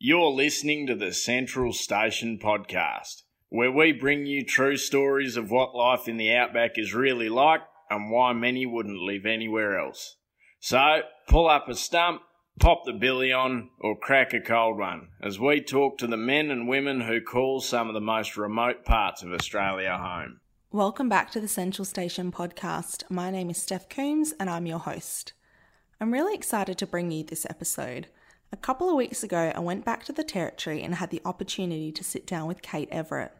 You're 0.00 0.30
listening 0.30 0.86
to 0.86 0.94
the 0.94 1.12
Central 1.12 1.72
Station 1.72 2.38
podcast, 2.40 3.22
where 3.48 3.72
we 3.72 3.90
bring 3.90 4.26
you 4.26 4.44
true 4.44 4.76
stories 4.76 5.36
of 5.36 5.50
what 5.50 5.74
life 5.74 6.06
in 6.06 6.18
the 6.18 6.32
outback 6.32 6.74
is 6.76 6.94
really 6.94 7.28
like 7.28 7.62
and 7.90 8.08
why 8.08 8.32
many 8.32 8.64
wouldn't 8.64 9.00
live 9.00 9.26
anywhere 9.26 9.76
else. 9.76 10.18
So, 10.60 11.00
pull 11.26 11.48
up 11.48 11.68
a 11.68 11.74
stump, 11.74 12.22
pop 12.60 12.84
the 12.84 12.92
billy 12.92 13.32
on, 13.32 13.70
or 13.80 13.98
crack 13.98 14.32
a 14.32 14.40
cold 14.40 14.78
one 14.78 15.08
as 15.20 15.40
we 15.40 15.60
talk 15.60 15.98
to 15.98 16.06
the 16.06 16.16
men 16.16 16.52
and 16.52 16.68
women 16.68 17.00
who 17.00 17.20
call 17.20 17.60
some 17.60 17.88
of 17.88 17.94
the 17.94 18.00
most 18.00 18.36
remote 18.36 18.84
parts 18.84 19.24
of 19.24 19.32
Australia 19.32 19.98
home. 19.98 20.38
Welcome 20.70 21.08
back 21.08 21.32
to 21.32 21.40
the 21.40 21.48
Central 21.48 21.84
Station 21.84 22.30
podcast. 22.30 23.02
My 23.10 23.32
name 23.32 23.50
is 23.50 23.60
Steph 23.60 23.88
Coombs 23.88 24.32
and 24.38 24.48
I'm 24.48 24.66
your 24.66 24.78
host. 24.78 25.32
I'm 26.00 26.12
really 26.12 26.36
excited 26.36 26.78
to 26.78 26.86
bring 26.86 27.10
you 27.10 27.24
this 27.24 27.44
episode. 27.50 28.06
A 28.50 28.56
couple 28.56 28.88
of 28.88 28.96
weeks 28.96 29.22
ago, 29.22 29.52
I 29.54 29.60
went 29.60 29.84
back 29.84 30.04
to 30.04 30.12
the 30.12 30.24
Territory 30.24 30.82
and 30.82 30.94
had 30.94 31.10
the 31.10 31.20
opportunity 31.22 31.92
to 31.92 32.02
sit 32.02 32.26
down 32.26 32.48
with 32.48 32.62
Kate 32.62 32.88
Everett. 32.90 33.32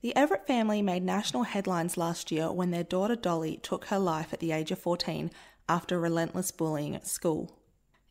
The 0.00 0.14
Everett 0.14 0.46
family 0.46 0.80
made 0.80 1.02
national 1.02 1.42
headlines 1.42 1.96
last 1.96 2.30
year 2.30 2.52
when 2.52 2.70
their 2.70 2.84
daughter 2.84 3.16
Dolly 3.16 3.56
took 3.56 3.86
her 3.86 3.98
life 3.98 4.32
at 4.32 4.38
the 4.38 4.52
age 4.52 4.70
of 4.70 4.78
14 4.78 5.32
after 5.68 5.98
relentless 5.98 6.52
bullying 6.52 6.94
at 6.94 7.06
school. 7.06 7.58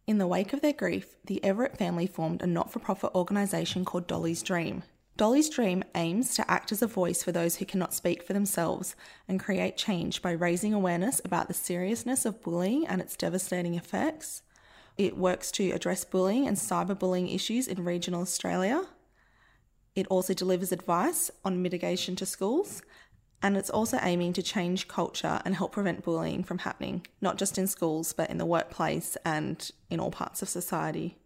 In 0.05 0.17
the 0.17 0.27
wake 0.27 0.51
of 0.51 0.59
their 0.59 0.73
grief, 0.73 1.15
the 1.25 1.41
Everett 1.45 1.77
family 1.77 2.07
formed 2.07 2.41
a 2.41 2.47
not 2.47 2.71
for 2.71 2.79
profit 2.79 3.11
organisation 3.15 3.85
called 3.85 4.07
Dolly's 4.07 4.43
Dream. 4.43 4.83
Dolly's 5.15 5.49
Dream 5.49 5.81
aims 5.95 6.35
to 6.35 6.51
act 6.51 6.73
as 6.73 6.81
a 6.81 6.87
voice 6.87 7.23
for 7.23 7.31
those 7.31 7.57
who 7.57 7.65
cannot 7.65 7.93
speak 7.93 8.21
for 8.21 8.33
themselves 8.33 8.97
and 9.29 9.39
create 9.39 9.77
change 9.77 10.21
by 10.21 10.31
raising 10.31 10.73
awareness 10.73 11.21
about 11.23 11.47
the 11.47 11.53
seriousness 11.53 12.25
of 12.25 12.41
bullying 12.41 12.85
and 12.85 12.99
its 12.99 13.15
devastating 13.15 13.75
effects. 13.75 14.41
It 14.97 15.17
works 15.17 15.51
to 15.53 15.71
address 15.71 16.05
bullying 16.05 16.47
and 16.47 16.57
cyberbullying 16.57 17.33
issues 17.33 17.67
in 17.67 17.83
regional 17.83 18.21
Australia. 18.21 18.85
It 19.95 20.07
also 20.07 20.33
delivers 20.33 20.71
advice 20.71 21.31
on 21.43 21.61
mitigation 21.61 22.15
to 22.17 22.25
schools, 22.25 22.81
and 23.41 23.57
it's 23.57 23.69
also 23.69 23.99
aiming 24.01 24.33
to 24.33 24.43
change 24.43 24.87
culture 24.87 25.41
and 25.43 25.55
help 25.55 25.71
prevent 25.71 26.03
bullying 26.03 26.43
from 26.43 26.59
happening, 26.59 27.05
not 27.19 27.37
just 27.37 27.57
in 27.57 27.67
schools, 27.67 28.13
but 28.13 28.29
in 28.29 28.37
the 28.37 28.45
workplace 28.45 29.17
and 29.25 29.71
in 29.89 29.99
all 29.99 30.11
parts 30.11 30.41
of 30.41 30.49
society. 30.49 31.17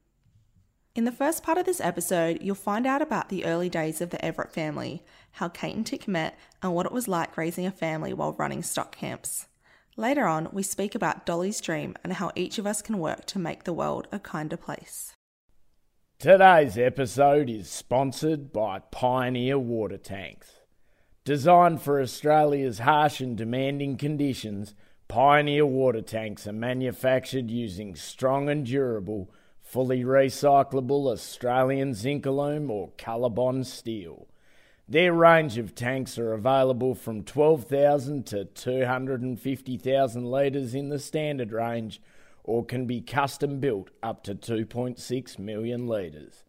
In 0.95 1.03
the 1.03 1.11
first 1.11 1.43
part 1.43 1.57
of 1.57 1.65
this 1.65 1.81
episode, 1.81 2.41
you'll 2.41 2.55
find 2.55 2.87
out 2.87 3.01
about 3.01 3.27
the 3.27 3.43
early 3.43 3.67
days 3.67 3.99
of 3.99 4.11
the 4.11 4.23
Everett 4.23 4.53
family, 4.53 5.03
how 5.31 5.49
Kate 5.49 5.75
and 5.75 5.85
Tick 5.85 6.07
met, 6.07 6.39
and 6.63 6.73
what 6.73 6.85
it 6.85 6.93
was 6.93 7.09
like 7.09 7.35
raising 7.35 7.65
a 7.65 7.71
family 7.71 8.13
while 8.13 8.31
running 8.31 8.63
stock 8.63 8.95
camps. 8.95 9.47
Later 9.97 10.27
on, 10.27 10.49
we 10.51 10.61
speak 10.61 10.93
about 10.93 11.25
Dolly's 11.25 11.61
dream 11.61 11.95
and 12.03 12.13
how 12.13 12.31
each 12.35 12.57
of 12.57 12.67
us 12.67 12.81
can 12.81 12.99
work 12.99 13.25
to 13.27 13.39
make 13.39 13.63
the 13.63 13.71
world 13.71 14.09
a 14.11 14.19
kinder 14.19 14.57
place. 14.57 15.13
Today's 16.19 16.77
episode 16.77 17.49
is 17.49 17.69
sponsored 17.69 18.51
by 18.51 18.79
Pioneer 18.91 19.57
Water 19.57 19.97
Tanks. 19.97 20.59
Designed 21.23 21.81
for 21.81 22.01
Australia's 22.01 22.79
harsh 22.79 23.21
and 23.21 23.37
demanding 23.37 23.95
conditions, 23.95 24.75
Pioneer 25.07 25.65
water 25.65 26.01
tanks 26.01 26.45
are 26.47 26.53
manufactured 26.53 27.49
using 27.49 27.95
strong 27.95 28.49
and 28.49 28.65
durable 28.65 29.31
fully 29.61 30.03
recyclable 30.03 31.11
Australian 31.11 31.91
Zincalume 31.91 32.69
or 32.69 32.91
Colorbond 32.97 33.65
steel. 33.65 34.27
Their 34.87 35.13
range 35.13 35.57
of 35.57 35.73
tanks 35.73 36.19
are 36.19 36.33
available 36.33 36.93
from 36.93 37.23
12,000 37.23 38.23
to 38.27 38.45
250,000 38.45 40.25
litres 40.25 40.75
in 40.75 40.89
the 40.89 40.99
standard 40.99 41.51
range 41.51 41.99
or 42.43 42.63
can 42.63 42.85
be 42.85 43.01
custom 43.01 43.59
built 43.59 43.89
up 44.03 44.23
to 44.25 44.35
2.6 44.35 45.39
million 45.39 45.87
litres. 45.87 46.43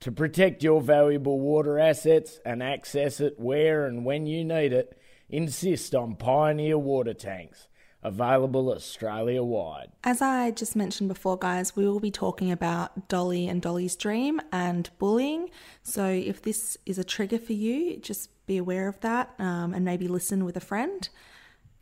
To 0.00 0.12
protect 0.12 0.62
your 0.62 0.82
valuable 0.82 1.40
water 1.40 1.78
assets 1.78 2.40
and 2.44 2.62
access 2.62 3.20
it 3.20 3.40
where 3.40 3.86
and 3.86 4.04
when 4.04 4.26
you 4.26 4.44
need 4.44 4.74
it, 4.74 5.00
insist 5.30 5.94
on 5.94 6.16
Pioneer 6.16 6.76
water 6.76 7.14
tanks 7.14 7.67
available 8.02 8.70
Australia 8.70 9.42
wide. 9.42 9.90
As 10.04 10.22
I 10.22 10.52
just 10.52 10.76
mentioned 10.76 11.08
before, 11.08 11.36
guys, 11.36 11.74
we 11.74 11.86
will 11.86 12.00
be 12.00 12.10
talking 12.10 12.50
about 12.50 13.08
Dolly 13.08 13.48
and 13.48 13.60
Dolly's 13.60 13.96
dream 13.96 14.40
and 14.52 14.88
bullying. 14.98 15.50
So 15.82 16.06
if 16.06 16.42
this 16.42 16.76
is 16.86 16.98
a 16.98 17.04
trigger 17.04 17.38
for 17.38 17.54
you, 17.54 17.96
just 17.96 18.30
be 18.46 18.56
aware 18.56 18.88
of 18.88 19.00
that 19.00 19.34
um, 19.38 19.74
and 19.74 19.84
maybe 19.84 20.08
listen 20.08 20.44
with 20.44 20.56
a 20.56 20.60
friend. 20.60 21.08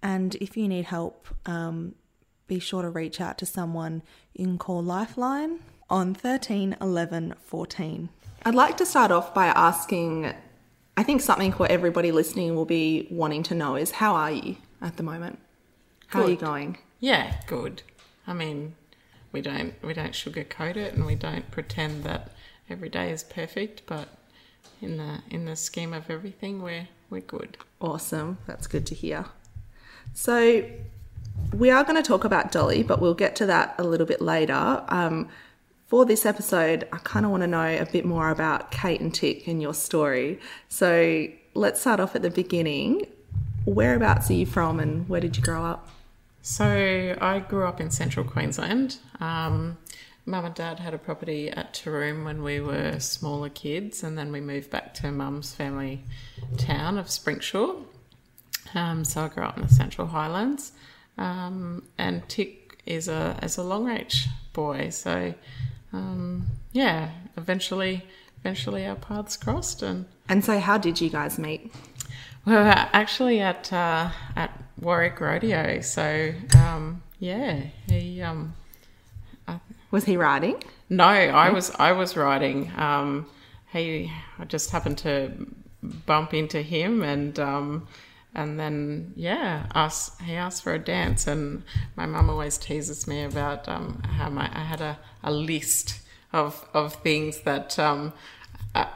And 0.02 0.34
if 0.36 0.56
you 0.56 0.68
need 0.68 0.86
help, 0.86 1.28
um, 1.46 1.94
be 2.46 2.60
sure 2.60 2.82
to 2.82 2.90
reach 2.90 3.20
out 3.20 3.38
to 3.38 3.46
someone 3.46 4.02
you 4.34 4.46
can 4.46 4.58
call 4.58 4.82
Lifeline 4.82 5.60
on 5.90 6.14
13 6.14 6.76
11 6.80 7.34
14. 7.40 8.08
I'd 8.44 8.54
like 8.54 8.76
to 8.76 8.86
start 8.86 9.10
off 9.10 9.34
by 9.34 9.46
asking 9.46 10.32
I 10.96 11.02
think 11.02 11.20
something 11.20 11.52
for 11.52 11.66
everybody 11.66 12.10
listening 12.10 12.54
will 12.54 12.64
be 12.64 13.06
wanting 13.10 13.42
to 13.44 13.54
know 13.54 13.76
is 13.76 13.90
how 13.90 14.14
are 14.14 14.30
you 14.30 14.56
at 14.80 14.96
the 14.96 15.02
moment? 15.02 15.38
How 16.08 16.20
good. 16.20 16.28
are 16.28 16.30
you 16.30 16.36
going? 16.36 16.78
Yeah, 17.00 17.40
good. 17.46 17.82
I 18.26 18.32
mean, 18.32 18.74
we 19.32 19.40
don't 19.40 19.74
we 19.82 19.92
don't 19.92 20.12
sugarcoat 20.12 20.76
it, 20.76 20.94
and 20.94 21.06
we 21.06 21.14
don't 21.14 21.50
pretend 21.50 22.04
that 22.04 22.32
every 22.70 22.88
day 22.88 23.10
is 23.10 23.22
perfect. 23.22 23.82
But 23.86 24.08
in 24.80 24.96
the 24.96 25.20
in 25.30 25.44
the 25.44 25.56
scheme 25.56 25.92
of 25.92 26.10
everything, 26.10 26.62
we're 26.62 26.88
we're 27.10 27.20
good. 27.20 27.56
Awesome. 27.80 28.38
That's 28.46 28.66
good 28.66 28.86
to 28.86 28.94
hear. 28.94 29.26
So 30.14 30.64
we 31.52 31.70
are 31.70 31.84
going 31.84 32.02
to 32.02 32.06
talk 32.06 32.24
about 32.24 32.50
Dolly, 32.52 32.82
but 32.82 33.00
we'll 33.00 33.14
get 33.14 33.36
to 33.36 33.46
that 33.46 33.74
a 33.78 33.84
little 33.84 34.06
bit 34.06 34.20
later. 34.20 34.82
Um, 34.88 35.28
for 35.86 36.04
this 36.04 36.26
episode, 36.26 36.88
I 36.92 36.98
kind 36.98 37.24
of 37.24 37.30
want 37.30 37.42
to 37.42 37.46
know 37.46 37.78
a 37.78 37.86
bit 37.86 38.04
more 38.04 38.30
about 38.30 38.70
Kate 38.70 39.00
and 39.00 39.14
Tick 39.14 39.46
and 39.46 39.62
your 39.62 39.74
story. 39.74 40.40
So 40.68 41.28
let's 41.54 41.80
start 41.80 42.00
off 42.00 42.16
at 42.16 42.22
the 42.22 42.30
beginning. 42.30 43.06
Whereabouts 43.64 44.30
are 44.30 44.34
you 44.34 44.46
from 44.46 44.80
and 44.80 45.08
where 45.08 45.20
did 45.20 45.36
you 45.36 45.42
grow 45.42 45.64
up? 45.64 45.88
So 46.46 47.18
I 47.20 47.40
grew 47.40 47.66
up 47.66 47.80
in 47.80 47.90
central 47.90 48.24
Queensland. 48.24 48.98
Um, 49.18 49.78
Mum 50.26 50.44
and 50.44 50.54
Dad 50.54 50.78
had 50.78 50.94
a 50.94 50.98
property 50.98 51.50
at 51.50 51.74
Taroom 51.74 52.24
when 52.24 52.44
we 52.44 52.60
were 52.60 53.00
smaller 53.00 53.48
kids, 53.48 54.04
and 54.04 54.16
then 54.16 54.30
we 54.30 54.40
moved 54.40 54.70
back 54.70 54.94
to 54.94 55.10
Mum's 55.10 55.52
family 55.52 56.04
town 56.56 56.98
of 56.98 57.06
Springsure. 57.06 57.82
Um, 58.76 59.04
so 59.04 59.24
I 59.24 59.28
grew 59.28 59.42
up 59.42 59.56
in 59.56 59.64
the 59.64 59.74
Central 59.74 60.06
Highlands, 60.06 60.70
um, 61.18 61.82
and 61.98 62.26
Tick 62.28 62.80
is 62.86 63.08
a 63.08 63.36
as 63.42 63.58
a 63.58 63.62
Longreach 63.62 64.28
boy. 64.52 64.90
So 64.90 65.34
um, 65.92 66.46
yeah, 66.70 67.10
eventually, 67.36 68.04
eventually 68.38 68.86
our 68.86 68.94
paths 68.94 69.36
crossed, 69.36 69.82
and 69.82 70.06
and 70.28 70.44
so 70.44 70.60
how 70.60 70.78
did 70.78 71.00
you 71.00 71.10
guys 71.10 71.40
meet? 71.40 71.74
We 72.44 72.52
were 72.52 72.72
actually 72.92 73.40
at 73.40 73.72
uh, 73.72 74.10
at 74.36 74.62
Warwick 74.80 75.20
Rodeo. 75.20 75.80
So 75.80 76.34
um, 76.56 77.02
yeah, 77.18 77.62
he 77.88 78.22
um, 78.22 78.54
I, 79.48 79.60
was 79.90 80.04
he 80.04 80.16
riding? 80.16 80.62
No, 80.88 81.04
I 81.04 81.50
was 81.50 81.70
I 81.78 81.92
was 81.92 82.16
riding. 82.16 82.72
Um, 82.76 83.26
he 83.72 84.12
I 84.38 84.44
just 84.44 84.70
happened 84.70 84.98
to 84.98 85.32
bump 85.82 86.34
into 86.34 86.62
him 86.62 87.02
and 87.02 87.38
um, 87.38 87.88
and 88.34 88.58
then 88.60 89.12
yeah, 89.16 89.66
us 89.74 90.16
he 90.20 90.34
asked 90.34 90.62
for 90.62 90.74
a 90.74 90.78
dance 90.78 91.26
and 91.26 91.62
my 91.96 92.06
mum 92.06 92.28
always 92.30 92.58
teases 92.58 93.06
me 93.06 93.22
about 93.22 93.68
um, 93.68 94.02
how 94.02 94.28
my 94.28 94.50
I 94.52 94.64
had 94.64 94.80
a, 94.80 94.98
a 95.22 95.32
list 95.32 96.00
of 96.32 96.68
of 96.74 96.94
things 96.96 97.40
that 97.40 97.78
um, 97.78 98.12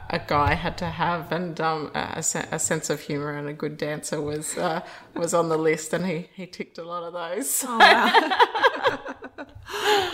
a, 0.09 0.19
guy 0.27 0.53
had 0.53 0.77
to 0.79 0.85
have, 0.85 1.31
and 1.31 1.59
um, 1.61 1.91
a, 1.95 2.23
a, 2.51 2.59
sense 2.59 2.89
of 2.89 3.01
humour 3.01 3.31
and 3.31 3.47
a 3.47 3.53
good 3.53 3.77
dancer 3.77 4.21
was 4.21 4.57
uh, 4.57 4.81
was 5.15 5.33
on 5.33 5.49
the 5.49 5.57
list, 5.57 5.93
and 5.93 6.05
he, 6.05 6.29
he 6.33 6.45
ticked 6.45 6.77
a 6.77 6.83
lot 6.83 7.03
of 7.03 7.13
those. 7.13 7.63
Oh, 7.67 7.77
wow. 7.77 9.45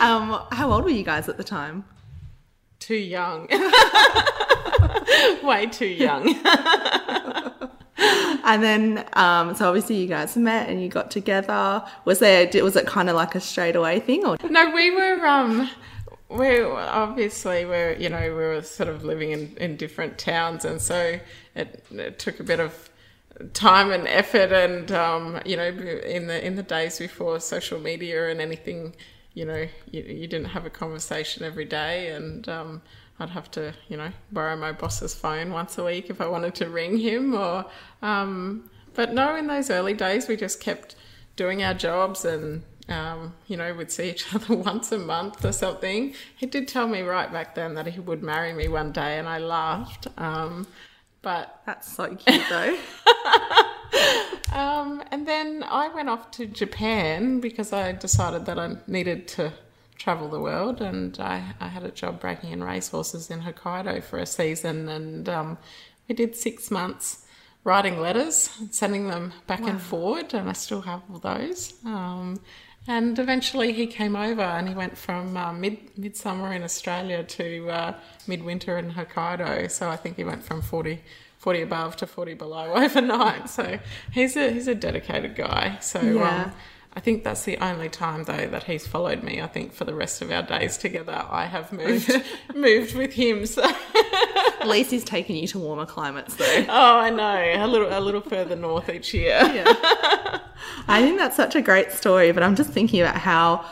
um, 0.00 0.46
how 0.52 0.72
old 0.72 0.84
were 0.84 0.90
you 0.90 1.04
guys 1.04 1.28
at 1.28 1.36
the 1.36 1.44
time? 1.44 1.84
Too 2.78 2.94
young, 2.96 3.48
way 5.42 5.66
too 5.66 5.86
young. 5.86 6.28
and 7.98 8.62
then, 8.62 9.04
um, 9.14 9.54
so 9.54 9.68
obviously 9.68 9.96
you 9.96 10.06
guys 10.06 10.36
met 10.36 10.68
and 10.68 10.80
you 10.82 10.88
got 10.88 11.10
together. 11.10 11.84
Was 12.04 12.20
there? 12.20 12.48
Was 12.62 12.76
it 12.76 12.86
kind 12.86 13.08
of 13.10 13.16
like 13.16 13.34
a 13.34 13.40
straight 13.40 13.76
away 13.76 14.00
thing, 14.00 14.24
or 14.24 14.36
no? 14.48 14.70
We 14.70 14.90
were. 14.90 15.26
Um, 15.26 15.68
we 16.28 16.62
obviously 16.62 17.64
we're 17.64 17.92
you 17.94 18.08
know 18.08 18.20
we 18.20 18.28
were 18.30 18.62
sort 18.62 18.88
of 18.88 19.04
living 19.04 19.30
in, 19.30 19.56
in 19.56 19.76
different 19.76 20.18
towns 20.18 20.64
and 20.64 20.80
so 20.80 21.18
it, 21.54 21.84
it 21.90 22.18
took 22.18 22.38
a 22.38 22.44
bit 22.44 22.60
of 22.60 22.90
time 23.54 23.90
and 23.92 24.06
effort 24.08 24.52
and 24.52 24.90
um, 24.92 25.40
you 25.44 25.56
know 25.56 25.68
in 25.68 26.26
the 26.26 26.44
in 26.44 26.56
the 26.56 26.62
days 26.62 26.98
before 26.98 27.38
social 27.40 27.80
media 27.80 28.28
and 28.28 28.40
anything 28.40 28.94
you 29.34 29.44
know 29.44 29.66
you, 29.90 30.02
you 30.02 30.26
didn't 30.26 30.48
have 30.48 30.66
a 30.66 30.70
conversation 30.70 31.44
every 31.44 31.64
day 31.64 32.10
and 32.10 32.48
um, 32.48 32.82
I'd 33.18 33.30
have 33.30 33.50
to 33.52 33.72
you 33.88 33.96
know 33.96 34.10
borrow 34.32 34.56
my 34.56 34.72
boss's 34.72 35.14
phone 35.14 35.52
once 35.52 35.78
a 35.78 35.84
week 35.84 36.10
if 36.10 36.20
I 36.20 36.26
wanted 36.26 36.54
to 36.56 36.68
ring 36.68 36.98
him 36.98 37.34
or 37.34 37.64
um, 38.02 38.68
but 38.94 39.14
no 39.14 39.34
in 39.36 39.46
those 39.46 39.70
early 39.70 39.94
days 39.94 40.28
we 40.28 40.36
just 40.36 40.60
kept 40.60 40.96
doing 41.36 41.62
our 41.62 41.74
jobs 41.74 42.24
and 42.24 42.62
um, 42.88 43.34
you 43.46 43.56
know, 43.56 43.74
we'd 43.74 43.90
see 43.90 44.10
each 44.10 44.34
other 44.34 44.54
once 44.54 44.92
a 44.92 44.98
month 44.98 45.44
or 45.44 45.52
something. 45.52 46.14
He 46.36 46.46
did 46.46 46.68
tell 46.68 46.88
me 46.88 47.02
right 47.02 47.32
back 47.32 47.54
then 47.54 47.74
that 47.74 47.86
he 47.86 48.00
would 48.00 48.22
marry 48.22 48.52
me 48.52 48.68
one 48.68 48.92
day, 48.92 49.18
and 49.18 49.28
I 49.28 49.38
laughed. 49.38 50.06
Um, 50.16 50.66
but 51.22 51.60
That's 51.66 51.92
so 51.92 52.14
cute, 52.14 52.42
though. 52.48 52.78
um, 54.52 55.02
and 55.10 55.26
then 55.26 55.64
I 55.66 55.88
went 55.88 56.08
off 56.08 56.30
to 56.32 56.46
Japan 56.46 57.40
because 57.40 57.72
I 57.72 57.92
decided 57.92 58.46
that 58.46 58.58
I 58.58 58.76
needed 58.86 59.28
to 59.28 59.52
travel 59.96 60.28
the 60.28 60.40
world, 60.40 60.80
and 60.80 61.18
I, 61.18 61.42
I 61.60 61.68
had 61.68 61.82
a 61.82 61.90
job 61.90 62.20
breaking 62.20 62.52
in 62.52 62.62
racehorses 62.62 63.30
in 63.30 63.40
Hokkaido 63.40 64.02
for 64.02 64.18
a 64.18 64.26
season, 64.26 64.88
and 64.88 65.28
um, 65.28 65.58
we 66.08 66.14
did 66.14 66.36
six 66.36 66.70
months 66.70 67.24
writing 67.64 68.00
letters, 68.00 68.50
sending 68.70 69.08
them 69.08 69.32
back 69.46 69.60
and 69.60 69.80
forward, 69.80 70.32
and 70.32 70.48
I 70.48 70.52
still 70.52 70.80
have 70.82 71.02
all 71.10 71.18
those. 71.18 71.74
Um, 71.84 72.40
and 72.88 73.18
eventually 73.18 73.72
he 73.72 73.86
came 73.86 74.16
over 74.16 74.42
and 74.42 74.68
he 74.68 74.74
went 74.74 74.96
from 74.98 75.36
uh, 75.36 75.52
mid 75.52 75.76
midsummer 75.96 76.52
in 76.52 76.62
Australia 76.64 77.22
to 77.22 77.68
uh, 77.70 77.94
midwinter 78.26 78.78
in 78.78 78.90
Hokkaido. 78.92 79.70
So 79.70 79.88
I 79.88 79.96
think 79.96 80.16
he 80.16 80.24
went 80.24 80.42
from 80.42 80.62
40, 80.62 81.00
40 81.38 81.62
above 81.62 81.96
to 81.96 82.06
40 82.06 82.34
below 82.34 82.72
overnight. 82.84 83.48
So 83.50 83.78
he's 84.10 84.36
a, 84.36 84.50
he's 84.50 84.66
a 84.68 84.74
dedicated 84.74 85.36
guy. 85.36 85.78
So 85.80 86.00
Yeah. 86.00 86.44
um, 86.44 86.52
I 86.98 87.00
think 87.00 87.22
that's 87.22 87.44
the 87.44 87.56
only 87.58 87.88
time 87.88 88.24
though 88.24 88.48
that 88.48 88.64
he's 88.64 88.84
followed 88.84 89.22
me. 89.22 89.40
I 89.40 89.46
think 89.46 89.72
for 89.72 89.84
the 89.84 89.94
rest 89.94 90.20
of 90.20 90.32
our 90.32 90.42
days 90.42 90.76
together, 90.76 91.24
I 91.30 91.46
have 91.46 91.72
moved 91.72 92.10
moved 92.56 92.96
with 92.96 93.12
him. 93.12 93.46
So 93.46 93.62
At 94.60 94.66
least 94.66 94.90
he's 94.90 95.04
taken 95.04 95.36
you 95.36 95.46
to 95.46 95.60
warmer 95.60 95.86
climates, 95.86 96.34
though. 96.34 96.44
oh, 96.68 96.98
I 96.98 97.10
know 97.10 97.64
a 97.64 97.68
little 97.68 97.86
a 97.88 98.00
little 98.00 98.20
further 98.20 98.56
north 98.56 98.88
each 98.88 99.14
year. 99.14 99.38
I 100.88 101.00
think 101.00 101.18
that's 101.18 101.36
such 101.36 101.54
a 101.54 101.62
great 101.62 101.92
story, 101.92 102.32
but 102.32 102.42
I'm 102.42 102.56
just 102.56 102.70
thinking 102.70 103.00
about 103.00 103.18
how 103.18 103.64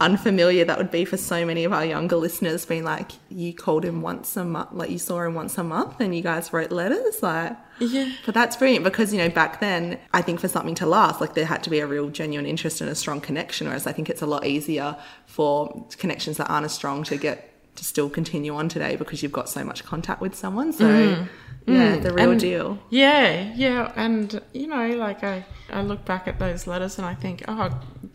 unfamiliar 0.00 0.64
that 0.64 0.76
would 0.76 0.90
be 0.90 1.04
for 1.04 1.16
so 1.16 1.46
many 1.46 1.62
of 1.64 1.72
our 1.72 1.84
younger 1.84 2.16
listeners 2.16 2.66
being 2.66 2.82
like 2.82 3.12
you 3.28 3.54
called 3.54 3.84
him 3.84 4.02
once 4.02 4.36
a 4.36 4.44
month 4.44 4.70
like 4.72 4.90
you 4.90 4.98
saw 4.98 5.22
him 5.22 5.34
once 5.34 5.56
a 5.56 5.62
month 5.62 6.00
and 6.00 6.14
you 6.14 6.22
guys 6.22 6.52
wrote 6.52 6.72
letters? 6.72 7.22
Like 7.22 7.56
Yeah. 7.78 8.10
but 8.26 8.34
that's 8.34 8.56
brilliant 8.56 8.84
because 8.84 9.12
you 9.12 9.18
know 9.18 9.28
back 9.28 9.60
then 9.60 9.98
i 10.12 10.20
think 10.20 10.40
for 10.40 10.48
something 10.48 10.74
to 10.76 10.86
last 10.86 11.20
like 11.20 11.34
there 11.34 11.46
had 11.46 11.62
to 11.64 11.70
be 11.70 11.78
a 11.78 11.86
real 11.86 12.08
genuine 12.08 12.46
interest 12.46 12.80
and 12.80 12.90
a 12.90 12.94
strong 12.94 13.20
connection 13.20 13.66
whereas 13.68 13.86
i 13.86 13.92
think 13.92 14.10
it's 14.10 14.22
a 14.22 14.26
lot 14.26 14.44
easier 14.46 14.96
for 15.26 15.86
connections 15.96 16.36
that 16.38 16.50
aren't 16.50 16.64
as 16.64 16.72
strong 16.72 17.04
to 17.04 17.16
get 17.16 17.54
to 17.76 17.84
still 17.84 18.08
continue 18.08 18.54
on 18.54 18.68
today 18.68 18.96
because 18.96 19.22
you've 19.22 19.32
got 19.32 19.48
so 19.48 19.64
much 19.64 19.84
contact 19.84 20.20
with 20.20 20.34
someone. 20.34 20.72
So 20.72 20.84
mm. 20.84 21.28
Yeah 21.66 21.96
mm. 21.96 22.02
the 22.02 22.12
real 22.12 22.30
And- 22.32 22.40
deal 22.40 22.78
Yeah, 22.90 23.52
yeah, 23.54 23.92
and 23.96 24.40
you 24.52 24.66
know, 24.66 24.88
like 24.96 25.24
I, 25.24 25.44
I 25.70 25.82
look 25.82 26.04
back 26.04 26.28
at 26.28 26.38
those 26.38 26.66
letters 26.66 26.98
and 26.98 27.06
I 27.06 27.14
think, 27.14 27.42
oh 27.48 27.70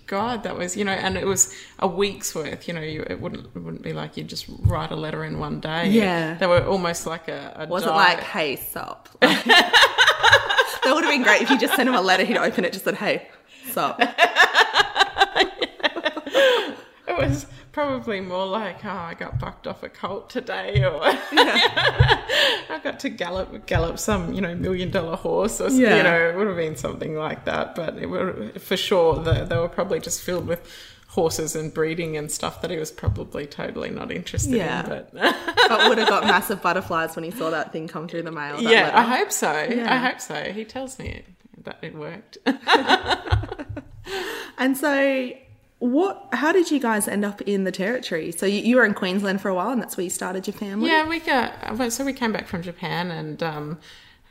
God, 0.06 0.44
that 0.44 0.56
was 0.58 0.76
you 0.78 0.86
know, 0.86 0.92
and 0.92 1.18
it 1.18 1.26
was 1.26 1.54
a 1.80 1.88
week's 1.88 2.34
worth. 2.36 2.68
You 2.68 2.74
know, 2.76 2.82
you, 2.82 3.04
it 3.10 3.20
wouldn't 3.20 3.46
it 3.56 3.60
wouldn't 3.60 3.82
be 3.84 3.94
like 3.94 4.18
you 4.18 4.24
just 4.24 4.46
write 4.62 4.92
a 4.92 4.96
letter 4.96 5.24
in 5.24 5.40
one 5.40 5.60
day. 5.60 5.90
Yeah. 5.90 6.36
they 6.36 6.48
were 6.48 6.64
almost 6.66 7.06
like 7.06 7.28
a. 7.28 7.54
a 7.56 7.68
wasn't 7.68 7.94
diet. 7.94 8.18
like, 8.18 8.26
hey, 8.26 8.56
sup. 8.56 9.10
that 9.22 10.84
would 10.86 11.04
have 11.04 11.12
been 11.12 11.24
great 11.24 11.42
if 11.42 11.50
you 11.50 11.58
just 11.60 11.76
sent 11.76 11.90
him 11.90 11.96
a 11.96 12.02
letter, 12.02 12.24
he'd 12.24 12.38
open 12.38 12.66
it, 12.66 12.74
just 12.74 12.86
said, 12.86 12.96
hey, 12.96 13.28
sup. 13.72 14.00
It 17.08 17.18
was 17.18 17.48
probably 17.80 18.20
more 18.20 18.46
like, 18.46 18.84
oh, 18.84 18.90
I 18.90 19.14
got 19.14 19.40
bucked 19.40 19.66
off 19.66 19.84
a 19.84 19.90
colt 19.90 20.30
today, 20.30 20.84
or 20.84 21.00
I 21.04 22.80
got 22.84 23.00
to 23.02 23.10
gallop 23.10 23.66
gallop 23.68 23.98
some, 24.00 24.34
you 24.34 24.42
know, 24.42 24.54
million 24.54 24.92
dollar 24.92 25.16
horse, 25.16 25.62
or 25.62 25.70
Yeah. 25.70 25.96
you 25.96 26.04
know, 26.04 26.30
it 26.30 26.36
would 26.36 26.48
have 26.48 26.58
been 26.58 26.76
something 26.76 27.16
like 27.16 27.46
that. 27.46 27.76
But 27.76 27.98
it 27.98 28.08
would, 28.08 28.62
for 28.62 28.76
sure, 28.76 29.16
the, 29.24 29.46
they 29.46 29.56
were 29.58 29.70
probably 29.70 30.02
just 30.02 30.22
filled 30.22 30.46
with 30.46 30.62
horses 31.08 31.56
and 31.56 31.74
breeding 31.74 32.18
and 32.18 32.30
stuff 32.30 32.62
that 32.62 32.70
he 32.70 32.78
was 32.78 32.92
probably 32.92 33.46
totally 33.48 33.90
not 33.90 34.12
interested 34.12 34.54
Yeah. 34.56 34.82
in. 34.84 34.90
But 34.90 35.14
But 35.70 35.88
would 35.88 35.98
have 36.00 36.10
got 36.10 36.24
massive 36.26 36.62
butterflies 36.62 37.16
when 37.16 37.24
he 37.24 37.32
saw 37.32 37.50
that 37.50 37.72
thing 37.72 37.88
come 37.88 38.10
through 38.10 38.24
the 38.24 38.32
mail. 38.32 38.60
yeah, 38.62 38.84
letter. 38.88 38.98
I 38.98 39.04
hope 39.18 39.32
so. 39.32 39.50
I 39.52 39.96
hope 39.96 40.20
so. 40.20 40.36
He 40.52 40.66
tells 40.66 41.00
me 41.00 41.24
that 41.64 41.78
it 41.82 41.96
worked. 41.96 42.38
And 44.58 44.76
so, 44.76 45.32
what? 45.80 46.28
How 46.34 46.52
did 46.52 46.72
you 46.72 46.80
guys 46.80 47.08
end 47.08 47.26
up 47.26 47.42
in 47.42 47.64
the 47.64 47.72
territory? 47.72 48.32
So 48.32 48.46
you, 48.46 48.62
you 48.62 48.76
were 48.76 48.86
in 48.86 48.94
Queensland 48.94 49.42
for 49.42 49.50
a 49.50 49.56
while, 49.56 49.70
and 49.70 49.82
that's 49.82 49.98
where 49.98 50.04
you 50.04 50.10
started 50.10 50.46
your 50.46 50.54
family. 50.54 50.90
Yeah, 50.90 51.08
we 51.08 51.20
got 51.20 51.92
so 51.92 52.06
we 52.06 52.14
came 52.14 52.32
back 52.32 52.48
from 52.48 52.62
Japan 52.62 53.12
and 53.12 53.42
um, 53.42 53.80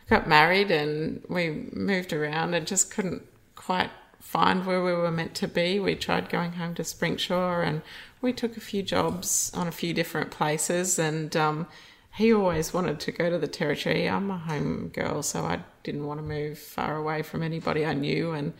got 0.08 0.28
married, 0.28 0.70
and 0.70 1.22
we 1.28 1.70
moved 1.72 2.12
around 2.12 2.54
and 2.54 2.66
just 2.66 2.90
couldn't 2.90 3.22
quite 3.56 3.90
find 4.20 4.66
where 4.66 4.84
we 4.84 4.92
were 4.92 5.10
meant 5.10 5.34
to 5.36 5.48
be. 5.48 5.80
We 5.80 5.94
tried 5.94 6.28
going 6.28 6.52
home 6.52 6.74
to 6.74 6.82
Springsure, 6.82 7.66
and 7.66 7.80
we 8.20 8.32
took 8.32 8.56
a 8.56 8.60
few 8.60 8.82
jobs 8.82 9.50
on 9.54 9.66
a 9.66 9.72
few 9.72 9.94
different 9.94 10.30
places, 10.30 10.98
and 10.98 11.34
um, 11.34 11.66
he 12.14 12.32
always 12.32 12.74
wanted 12.74 13.00
to 13.00 13.12
go 13.12 13.30
to 13.30 13.38
the 13.38 13.48
territory. 13.48 14.06
I'm 14.06 14.30
a 14.30 14.36
home 14.36 14.88
girl, 14.88 15.22
so 15.22 15.44
I 15.44 15.60
didn't 15.82 16.06
want 16.06 16.20
to 16.20 16.24
move 16.24 16.58
far 16.58 16.96
away 16.96 17.22
from 17.22 17.42
anybody 17.42 17.86
I 17.86 17.94
knew, 17.94 18.32
and 18.32 18.52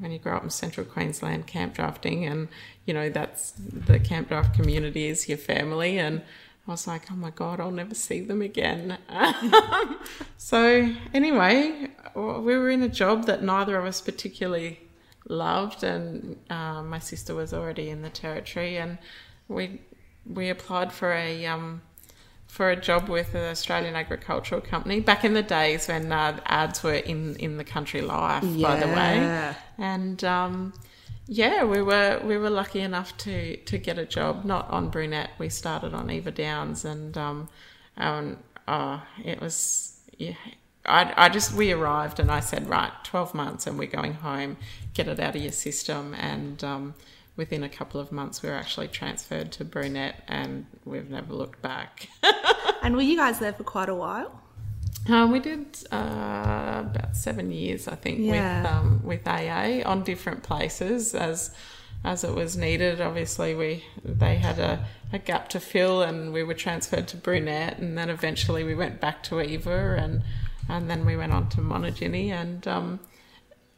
when 0.00 0.10
you 0.10 0.18
grow 0.18 0.36
up 0.36 0.42
in 0.42 0.50
central 0.50 0.84
Queensland 0.86 1.46
camp 1.46 1.74
drafting 1.74 2.24
and 2.24 2.48
you 2.84 2.94
know 2.94 3.08
that's 3.08 3.52
the 3.52 4.00
camp 4.00 4.28
draft 4.28 4.54
community 4.54 5.06
is 5.06 5.28
your 5.28 5.38
family. 5.38 5.98
And 5.98 6.22
I 6.66 6.70
was 6.72 6.86
like 6.86 7.10
oh 7.10 7.16
my 7.16 7.30
god 7.30 7.60
I'll 7.60 7.70
never 7.70 7.94
see 7.94 8.20
them 8.20 8.42
again. 8.42 8.98
So 10.36 10.92
anyway 11.14 11.90
we 12.14 12.58
were 12.58 12.70
in 12.70 12.82
a 12.82 12.88
job 12.88 13.26
that 13.26 13.42
neither 13.42 13.78
of 13.78 13.84
us 13.84 14.00
particularly 14.00 14.80
loved 15.28 15.84
and 15.84 16.36
uh, 16.50 16.82
my 16.82 16.98
sister 16.98 17.34
was 17.34 17.54
already 17.54 17.88
in 17.88 18.02
the 18.02 18.10
territory 18.10 18.76
and 18.76 18.98
we 19.48 19.80
we 20.26 20.48
applied 20.48 20.92
for 20.92 21.12
a 21.12 21.46
um, 21.46 21.82
for 22.50 22.68
a 22.70 22.76
job 22.76 23.08
with 23.08 23.34
an 23.36 23.48
Australian 23.48 23.94
agricultural 23.94 24.60
company 24.60 24.98
back 24.98 25.24
in 25.24 25.34
the 25.34 25.42
days 25.42 25.86
when 25.86 26.10
uh, 26.10 26.38
ads 26.46 26.82
were 26.82 26.94
in, 26.94 27.36
in 27.36 27.56
the 27.58 27.64
country 27.64 28.02
life, 28.02 28.42
by 28.42 28.74
the 28.76 28.86
way. 28.88 29.54
And 29.78 30.22
um, 30.24 30.72
yeah, 31.26 31.62
we 31.64 31.80
were 31.80 32.20
we 32.24 32.36
were 32.36 32.50
lucky 32.50 32.80
enough 32.80 33.16
to 33.18 33.56
to 33.56 33.78
get 33.78 33.98
a 33.98 34.04
job 34.04 34.44
not 34.44 34.68
on 34.68 34.90
Brunette. 34.90 35.30
We 35.38 35.48
started 35.48 35.94
on 35.94 36.10
Eva 36.10 36.32
Downs, 36.32 36.84
and 36.84 37.16
um, 37.16 37.48
and 37.96 38.36
oh, 38.66 39.00
it 39.24 39.40
was 39.40 40.00
yeah. 40.18 40.34
I, 40.84 41.12
I 41.16 41.28
just 41.28 41.52
we 41.54 41.70
arrived 41.72 42.18
and 42.18 42.32
I 42.32 42.40
said 42.40 42.68
right, 42.68 42.92
twelve 43.04 43.32
months 43.32 43.66
and 43.68 43.78
we're 43.78 43.86
going 43.86 44.14
home. 44.14 44.56
Get 44.92 45.06
it 45.06 45.20
out 45.20 45.36
of 45.36 45.42
your 45.42 45.52
system 45.52 46.14
and. 46.14 46.62
Um, 46.64 46.94
Within 47.40 47.62
a 47.62 47.70
couple 47.70 47.98
of 48.02 48.12
months, 48.12 48.42
we 48.42 48.50
were 48.50 48.54
actually 48.54 48.88
transferred 48.88 49.50
to 49.52 49.64
Brunette, 49.64 50.22
and 50.28 50.66
we've 50.84 51.08
never 51.08 51.32
looked 51.32 51.62
back. 51.62 52.10
And 52.82 52.94
were 52.96 53.02
you 53.02 53.16
guys 53.16 53.38
there 53.38 53.54
for 53.54 53.64
quite 53.64 53.88
a 53.88 53.94
while? 53.94 54.30
Um, 55.08 55.30
we 55.32 55.38
did 55.40 55.66
uh, 55.90 56.82
about 56.84 57.16
seven 57.16 57.50
years, 57.50 57.88
I 57.88 57.94
think, 57.94 58.18
Yeah. 58.20 58.62
with 58.62 58.70
um, 58.72 59.00
with 59.02 59.26
AA 59.26 59.80
on 59.90 60.02
different 60.04 60.42
places 60.42 61.14
as 61.14 61.50
as 62.04 62.24
it 62.24 62.34
was 62.34 62.58
needed. 62.58 63.00
Obviously, 63.00 63.54
we 63.54 63.84
they 64.04 64.36
had 64.36 64.58
a, 64.58 64.84
a 65.14 65.18
gap 65.18 65.48
to 65.50 65.60
fill, 65.60 66.02
and 66.02 66.34
we 66.34 66.42
were 66.42 66.54
transferred 66.66 67.08
to 67.08 67.16
Brunette, 67.16 67.78
and 67.78 67.96
then 67.96 68.10
eventually 68.10 68.64
we 68.64 68.74
went 68.74 69.00
back 69.00 69.22
to 69.24 69.40
Eva, 69.40 69.96
and 69.98 70.22
and 70.68 70.90
then 70.90 71.06
we 71.06 71.16
went 71.16 71.32
on 71.32 71.48
to 71.50 71.60
Monogeny, 71.62 72.28
and 72.42 72.66
um, 72.68 73.00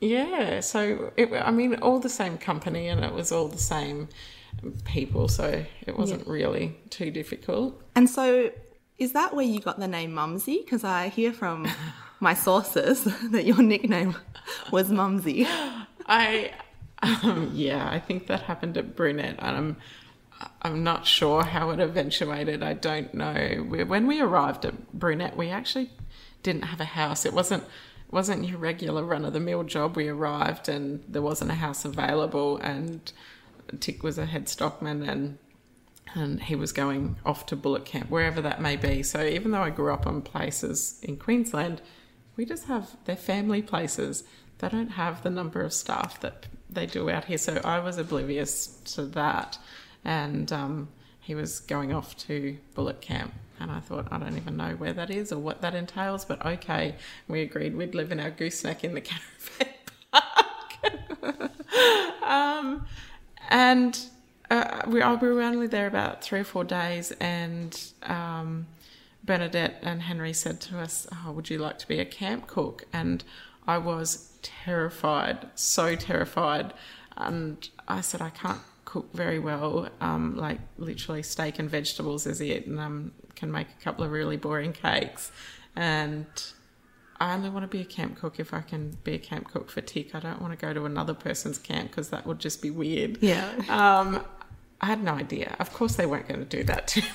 yeah, 0.02 0.58
so 0.58 1.12
it, 1.16 1.32
I 1.32 1.52
mean, 1.52 1.76
all 1.76 2.00
the 2.00 2.08
same 2.08 2.36
company, 2.36 2.88
and 2.88 3.04
it 3.04 3.12
was 3.12 3.30
all 3.30 3.46
the 3.46 3.56
same 3.56 4.08
people, 4.84 5.28
so 5.28 5.64
it 5.86 5.96
wasn't 5.96 6.26
really 6.26 6.76
too 6.90 7.12
difficult. 7.12 7.80
And 7.94 8.10
so, 8.10 8.50
is 8.98 9.12
that 9.12 9.32
where 9.32 9.44
you 9.44 9.60
got 9.60 9.78
the 9.78 9.86
name 9.86 10.12
Mumsy? 10.12 10.58
Because 10.58 10.82
I 10.82 11.06
hear 11.06 11.32
from 11.32 11.68
my 12.20 12.34
sources 12.34 13.04
that 13.30 13.44
your 13.44 13.62
nickname 13.62 14.16
was 14.72 14.90
Mumsy. 14.90 15.46
I, 16.06 16.52
um, 17.00 17.52
yeah, 17.54 17.88
I 17.88 18.00
think 18.00 18.26
that 18.26 18.42
happened 18.42 18.76
at 18.76 18.96
Brunette, 18.96 19.36
and 19.38 19.56
I'm, 19.56 19.76
I'm 20.62 20.82
not 20.82 21.06
sure 21.06 21.44
how 21.44 21.70
it 21.70 21.78
eventuated. 21.78 22.60
I 22.60 22.72
don't 22.72 23.14
know. 23.14 23.64
We, 23.68 23.84
when 23.84 24.08
we 24.08 24.20
arrived 24.20 24.64
at 24.64 24.92
Brunette, 24.92 25.36
we 25.36 25.48
actually 25.48 25.92
didn't 26.42 26.62
have 26.62 26.80
a 26.80 26.86
house. 26.86 27.24
It 27.24 27.32
wasn't 27.32 27.62
wasn't 28.12 28.46
your 28.46 28.58
regular 28.58 29.02
run 29.02 29.24
of 29.24 29.32
the 29.32 29.40
mill 29.40 29.64
job. 29.64 29.96
We 29.96 30.06
arrived 30.06 30.68
and 30.68 31.02
there 31.08 31.22
wasn't 31.22 31.50
a 31.50 31.54
house 31.54 31.84
available, 31.84 32.58
and 32.58 33.10
Tick 33.80 34.02
was 34.02 34.18
a 34.18 34.26
head 34.26 34.48
stockman, 34.48 35.02
and 35.02 35.38
and 36.14 36.42
he 36.42 36.54
was 36.54 36.72
going 36.72 37.16
off 37.24 37.46
to 37.46 37.56
bullet 37.56 37.86
camp, 37.86 38.10
wherever 38.10 38.42
that 38.42 38.60
may 38.60 38.76
be. 38.76 39.02
So 39.02 39.24
even 39.24 39.50
though 39.50 39.62
I 39.62 39.70
grew 39.70 39.92
up 39.92 40.06
on 40.06 40.20
places 40.20 41.00
in 41.02 41.16
Queensland, 41.16 41.80
we 42.36 42.44
just 42.44 42.66
have 42.66 42.96
their 43.06 43.16
family 43.16 43.62
places. 43.62 44.24
They 44.58 44.68
don't 44.68 44.90
have 44.90 45.22
the 45.22 45.30
number 45.30 45.62
of 45.62 45.72
staff 45.72 46.20
that 46.20 46.46
they 46.68 46.84
do 46.84 47.08
out 47.08 47.24
here. 47.24 47.38
So 47.38 47.60
I 47.64 47.80
was 47.80 47.96
oblivious 47.96 48.66
to 48.94 49.06
that, 49.06 49.58
and 50.04 50.52
um, 50.52 50.88
he 51.18 51.34
was 51.34 51.60
going 51.60 51.94
off 51.94 52.14
to 52.28 52.58
bullet 52.74 53.00
camp. 53.00 53.32
And 53.62 53.70
I 53.70 53.78
thought, 53.78 54.08
I 54.10 54.18
don't 54.18 54.36
even 54.36 54.56
know 54.56 54.70
where 54.70 54.92
that 54.92 55.08
is 55.08 55.30
or 55.30 55.38
what 55.38 55.60
that 55.60 55.72
entails, 55.72 56.24
but 56.24 56.44
okay. 56.44 56.96
We 57.28 57.42
agreed 57.42 57.76
we'd 57.76 57.94
live 57.94 58.10
in 58.10 58.18
our 58.18 58.30
gooseneck 58.30 58.82
in 58.82 58.94
the 58.94 59.00
caravan 59.00 59.74
park. 60.12 61.52
um, 62.24 62.84
and 63.50 63.96
uh, 64.50 64.82
we, 64.88 64.94
we 64.94 65.28
were 65.28 65.42
only 65.42 65.68
there 65.68 65.86
about 65.86 66.24
three 66.24 66.40
or 66.40 66.44
four 66.44 66.64
days, 66.64 67.12
and 67.20 67.80
um, 68.02 68.66
Bernadette 69.22 69.78
and 69.82 70.02
Henry 70.02 70.32
said 70.32 70.60
to 70.62 70.80
us, 70.80 71.06
oh, 71.12 71.30
"Would 71.30 71.48
you 71.48 71.58
like 71.58 71.78
to 71.78 71.86
be 71.86 72.00
a 72.00 72.04
camp 72.04 72.48
cook?" 72.48 72.84
And 72.92 73.22
I 73.68 73.78
was 73.78 74.36
terrified, 74.42 75.50
so 75.54 75.94
terrified, 75.94 76.74
and 77.16 77.68
I 77.86 78.00
said, 78.00 78.20
"I 78.20 78.30
can't 78.30 78.60
cook 78.92 79.10
very 79.14 79.38
well. 79.38 79.88
Um, 80.02 80.36
like 80.36 80.60
literally 80.76 81.22
steak 81.22 81.58
and 81.58 81.70
vegetables 81.70 82.26
is 82.26 82.42
it, 82.42 82.66
and 82.66 82.78
um, 82.78 83.12
can 83.42 83.50
make 83.50 83.66
a 83.68 83.82
couple 83.84 84.04
of 84.04 84.12
really 84.12 84.36
boring 84.36 84.72
cakes, 84.72 85.32
and." 85.74 86.26
I 87.20 87.34
only 87.34 87.50
want 87.50 87.62
to 87.62 87.68
be 87.68 87.80
a 87.80 87.84
camp 87.84 88.18
cook 88.18 88.40
if 88.40 88.52
I 88.52 88.62
can 88.62 88.98
be 89.04 89.14
a 89.14 89.18
camp 89.18 89.48
cook 89.52 89.70
for 89.70 89.80
Tick. 89.80 90.12
I 90.12 90.18
don't 90.18 90.42
want 90.42 90.58
to 90.58 90.66
go 90.66 90.74
to 90.74 90.86
another 90.86 91.14
person's 91.14 91.56
camp 91.56 91.90
because 91.92 92.08
that 92.08 92.26
would 92.26 92.40
just 92.40 92.60
be 92.60 92.68
weird. 92.68 93.18
Yeah. 93.20 93.48
Um, 93.68 94.24
I 94.80 94.86
had 94.86 95.04
no 95.04 95.12
idea. 95.12 95.54
Of 95.60 95.72
course, 95.72 95.94
they 95.94 96.04
weren't 96.04 96.26
going 96.26 96.40
to 96.40 96.46
do 96.56 96.64
that 96.64 96.88
to 96.88 97.00
me. 97.00 97.06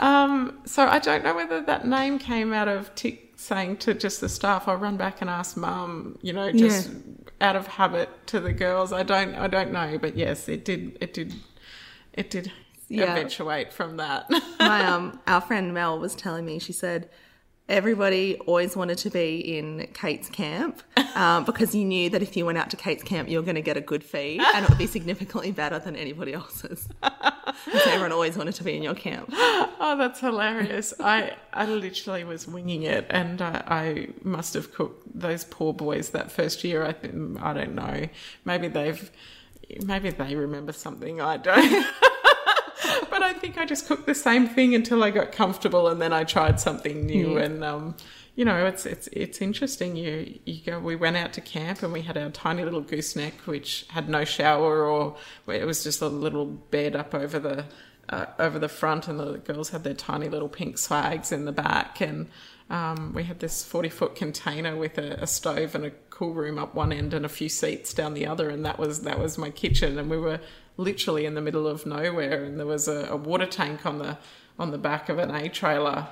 um, 0.00 0.58
so 0.64 0.86
I 0.86 0.98
don't 0.98 1.22
know 1.22 1.36
whether 1.36 1.60
that 1.62 1.86
name 1.86 2.18
came 2.18 2.52
out 2.52 2.66
of 2.66 2.92
Tick 2.96 3.34
saying 3.36 3.76
to 3.78 3.94
just 3.94 4.20
the 4.20 4.28
staff, 4.28 4.66
"I'll 4.66 4.74
run 4.76 4.96
back 4.96 5.20
and 5.20 5.30
ask 5.30 5.56
Mum," 5.56 6.18
you 6.22 6.32
know, 6.32 6.50
just 6.50 6.90
Yeah. 6.90 7.48
out 7.48 7.54
of 7.54 7.68
habit 7.68 8.08
to 8.28 8.40
the 8.40 8.52
girls. 8.52 8.92
I 8.92 9.04
don't, 9.04 9.36
I 9.36 9.46
don't 9.46 9.70
know, 9.72 9.98
but 10.00 10.16
yes, 10.16 10.48
it 10.48 10.64
did, 10.64 10.98
it 11.00 11.14
did, 11.14 11.32
it 12.12 12.28
did 12.28 12.50
Yeah. 12.88 13.12
eventuate 13.12 13.72
from 13.72 13.96
that. 13.98 14.30
My 14.60 14.84
um, 14.86 15.20
our 15.26 15.40
friend 15.40 15.74
Mel 15.74 15.98
was 15.98 16.14
telling 16.14 16.44
me. 16.44 16.58
She 16.58 16.72
said 16.72 17.08
everybody 17.68 18.36
always 18.46 18.76
wanted 18.76 18.96
to 18.98 19.10
be 19.10 19.58
in 19.58 19.88
Kate's 19.92 20.28
camp 20.28 20.82
um, 21.16 21.44
because 21.44 21.74
you 21.74 21.84
knew 21.84 22.08
that 22.10 22.22
if 22.22 22.36
you 22.36 22.46
went 22.46 22.58
out 22.58 22.70
to 22.70 22.76
Kate's 22.76 23.02
camp, 23.02 23.28
you 23.28 23.38
were 23.38 23.44
going 23.44 23.56
to 23.56 23.62
get 23.62 23.76
a 23.76 23.80
good 23.80 24.04
feed 24.04 24.40
and 24.40 24.64
it 24.64 24.68
would 24.68 24.78
be 24.78 24.86
significantly 24.86 25.50
better 25.50 25.78
than 25.78 25.96
anybody 25.96 26.32
else's. 26.32 26.88
So 27.72 27.78
everyone 27.86 28.12
always 28.12 28.36
wanted 28.36 28.54
to 28.56 28.64
be 28.64 28.76
in 28.76 28.82
your 28.82 28.94
camp. 28.94 29.30
Oh, 29.32 29.94
that's 29.98 30.20
hilarious. 30.20 30.92
I, 31.00 31.32
I 31.54 31.64
literally 31.64 32.22
was 32.22 32.46
winging 32.46 32.82
it 32.82 33.06
and 33.08 33.40
I, 33.40 33.62
I 33.66 34.08
must 34.22 34.52
have 34.54 34.74
cooked 34.74 35.18
those 35.18 35.44
poor 35.44 35.72
boys 35.72 36.10
that 36.10 36.30
first 36.30 36.64
year. 36.64 36.84
I, 36.84 36.92
think, 36.92 37.40
I 37.40 37.54
don't 37.54 37.74
know. 37.74 38.08
Maybe 38.44 38.68
they've, 38.68 39.10
maybe 39.84 40.10
they 40.10 40.34
remember 40.34 40.72
something 40.72 41.20
I 41.20 41.38
don't. 41.38 41.86
I 43.26 43.32
think 43.32 43.58
I 43.58 43.64
just 43.66 43.86
cooked 43.86 44.06
the 44.06 44.14
same 44.14 44.48
thing 44.48 44.74
until 44.74 45.02
I 45.02 45.10
got 45.10 45.32
comfortable 45.32 45.88
and 45.88 46.00
then 46.00 46.12
I 46.12 46.24
tried 46.24 46.60
something 46.60 47.04
new 47.04 47.36
and, 47.36 47.62
um, 47.64 47.96
you 48.36 48.44
know, 48.44 48.66
it's 48.66 48.84
it's 48.84 49.08
it's 49.12 49.40
interesting. 49.40 49.96
You 49.96 50.38
you 50.44 50.60
go. 50.62 50.78
We 50.78 50.94
went 50.94 51.16
out 51.16 51.32
to 51.34 51.40
camp 51.40 51.82
and 51.82 51.90
we 51.90 52.02
had 52.02 52.18
our 52.18 52.28
tiny 52.28 52.64
little 52.64 52.82
gooseneck, 52.82 53.32
which 53.46 53.86
had 53.88 54.10
no 54.10 54.24
shower 54.24 54.84
or 54.84 55.16
it 55.48 55.64
was 55.64 55.82
just 55.82 56.02
a 56.02 56.08
little 56.08 56.44
bed 56.44 56.94
up 56.94 57.14
over 57.14 57.38
the 57.38 57.64
uh, 58.08 58.26
over 58.38 58.58
the 58.58 58.68
front, 58.68 59.08
and 59.08 59.18
the 59.18 59.38
girls 59.38 59.70
had 59.70 59.84
their 59.84 59.94
tiny 59.94 60.28
little 60.28 60.48
pink 60.48 60.78
swags 60.78 61.32
in 61.32 61.44
the 61.44 61.52
back, 61.52 62.00
and 62.00 62.28
um, 62.70 63.12
we 63.14 63.24
had 63.24 63.40
this 63.40 63.64
forty 63.64 63.88
foot 63.88 64.14
container 64.14 64.76
with 64.76 64.98
a, 64.98 65.14
a 65.22 65.26
stove 65.26 65.74
and 65.74 65.86
a 65.86 65.90
cool 66.10 66.34
room 66.34 66.58
up 66.58 66.74
one 66.74 66.92
end 66.92 67.14
and 67.14 67.24
a 67.24 67.28
few 67.28 67.48
seats 67.48 67.92
down 67.94 68.14
the 68.14 68.26
other, 68.26 68.48
and 68.50 68.64
that 68.64 68.78
was 68.78 69.00
that 69.02 69.18
was 69.18 69.38
my 69.38 69.50
kitchen, 69.50 69.98
and 69.98 70.10
we 70.10 70.18
were 70.18 70.40
literally 70.76 71.26
in 71.26 71.34
the 71.34 71.40
middle 71.40 71.66
of 71.66 71.86
nowhere, 71.86 72.44
and 72.44 72.58
there 72.58 72.66
was 72.66 72.88
a, 72.88 73.06
a 73.10 73.16
water 73.16 73.46
tank 73.46 73.86
on 73.86 73.98
the 73.98 74.18
on 74.58 74.70
the 74.70 74.78
back 74.78 75.08
of 75.08 75.18
an 75.18 75.30
A 75.34 75.48
trailer 75.48 76.08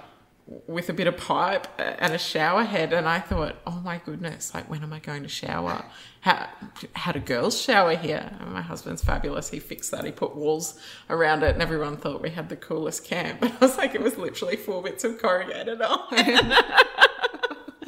with 0.67 0.91
a 0.91 0.93
bit 0.93 1.07
of 1.07 1.17
pipe 1.17 1.67
and 1.79 2.13
a 2.13 2.19
shower 2.19 2.65
head 2.65 2.93
and 2.93 3.09
I 3.09 3.19
thought, 3.19 3.57
oh 3.67 3.81
my 3.83 3.99
goodness, 4.05 4.53
like 4.53 4.69
when 4.69 4.83
am 4.83 4.93
I 4.93 4.99
going 4.99 5.23
to 5.23 5.29
shower? 5.29 5.85
How 6.21 6.49
how 6.93 7.13
do 7.13 7.21
girls 7.21 7.59
shower 7.61 7.97
here? 7.97 8.37
And 8.41 8.53
my 8.53 8.61
husband's 8.61 9.03
fabulous. 9.03 9.49
He 9.49 9.59
fixed 9.59 9.91
that. 9.93 10.05
He 10.05 10.13
put 10.13 10.37
walls 10.37 10.79
around 11.09 11.43
it 11.45 11.55
and 11.55 11.63
everyone 11.63 11.97
thought 11.97 12.21
we 12.21 12.31
had 12.31 12.51
the 12.51 12.57
coolest 12.57 13.05
camp. 13.05 13.41
But 13.45 13.53
I 13.53 13.57
was 13.59 13.79
like, 13.79 13.95
it 13.95 14.03
was 14.03 14.19
literally 14.19 14.57
four 14.57 14.83
bits 14.83 15.05
of 15.05 15.19
corrugated 15.19 15.81
iron. 15.81 16.53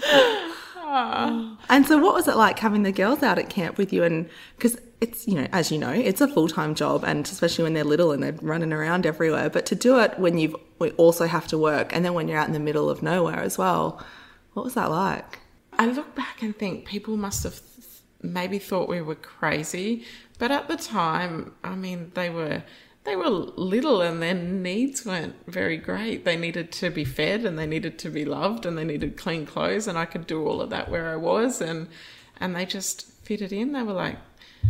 And 1.69 1.85
so, 1.87 1.99
what 1.99 2.15
was 2.15 2.29
it 2.29 2.37
like 2.37 2.61
having 2.61 2.85
the 2.85 2.93
girls 2.93 3.23
out 3.23 3.39
at 3.39 3.51
camp 3.51 3.77
with 3.77 3.93
you? 3.93 4.05
And 4.05 4.29
because 4.57 4.79
it's, 5.01 5.27
you 5.27 5.35
know, 5.35 5.49
as 5.53 5.73
you 5.73 5.79
know, 5.79 5.91
it's 5.91 6.21
a 6.21 6.29
full 6.29 6.47
time 6.47 6.75
job, 6.75 7.03
and 7.05 7.27
especially 7.27 7.65
when 7.65 7.75
they're 7.75 7.85
little 7.85 8.13
and 8.13 8.23
they're 8.23 8.39
running 8.41 8.73
around 8.73 9.05
everywhere. 9.05 9.51
But 9.51 9.67
to 9.67 9.75
do 9.75 9.99
it 9.99 10.17
when 10.19 10.39
you've 10.39 10.55
we 10.79 10.91
also 10.93 11.27
have 11.27 11.49
to 11.49 11.59
work, 11.59 11.95
and 11.95 12.05
then 12.05 12.15
when 12.15 12.29
you're 12.29 12.39
out 12.39 12.47
in 12.47 12.53
the 12.53 12.61
middle 12.61 12.89
of 12.89 13.03
nowhere 13.03 13.41
as 13.41 13.59
well, 13.59 14.01
what 14.53 14.65
was 14.65 14.75
that 14.75 14.91
like? 14.91 15.41
I 15.73 15.87
look 15.87 16.15
back 16.15 16.43
and 16.43 16.57
think 16.57 16.87
people 16.87 17.17
must 17.17 17.43
have 17.43 17.61
maybe 18.23 18.59
thought 18.59 18.89
we 18.89 19.03
were 19.03 19.17
crazy, 19.17 20.05
but 20.39 20.51
at 20.51 20.69
the 20.69 20.77
time, 20.77 21.55
I 21.65 21.75
mean, 21.75 22.13
they 22.15 22.31
were 22.31 22.63
they 23.07 23.17
were 23.17 23.31
little 23.31 24.03
and 24.03 24.21
their 24.21 24.35
needs 24.35 25.07
weren't 25.07 25.37
very 25.47 25.77
great. 25.77 26.25
They 26.25 26.37
needed 26.37 26.73
to 26.73 26.91
be 26.91 27.05
fed 27.05 27.45
and 27.45 27.59
they 27.59 27.67
needed 27.67 27.99
to 28.01 28.11
be 28.11 28.25
loved 28.25 28.67
and 28.67 28.77
they 28.77 28.85
needed 28.85 29.17
clean 29.17 29.47
clothes 29.47 29.87
and 29.87 29.97
I 29.97 30.05
could 30.05 30.27
do 30.27 30.45
all 30.47 30.61
of 30.61 30.71
that 30.71 30.91
where 30.91 31.09
I 31.09 31.17
was 31.17 31.61
and 31.61 31.89
and 32.39 32.55
they 32.55 32.67
just 32.67 33.11
fitted 33.23 33.53
in. 33.53 33.73
They 33.73 33.83
were 33.83 33.93
like, 33.93 34.19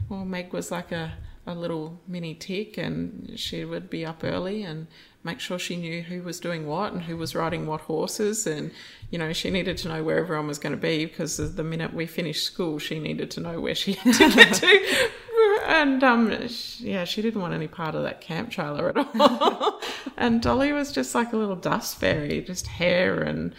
well, 0.08 0.24
Meg 0.24 0.52
was 0.52 0.70
like 0.70 0.92
a 0.92 1.14
a 1.46 1.54
little 1.54 2.00
mini 2.08 2.34
tick 2.34 2.76
and 2.76 3.32
she 3.36 3.64
would 3.64 3.88
be 3.88 4.04
up 4.04 4.24
early 4.24 4.62
and 4.62 4.88
make 5.26 5.40
sure 5.40 5.58
she 5.58 5.76
knew 5.76 6.02
who 6.02 6.22
was 6.22 6.40
doing 6.40 6.66
what 6.66 6.92
and 6.92 7.02
who 7.02 7.16
was 7.16 7.34
riding 7.34 7.66
what 7.66 7.82
horses. 7.82 8.46
And 8.46 8.70
you 9.10 9.18
know 9.18 9.32
she 9.34 9.50
needed 9.50 9.76
to 9.78 9.88
know 9.88 10.02
where 10.02 10.18
everyone 10.18 10.46
was 10.46 10.58
going 10.58 10.74
to 10.74 10.80
be 10.80 11.04
because 11.04 11.36
the 11.54 11.64
minute 11.64 11.92
we 11.92 12.06
finished 12.06 12.44
school 12.44 12.78
she 12.78 12.98
needed 12.98 13.30
to 13.32 13.40
know 13.40 13.60
where 13.60 13.74
she 13.74 13.92
had 14.00 14.14
to 14.14 14.30
get 14.30 14.54
to. 14.54 15.10
And 15.66 16.02
um 16.04 16.32
yeah 16.78 17.04
she 17.04 17.22
didn't 17.22 17.40
want 17.40 17.52
any 17.52 17.66
part 17.66 17.94
of 17.94 18.04
that 18.04 18.20
camp 18.20 18.50
trailer 18.50 18.88
at 18.88 18.96
all. 18.96 19.80
And 20.16 20.40
dolly 20.40 20.72
was 20.72 20.92
just 20.92 21.14
like 21.14 21.32
a 21.32 21.36
little 21.36 21.56
dust 21.56 21.98
fairy 21.98 22.40
just 22.40 22.66
hair 22.68 23.20
and 23.20 23.52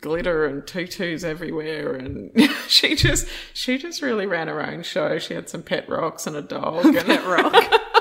glitter 0.00 0.46
and 0.46 0.66
tutus 0.66 1.24
everywhere. 1.24 1.94
And 1.94 2.30
she 2.68 2.94
just 2.94 3.28
she 3.52 3.76
just 3.76 4.00
really 4.02 4.24
ran 4.26 4.48
her 4.48 4.64
own 4.64 4.84
show. 4.84 5.18
She 5.18 5.34
had 5.34 5.50
some 5.50 5.62
pet 5.62 5.88
rocks 5.88 6.26
and 6.26 6.36
a 6.36 6.42
dog 6.42 6.86
and 6.86 6.96
that 6.96 7.26
rock. 7.26 7.95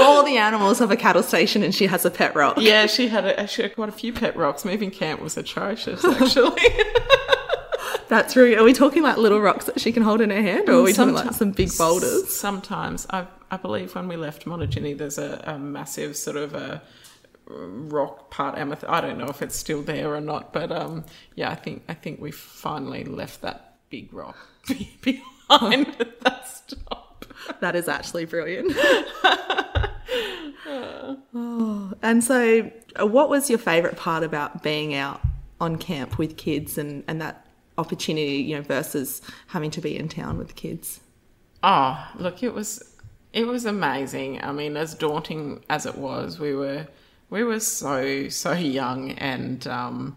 All 0.00 0.22
the 0.24 0.36
animals 0.36 0.78
have 0.78 0.90
a 0.90 0.96
cattle 0.96 1.22
station, 1.22 1.62
and 1.62 1.74
she 1.74 1.86
has 1.86 2.04
a 2.04 2.10
pet 2.10 2.34
rock. 2.34 2.56
yeah 2.58 2.86
she 2.86 3.08
had 3.08 3.24
a, 3.24 3.46
she 3.46 3.62
had 3.62 3.74
quite 3.74 3.88
a 3.88 3.92
few 3.92 4.12
pet 4.12 4.36
rocks 4.36 4.64
moving 4.64 4.90
camp 4.90 5.20
was 5.20 5.36
atrocious 5.36 6.04
actually 6.04 6.60
That's 8.08 8.34
really. 8.34 8.56
Are 8.56 8.64
we 8.64 8.72
talking 8.72 9.04
like 9.04 9.18
little 9.18 9.40
rocks 9.40 9.66
that 9.66 9.80
she 9.80 9.92
can 9.92 10.02
hold 10.02 10.20
in 10.20 10.30
her 10.30 10.42
hand, 10.42 10.68
or 10.68 10.72
are 10.80 10.82
we 10.82 10.92
talking 10.92 11.14
like 11.14 11.32
some 11.32 11.52
big 11.52 11.70
boulders? 11.78 12.36
Sometimes 12.36 13.06
I, 13.10 13.26
I 13.52 13.56
believe 13.56 13.94
when 13.94 14.08
we 14.08 14.16
left 14.16 14.46
Monogeny, 14.46 14.98
there's 14.98 15.16
a, 15.16 15.40
a 15.46 15.58
massive 15.60 16.16
sort 16.16 16.36
of 16.36 16.52
a 16.54 16.82
rock 17.46 18.28
part 18.30 18.58
amethyst. 18.58 18.90
I 18.90 19.00
don't 19.00 19.16
know 19.16 19.28
if 19.28 19.42
it's 19.42 19.54
still 19.56 19.82
there 19.82 20.12
or 20.12 20.20
not, 20.20 20.52
but 20.52 20.72
um, 20.72 21.04
yeah, 21.36 21.50
I 21.50 21.54
think 21.54 21.84
I 21.88 21.94
think 21.94 22.20
we 22.20 22.32
finally 22.32 23.04
left 23.04 23.42
that 23.42 23.76
big 23.90 24.12
rock 24.12 24.36
behind 25.02 25.94
at 26.00 26.20
that 26.22 26.48
stop. 26.48 27.26
That 27.60 27.76
is 27.76 27.86
actually 27.86 28.24
brilliant. 28.24 28.76
and 32.02 32.22
so, 32.22 32.70
uh, 33.00 33.06
what 33.06 33.28
was 33.28 33.50
your 33.50 33.58
favourite 33.58 33.96
part 33.96 34.22
about 34.22 34.62
being 34.62 34.94
out 34.94 35.20
on 35.60 35.76
camp 35.76 36.18
with 36.18 36.36
kids 36.36 36.78
and, 36.78 37.04
and 37.06 37.20
that 37.20 37.46
opportunity, 37.78 38.36
you 38.36 38.56
know, 38.56 38.62
versus 38.62 39.20
having 39.48 39.70
to 39.72 39.80
be 39.80 39.96
in 39.96 40.08
town 40.08 40.38
with 40.38 40.54
kids? 40.54 41.00
Oh, 41.62 42.08
look, 42.16 42.42
it 42.42 42.54
was 42.54 42.94
it 43.32 43.46
was 43.46 43.64
amazing. 43.64 44.42
I 44.42 44.52
mean, 44.52 44.76
as 44.76 44.94
daunting 44.94 45.64
as 45.68 45.86
it 45.86 45.96
was, 45.96 46.38
we 46.38 46.54
were 46.54 46.86
we 47.28 47.44
were 47.44 47.60
so 47.60 48.28
so 48.28 48.52
young 48.52 49.12
and 49.12 49.66
um 49.66 50.16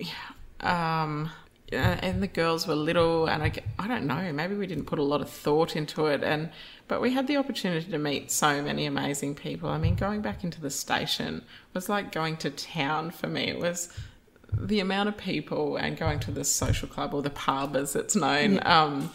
um 0.60 1.30
uh, 1.72 1.76
and 1.76 2.22
the 2.22 2.26
girls 2.26 2.66
were 2.66 2.74
little 2.74 3.26
and 3.26 3.42
I, 3.42 3.52
I 3.78 3.88
don't 3.88 4.06
know 4.06 4.32
maybe 4.32 4.54
we 4.54 4.66
didn't 4.66 4.84
put 4.84 4.98
a 4.98 5.02
lot 5.02 5.20
of 5.20 5.28
thought 5.28 5.76
into 5.76 6.06
it 6.06 6.22
and 6.22 6.50
but 6.86 7.00
we 7.00 7.12
had 7.12 7.26
the 7.26 7.36
opportunity 7.36 7.90
to 7.90 7.98
meet 7.98 8.30
so 8.30 8.62
many 8.62 8.86
amazing 8.86 9.34
people 9.34 9.68
i 9.68 9.78
mean 9.78 9.94
going 9.94 10.22
back 10.22 10.44
into 10.44 10.60
the 10.60 10.70
station 10.70 11.42
was 11.74 11.88
like 11.88 12.12
going 12.12 12.36
to 12.38 12.50
town 12.50 13.10
for 13.10 13.26
me 13.26 13.48
it 13.48 13.58
was 13.58 13.92
the 14.52 14.80
amount 14.80 15.08
of 15.08 15.16
people 15.16 15.76
and 15.76 15.96
going 15.98 16.18
to 16.20 16.30
the 16.30 16.44
social 16.44 16.88
club 16.88 17.12
or 17.12 17.22
the 17.22 17.30
pub 17.30 17.76
as 17.76 17.94
it's 17.94 18.16
known 18.16 18.60
um, 18.64 19.10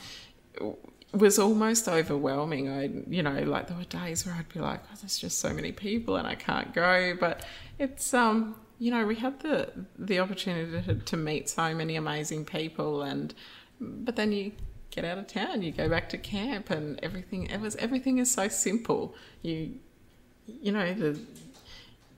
was 1.13 1.38
almost 1.38 1.88
overwhelming. 1.88 2.69
I, 2.69 2.89
you 3.07 3.22
know, 3.22 3.43
like 3.43 3.67
there 3.67 3.77
were 3.77 3.83
days 3.83 4.25
where 4.25 4.36
I'd 4.36 4.50
be 4.50 4.60
like, 4.60 4.81
oh, 4.91 4.95
there's 5.00 5.17
just 5.17 5.39
so 5.39 5.53
many 5.53 5.72
people 5.72 6.15
and 6.15 6.27
I 6.27 6.36
can't 6.36 6.74
go. 6.74 7.15
But 7.19 7.45
it's, 7.77 8.13
um, 8.13 8.55
you 8.84 8.92
know, 8.92 9.06
we 9.06 9.16
had 9.16 9.40
the 9.40 9.70
the 9.98 10.20
opportunity 10.20 10.82
to, 10.82 10.96
to 10.96 11.16
meet 11.16 11.48
so 11.48 11.74
many 11.74 11.96
amazing 11.96 12.44
people, 12.44 13.02
and 13.02 13.34
but 13.80 14.18
then 14.18 14.34
you 14.34 14.52
get 14.92 15.06
out 15.06 15.18
of 15.18 15.28
town, 15.28 15.62
you 15.62 15.72
go 15.72 15.88
back 15.88 16.10
to 16.10 16.18
camp, 16.18 16.70
and 16.70 17.00
everything. 17.02 17.46
It 17.46 17.62
was 17.62 17.78
everything 17.78 18.18
is 18.18 18.30
so 18.30 18.50
simple. 18.50 19.16
You, 19.42 19.75
you 20.46 20.74
know, 20.74 20.94
the 20.94 21.18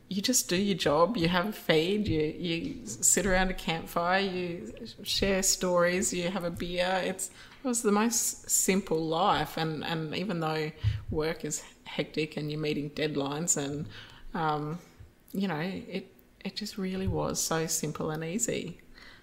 you 0.09 0.23
just 0.23 0.49
do 0.49 0.55
your 0.55 0.75
job. 0.75 1.17
You 1.17 1.27
have 1.27 1.49
a 1.49 1.51
feed. 1.51 2.07
You 2.07 2.33
you 2.35 2.87
sit 2.87 3.27
around 3.27 3.51
a 3.51 3.53
campfire. 3.53 4.21
You 4.21 4.73
share 5.03 5.43
stories. 5.43 6.11
You 6.15 6.31
have 6.31 6.45
a 6.45 6.51
beer. 6.51 6.99
It's 7.05 7.29
it 7.63 7.67
was 7.67 7.83
the 7.83 7.91
most 7.91 8.49
simple 8.49 9.05
life. 9.05 9.55
And 9.55 9.85
and 9.85 10.15
even 10.15 10.39
though 10.39 10.71
work 11.11 11.45
is 11.45 11.63
hectic 11.83 12.37
and 12.37 12.49
you're 12.49 12.59
meeting 12.59 12.89
deadlines 12.89 13.55
and 13.55 13.85
um, 14.33 14.79
you 15.31 15.47
know 15.47 15.59
it 15.59 16.14
it 16.45 16.55
just 16.55 16.77
really 16.77 17.07
was 17.07 17.41
so 17.41 17.67
simple 17.67 18.11
and 18.11 18.23
easy. 18.23 18.79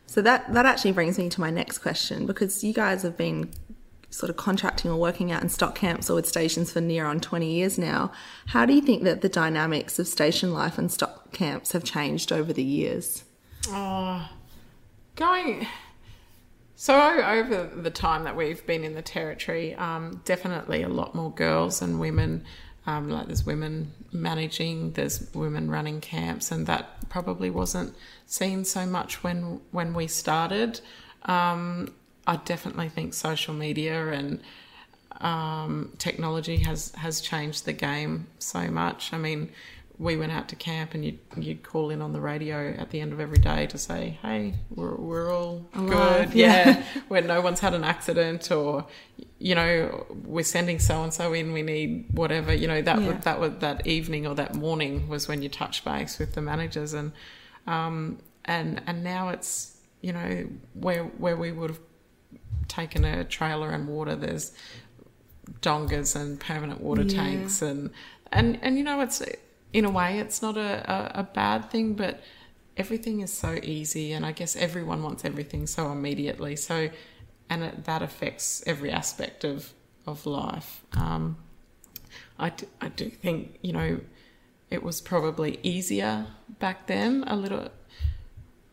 So 0.06 0.20
that 0.22 0.52
that 0.52 0.66
actually 0.66 0.92
brings 0.92 1.16
me 1.16 1.28
to 1.30 1.40
my 1.40 1.50
next 1.50 1.78
question 1.78 2.26
because 2.26 2.62
you 2.62 2.74
guys 2.74 3.02
have 3.02 3.16
been 3.16 3.50
sort 4.10 4.28
of 4.28 4.36
contracting 4.36 4.90
or 4.90 4.98
working 4.98 5.32
out 5.32 5.42
in 5.42 5.48
stock 5.48 5.74
camps 5.74 6.10
or 6.10 6.16
with 6.16 6.28
stations 6.28 6.70
for 6.70 6.82
near 6.82 7.06
on 7.06 7.18
20 7.18 7.50
years 7.50 7.78
now. 7.78 8.12
How 8.48 8.66
do 8.66 8.74
you 8.74 8.82
think 8.82 9.04
that 9.04 9.22
the 9.22 9.28
dynamics 9.28 9.98
of 9.98 10.06
station 10.06 10.52
life 10.52 10.76
and 10.76 10.92
stock 10.92 11.32
camps 11.32 11.72
have 11.72 11.82
changed 11.82 12.30
over 12.30 12.52
the 12.52 12.62
years? 12.62 13.24
Oh, 13.68 14.28
going. 15.16 15.66
So 16.76 17.00
over 17.00 17.70
the 17.74 17.90
time 17.90 18.24
that 18.24 18.36
we've 18.36 18.66
been 18.66 18.84
in 18.84 18.94
the 18.94 19.02
territory, 19.02 19.74
um, 19.76 20.20
definitely 20.26 20.82
a 20.82 20.88
lot 20.88 21.14
more 21.14 21.30
girls 21.30 21.80
and 21.80 21.98
women. 21.98 22.44
Um, 22.86 23.08
like 23.10 23.26
there's 23.26 23.46
women 23.46 23.92
managing, 24.10 24.92
there's 24.92 25.32
women 25.34 25.70
running 25.70 26.00
camps, 26.00 26.50
and 26.50 26.66
that 26.66 27.08
probably 27.08 27.48
wasn't 27.48 27.94
seen 28.26 28.64
so 28.64 28.86
much 28.86 29.22
when 29.22 29.60
when 29.70 29.94
we 29.94 30.08
started. 30.08 30.80
Um, 31.24 31.94
I 32.26 32.36
definitely 32.36 32.88
think 32.88 33.14
social 33.14 33.54
media 33.54 34.08
and 34.08 34.40
um, 35.20 35.92
technology 35.98 36.58
has 36.58 36.92
has 36.96 37.20
changed 37.20 37.64
the 37.64 37.72
game 37.72 38.26
so 38.38 38.68
much. 38.68 39.12
I 39.12 39.18
mean, 39.18 39.50
we 39.98 40.16
went 40.16 40.32
out 40.32 40.48
to 40.48 40.56
camp 40.56 40.94
and 40.94 41.04
you'd, 41.04 41.18
you'd 41.36 41.62
call 41.62 41.90
in 41.90 42.02
on 42.02 42.12
the 42.12 42.20
radio 42.20 42.74
at 42.76 42.90
the 42.90 43.00
end 43.00 43.12
of 43.12 43.20
every 43.20 43.38
day 43.38 43.66
to 43.68 43.78
say, 43.78 44.18
hey, 44.22 44.54
we're, 44.70 44.96
we're 44.96 45.32
all 45.32 45.64
Alive, 45.74 46.30
good. 46.30 46.34
Yeah. 46.38 46.82
Where 47.08 47.22
no 47.22 47.40
one's 47.40 47.60
had 47.60 47.72
an 47.72 47.84
accident 47.84 48.50
or, 48.50 48.86
you 49.48 49.54
know, 49.56 50.06
we're 50.34 50.44
sending 50.56 50.78
so 50.78 51.02
and 51.02 51.12
so 51.12 51.32
in, 51.32 51.52
we 51.52 51.62
need 51.62 52.06
whatever. 52.12 52.52
You 52.54 52.68
know, 52.68 52.80
that, 52.82 53.00
Yeah. 53.02 53.12
that 53.28 53.40
was 53.40 53.52
that 53.58 53.86
evening 53.86 54.26
or 54.26 54.34
that 54.36 54.54
morning 54.54 55.08
was 55.08 55.26
when 55.28 55.42
you 55.42 55.48
touch 55.48 55.84
base 55.84 56.18
with 56.20 56.34
the 56.34 56.40
managers. 56.42 56.92
And, 56.92 57.12
um, 57.66 58.18
and, 58.44 58.80
and 58.86 59.02
now 59.02 59.30
it's, 59.30 59.76
you 60.00 60.12
know, 60.12 60.46
where, 60.74 61.04
where 61.22 61.36
we 61.36 61.50
would 61.52 61.70
have 61.70 61.80
taken 62.68 63.04
a 63.04 63.24
trailer 63.24 63.70
and 63.70 63.88
water, 63.88 64.14
there's 64.14 64.52
dongas 65.60 66.14
and 66.14 66.38
permanent 66.38 66.80
water 66.80 67.02
Yeah. 67.02 67.16
tanks 67.22 67.62
and 67.62 67.90
and 68.30 68.58
and 68.62 68.78
you 68.78 68.84
know 68.84 69.00
it's 69.00 69.22
in 69.72 69.84
a 69.84 69.90
way 69.90 70.18
it's 70.20 70.40
not 70.40 70.56
a, 70.56 70.72
a, 70.90 71.20
a 71.20 71.22
bad 71.24 71.70
thing 71.70 71.94
but 71.94 72.22
everything 72.76 73.20
is 73.20 73.32
so 73.32 73.58
easy 73.62 74.12
and 74.12 74.24
i 74.24 74.32
guess 74.32 74.56
everyone 74.56 75.02
wants 75.02 75.24
everything 75.24 75.66
so 75.66 75.90
immediately 75.92 76.54
so 76.56 76.88
and 77.50 77.62
it, 77.62 77.84
that 77.84 78.02
affects 78.02 78.62
every 78.66 78.90
aspect 78.90 79.44
of 79.44 79.72
of 80.06 80.26
life 80.26 80.82
um, 80.96 81.36
I, 82.38 82.50
do, 82.50 82.66
I 82.80 82.88
do 82.88 83.08
think 83.08 83.58
you 83.62 83.72
know 83.72 84.00
it 84.70 84.82
was 84.82 85.00
probably 85.00 85.58
easier 85.62 86.26
back 86.58 86.86
then 86.86 87.24
a 87.26 87.36
little 87.36 87.68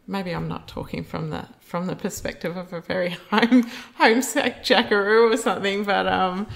maybe 0.08 0.32
I'm 0.32 0.48
not 0.48 0.68
talking 0.68 1.04
from 1.04 1.30
the 1.30 1.46
from 1.60 1.86
the 1.86 1.96
perspective 1.96 2.58
of 2.58 2.74
a 2.74 2.82
very 2.82 3.10
home 3.30 3.70
homesick 3.96 4.64
jackaroo 4.64 5.32
or 5.32 5.38
something, 5.38 5.84
but 5.84 6.08
um, 6.08 6.48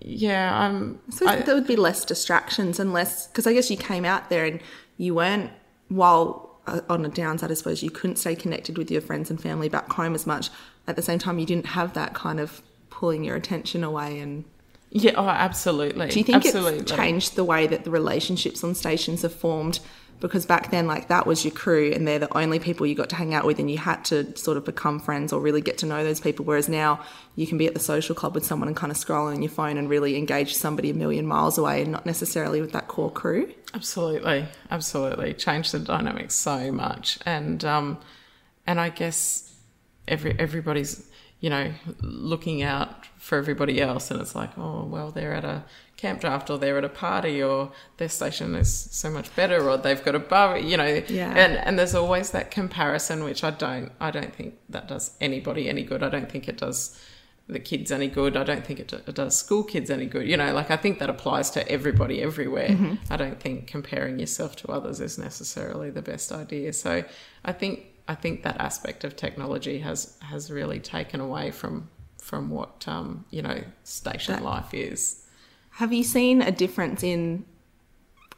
yeah, 0.00 0.56
I'm. 0.56 1.00
So 1.10 1.26
I- 1.26 1.40
there 1.40 1.54
would 1.54 1.66
be 1.66 1.76
less 1.76 2.04
distractions 2.04 2.78
and 2.78 2.92
less 2.92 3.26
because 3.26 3.46
I 3.46 3.54
guess 3.54 3.70
you 3.70 3.76
came 3.76 4.04
out 4.04 4.28
there 4.30 4.44
and 4.44 4.60
you 4.98 5.14
weren't 5.14 5.50
while 5.88 6.60
uh, 6.66 6.80
on 6.88 7.04
a 7.04 7.08
downside, 7.08 7.50
I 7.50 7.54
suppose 7.54 7.82
you 7.82 7.90
couldn't 7.90 8.16
stay 8.16 8.36
connected 8.36 8.78
with 8.78 8.90
your 8.90 9.00
friends 9.00 9.30
and 9.30 9.40
family 9.40 9.68
back 9.68 9.90
home 9.92 10.14
as 10.14 10.26
much. 10.26 10.50
At 10.86 10.96
the 10.96 11.02
same 11.02 11.18
time, 11.18 11.38
you 11.38 11.46
didn't 11.46 11.66
have 11.66 11.94
that 11.94 12.14
kind 12.14 12.40
of 12.40 12.62
pulling 12.90 13.24
your 13.24 13.36
attention 13.36 13.82
away. 13.84 14.20
And 14.20 14.44
yeah, 14.90 15.12
oh, 15.16 15.28
absolutely. 15.28 16.08
do 16.08 16.18
you 16.18 16.24
think 16.24 16.44
absolutely. 16.44 16.80
it's 16.80 16.92
changed 16.92 17.36
the 17.36 17.44
way 17.44 17.66
that 17.66 17.84
the 17.84 17.90
relationships 17.90 18.62
on 18.62 18.74
stations 18.74 19.22
have 19.22 19.34
formed? 19.34 19.80
Because 20.20 20.46
back 20.46 20.70
then, 20.70 20.86
like 20.86 21.08
that 21.08 21.26
was 21.26 21.44
your 21.44 21.52
crew, 21.52 21.90
and 21.92 22.06
they're 22.06 22.20
the 22.20 22.34
only 22.38 22.60
people 22.60 22.86
you 22.86 22.94
got 22.94 23.10
to 23.10 23.16
hang 23.16 23.34
out 23.34 23.44
with, 23.44 23.58
and 23.58 23.68
you 23.68 23.76
had 23.76 24.04
to 24.06 24.34
sort 24.38 24.56
of 24.56 24.64
become 24.64 25.00
friends 25.00 25.32
or 25.32 25.40
really 25.40 25.60
get 25.60 25.78
to 25.78 25.86
know 25.86 26.04
those 26.04 26.20
people. 26.20 26.44
Whereas 26.44 26.68
now, 26.68 27.00
you 27.34 27.46
can 27.46 27.58
be 27.58 27.66
at 27.66 27.74
the 27.74 27.80
social 27.80 28.14
club 28.14 28.34
with 28.34 28.46
someone 28.46 28.68
and 28.68 28.76
kind 28.76 28.92
of 28.92 28.96
scroll 28.96 29.26
on 29.26 29.42
your 29.42 29.50
phone 29.50 29.76
and 29.76 29.90
really 29.90 30.16
engage 30.16 30.54
somebody 30.54 30.88
a 30.90 30.94
million 30.94 31.26
miles 31.26 31.58
away, 31.58 31.82
and 31.82 31.90
not 31.90 32.06
necessarily 32.06 32.60
with 32.60 32.72
that 32.72 32.86
core 32.86 33.10
crew. 33.10 33.52
Absolutely, 33.74 34.46
absolutely, 34.70 35.34
changed 35.34 35.72
the 35.72 35.80
dynamics 35.80 36.36
so 36.36 36.70
much, 36.70 37.18
and 37.26 37.64
um, 37.64 37.98
and 38.68 38.80
I 38.80 38.90
guess 38.90 39.53
every 40.08 40.38
everybody's 40.38 41.08
you 41.40 41.50
know 41.50 41.72
looking 42.00 42.62
out 42.62 43.06
for 43.18 43.38
everybody 43.38 43.80
else, 43.80 44.10
and 44.10 44.20
it's 44.20 44.34
like, 44.34 44.56
oh 44.58 44.84
well, 44.84 45.10
they're 45.10 45.34
at 45.34 45.44
a 45.44 45.64
camp 45.96 46.20
draft, 46.20 46.50
or 46.50 46.58
they're 46.58 46.76
at 46.78 46.84
a 46.84 46.88
party, 46.88 47.42
or 47.42 47.70
their 47.96 48.08
station 48.08 48.54
is 48.54 48.72
so 48.72 49.10
much 49.10 49.34
better, 49.36 49.68
or 49.68 49.76
they've 49.78 50.04
got 50.04 50.14
a 50.14 50.18
bar, 50.18 50.58
you 50.58 50.76
know, 50.76 51.02
Yeah. 51.08 51.30
and 51.34 51.56
and 51.56 51.78
there's 51.78 51.94
always 51.94 52.30
that 52.30 52.50
comparison, 52.50 53.24
which 53.24 53.42
I 53.44 53.50
don't, 53.50 53.90
I 54.00 54.10
don't 54.10 54.34
think 54.34 54.54
that 54.68 54.88
does 54.88 55.12
anybody 55.20 55.68
any 55.68 55.82
good. 55.82 56.02
I 56.02 56.08
don't 56.10 56.30
think 56.30 56.48
it 56.48 56.56
does 56.58 56.98
the 57.46 57.60
kids 57.60 57.92
any 57.92 58.08
good. 58.08 58.36
I 58.38 58.44
don't 58.44 58.64
think 58.66 58.80
it, 58.80 58.90
it 58.92 59.14
does 59.14 59.36
school 59.36 59.64
kids 59.64 59.90
any 59.90 60.06
good. 60.06 60.26
You 60.26 60.36
know, 60.38 60.52
like 60.54 60.70
I 60.70 60.76
think 60.76 60.98
that 60.98 61.10
applies 61.10 61.50
to 61.50 61.66
everybody 61.68 62.22
everywhere. 62.22 62.68
Mm-hmm. 62.68 62.94
I 63.12 63.16
don't 63.16 63.38
think 63.38 63.66
comparing 63.66 64.18
yourself 64.18 64.56
to 64.56 64.68
others 64.68 64.98
is 65.00 65.18
necessarily 65.18 65.90
the 65.90 66.02
best 66.02 66.32
idea. 66.32 66.72
So 66.72 67.04
I 67.44 67.52
think 67.52 67.84
I 68.06 68.14
think 68.14 68.42
that 68.42 68.60
aspect 68.60 69.04
of 69.04 69.16
technology 69.16 69.78
has 69.78 70.16
has 70.20 70.50
really 70.50 70.80
taken 70.80 71.20
away 71.20 71.50
from 71.50 71.88
from 72.20 72.50
what 72.50 72.86
um, 72.86 73.24
you 73.30 73.42
know 73.42 73.62
station 73.84 74.42
life 74.42 74.72
is. 74.72 75.24
Have 75.70 75.92
you 75.92 76.04
seen 76.04 76.42
a 76.42 76.50
difference 76.50 77.02
in? 77.02 77.44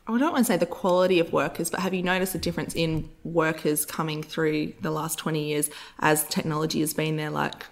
I 0.09 0.18
don't 0.18 0.33
want 0.33 0.46
to 0.46 0.52
say 0.52 0.57
the 0.57 0.66
quality 0.66 1.18
of 1.18 1.33
workers, 1.33 1.68
but 1.68 1.81
have 1.81 1.92
you 1.92 2.02
noticed 2.02 2.35
a 2.37 2.38
difference 2.38 2.76
in 2.76 3.11
workers 3.24 3.85
coming 3.85 4.22
through 4.22 4.72
the 4.81 4.90
last 4.92 5.18
twenty 5.18 5.48
years 5.48 5.68
as 5.98 6.24
technology 6.24 6.81
has 6.81 6.94
been 6.94 7.16
there? 7.16 7.31
Like 7.31 7.66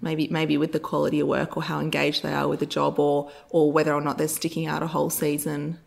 maybe 0.00 0.28
maybe 0.28 0.56
with 0.56 0.72
the 0.72 0.80
quality 0.80 1.20
of 1.20 1.28
work 1.28 1.56
or 1.56 1.62
how 1.62 1.80
engaged 1.80 2.22
they 2.22 2.32
are 2.32 2.48
with 2.48 2.60
the 2.60 2.66
job, 2.66 2.98
or 2.98 3.30
or 3.50 3.70
whether 3.70 3.92
or 3.92 4.00
not 4.00 4.16
they're 4.16 4.28
sticking 4.28 4.66
out 4.66 4.82
a 4.82 4.86
whole 4.86 5.10
season. 5.10 5.78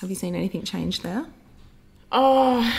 Have 0.00 0.10
you 0.10 0.16
seen 0.16 0.34
anything 0.34 0.62
change 0.62 1.02
there? 1.02 1.26
Oh, 2.10 2.72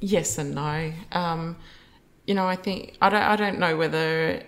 yes 0.00 0.38
and 0.38 0.54
no. 0.54 0.92
Um, 1.12 1.56
you 2.26 2.34
know, 2.34 2.46
I 2.46 2.56
think 2.56 2.96
I 3.00 3.08
don't. 3.08 3.22
I 3.22 3.36
don't 3.36 3.58
know 3.58 3.76
whether 3.76 4.42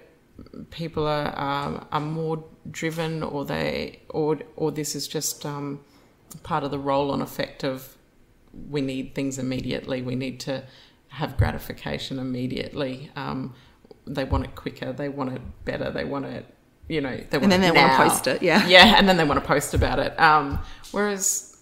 people 0.71 1.07
are 1.07 1.39
um, 1.39 1.87
are 1.93 2.01
more 2.01 2.45
driven 2.71 3.23
or 3.23 3.45
they 3.45 4.01
or 4.11 4.39
or 4.57 4.71
this 4.71 4.95
is 4.95 5.09
just 5.09 5.47
um, 5.47 5.81
part 6.43 6.65
of 6.65 6.71
the 6.71 6.79
roll-on 6.79 7.23
effect 7.23 7.65
of 7.65 7.97
we 8.69 8.81
need 8.81 9.15
things 9.15 9.39
immediately. 9.39 10.03
We 10.03 10.17
need 10.17 10.41
to 10.41 10.65
have 11.09 11.37
gratification 11.37 12.19
immediately. 12.19 13.11
Um, 13.17 13.55
they 14.07 14.25
want 14.25 14.45
it 14.45 14.55
quicker. 14.55 14.93
They 14.93 15.09
want 15.09 15.33
it 15.33 15.43
better. 15.65 15.91
They 15.91 16.05
want 16.05 16.27
it. 16.27 16.47
You 16.89 17.01
know, 17.01 17.17
they 17.31 17.39
want 17.39 17.51
then 17.51 17.63
it 17.63 17.73
they 17.73 17.81
wanna 17.81 17.97
post 17.97 18.27
it, 18.27 18.43
yeah. 18.43 18.67
yeah, 18.67 18.95
and 18.99 19.09
then 19.09 19.17
they 19.17 19.25
want 19.25 19.41
to 19.41 19.47
post 19.47 19.75
about 19.75 20.01
it. 20.01 20.19
Um, 20.19 20.59
whereas 20.91 21.57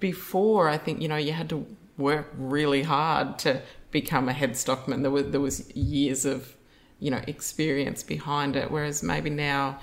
before, 0.00 0.68
I 0.70 0.78
think 0.78 1.02
you 1.02 1.08
know 1.08 1.16
you 1.16 1.32
had 1.32 1.50
to 1.50 1.66
work 1.98 2.32
really 2.36 2.82
hard 2.82 3.38
to 3.40 3.62
become 3.90 4.28
a 4.28 4.32
head 4.32 4.56
stockman. 4.56 5.02
There 5.02 5.10
was 5.10 5.30
there 5.30 5.40
was 5.40 5.70
years 5.76 6.24
of 6.24 6.56
you 6.98 7.10
know 7.10 7.20
experience 7.26 8.02
behind 8.02 8.56
it. 8.56 8.70
Whereas 8.70 9.02
maybe 9.02 9.30
now 9.30 9.78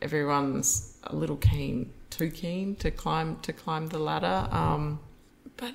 everyone's 0.00 0.96
a 1.04 1.14
little 1.14 1.36
keen, 1.36 1.92
too 2.10 2.30
keen 2.30 2.76
to 2.76 2.90
climb 2.90 3.36
to 3.40 3.52
climb 3.52 3.86
the 3.88 3.98
ladder. 3.98 4.48
Um, 4.50 5.00
but 5.56 5.74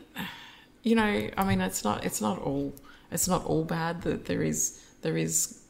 you 0.84 0.96
know, 0.96 1.30
I 1.38 1.44
mean, 1.44 1.62
it's 1.62 1.84
not 1.84 2.06
it's 2.06 2.22
not 2.22 2.40
all 2.40 2.74
it's 3.12 3.28
not 3.28 3.46
all 3.46 3.64
bad. 3.64 4.02
That 4.04 4.26
there 4.26 4.44
is 4.44 4.84
there 5.02 5.18
is 5.18 5.62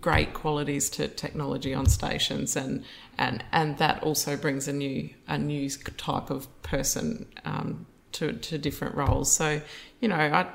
great 0.00 0.32
qualities 0.34 0.88
to 0.90 1.06
technology 1.06 1.72
on 1.72 1.86
stations 1.86 2.56
and 2.56 2.82
and 3.18 3.44
and 3.52 3.76
that 3.78 4.02
also 4.02 4.36
brings 4.36 4.66
a 4.66 4.72
new 4.72 5.10
a 5.28 5.38
new 5.38 5.68
type 5.68 6.30
of 6.30 6.62
person 6.62 7.26
um, 7.44 7.86
to 8.18 8.32
to 8.32 8.58
different 8.58 8.94
roles 8.94 9.30
so 9.32 9.60
you 10.00 10.08
know 10.08 10.16
I 10.16 10.46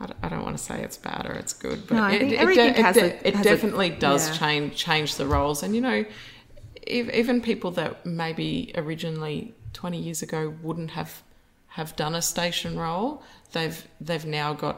I 0.00 0.06
don't- 0.06 0.16
I 0.24 0.28
don't 0.28 0.42
want 0.44 0.58
to 0.58 0.62
say 0.62 0.82
it's 0.82 0.96
bad 0.96 1.24
or 1.24 1.34
it's 1.34 1.52
good, 1.52 1.86
but 1.86 1.94
No, 1.94 2.02
I 2.02 2.12
it, 2.14 2.22
it, 2.32 2.54
de- 2.56 2.82
has 2.82 2.96
it, 2.96 3.02
a- 3.04 3.28
it 3.28 3.34
has 3.36 3.46
a- 3.46 3.48
definitely 3.50 3.90
does 3.90 4.28
yeah. 4.28 4.34
change 4.40 4.76
change 4.76 5.14
the 5.14 5.24
roles. 5.26 5.62
And 5.62 5.72
you 5.76 5.80
know, 5.80 6.04
ev- 6.88 7.10
even 7.14 7.40
people 7.40 7.70
that 7.80 8.04
maybe 8.04 8.72
originally 8.74 9.54
twenty 9.72 9.98
years 10.06 10.20
ago 10.20 10.52
wouldn't 10.62 10.90
have 10.90 11.22
have 11.68 11.94
done 11.96 12.14
a 12.16 12.22
station 12.22 12.76
role, 12.76 13.22
they've 13.52 13.86
they've 14.00 14.26
now 14.26 14.52
got 14.52 14.76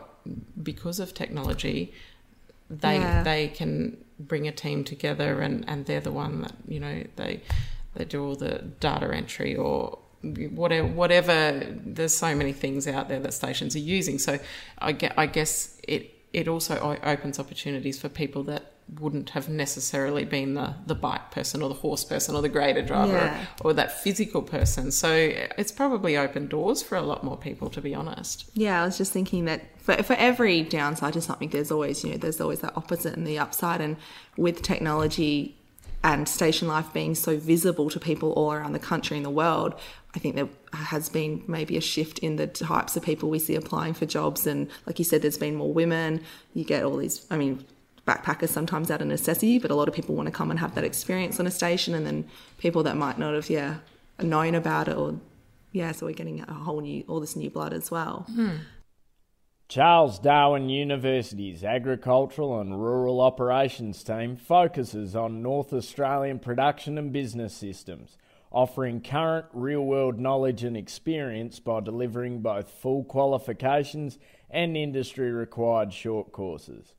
because 0.63 1.01
of 1.01 1.15
technology, 1.15 1.93
they 2.69 2.97
Yeah. 2.99 3.23
they 3.23 3.49
can 3.49 3.97
bring 4.21 4.47
a 4.47 4.53
team 4.53 4.85
together, 4.85 5.41
and 5.41 5.65
and 5.67 5.87
they're 5.87 6.01
the 6.11 6.13
one 6.13 6.43
that 6.43 6.53
you 6.69 6.79
know 6.79 7.03
they 7.17 7.41
they 7.95 8.05
do 8.05 8.23
all 8.25 8.37
the 8.37 8.59
data 8.81 9.09
entry 9.15 9.57
or 9.57 9.99
whatever 10.35 10.87
whatever 10.89 11.63
there's 11.85 12.17
so 12.17 12.35
many 12.35 12.53
things 12.53 12.87
out 12.87 13.09
there 13.09 13.21
that 13.21 13.33
stations 13.35 13.75
are 13.77 13.81
using 13.81 14.19
so 14.19 14.39
i 14.79 14.93
guess, 14.93 15.13
I 15.17 15.27
guess 15.27 15.81
it 15.87 16.13
it 16.33 16.49
also 16.49 16.99
opens 17.03 17.39
opportunities 17.39 17.99
for 17.99 18.09
people 18.09 18.43
that 18.45 18.73
wouldn't 19.01 19.31
have 19.31 19.49
necessarily 19.49 20.25
been 20.25 20.55
the, 20.55 20.75
the 20.87 20.95
bike 20.95 21.31
person 21.33 21.61
or 21.63 21.69
the 21.69 21.75
horse 21.77 22.05
person 22.05 22.37
or 22.37 22.43
the 22.43 22.49
grader 22.49 22.83
driver 22.83 23.13
Yeah. 23.13 23.47
or, 23.63 23.71
or 23.71 23.73
that 23.75 24.01
physical 24.03 24.43
person. 24.43 24.93
So 24.93 25.13
it's 25.13 25.73
probably 25.73 26.17
opened 26.17 26.51
doors 26.51 26.83
for 26.83 26.95
a 26.97 27.03
lot 27.03 27.25
more 27.25 27.37
people, 27.37 27.69
to 27.71 27.81
be 27.81 27.95
honest. 27.95 28.49
Yeah, 28.55 28.83
I 28.83 28.87
was 28.87 28.97
just 28.99 29.13
thinking 29.13 29.47
that 29.47 29.63
for, 29.81 30.01
for 30.05 30.13
every 30.15 30.63
downside 30.63 31.15
to 31.15 31.21
something, 31.21 31.49
there's 31.49 31.73
always, 31.73 32.05
you 32.05 32.13
know, 32.13 32.17
there's 32.19 32.41
always 32.41 32.61
that 32.61 32.77
opposite 32.77 33.15
and 33.17 33.27
the 33.27 33.39
upside. 33.41 33.81
And 33.81 33.97
with 34.37 34.63
technology 34.63 35.57
and 36.05 36.29
station 36.29 36.69
life 36.69 36.93
being 36.93 37.15
so 37.17 37.39
visible 37.39 37.91
to 37.91 37.99
people 37.99 38.33
all 38.35 38.53
around 38.53 38.73
the 38.73 38.79
country 38.79 39.17
and 39.17 39.27
the 39.27 39.31
world, 39.31 39.75
I 40.17 40.19
think 40.19 40.35
there 40.35 40.49
has 40.73 41.11
been 41.11 41.45
maybe 41.47 41.77
a 41.77 41.81
shift 41.83 42.21
in 42.21 42.37
the 42.37 42.47
types 42.47 42.97
of 42.97 43.03
people 43.03 43.29
we 43.29 43.39
see 43.39 43.55
applying 43.55 43.93
for 43.93 44.07
jobs. 44.07 44.47
And 44.47 44.71
like 44.87 44.99
you 44.99 45.05
said, 45.05 45.21
there's 45.21 45.37
been 45.37 45.55
more 45.55 45.71
women. 45.71 46.23
You 46.55 46.65
get 46.65 46.85
all 46.85 46.97
these, 46.97 47.27
I 47.31 47.37
mean, 47.37 47.63
backpackers 48.09 48.49
sometimes 48.49 48.91
out 48.91 49.03
of 49.03 49.09
necessity, 49.09 49.59
but 49.59 49.71
a 49.71 49.75
lot 49.75 49.89
of 49.89 49.95
people 49.95 50.15
want 50.15 50.27
to 50.27 50.33
come 50.33 50.51
and 50.51 50.59
have 50.59 50.75
that 50.75 50.85
experience 50.85 51.39
on 51.39 51.47
a 51.47 51.51
station. 51.51 51.95
And 51.95 52.07
then 52.07 52.27
people 52.57 52.83
that 52.85 52.97
might 52.97 53.19
not 53.19 53.35
have, 53.35 53.51
yeah, 53.51 53.77
known 54.19 54.55
about 54.55 54.89
it 54.89 54.97
or, 54.97 55.21
yeah, 55.73 55.93
so 55.93 56.07
we're 56.07 56.13
getting 56.13 56.41
a 56.41 56.55
whole 56.55 56.81
new, 56.81 57.05
all 57.09 57.21
this 57.21 57.37
new 57.37 57.51
blood 57.51 57.75
as 57.75 57.91
well. 57.91 58.25
Hmm. 58.35 58.57
Charles 59.69 60.19
Darwin 60.19 60.71
University's 60.71 61.63
Agricultural 61.63 62.59
and 62.61 62.81
Rural 62.81 63.21
Operations 63.21 64.03
team 64.03 64.37
focuses 64.37 65.15
on 65.15 65.43
North 65.43 65.75
Australian 65.75 66.39
production 66.39 66.97
and 66.97 67.13
business 67.13 67.53
systems, 67.53 68.17
offering 68.57 69.03
current 69.03 69.45
real 69.53 69.83
world 69.83 70.19
knowledge 70.19 70.65
and 70.65 70.79
experience 70.79 71.61
by 71.61 71.79
delivering 71.79 72.41
both 72.41 72.71
full 72.71 73.05
qualifications 73.05 74.19
and 74.49 74.75
industry 74.75 75.31
required 75.31 75.93
short 75.93 76.33
courses. 76.33 76.95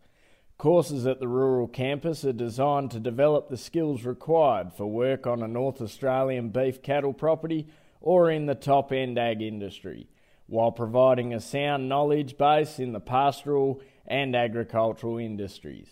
Courses 0.60 1.08
at 1.08 1.20
the 1.20 1.28
rural 1.28 1.68
campus 1.68 2.24
are 2.24 2.32
designed 2.32 2.92
to 2.92 3.00
develop 3.00 3.50
the 3.50 3.58
skills 3.58 4.06
required 4.06 4.72
for 4.72 4.86
work 4.86 5.26
on 5.26 5.42
a 5.42 5.48
North 5.48 5.82
Australian 5.82 6.50
beef 6.50 6.84
cattle 6.84 7.12
property 7.12 7.66
or 8.02 8.30
in 8.30 8.46
the 8.46 8.54
top 8.54 8.92
end 8.92 9.18
ag 9.18 9.42
industry 9.42 10.08
while 10.46 10.72
providing 10.72 11.34
a 11.34 11.40
sound 11.40 11.90
knowledge 11.90 12.38
base 12.38 12.78
in 12.78 12.92
the 12.92 13.00
pastoral 13.00 13.82
and 14.06 14.36
agricultural 14.36 15.18
industries. 15.18 15.90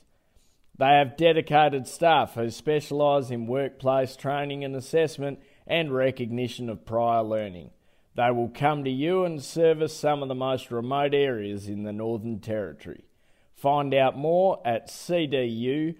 They 0.77 0.85
have 0.85 1.17
dedicated 1.17 1.87
staff 1.87 2.35
who 2.35 2.51
specialise 2.51 3.31
in 3.31 3.47
workplace 3.47 4.15
training 4.15 4.63
and 4.63 4.75
assessment 4.75 5.39
and 5.67 5.93
recognition 5.93 6.69
of 6.69 6.85
prior 6.85 7.23
learning. 7.23 7.71
They 8.15 8.31
will 8.31 8.49
come 8.49 8.83
to 8.85 8.89
you 8.89 9.25
and 9.25 9.43
service 9.43 9.95
some 9.95 10.21
of 10.21 10.29
the 10.29 10.35
most 10.35 10.71
remote 10.71 11.13
areas 11.13 11.67
in 11.67 11.83
the 11.83 11.91
Northern 11.91 12.39
Territory. 12.39 13.03
Find 13.55 13.93
out 13.93 14.17
more 14.17 14.61
at 14.65 14.87
cdu.edu.au. 14.89 15.95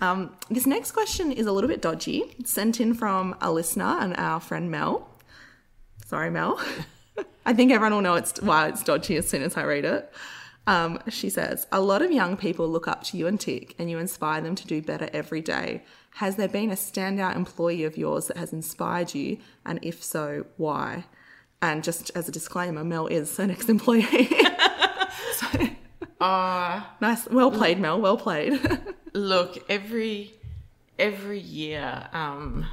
Um, 0.00 0.36
this 0.50 0.66
next 0.66 0.92
question 0.92 1.30
is 1.30 1.46
a 1.46 1.52
little 1.52 1.68
bit 1.68 1.80
dodgy. 1.80 2.24
It's 2.38 2.50
sent 2.50 2.80
in 2.80 2.94
from 2.94 3.36
a 3.40 3.52
listener 3.52 3.98
and 4.00 4.16
our 4.16 4.40
friend 4.40 4.70
Mel. 4.70 5.08
Sorry, 6.06 6.30
Mel. 6.30 6.60
I 7.46 7.54
think 7.54 7.72
everyone 7.72 7.94
will 7.94 8.00
know 8.02 8.14
it's 8.14 8.40
why 8.40 8.68
it's 8.68 8.82
dodgy 8.82 9.16
as 9.16 9.28
soon 9.28 9.42
as 9.42 9.56
I 9.56 9.62
read 9.62 9.84
it. 9.84 10.12
Um, 10.66 11.00
she 11.08 11.30
says, 11.30 11.66
A 11.72 11.80
lot 11.80 12.02
of 12.02 12.12
young 12.12 12.36
people 12.36 12.68
look 12.68 12.86
up 12.86 13.02
to 13.04 13.16
you 13.16 13.26
and 13.26 13.38
Tick, 13.38 13.74
and 13.78 13.90
you 13.90 13.98
inspire 13.98 14.40
them 14.40 14.54
to 14.54 14.66
do 14.66 14.82
better 14.82 15.08
every 15.12 15.40
day. 15.40 15.82
Has 16.16 16.36
there 16.36 16.48
been 16.48 16.70
a 16.70 16.74
standout 16.74 17.36
employee 17.36 17.84
of 17.84 17.96
yours 17.96 18.26
that 18.26 18.36
has 18.36 18.52
inspired 18.52 19.14
you? 19.14 19.38
And 19.64 19.78
if 19.82 20.02
so, 20.02 20.46
why? 20.56 21.04
And 21.62 21.82
just 21.82 22.10
as 22.14 22.28
a 22.28 22.32
disclaimer, 22.32 22.84
Mel 22.84 23.06
is 23.06 23.38
an 23.38 23.50
ex 23.50 23.68
employee. 23.68 24.04
so, 25.32 25.70
nice. 26.20 27.26
Well 27.28 27.50
played, 27.50 27.78
Mel. 27.78 28.00
Well 28.00 28.16
played. 28.16 28.60
Look, 29.14 29.64
every 29.70 30.34
every 30.98 31.40
year, 31.40 32.08
um, 32.12 32.66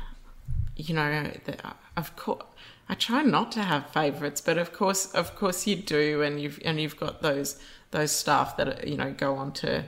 you 0.76 0.94
know, 0.94 1.32
the, 1.46 1.58
of 1.96 2.16
course, 2.16 2.44
I 2.88 2.96
try 2.96 3.22
not 3.22 3.52
to 3.54 3.62
have 3.62 3.90
favourites, 3.92 4.42
but 4.42 4.58
of 4.58 4.74
course, 4.74 5.12
of 5.14 5.36
course, 5.36 5.68
you 5.68 5.76
do, 5.76 6.22
and 6.22 6.42
you've 6.42 6.60
and 6.66 6.82
you've 6.82 6.98
got 6.98 7.22
those 7.22 7.60
those 7.92 8.12
staff 8.12 8.58
that 8.58 8.88
you 8.88 8.98
know 8.98 9.12
go 9.12 9.36
on 9.36 9.52
to 9.54 9.86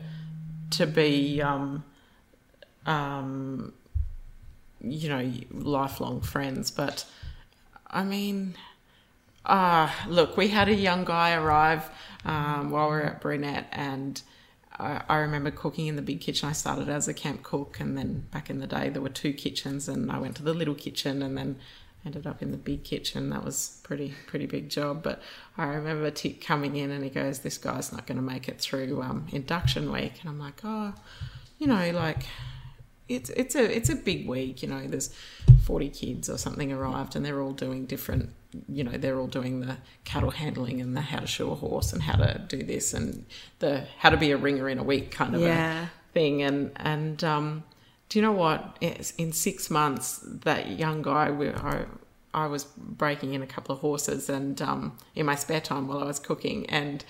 to 0.72 0.88
be, 0.88 1.42
um, 1.42 1.84
um, 2.86 3.74
you 4.82 5.10
know, 5.10 5.32
lifelong 5.52 6.22
friends. 6.22 6.72
But 6.72 7.06
I 7.88 8.04
mean, 8.04 8.56
uh, 9.46 9.90
look, 10.08 10.38
we 10.38 10.50
had 10.50 10.70
a 10.70 10.76
young 10.76 11.04
guy 11.06 11.34
arrive 11.34 11.90
um, 12.26 12.72
while 12.72 12.88
we 12.88 12.96
were 12.96 13.04
at 13.04 13.22
Brunette, 13.22 13.68
and 13.72 14.22
I, 14.78 15.02
I 15.10 15.18
remember 15.18 15.52
cooking 15.52 15.88
in 15.88 15.96
the 15.96 16.02
big 16.02 16.22
kitchen. 16.22 16.50
I 16.50 16.54
started 16.54 16.90
as 16.90 17.08
a 17.08 17.14
camp 17.14 17.44
cook, 17.44 17.80
and 17.80 17.98
then 17.98 18.28
back 18.32 18.50
in 18.50 18.60
the 18.60 18.68
day, 18.68 18.90
there 18.90 19.02
were 19.02 19.10
two 19.10 19.34
kitchens, 19.34 19.88
and 19.88 20.12
I 20.12 20.20
went 20.20 20.36
to 20.38 20.44
the 20.44 20.54
little 20.54 20.76
kitchen, 20.76 21.22
and 21.22 21.38
then 21.38 21.58
ended 22.06 22.26
up 22.26 22.42
in 22.42 22.52
the 22.52 22.58
big 22.58 22.84
kitchen. 22.84 23.30
That 23.30 23.44
was 23.44 23.80
pretty 23.84 24.14
pretty 24.28 24.48
big 24.48 24.70
job. 24.70 25.04
But 25.04 25.22
I 25.58 25.66
remember 25.66 26.10
Tick 26.12 26.42
coming 26.42 26.76
in, 26.76 26.92
and 26.92 27.04
he 27.04 27.10
goes, 27.10 27.40
"This 27.40 27.58
guy's 27.58 27.92
not 27.92 28.08
going 28.08 28.18
to 28.18 28.24
make 28.24 28.48
it 28.48 28.60
through 28.60 29.02
um, 29.02 29.28
induction 29.32 29.92
week," 29.92 30.14
and 30.22 30.30
I'm 30.30 30.40
like, 30.40 30.62
"Oh, 30.64 30.94
you 31.60 31.68
know, 31.68 31.92
like." 31.92 32.26
It's 33.16 33.30
it's 33.32 33.56
a 33.56 33.64
it's 33.78 33.90
a 33.90 33.96
big 33.96 34.28
week, 34.28 34.62
you 34.64 34.70
know. 34.70 34.86
There's 34.88 35.14
forty 35.64 35.90
kids 35.90 36.30
or 36.30 36.38
something 36.38 36.72
arrived, 36.72 37.16
and 37.16 37.26
they're 37.26 37.42
all 37.42 37.52
doing 37.54 37.86
different. 37.86 38.30
You 38.68 38.84
know, 38.84 38.92
they're 38.98 39.20
all 39.20 39.28
doing 39.28 39.62
the 39.62 39.78
cattle 40.04 40.32
handling 40.32 40.82
and 40.82 40.96
the 40.96 41.02
how 41.02 41.20
to 41.20 41.28
shoe 41.28 41.52
a 41.52 41.56
horse 41.56 41.94
and 41.94 42.02
how 42.02 42.18
to 42.18 42.40
do 42.48 42.64
this 42.64 42.94
and 42.94 43.26
the 43.60 43.86
how 44.00 44.10
to 44.10 44.18
be 44.18 44.32
a 44.32 44.38
ringer 44.38 44.68
in 44.70 44.78
a 44.78 44.84
week 44.84 45.12
kind 45.12 45.36
of 45.36 45.42
Yeah. 45.42 45.86
a 45.86 45.88
thing. 46.14 46.42
And 46.42 46.72
and 46.76 47.24
um, 47.24 47.64
do 48.10 48.20
you 48.20 48.24
know 48.24 48.34
what? 48.34 48.78
In 49.18 49.32
six 49.32 49.70
months, 49.70 50.20
that 50.26 50.72
young 50.72 51.02
guy, 51.02 51.32
we, 51.32 51.48
I, 51.50 51.86
I 52.34 52.48
was 52.48 52.66
breaking 52.78 53.34
in 53.34 53.42
a 53.42 53.48
couple 53.48 53.74
of 53.76 53.80
horses, 53.82 54.30
and 54.30 54.62
um, 54.62 54.98
in 55.16 55.26
my 55.26 55.36
spare 55.36 55.62
time 55.62 55.88
while 55.88 56.00
I 56.00 56.06
was 56.06 56.20
cooking, 56.20 56.66
and 56.70 57.06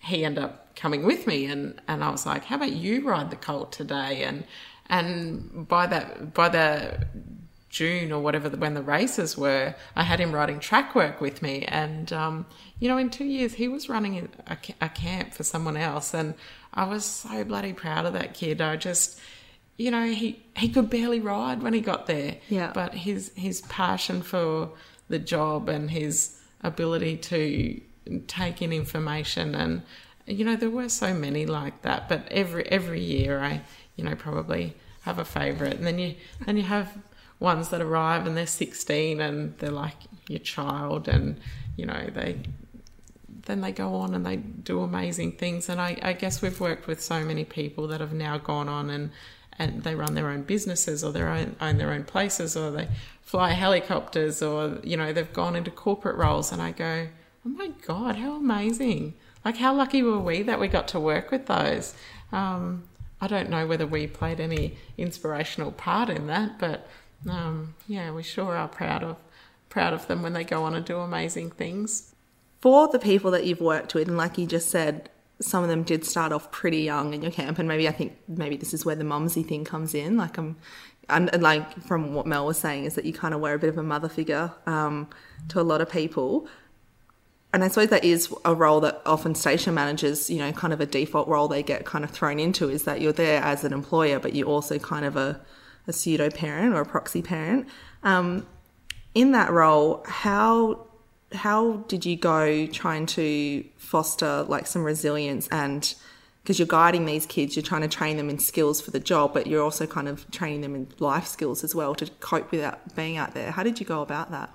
he 0.00 0.24
ended 0.24 0.42
up 0.44 0.74
coming 0.74 1.02
with 1.04 1.26
me, 1.26 1.44
and, 1.46 1.80
and 1.86 2.02
I 2.02 2.08
was 2.10 2.24
like, 2.24 2.44
"How 2.44 2.56
about 2.56 2.72
you 2.72 3.06
ride 3.06 3.28
the 3.30 3.36
colt 3.36 3.72
today?" 3.72 4.22
And 4.24 4.44
and 4.88 5.66
by 5.68 5.86
that 5.86 6.34
by 6.34 6.48
the 6.48 7.06
June 7.70 8.12
or 8.12 8.22
whatever 8.22 8.48
when 8.48 8.72
the 8.74 8.82
races 8.82 9.36
were, 9.36 9.74
I 9.94 10.02
had 10.02 10.20
him 10.20 10.32
riding 10.32 10.58
track 10.58 10.94
work 10.94 11.20
with 11.20 11.42
me, 11.42 11.64
and 11.66 12.12
um, 12.12 12.46
you 12.80 12.88
know, 12.88 12.96
in 12.96 13.10
two 13.10 13.24
years 13.26 13.54
he 13.54 13.68
was 13.68 13.88
running 13.88 14.28
a, 14.46 14.56
a 14.80 14.88
camp 14.88 15.34
for 15.34 15.42
someone 15.44 15.76
else, 15.76 16.14
and 16.14 16.34
I 16.72 16.84
was 16.84 17.04
so 17.04 17.44
bloody 17.44 17.72
proud 17.74 18.06
of 18.06 18.14
that 18.14 18.34
kid. 18.34 18.60
I 18.62 18.76
just, 18.76 19.18
you 19.76 19.90
know, 19.90 20.06
he 20.06 20.42
he 20.56 20.68
could 20.70 20.88
barely 20.88 21.20
ride 21.20 21.62
when 21.62 21.74
he 21.74 21.80
got 21.80 22.06
there, 22.06 22.36
Yeah. 22.48 22.70
but 22.74 22.94
his 22.94 23.32
his 23.36 23.60
passion 23.62 24.22
for 24.22 24.70
the 25.08 25.18
job 25.18 25.68
and 25.68 25.90
his 25.90 26.38
ability 26.62 27.16
to 27.18 27.80
take 28.26 28.62
in 28.62 28.72
information 28.72 29.54
and 29.54 29.82
you 30.26 30.44
know 30.44 30.56
there 30.56 30.70
were 30.70 30.88
so 30.88 31.12
many 31.14 31.44
like 31.46 31.82
that 31.82 32.08
but 32.08 32.26
every 32.30 32.64
every 32.68 33.00
year 33.00 33.40
i 33.40 33.60
you 33.98 34.04
know 34.04 34.14
probably 34.14 34.74
have 35.02 35.18
a 35.18 35.24
favorite 35.24 35.74
and 35.74 35.86
then 35.86 35.98
you 35.98 36.14
then 36.46 36.56
you 36.56 36.62
have 36.62 36.96
ones 37.40 37.68
that 37.68 37.82
arrive 37.82 38.26
and 38.26 38.36
they're 38.36 38.46
16 38.46 39.20
and 39.20 39.56
they're 39.58 39.70
like 39.70 39.94
your 40.28 40.40
child 40.40 41.06
and 41.06 41.38
you 41.76 41.84
know 41.84 42.08
they 42.14 42.36
then 43.48 43.62
they 43.62 43.72
go 43.72 43.94
on 43.94 44.14
and 44.14 44.24
they 44.24 44.36
do 44.36 44.82
amazing 44.82 45.32
things. 45.32 45.68
And 45.68 45.80
I, 45.80 45.98
I 46.02 46.12
guess 46.12 46.40
we've 46.40 46.60
worked 46.60 46.86
with 46.86 47.02
so 47.02 47.24
many 47.24 47.44
people 47.44 47.88
that 47.88 48.00
have 48.00 48.12
now 48.12 48.38
gone 48.38 48.68
on 48.68 48.88
and 48.90 49.10
and 49.60 49.82
they 49.82 49.96
run 49.96 50.14
their 50.14 50.28
own 50.28 50.42
businesses 50.42 51.02
or 51.02 51.10
they 51.10 51.20
own, 51.20 51.56
own 51.60 51.78
their 51.78 51.92
own 51.92 52.04
places 52.04 52.56
or 52.56 52.70
they 52.70 52.86
fly 53.22 53.50
helicopters 53.50 54.40
or 54.40 54.78
you 54.84 54.96
know 54.96 55.12
they've 55.12 55.32
gone 55.32 55.56
into 55.56 55.70
corporate 55.70 56.16
roles. 56.16 56.52
And 56.52 56.62
I 56.62 56.70
go 56.70 57.08
oh 57.44 57.48
my 57.48 57.68
god 57.86 58.16
how 58.16 58.36
amazing. 58.36 59.14
Like 59.44 59.56
how 59.56 59.74
lucky 59.74 60.02
were 60.02 60.20
we 60.20 60.42
that 60.42 60.60
we 60.60 60.68
got 60.68 60.86
to 60.88 61.00
work 61.00 61.30
with 61.30 61.46
those? 61.46 61.94
Um, 62.30 62.84
I 63.20 63.26
don't 63.26 63.50
know 63.50 63.66
whether 63.66 63.86
we 63.86 64.06
played 64.06 64.40
any 64.40 64.76
inspirational 64.96 65.72
part 65.72 66.08
in 66.08 66.26
that 66.28 66.58
but 66.58 66.88
um, 67.28 67.74
yeah 67.86 68.10
we 68.12 68.22
sure 68.22 68.56
are 68.56 68.68
proud 68.68 69.02
of 69.02 69.16
proud 69.68 69.92
of 69.92 70.06
them 70.06 70.22
when 70.22 70.32
they 70.32 70.44
go 70.44 70.64
on 70.64 70.74
and 70.74 70.84
do 70.84 70.98
amazing 70.98 71.50
things 71.50 72.14
for 72.60 72.88
the 72.88 72.98
people 72.98 73.30
that 73.32 73.46
you've 73.46 73.60
worked 73.60 73.94
with, 73.94 74.08
and 74.08 74.16
like 74.16 74.38
you 74.38 74.46
just 74.46 74.70
said, 74.70 75.08
some 75.40 75.62
of 75.62 75.68
them 75.68 75.84
did 75.84 76.04
start 76.04 76.32
off 76.32 76.50
pretty 76.50 76.78
young 76.78 77.14
in 77.14 77.22
your 77.22 77.30
camp, 77.30 77.58
and 77.58 77.68
maybe 77.68 77.86
I 77.88 77.92
think 77.92 78.18
maybe 78.26 78.56
this 78.56 78.74
is 78.74 78.84
where 78.84 78.96
the 78.96 79.04
mumsy 79.04 79.42
thing 79.42 79.64
comes 79.64 79.94
in. 79.94 80.16
Like 80.16 80.38
um, 80.38 80.56
and, 81.08 81.32
and 81.32 81.42
like 81.42 81.80
from 81.84 82.14
what 82.14 82.26
Mel 82.26 82.46
was 82.46 82.58
saying 82.58 82.84
is 82.84 82.94
that 82.96 83.04
you 83.04 83.12
kind 83.12 83.34
of 83.34 83.40
were 83.40 83.54
a 83.54 83.58
bit 83.58 83.68
of 83.68 83.78
a 83.78 83.82
mother 83.82 84.08
figure 84.08 84.52
um, 84.66 85.08
to 85.48 85.60
a 85.60 85.62
lot 85.62 85.80
of 85.80 85.88
people. 85.88 86.48
And 87.52 87.64
I 87.64 87.68
suppose 87.68 87.88
that 87.88 88.04
is 88.04 88.32
a 88.44 88.54
role 88.54 88.80
that 88.80 89.00
often 89.06 89.34
station 89.34 89.72
managers, 89.74 90.28
you 90.28 90.38
know, 90.38 90.52
kind 90.52 90.72
of 90.72 90.80
a 90.80 90.86
default 90.86 91.28
role 91.28 91.48
they 91.48 91.62
get 91.62 91.86
kind 91.86 92.04
of 92.04 92.10
thrown 92.10 92.38
into 92.38 92.68
is 92.68 92.84
that 92.84 93.00
you're 93.00 93.12
there 93.12 93.42
as 93.42 93.64
an 93.64 93.72
employer, 93.72 94.18
but 94.18 94.34
you're 94.34 94.48
also 94.48 94.78
kind 94.78 95.04
of 95.04 95.16
a, 95.16 95.40
a 95.86 95.92
pseudo 95.92 96.28
parent 96.30 96.74
or 96.74 96.82
a 96.82 96.86
proxy 96.86 97.22
parent. 97.22 97.66
Um, 98.02 98.46
in 99.14 99.32
that 99.32 99.50
role, 99.50 100.04
how 100.06 100.86
how 101.32 101.84
did 101.88 102.06
you 102.06 102.16
go 102.16 102.66
trying 102.66 103.04
to 103.04 103.62
foster 103.76 104.44
like 104.44 104.66
some 104.66 104.82
resilience 104.82 105.46
and 105.48 105.94
because 106.42 106.58
you're 106.58 106.66
guiding 106.66 107.04
these 107.04 107.26
kids, 107.26 107.56
you're 107.56 107.62
trying 107.62 107.82
to 107.82 107.88
train 107.88 108.16
them 108.16 108.30
in 108.30 108.38
skills 108.38 108.80
for 108.80 108.90
the 108.90 109.00
job, 109.00 109.34
but 109.34 109.46
you're 109.46 109.62
also 109.62 109.86
kind 109.86 110.08
of 110.08 110.30
training 110.30 110.62
them 110.62 110.74
in 110.74 110.88
life 110.98 111.26
skills 111.26 111.62
as 111.62 111.74
well 111.74 111.94
to 111.94 112.06
cope 112.20 112.50
without 112.50 112.96
being 112.96 113.18
out 113.18 113.34
there. 113.34 113.50
How 113.50 113.62
did 113.62 113.78
you 113.78 113.84
go 113.84 114.00
about 114.00 114.30
that? 114.30 114.48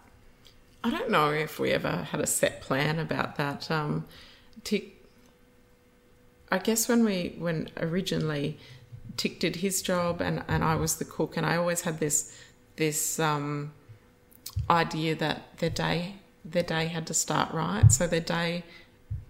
I 0.83 0.89
don't 0.89 1.09
know 1.09 1.31
if 1.31 1.59
we 1.59 1.71
ever 1.71 2.07
had 2.11 2.19
a 2.19 2.27
set 2.27 2.61
plan 2.61 2.99
about 2.99 3.37
that. 3.37 3.71
Um, 3.71 4.05
Tick, 4.63 5.05
I 6.51 6.57
guess 6.57 6.87
when 6.87 7.05
we 7.05 7.35
when 7.37 7.69
originally 7.77 8.57
Tick 9.15 9.39
did 9.39 9.57
his 9.57 9.81
job 9.81 10.21
and, 10.21 10.43
and 10.47 10.63
I 10.63 10.75
was 10.75 10.97
the 10.97 11.05
cook, 11.05 11.37
and 11.37 11.45
I 11.45 11.55
always 11.55 11.81
had 11.81 11.99
this 11.99 12.37
this 12.75 13.19
um, 13.19 13.71
idea 14.69 15.15
that 15.15 15.57
their 15.59 15.69
day 15.69 16.15
their 16.45 16.63
day 16.63 16.87
had 16.87 17.07
to 17.07 17.13
start 17.13 17.53
right. 17.53 17.91
So 17.91 18.07
their 18.07 18.19
day, 18.19 18.63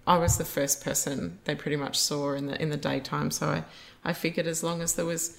I 0.08 0.18
was 0.18 0.38
the 0.38 0.46
first 0.46 0.84
person 0.84 1.40
they 1.46 1.56
pretty 1.56 1.78
much 1.78 2.00
saw 2.00 2.34
in 2.34 2.48
the 2.48 2.62
in 2.62 2.70
the 2.70 2.78
daytime. 2.78 3.32
So 3.32 3.50
I, 3.50 3.64
I 4.04 4.14
figured 4.14 4.48
as 4.48 4.64
long 4.64 4.82
as 4.82 4.96
there 4.96 5.06
was 5.06 5.38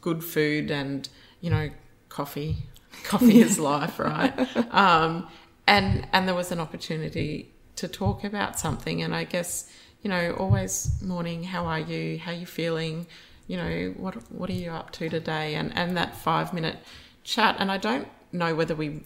good 0.00 0.24
food 0.24 0.70
and 0.70 1.08
you 1.40 1.50
know 1.50 1.70
coffee, 2.08 2.56
coffee 3.04 3.40
is 3.40 3.58
life, 3.58 3.98
right? 3.98 4.32
Um, 4.70 5.28
and 5.66 6.06
and 6.12 6.28
there 6.28 6.34
was 6.34 6.52
an 6.52 6.60
opportunity 6.60 7.50
to 7.76 7.88
talk 7.88 8.24
about 8.24 8.58
something, 8.58 9.02
and 9.02 9.14
I 9.14 9.24
guess 9.24 9.68
you 10.02 10.10
know 10.10 10.34
always 10.38 11.02
morning, 11.02 11.44
how 11.44 11.66
are 11.66 11.80
you? 11.80 12.18
How 12.18 12.32
are 12.32 12.34
you 12.34 12.46
feeling? 12.46 13.06
You 13.48 13.56
know 13.56 13.94
what 13.96 14.14
what 14.30 14.50
are 14.50 14.60
you 14.64 14.70
up 14.70 14.90
to 14.92 15.08
today? 15.08 15.54
And 15.54 15.76
and 15.76 15.96
that 15.96 16.14
five 16.16 16.52
minute 16.52 16.78
chat, 17.24 17.56
and 17.58 17.70
I 17.70 17.78
don't 17.78 18.08
know 18.32 18.54
whether 18.54 18.74
we 18.74 19.02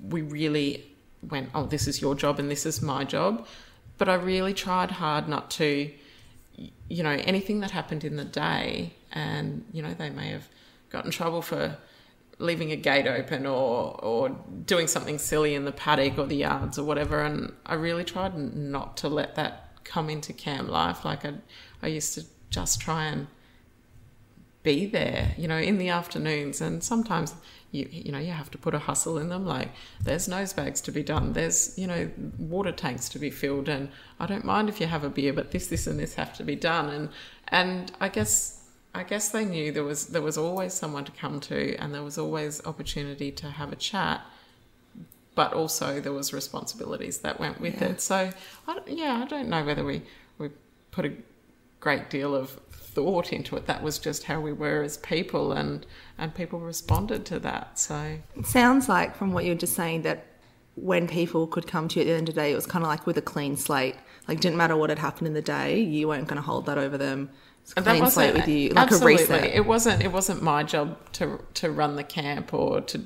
we 0.00 0.22
really 0.22 0.84
went, 1.30 1.50
oh, 1.54 1.66
this 1.66 1.86
is 1.86 2.00
your 2.00 2.14
job 2.14 2.38
and 2.38 2.50
this 2.50 2.66
is 2.66 2.82
my 2.82 3.04
job. 3.04 3.46
But 3.98 4.08
I 4.08 4.14
really 4.14 4.54
tried 4.54 4.92
hard 4.92 5.28
not 5.28 5.50
to, 5.52 5.90
you 6.88 7.02
know, 7.02 7.10
anything 7.10 7.60
that 7.60 7.70
happened 7.70 8.04
in 8.04 8.16
the 8.16 8.24
day, 8.24 8.94
and, 9.12 9.64
you 9.72 9.82
know, 9.82 9.94
they 9.94 10.10
may 10.10 10.30
have 10.30 10.48
got 10.90 11.04
in 11.04 11.10
trouble 11.10 11.42
for 11.42 11.76
leaving 12.38 12.72
a 12.72 12.76
gate 12.76 13.06
open 13.06 13.46
or 13.46 13.98
or 14.02 14.30
doing 14.64 14.86
something 14.86 15.18
silly 15.18 15.54
in 15.54 15.64
the 15.64 15.72
paddock 15.72 16.18
or 16.18 16.26
the 16.26 16.36
yards 16.36 16.78
or 16.78 16.84
whatever. 16.84 17.22
And 17.22 17.52
I 17.66 17.74
really 17.74 18.04
tried 18.04 18.36
not 18.36 18.96
to 18.98 19.08
let 19.08 19.34
that 19.36 19.70
come 19.84 20.10
into 20.10 20.32
camp 20.32 20.68
life. 20.68 21.04
Like 21.04 21.24
I 21.24 21.34
I 21.82 21.88
used 21.88 22.14
to 22.14 22.24
just 22.50 22.80
try 22.80 23.04
and 23.06 23.26
be 24.62 24.86
there 24.86 25.34
you 25.36 25.46
know 25.46 25.58
in 25.58 25.78
the 25.78 25.88
afternoons. 25.88 26.60
And 26.60 26.82
sometimes 26.82 27.34
you 27.70 27.88
you 27.90 28.12
know 28.12 28.18
you 28.18 28.32
have 28.32 28.50
to 28.52 28.58
put 28.58 28.74
a 28.74 28.80
hustle 28.80 29.18
in 29.18 29.28
them. 29.28 29.46
Like 29.46 29.70
there's 30.00 30.26
nose 30.26 30.52
bags 30.52 30.80
to 30.82 30.92
be 30.92 31.02
done. 31.02 31.34
There's 31.34 31.78
you 31.78 31.86
know 31.86 32.10
water 32.38 32.72
tanks 32.72 33.08
to 33.10 33.18
be 33.18 33.30
filled. 33.30 33.68
And 33.68 33.90
I 34.18 34.26
don't 34.26 34.44
mind 34.44 34.68
if 34.68 34.80
you 34.80 34.86
have 34.86 35.04
a 35.04 35.10
beer 35.10 35.32
but 35.32 35.52
this 35.52 35.68
this 35.68 35.86
and 35.86 35.98
this 35.98 36.14
have 36.14 36.36
to 36.38 36.42
be 36.42 36.56
done. 36.56 36.88
And 36.88 37.08
and 37.48 37.92
I 38.00 38.08
guess 38.08 38.63
I 38.94 39.02
guess 39.02 39.30
they 39.30 39.44
knew 39.44 39.72
there 39.72 39.84
was 39.84 40.06
there 40.08 40.22
was 40.22 40.38
always 40.38 40.72
someone 40.72 41.04
to 41.04 41.12
come 41.12 41.40
to 41.40 41.76
and 41.76 41.92
there 41.94 42.02
was 42.02 42.16
always 42.18 42.64
opportunity 42.64 43.30
to 43.32 43.50
have 43.50 43.72
a 43.72 43.76
chat 43.76 44.22
but 45.34 45.52
also 45.52 46.00
there 46.00 46.12
was 46.12 46.32
responsibilities 46.32 47.18
that 47.18 47.40
went 47.40 47.60
with 47.60 47.80
yeah. 47.80 47.88
it 47.88 48.00
so 48.00 48.30
I, 48.68 48.78
yeah 48.86 49.20
I 49.24 49.26
don't 49.26 49.48
know 49.48 49.64
whether 49.64 49.84
we 49.84 50.02
we 50.38 50.50
put 50.92 51.04
a 51.04 51.12
great 51.80 52.08
deal 52.08 52.34
of 52.34 52.58
thought 52.94 53.32
into 53.32 53.56
it. 53.56 53.66
That 53.66 53.82
was 53.82 53.98
just 53.98 54.24
how 54.24 54.40
we 54.40 54.52
were 54.52 54.82
as 54.82 54.96
people, 54.96 55.52
and 55.52 55.84
and 56.18 56.34
people 56.34 56.60
responded 56.60 57.24
to 57.26 57.38
that. 57.40 57.78
So 57.78 58.18
it 58.36 58.46
sounds 58.46 58.88
like 58.88 59.16
from 59.16 59.32
what 59.32 59.44
you 59.44 59.50
were 59.52 59.58
just 59.58 59.74
saying 59.74 60.02
that 60.02 60.26
when 60.76 61.06
people 61.06 61.46
could 61.46 61.66
come 61.66 61.86
to 61.88 61.96
you 61.96 62.02
at 62.02 62.06
the 62.06 62.14
end 62.14 62.28
of 62.28 62.34
the 62.34 62.40
day, 62.40 62.52
it 62.52 62.56
was 62.56 62.66
kind 62.66 62.84
of 62.84 62.88
like 62.88 63.06
with 63.06 63.18
a 63.18 63.22
clean 63.22 63.56
slate. 63.56 63.96
Like 64.26 64.40
didn't 64.40 64.56
matter 64.56 64.76
what 64.76 64.90
had 64.90 64.98
happened 64.98 65.28
in 65.28 65.34
the 65.34 65.42
day, 65.42 65.80
you 65.80 66.08
weren't 66.08 66.26
going 66.26 66.40
to 66.40 66.42
hold 66.42 66.66
that 66.66 66.78
over 66.78 66.96
them. 66.96 67.30
Clean 67.72 68.06
slate 68.10 68.34
with 68.34 68.48
you, 68.48 68.70
like 68.70 68.92
absolutely. 68.92 69.36
It 69.36 69.66
wasn't. 69.66 70.02
It 70.02 70.12
wasn't 70.12 70.42
my 70.42 70.62
job 70.62 70.96
to 71.14 71.40
to 71.54 71.70
run 71.70 71.96
the 71.96 72.04
camp 72.04 72.52
or 72.52 72.80
to 72.82 72.98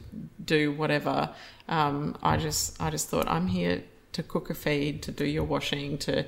do 0.44 0.72
whatever. 0.72 1.30
Um, 1.68 2.16
I 2.22 2.36
just 2.36 2.80
I 2.80 2.90
just 2.90 3.08
thought 3.08 3.28
I'm 3.28 3.48
here 3.48 3.82
to 4.12 4.22
cook 4.22 4.50
a 4.50 4.54
feed, 4.54 5.02
to 5.02 5.12
do 5.12 5.24
your 5.24 5.44
washing, 5.44 5.98
to 5.98 6.26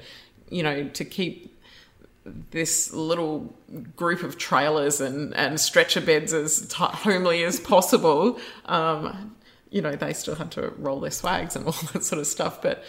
you 0.49 0.63
know 0.63 0.89
to 0.89 1.05
keep 1.05 1.59
this 2.51 2.93
little 2.93 3.55
group 3.97 4.23
of 4.23 4.37
trailers 4.37 5.01
and, 5.01 5.35
and 5.35 5.59
stretcher 5.59 6.01
beds 6.01 6.33
as 6.33 6.67
t- 6.69 6.77
homely 6.79 7.43
as 7.43 7.59
possible. 7.59 8.39
Um, 8.67 9.37
you 9.71 9.81
know, 9.81 9.95
they 9.97 10.13
still 10.13 10.35
had 10.35 10.51
to 10.53 10.73
roll 10.79 11.01
their 11.01 11.11
swags 11.11 11.57
and 11.57 11.67
all 11.67 11.73
that 11.93 12.05
sort 12.05 12.21
of 12.21 12.27
stuff. 12.27 12.61
But 12.61 12.85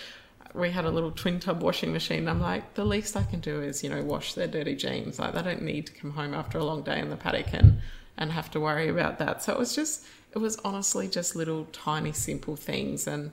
we 0.53 0.71
had 0.71 0.85
a 0.85 0.89
little 0.89 1.11
twin 1.11 1.39
tub 1.39 1.61
washing 1.61 1.93
machine. 1.93 2.27
I'm 2.27 2.41
like, 2.41 2.73
the 2.73 2.85
least 2.85 3.15
I 3.15 3.23
can 3.23 3.39
do 3.39 3.61
is, 3.61 3.83
you 3.83 3.89
know, 3.89 4.01
wash 4.03 4.33
their 4.33 4.47
dirty 4.47 4.75
jeans. 4.75 5.19
Like, 5.19 5.33
they 5.33 5.41
don't 5.41 5.61
need 5.61 5.87
to 5.87 5.93
come 5.93 6.11
home 6.11 6.33
after 6.33 6.57
a 6.57 6.63
long 6.63 6.83
day 6.83 6.99
in 6.99 7.09
the 7.09 7.15
paddock 7.15 7.53
and, 7.53 7.79
and 8.17 8.31
have 8.31 8.51
to 8.51 8.59
worry 8.59 8.89
about 8.89 9.17
that. 9.19 9.43
So 9.43 9.53
it 9.53 9.59
was 9.59 9.73
just, 9.75 10.05
it 10.33 10.39
was 10.39 10.57
honestly 10.57 11.07
just 11.07 11.35
little 11.35 11.65
tiny 11.71 12.11
simple 12.11 12.55
things. 12.55 13.07
And, 13.07 13.31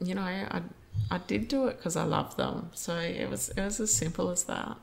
you 0.00 0.14
know, 0.14 0.22
I, 0.22 0.62
I 1.10 1.18
did 1.18 1.48
do 1.48 1.66
it 1.66 1.78
because 1.78 1.96
I 1.96 2.04
love 2.04 2.36
them. 2.36 2.70
So 2.74 2.96
it 2.96 3.28
was, 3.28 3.48
it 3.50 3.60
was 3.60 3.80
as 3.80 3.92
simple 3.92 4.30
as 4.30 4.44
that. 4.44 4.76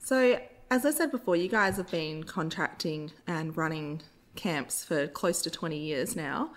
So, 0.00 0.38
as 0.70 0.86
I 0.86 0.90
said 0.90 1.10
before, 1.10 1.36
you 1.36 1.48
guys 1.48 1.76
have 1.76 1.90
been 1.90 2.24
contracting 2.24 3.12
and 3.26 3.56
running 3.56 4.00
camps 4.36 4.84
for 4.84 5.06
close 5.06 5.42
to 5.42 5.50
20 5.50 5.78
years 5.78 6.16
now. 6.16 6.50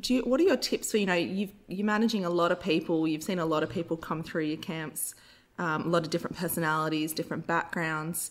Do 0.00 0.14
you, 0.14 0.22
what 0.22 0.40
are 0.40 0.44
your 0.44 0.56
tips 0.56 0.90
for, 0.90 0.98
you 0.98 1.06
know, 1.06 1.14
you 1.14 1.48
you're 1.68 1.86
managing 1.86 2.24
a 2.24 2.30
lot 2.30 2.50
of 2.50 2.60
people, 2.60 3.06
you've 3.06 3.22
seen 3.22 3.38
a 3.38 3.46
lot 3.46 3.62
of 3.62 3.70
people 3.70 3.96
come 3.96 4.22
through 4.22 4.44
your 4.44 4.56
camps, 4.56 5.14
um, 5.58 5.82
a 5.82 5.88
lot 5.88 6.02
of 6.02 6.10
different 6.10 6.36
personalities, 6.36 7.12
different 7.12 7.46
backgrounds. 7.46 8.30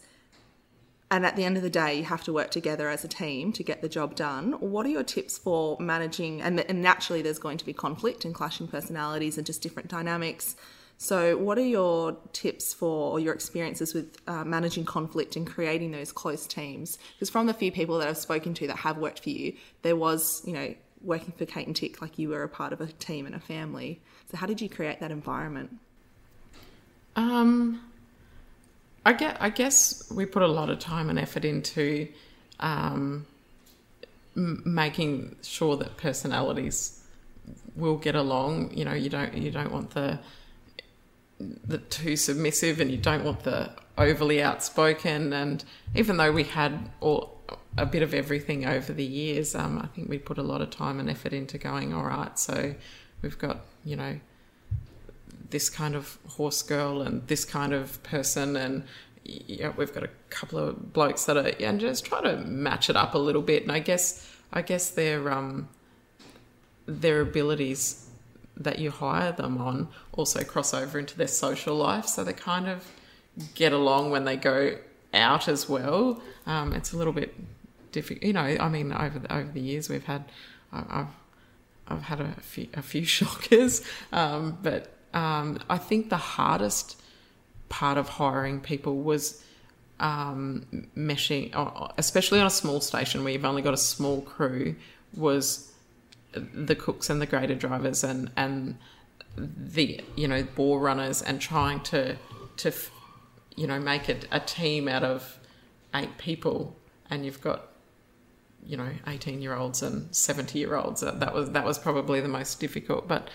And 1.09 1.25
at 1.25 1.35
the 1.35 1.43
end 1.43 1.57
of 1.57 1.63
the 1.63 1.69
day, 1.69 1.99
you 1.99 2.03
have 2.05 2.23
to 2.23 2.33
work 2.33 2.49
together 2.49 2.89
as 2.89 3.03
a 3.03 3.07
team 3.07 3.53
to 3.53 3.63
get 3.63 3.81
the 3.81 3.87
job 3.87 4.15
done. 4.15 4.53
What 4.53 4.85
are 4.87 4.89
your 4.89 5.03
tips 5.03 5.37
for 5.37 5.77
managing? 5.79 6.41
And, 6.41 6.59
and 6.61 6.81
naturally, 6.81 7.21
there's 7.21 7.37
going 7.37 7.59
to 7.59 7.65
be 7.65 7.71
conflict 7.71 8.25
and 8.25 8.33
clashing 8.33 8.67
personalities 8.67 9.37
and 9.37 9.45
just 9.45 9.61
different 9.61 9.89
dynamics. 9.89 10.55
So, 10.97 11.37
what 11.37 11.57
are 11.57 11.65
your 11.65 12.17
tips 12.31 12.73
for 12.73 13.11
or 13.11 13.19
your 13.19 13.33
experiences 13.33 13.93
with 13.93 14.17
uh, 14.27 14.43
managing 14.43 14.85
conflict 14.85 15.35
and 15.35 15.45
creating 15.45 15.91
those 15.91 16.11
close 16.11 16.47
teams? 16.47 16.97
Because 17.13 17.29
from 17.29 17.45
the 17.45 17.53
few 17.53 17.71
people 17.71 17.99
that 17.99 18.07
I've 18.07 18.17
spoken 18.17 18.53
to 18.55 18.67
that 18.67 18.77
have 18.77 18.97
worked 18.97 19.21
for 19.21 19.29
you, 19.29 19.53
there 19.81 19.95
was, 19.95 20.41
you 20.47 20.53
know, 20.53 20.73
working 21.03 21.33
for 21.37 21.45
Kate 21.45 21.67
and 21.67 21.75
Tick, 21.75 22.01
like 22.01 22.17
you 22.17 22.29
were 22.29 22.43
a 22.43 22.49
part 22.49 22.73
of 22.73 22.81
a 22.81 22.87
team 22.87 23.25
and 23.25 23.35
a 23.35 23.39
family. 23.39 24.01
So, 24.31 24.37
how 24.37 24.45
did 24.47 24.61
you 24.61 24.69
create 24.69 24.99
that 24.99 25.11
environment? 25.11 25.77
Um, 27.15 27.81
I 29.05 29.13
guess, 29.13 29.37
I 29.39 29.49
guess 29.49 30.11
we 30.11 30.25
put 30.25 30.41
a 30.43 30.47
lot 30.47 30.69
of 30.69 30.79
time 30.79 31.09
and 31.09 31.19
effort 31.19 31.45
into 31.45 32.07
um, 32.59 33.25
m- 34.35 34.63
making 34.65 35.35
sure 35.41 35.75
that 35.77 35.97
personalities 35.97 37.03
will 37.75 37.97
get 37.97 38.15
along. 38.15 38.75
You 38.75 38.85
know, 38.85 38.93
you 38.93 39.09
don't 39.09 39.33
you 39.35 39.51
don't 39.51 39.71
want 39.71 39.91
the 39.91 40.19
the 41.39 41.77
too 41.77 42.15
submissive 42.15 42.79
and 42.79 42.89
you 42.89 42.97
don't 42.97 43.23
want 43.23 43.43
the 43.43 43.71
overly 43.97 44.41
outspoken. 44.41 45.33
And 45.33 45.63
even 45.95 46.17
though 46.17 46.31
we 46.31 46.43
had 46.43 46.89
all 47.01 47.32
a 47.77 47.85
bit 47.85 48.01
of 48.03 48.13
everything 48.13 48.65
over 48.65 48.93
the 48.93 49.03
years, 49.03 49.55
um, 49.55 49.79
I 49.79 49.87
think 49.87 50.09
we 50.09 50.17
put 50.17 50.37
a 50.37 50.43
lot 50.43 50.61
of 50.61 50.69
time 50.69 50.99
and 50.99 51.09
effort 51.09 51.33
into 51.33 51.57
going, 51.57 51.93
all 51.93 52.05
right, 52.05 52.37
so 52.37 52.75
we've 53.21 53.37
got, 53.37 53.61
you 53.83 53.95
know, 53.95 54.19
this 55.49 55.69
kind 55.69 55.95
of 55.95 56.17
horse 56.27 56.61
girl 56.63 57.01
and 57.01 57.27
this 57.27 57.45
kind 57.45 57.73
of 57.73 58.01
person 58.03 58.55
and 58.55 58.83
yeah, 59.23 59.71
we've 59.77 59.93
got 59.93 60.03
a 60.03 60.09
couple 60.29 60.59
of 60.59 60.93
blokes 60.93 61.25
that 61.25 61.37
are 61.37 61.51
and 61.63 61.79
just 61.79 62.05
try 62.05 62.21
to 62.21 62.37
match 62.37 62.89
it 62.89 62.95
up 62.95 63.13
a 63.13 63.17
little 63.17 63.41
bit. 63.41 63.63
And 63.63 63.71
I 63.71 63.79
guess 63.79 64.29
I 64.51 64.61
guess 64.61 64.89
their 64.89 65.31
um 65.31 65.69
their 66.85 67.21
abilities 67.21 68.09
that 68.57 68.79
you 68.79 68.91
hire 68.91 69.31
them 69.31 69.59
on 69.59 69.87
also 70.11 70.43
cross 70.43 70.73
over 70.73 70.99
into 70.99 71.15
their 71.17 71.27
social 71.27 71.75
life. 71.75 72.05
So 72.05 72.23
they 72.23 72.33
kind 72.33 72.67
of 72.67 72.85
get 73.55 73.71
along 73.71 74.11
when 74.11 74.25
they 74.25 74.35
go 74.35 74.77
out 75.13 75.47
as 75.47 75.69
well. 75.69 76.21
Um, 76.45 76.73
it's 76.73 76.93
a 76.93 76.97
little 76.97 77.13
bit 77.13 77.33
difficult, 77.93 78.23
you 78.23 78.33
know. 78.33 78.57
I 78.59 78.67
mean, 78.67 78.91
over 78.91 79.19
the, 79.19 79.33
over 79.33 79.49
the 79.49 79.61
years 79.61 79.87
we've 79.87 80.03
had, 80.03 80.25
I've 80.73 81.07
I've 81.87 82.01
had 82.01 82.19
a 82.19 82.33
few, 82.41 82.67
a 82.73 82.81
few 82.81 83.05
shockers, 83.17 83.81
um, 84.11 84.57
but 84.61 84.91
um, 85.13 85.59
I 85.69 85.77
think 85.77 86.09
the 86.09 86.17
hardest 86.17 87.01
part 87.69 87.97
of 87.97 88.09
hiring 88.09 88.59
people 88.59 89.01
was 89.01 89.41
um, 89.99 90.65
meshing, 90.97 91.51
especially 91.97 92.39
on 92.39 92.47
a 92.47 92.51
small 92.51 92.81
station 92.81 93.23
where 93.23 93.31
you've 93.31 93.45
only 93.45 93.61
got 93.61 93.73
a 93.73 93.77
small 93.77 94.21
crew, 94.21 94.75
was 95.15 95.71
the 96.33 96.75
cooks 96.75 97.09
and 97.09 97.21
the 97.21 97.25
grader 97.25 97.55
drivers 97.55 98.03
and 98.03 98.31
and 98.35 98.77
the 99.35 100.01
you 100.15 100.27
know 100.27 100.43
bore 100.55 100.79
runners 100.79 101.21
and 101.21 101.39
trying 101.39 101.79
to 101.81 102.15
to 102.57 102.71
you 103.55 103.67
know 103.67 103.79
make 103.79 104.09
it 104.09 104.27
a 104.31 104.39
team 104.39 104.87
out 104.87 105.03
of 105.03 105.39
eight 105.95 106.17
people 106.17 106.75
and 107.09 107.25
you've 107.25 107.41
got 107.41 107.72
you 108.65 108.77
know, 108.77 108.89
18 109.07 109.41
year 109.41 109.55
olds 109.55 109.81
and 109.81 110.13
70 110.15 110.59
year 110.59 110.75
olds. 110.75 111.01
That 111.01 111.33
was, 111.33 111.51
that 111.51 111.65
was 111.65 111.77
probably 111.77 112.21
the 112.21 112.27
most 112.27 112.59
difficult. 112.59 113.07
But 113.07 113.29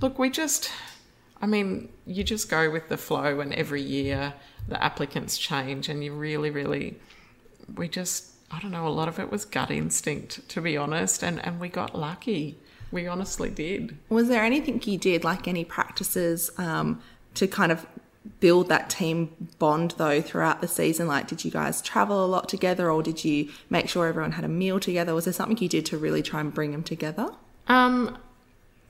look, 0.00 0.18
we 0.18 0.30
just, 0.30 0.70
I 1.40 1.46
mean, 1.46 1.88
you 2.06 2.24
just 2.24 2.48
go 2.48 2.70
with 2.70 2.88
the 2.88 2.96
flow, 2.96 3.40
and 3.40 3.52
every 3.54 3.82
year 3.82 4.34
the 4.68 4.82
applicants 4.82 5.38
change, 5.38 5.88
and 5.88 6.04
you 6.04 6.12
really, 6.12 6.50
really, 6.50 6.98
we 7.76 7.88
just, 7.88 8.32
I 8.50 8.60
don't 8.60 8.70
know, 8.70 8.86
a 8.86 8.88
lot 8.88 9.08
of 9.08 9.18
it 9.18 9.30
was 9.30 9.44
gut 9.44 9.70
instinct, 9.70 10.48
to 10.50 10.60
be 10.60 10.76
honest, 10.76 11.22
and, 11.22 11.44
and 11.44 11.60
we 11.60 11.68
got 11.68 11.98
lucky. 11.98 12.58
We 12.92 13.06
honestly 13.06 13.50
did. 13.50 13.96
Was 14.08 14.28
there 14.28 14.42
anything 14.42 14.82
you 14.84 14.98
did, 14.98 15.22
like 15.22 15.46
any 15.46 15.64
practices, 15.64 16.50
um, 16.58 17.00
to 17.34 17.46
kind 17.46 17.70
of 17.70 17.86
build 18.38 18.68
that 18.68 18.90
team 18.90 19.48
bond 19.58 19.94
though 19.96 20.20
throughout 20.20 20.60
the 20.60 20.68
season? 20.68 21.06
Like, 21.06 21.26
did 21.26 21.44
you 21.44 21.50
guys 21.50 21.80
travel 21.80 22.24
a 22.24 22.26
lot 22.26 22.48
together, 22.48 22.90
or 22.90 23.02
did 23.02 23.24
you 23.24 23.50
make 23.68 23.88
sure 23.88 24.06
everyone 24.06 24.32
had 24.32 24.44
a 24.44 24.48
meal 24.48 24.80
together? 24.80 25.14
Was 25.14 25.24
there 25.24 25.34
something 25.34 25.58
you 25.58 25.68
did 25.68 25.86
to 25.86 25.98
really 25.98 26.22
try 26.22 26.40
and 26.40 26.52
bring 26.52 26.72
them 26.72 26.82
together? 26.82 27.30
Um, 27.68 28.18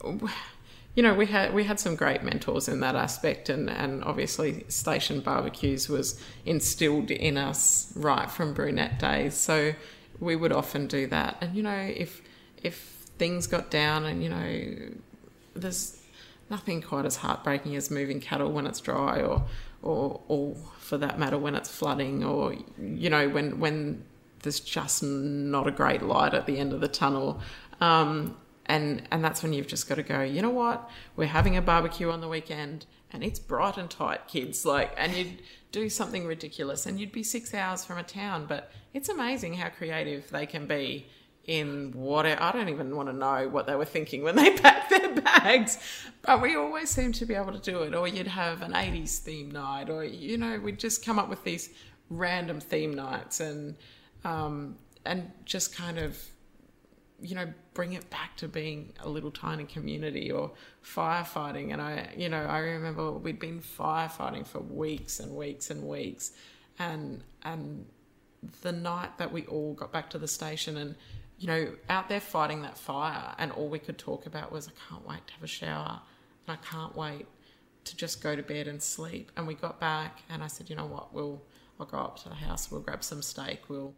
you 0.03 1.03
know, 1.03 1.15
we 1.15 1.27
had 1.27 1.55
we 1.55 1.65
had 1.65 1.79
some 1.79 1.95
great 1.95 2.23
mentors 2.23 2.69
in 2.69 2.81
that 2.81 2.97
aspect, 2.97 3.49
and 3.49 3.71
and 3.71 4.03
obviously 4.05 4.65
station 4.69 5.21
barbecues 5.21 5.89
was 5.89 6.21
instilled 6.45 7.11
in 7.11 7.37
us 7.37 7.93
right 7.95 8.31
from 8.31 8.53
Brunette 8.53 8.99
days. 8.99 9.35
So 9.35 9.75
we 10.19 10.37
would 10.37 10.53
often 10.53 10.87
do 10.87 11.07
that, 11.09 11.37
and 11.41 11.55
you 11.55 11.63
know, 11.63 11.93
if 11.95 12.21
if 12.63 12.77
things 13.19 13.47
got 13.47 13.71
down 13.71 14.07
and 14.07 14.23
you 14.23 14.31
know 14.31 14.95
there's 15.55 16.00
nothing 16.51 16.83
quite 16.83 17.07
as 17.07 17.17
heartbreaking 17.17 17.77
as 17.77 17.91
moving 17.91 18.21
cattle 18.21 18.51
when 18.51 18.67
it's 18.67 18.81
dry 18.81 19.21
or 19.21 19.47
or 19.83 20.21
or 20.29 20.55
for 20.79 20.99
that 20.99 21.19
matter 21.19 21.39
when 21.39 21.55
it's 21.55 21.71
flooding 21.71 22.25
or 22.25 22.55
you 22.79 23.09
know 23.09 23.29
when 23.29 23.61
when 23.61 24.05
there's 24.43 24.61
just 24.61 25.03
not 25.03 25.67
a 25.67 25.71
great 25.71 26.03
light 26.03 26.35
at 26.35 26.47
the 26.47 26.59
end 26.59 26.73
of 26.73 26.81
the 26.81 26.89
tunnel. 26.89 27.41
Um, 27.81 28.37
and 28.67 29.03
and 29.11 29.25
that's 29.25 29.43
when 29.43 29.53
you've 29.53 29.67
just 29.67 29.89
got 29.89 29.97
to 29.97 30.03
go 30.03 30.23
you 30.23 30.43
know 30.43 30.51
what? 30.51 30.91
We're 31.17 31.27
having 31.27 31.57
a 31.57 31.63
barbecue 31.63 32.11
on 32.11 32.21
the 32.21 32.29
weekend 32.29 32.87
and 33.13 33.25
it's 33.25 33.39
bright 33.39 33.77
and 33.77 33.91
tight 33.91 34.29
kids. 34.29 34.65
Like 34.65 34.93
and 34.97 35.15
you'd 35.15 35.43
do 35.73 35.89
something 35.89 36.27
ridiculous 36.27 36.87
and 36.87 36.99
you'd 36.99 37.13
be 37.13 37.23
six 37.23 37.55
hours 37.55 37.85
from 37.85 37.99
a 37.99 38.03
town 38.03 38.47
but 38.47 38.73
it's 38.93 39.09
amazing 39.09 39.55
how 39.55 39.69
creative 39.69 40.29
they 40.31 40.45
can 40.45 40.67
be 40.67 41.07
in 41.47 41.93
what 41.93 42.27
I 42.27 42.53
don't 42.53 42.69
even 42.69 42.95
want 42.95 43.09
to 43.09 43.15
know 43.15 43.49
what 43.49 43.67
they 43.67 43.75
were 43.75 43.85
thinking 43.85 44.23
when 44.23 44.37
they 44.37 44.51
packed 44.57 44.91
their 44.91 45.15
bags, 45.15 45.79
but 46.23 46.41
we 46.41 46.55
always 46.55 46.91
seemed 46.91 47.15
to 47.17 47.27
be 47.27 47.35
able 47.35 47.53
to 47.53 47.59
do 47.59 47.83
it. 47.83 47.95
Or 47.95 48.07
you'd 48.07 48.27
have 48.27 48.63
an 48.63 48.73
80s 48.73 49.19
theme 49.19 49.51
night, 49.51 49.91
or 49.91 50.05
you 50.05 50.39
know, 50.39 50.59
we'd 50.59 50.79
just 50.79 51.05
come 51.05 51.19
up 51.19 51.29
with 51.29 51.43
these 51.45 51.71
random 52.11 52.61
theme 52.61 52.95
nights 52.95 53.41
and 53.41 53.77
um, 54.25 54.77
and 55.05 55.31
just 55.45 55.75
kind 55.75 55.99
of 55.99 56.19
you 57.23 57.35
know 57.35 57.53
bring 57.75 57.93
it 57.93 58.09
back 58.11 58.37
to 58.37 58.49
being 58.49 58.93
a 59.01 59.09
little 59.09 59.31
tiny 59.31 59.65
community 59.65 60.31
or 60.31 60.53
firefighting. 60.85 61.73
And 61.73 61.81
i 61.81 62.09
you 62.17 62.29
know 62.29 62.43
i 62.43 62.59
remember 62.59 63.13
we'd 63.13 63.39
been 63.39 63.61
firefighting 63.61 64.47
for 64.47 64.61
weeks 64.61 65.21
and 65.21 65.35
weeks 65.35 65.71
and 65.71 65.87
weeks. 65.87 66.33
And 66.79 67.23
and 67.43 67.87
the 68.63 68.73
night 68.73 69.19
that 69.19 69.33
we 69.33 69.45
all 69.47 69.75
got 69.75 69.93
back 69.93 70.11
to 70.11 70.19
the 70.19 70.29
station 70.29 70.77
and 70.77 70.95
you 71.41 71.47
know, 71.47 71.73
out 71.89 72.11
there 72.11 72.21
fighting 72.21 72.63
that 72.63 72.77
fire, 72.77 73.35
and 73.39 73.51
all 73.53 73.69
we 73.69 73.79
could 73.79 73.97
talk 73.97 74.27
about 74.27 74.53
was, 74.53 74.69
I 74.69 74.73
can't 74.89 75.09
wait 75.09 75.27
to 75.27 75.33
have 75.33 75.43
a 75.43 75.49
shower, 75.49 76.01
and 76.47 76.59
I 76.59 76.67
can't 76.71 76.95
wait 76.95 77.27
to 77.85 77.97
just 77.97 78.23
go 78.23 78.37
to 78.37 78.43
bed 78.43 78.69
and 78.69 78.81
sleep. 78.83 79.33
And 79.37 79.47
we 79.47 79.55
got 79.55 79.81
back, 79.81 80.23
and 80.29 80.45
I 80.45 80.49
said, 80.49 80.69
you 80.69 80.77
know 80.77 80.85
what, 80.85 81.15
we'll 81.15 81.41
I'll 81.81 81.87
go 81.87 81.97
up 81.97 82.23
to 82.25 82.29
the 82.29 82.35
house, 82.35 82.71
we'll 82.71 82.83
grab 82.83 83.03
some 83.03 83.23
steak, 83.23 83.71
we'll 83.71 83.95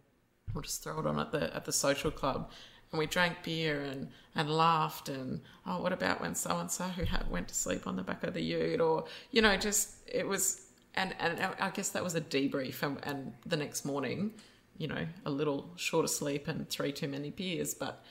we'll 0.55 0.63
just 0.63 0.85
throw 0.85 1.01
it 1.01 1.07
on 1.07 1.19
at 1.19 1.33
the 1.33 1.55
at 1.55 1.65
the 1.65 1.73
social 1.73 2.13
club. 2.13 2.51
And 2.93 2.99
we 2.99 3.07
drank 3.07 3.43
beer 3.43 3.81
and, 3.81 4.11
and 4.35 4.51
laughed 4.51 5.09
and 5.09 5.41
oh, 5.67 5.81
what 5.81 5.95
about 5.95 6.21
when 6.21 6.35
so 6.35 6.59
and 6.59 6.71
so 6.71 6.85
who 6.85 7.05
went 7.31 7.49
to 7.49 7.55
sleep 7.55 7.87
on 7.87 7.97
the 7.97 8.03
back 8.03 8.23
of 8.23 8.35
the 8.35 8.43
ute 8.43 8.83
or 8.83 9.07
you 9.31 9.41
know 9.41 9.57
just 9.57 9.95
it 10.07 10.29
was 10.29 10.67
and 10.95 11.15
and 11.19 11.41
I 11.59 11.71
guess 11.71 11.89
that 11.91 12.05
was 12.05 12.15
a 12.15 12.21
debrief 12.21 12.83
and, 12.83 12.99
and 13.03 13.33
the 13.47 13.57
next 13.57 13.87
morning 13.87 14.35
you 14.83 14.89
know, 14.89 15.07
a 15.25 15.31
little 15.31 15.71
short 15.77 16.05
of 16.05 16.11
sleep 16.11 16.49
and 16.49 16.69
three 16.69 16.91
too 16.91 17.07
many 17.07 17.31
beers, 17.31 17.73
but 17.73 18.03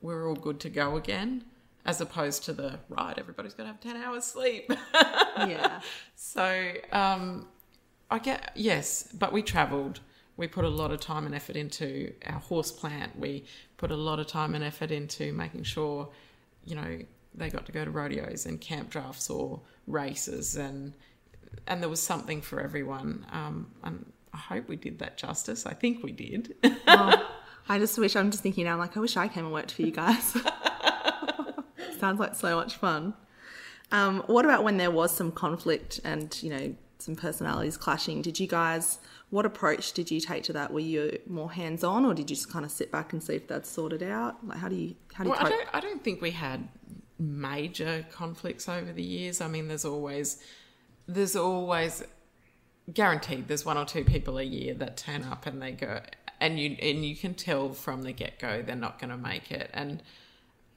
we're 0.00 0.28
all 0.28 0.34
good 0.34 0.58
to 0.58 0.68
go 0.68 0.96
again, 0.96 1.44
as 1.86 2.00
opposed 2.00 2.42
to 2.46 2.52
the 2.52 2.80
right, 2.88 3.16
everybody's 3.16 3.54
going 3.54 3.68
to 3.68 3.72
have 3.72 3.80
10 3.80 4.02
hours 4.02 4.24
sleep. 4.24 4.68
yeah. 4.94 5.80
So, 6.16 6.72
um, 6.90 7.46
I 8.10 8.18
get, 8.18 8.50
yes, 8.56 9.08
but 9.16 9.32
we 9.32 9.42
travelled. 9.42 10.00
We 10.36 10.48
put 10.48 10.64
a 10.64 10.68
lot 10.68 10.90
of 10.90 10.98
time 10.98 11.24
and 11.24 11.36
effort 11.36 11.54
into 11.54 12.12
our 12.26 12.40
horse 12.40 12.72
plant. 12.72 13.16
We 13.16 13.44
put 13.76 13.92
a 13.92 13.96
lot 13.96 14.18
of 14.18 14.26
time 14.26 14.56
and 14.56 14.64
effort 14.64 14.90
into 14.90 15.32
making 15.32 15.62
sure, 15.62 16.08
you 16.64 16.74
know, 16.74 16.98
they 17.32 17.48
got 17.48 17.64
to 17.66 17.70
go 17.70 17.84
to 17.84 17.92
rodeos 17.92 18.44
and 18.44 18.60
camp 18.60 18.90
drafts 18.90 19.30
or 19.30 19.60
races 19.86 20.56
and 20.56 20.94
and 21.68 21.80
there 21.80 21.88
was 21.88 22.02
something 22.02 22.42
for 22.42 22.60
everyone. 22.60 23.24
Um, 23.30 23.68
and 23.84 24.12
I 24.32 24.36
hope 24.36 24.68
we 24.68 24.76
did 24.76 24.98
that 25.00 25.16
justice. 25.16 25.66
I 25.66 25.74
think 25.74 26.02
we 26.02 26.12
did. 26.12 26.54
well, 26.86 27.26
I 27.68 27.78
just 27.78 27.98
wish, 27.98 28.16
I'm 28.16 28.30
just 28.30 28.42
thinking 28.42 28.64
now, 28.64 28.78
like, 28.78 28.96
I 28.96 29.00
wish 29.00 29.16
I 29.16 29.28
came 29.28 29.44
and 29.44 29.52
worked 29.52 29.72
for 29.72 29.82
you 29.82 29.90
guys. 29.90 30.36
Sounds 31.98 32.20
like 32.20 32.34
so 32.34 32.56
much 32.56 32.76
fun. 32.76 33.14
Um, 33.90 34.22
what 34.26 34.44
about 34.44 34.64
when 34.64 34.76
there 34.76 34.90
was 34.90 35.14
some 35.14 35.32
conflict 35.32 36.00
and, 36.04 36.40
you 36.42 36.50
know, 36.50 36.74
some 36.98 37.16
personalities 37.16 37.76
clashing? 37.76 38.22
Did 38.22 38.38
you 38.38 38.46
guys, 38.46 38.98
what 39.30 39.44
approach 39.44 39.92
did 39.92 40.10
you 40.10 40.20
take 40.20 40.44
to 40.44 40.52
that? 40.54 40.72
Were 40.72 40.80
you 40.80 41.18
more 41.26 41.50
hands 41.50 41.84
on 41.84 42.04
or 42.04 42.14
did 42.14 42.30
you 42.30 42.36
just 42.36 42.50
kind 42.50 42.64
of 42.64 42.70
sit 42.70 42.90
back 42.90 43.12
and 43.12 43.22
see 43.22 43.34
if 43.34 43.48
that's 43.48 43.68
sorted 43.68 44.02
out? 44.02 44.46
Like, 44.46 44.58
how 44.58 44.68
do 44.68 44.76
you, 44.76 44.94
how 45.12 45.24
do 45.24 45.30
you 45.30 45.36
well, 45.36 45.46
I 45.46 45.48
don't, 45.48 45.68
I 45.74 45.80
don't 45.80 46.02
think 46.02 46.20
we 46.20 46.30
had 46.30 46.68
major 47.18 48.06
conflicts 48.12 48.68
over 48.68 48.92
the 48.92 49.02
years. 49.02 49.40
I 49.40 49.48
mean, 49.48 49.68
there's 49.68 49.84
always, 49.84 50.38
there's 51.06 51.36
always 51.36 52.04
guaranteed 52.92 53.48
there's 53.48 53.64
one 53.64 53.76
or 53.76 53.84
two 53.84 54.04
people 54.04 54.38
a 54.38 54.42
year 54.42 54.74
that 54.74 54.96
turn 54.96 55.24
up 55.24 55.46
and 55.46 55.60
they 55.60 55.72
go 55.72 56.00
and 56.40 56.58
you 56.58 56.76
and 56.80 57.04
you 57.04 57.16
can 57.16 57.34
tell 57.34 57.72
from 57.72 58.02
the 58.02 58.12
get-go 58.12 58.62
they're 58.62 58.76
not 58.76 58.98
going 58.98 59.10
to 59.10 59.16
make 59.16 59.50
it. 59.50 59.70
And 59.72 60.02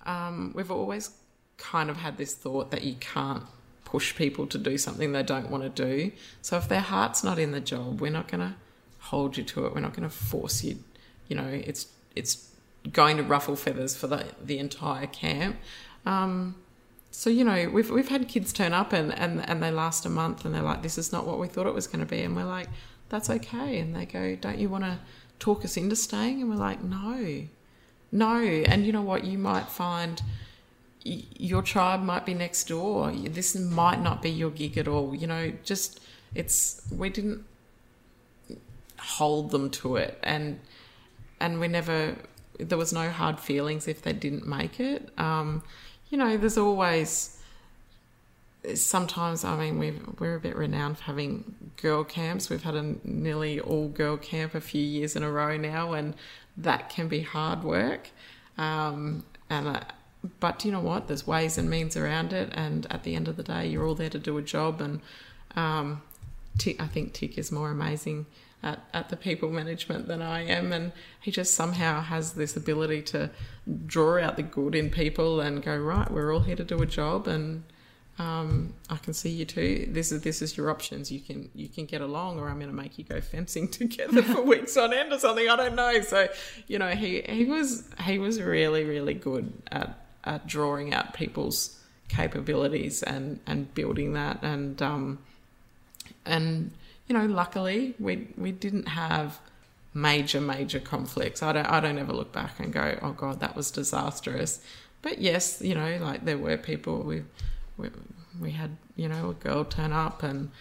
um, 0.06 0.52
we've 0.56 0.72
always 0.72 1.12
kind 1.58 1.90
of 1.90 1.98
had 1.98 2.18
this 2.18 2.34
thought 2.34 2.72
that 2.72 2.84
you 2.84 2.96
can't 2.96 3.44
push 3.86 4.16
people 4.16 4.48
to 4.48 4.58
do 4.58 4.78
something 4.78 5.12
they 5.12 5.24
don't 5.24 5.50
want 5.50 5.64
to 5.64 5.70
do. 5.70 6.12
So 6.42 6.58
if 6.58 6.68
their 6.68 6.80
heart's 6.80 7.24
not 7.24 7.38
in 7.40 7.52
the 7.52 7.62
job 7.62 8.02
we're 8.02 8.12
not 8.12 8.28
going 8.28 8.42
to 8.42 8.56
hold 9.00 9.38
you 9.38 9.44
to 9.44 9.66
it. 9.66 9.74
We're 9.74 9.82
not 9.82 9.94
going 9.94 10.08
to 10.08 10.16
force 10.16 10.64
you 10.64 10.78
you 11.28 11.36
know 11.38 11.48
it's 11.48 11.88
it's 12.16 12.50
going 12.92 13.16
to 13.16 13.24
ruffle 13.24 13.56
feathers 13.56 13.96
for 13.96 14.08
the 14.08 14.26
the 14.44 14.60
entire 14.60 15.08
camp. 15.08 15.56
Um, 16.06 16.56
so 17.12 17.30
you 17.30 17.44
know 17.44 17.70
we've 17.70 17.90
we've 17.90 18.08
had 18.08 18.28
kids 18.30 18.54
turn 18.54 18.74
up 18.74 18.94
and 18.94 19.14
and 19.14 19.48
and 19.48 19.62
they 19.62 19.70
last 19.70 20.06
a 20.06 20.10
month 20.10 20.46
and 20.46 20.56
they're 20.56 20.62
like 20.62 20.82
this 20.82 20.98
is 20.98 21.12
not 21.12 21.28
what 21.28 21.40
we 21.40 21.48
thought 21.48 21.68
it 21.68 21.74
was 21.74 21.86
going 21.86 22.00
to 22.00 22.06
be. 22.06 22.22
And 22.22 22.36
we're 22.36 22.46
like 22.46 22.70
that's 23.10 23.30
okay. 23.30 23.80
And 23.80 23.94
they 23.96 24.06
go 24.06 24.36
don't 24.36 24.58
you 24.58 24.70
want 24.70 24.86
to 24.86 24.98
talk 25.38 25.66
us 25.66 25.76
into 25.76 25.96
staying? 25.98 26.42
And 26.42 26.50
we're 26.50 26.56
like 26.56 26.82
no. 26.82 27.44
No. 28.14 28.42
And 28.42 28.86
you 28.86 28.94
know 28.94 29.02
what? 29.02 29.26
You 29.26 29.38
might 29.38 29.68
find 29.68 30.22
your 31.04 31.62
tribe 31.62 32.02
might 32.02 32.26
be 32.26 32.34
next 32.34 32.68
door. 32.68 33.12
This 33.12 33.56
might 33.56 34.02
not 34.02 34.22
be 34.22 34.30
your 34.30 34.52
gig 34.52 34.78
at 34.78 34.88
all. 34.88 35.14
You 35.14 35.28
know 35.28 35.52
just 35.64 36.00
it's 36.34 36.82
we 36.96 37.10
didn't 37.10 37.44
hold 38.98 39.52
them 39.52 39.70
to 39.72 39.98
it. 39.98 40.18
And 40.24 40.62
and 41.42 41.60
we 41.60 41.68
never 41.68 42.16
there 42.58 42.78
was 42.78 42.94
no 42.94 43.10
hard 43.10 43.40
feelings 43.40 43.88
if 43.88 44.02
they 44.02 44.14
didn't 44.14 44.48
make 44.48 44.80
it. 44.80 45.10
Um, 45.18 45.64
you 46.12 46.18
know, 46.18 46.38
there's 46.38 46.58
always 46.58 47.42
sometimes 48.76 49.44
I 49.44 49.58
mean 49.58 49.80
we 49.80 49.94
we're 50.20 50.36
a 50.36 50.40
bit 50.40 50.56
renowned 50.56 50.98
for 50.98 51.06
having 51.06 51.72
girl 51.82 52.04
camps. 52.04 52.50
We've 52.50 52.62
had 52.62 52.76
a 52.76 52.96
nearly 53.04 53.60
all 53.60 53.88
girl 53.88 54.18
camp 54.18 54.54
a 54.54 54.62
few 54.62 54.84
years 54.84 55.16
in 55.16 55.24
a 55.24 55.32
row 55.32 55.58
now, 55.58 55.94
and 55.94 56.14
that 56.58 56.90
can 56.90 57.08
be 57.08 57.22
hard 57.22 57.64
work. 57.64 58.10
Um, 58.58 59.24
and 59.50 59.68
uh, 59.68 59.82
but 60.40 60.64
you 60.64 60.72
know 60.72 60.82
what? 60.82 61.08
There's 61.08 61.26
ways 61.26 61.58
and 61.58 61.70
means 61.70 61.98
around 61.98 62.34
it, 62.34 62.52
and 62.54 62.86
at 62.92 63.04
the 63.04 63.16
end 63.16 63.28
of 63.28 63.38
the 63.38 63.44
day, 63.44 63.68
you're 63.68 63.86
all 63.86 63.96
there 63.96 64.10
to 64.10 64.20
do 64.20 64.38
a 64.38 64.42
job. 64.42 64.82
And 64.82 65.02
um, 65.56 66.02
Tick, 66.58 66.82
I 66.82 66.88
think 66.88 67.14
Tick 67.14 67.38
is 67.38 67.52
more 67.52 67.72
amazing 67.72 68.28
at, 68.64 68.80
at 68.94 69.10
the 69.10 69.18
people 69.18 69.50
management 69.50 70.08
than 70.08 70.22
I 70.22 70.46
am. 70.46 70.72
And 70.72 70.92
he 71.20 71.32
just 71.32 71.54
somehow 71.54 72.02
has 72.02 72.34
this 72.34 72.56
ability 72.56 73.02
to 73.04 73.30
draw 73.86 74.22
out 74.22 74.36
the 74.36 74.44
good 74.44 74.76
in 74.76 74.90
people 74.90 75.40
and 75.40 75.64
go, 75.64 75.78
right, 75.78 76.10
we're 76.12 76.34
all 76.34 76.42
here 76.42 76.56
to 76.56 76.64
do 76.64 76.82
a 76.82 76.86
job 76.86 77.28
and 77.28 77.64
um, 78.20 78.74
I 78.90 78.98
can 78.98 79.14
see 79.14 79.30
you 79.30 79.46
too. 79.46 79.88
This 79.90 80.12
is 80.12 80.22
this 80.22 80.42
is 80.42 80.56
your 80.56 80.70
options. 80.70 81.12
You 81.12 81.22
can 81.22 81.50
you 81.56 81.68
can 81.68 81.86
get 81.86 82.02
along, 82.02 82.40
or 82.40 82.50
I'm 82.50 82.60
going 82.60 82.70
to 82.70 82.76
make 82.76 82.98
you 82.98 83.04
go 83.04 83.20
fencing 83.20 83.68
together 83.80 84.22
for 84.22 84.42
weeks 84.42 84.78
on 84.78 84.94
end 84.94 85.12
or 85.12 85.18
something. 85.18 85.50
I 85.50 85.56
don't 85.56 85.76
know. 85.76 86.02
So, 86.02 86.28
you 86.68 86.78
know, 86.78 86.90
he 86.90 87.22
he 87.22 87.46
was 87.46 87.90
he 88.04 88.20
was 88.20 88.40
really 88.42 88.84
really 88.84 89.14
good 89.14 89.52
at 89.72 89.98
at 90.24 90.46
drawing 90.46 90.94
out 90.94 91.14
people's 91.14 91.80
capabilities 92.10 93.02
and 93.02 93.40
and 93.48 93.74
building 93.74 94.14
that 94.14 94.44
and 94.44 94.82
um 94.82 95.20
and 96.26 96.72
you 97.08 97.18
know, 97.18 97.26
luckily 97.26 97.96
we 98.00 98.28
we 98.38 98.52
didn't 98.52 98.88
have 98.88 99.40
major 99.94 100.40
major 100.42 100.80
conflicts. 100.80 101.44
I 101.44 101.52
don't 101.54 101.66
I 101.66 101.80
don't 101.80 101.98
ever 101.98 102.14
look 102.14 102.32
back 102.32 102.60
and 102.60 102.72
go, 102.72 102.98
oh 103.02 103.12
god, 103.12 103.40
that 103.40 103.56
was 103.56 103.72
disastrous. 103.72 104.62
But 105.02 105.20
yes, 105.20 105.62
you 105.62 105.76
know, 105.76 105.98
like 106.02 106.26
there 106.26 106.38
were 106.38 106.58
people 106.58 107.04
we 107.04 107.24
we, 107.78 107.90
we 108.40 108.52
had 108.52 108.78
you 108.96 109.08
know 109.10 109.30
a 109.32 109.34
girl 109.34 109.66
turn 109.66 109.92
up 109.92 110.24
and 110.24 110.52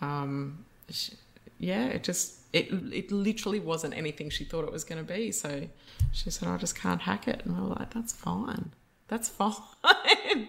um, 0.00 0.64
she, 0.88 1.12
yeah, 1.58 1.86
it 1.86 2.02
just 2.04 2.38
it 2.52 2.68
it 2.92 3.12
literally 3.12 3.60
wasn't 3.60 3.94
anything 3.96 4.30
she 4.30 4.44
thought 4.44 4.64
it 4.64 4.72
was 4.72 4.84
going 4.84 5.04
to 5.04 5.12
be. 5.12 5.30
So 5.32 5.68
she 6.12 6.30
said, 6.30 6.48
I 6.48 6.56
just 6.56 6.74
can't 6.74 7.02
hack 7.02 7.28
it, 7.28 7.42
and 7.44 7.56
we 7.56 7.62
were 7.62 7.74
like, 7.74 7.92
that's 7.92 8.12
fine. 8.12 8.72
That's 9.08 9.28
fine. 9.40 10.48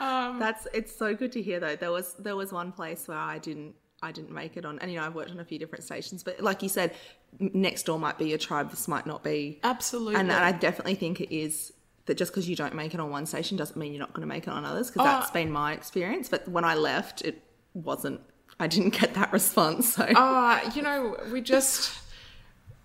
um, 0.00 0.38
That's 0.38 0.66
it's 0.72 0.94
so 0.94 1.14
good 1.14 1.32
to 1.32 1.42
hear 1.42 1.60
though. 1.60 1.76
There 1.76 1.90
was 1.92 2.14
there 2.14 2.36
was 2.36 2.52
one 2.52 2.72
place 2.72 3.08
where 3.08 3.18
I 3.18 3.38
didn't 3.38 3.74
I 4.02 4.12
didn't 4.12 4.30
make 4.32 4.56
it 4.56 4.64
on, 4.64 4.78
and 4.80 4.90
you 4.90 4.98
know 4.98 5.06
I've 5.06 5.14
worked 5.14 5.30
on 5.30 5.40
a 5.40 5.44
few 5.44 5.58
different 5.58 5.84
stations, 5.84 6.22
but 6.22 6.40
like 6.40 6.62
you 6.62 6.68
said, 6.68 6.94
next 7.38 7.84
door 7.86 7.98
might 7.98 8.18
be 8.18 8.28
your 8.28 8.38
tribe. 8.38 8.70
This 8.70 8.86
might 8.88 9.06
not 9.06 9.24
be. 9.24 9.58
absolutely. 9.64 10.16
And, 10.16 10.30
I 10.32 10.52
definitely 10.52 10.96
think 10.96 11.20
it 11.20 11.34
is 11.34 11.72
that 12.06 12.16
just 12.16 12.30
because 12.32 12.48
you 12.48 12.54
don't 12.56 12.74
make 12.74 12.94
it 12.94 13.00
on 13.00 13.10
one 13.10 13.26
station 13.26 13.56
doesn't 13.56 13.76
mean 13.76 13.92
you're 13.92 14.00
not 14.00 14.12
going 14.12 14.20
to 14.20 14.32
make 14.32 14.46
it 14.46 14.50
on 14.50 14.64
others. 14.64 14.88
Because 14.90 15.02
Oh. 15.02 15.10
that's 15.18 15.30
been 15.30 15.50
my 15.50 15.72
experience. 15.72 16.28
But 16.28 16.46
when 16.48 16.64
I 16.64 16.74
left, 16.74 17.22
it 17.22 17.42
wasn't. 17.74 18.20
I 18.60 18.66
didn't 18.68 18.90
get 19.00 19.14
that 19.14 19.32
response. 19.32 19.94
So 19.94 20.04
uh, 20.04 20.60
you 20.74 20.82
know, 20.82 21.16
we 21.32 21.40
just 21.40 21.98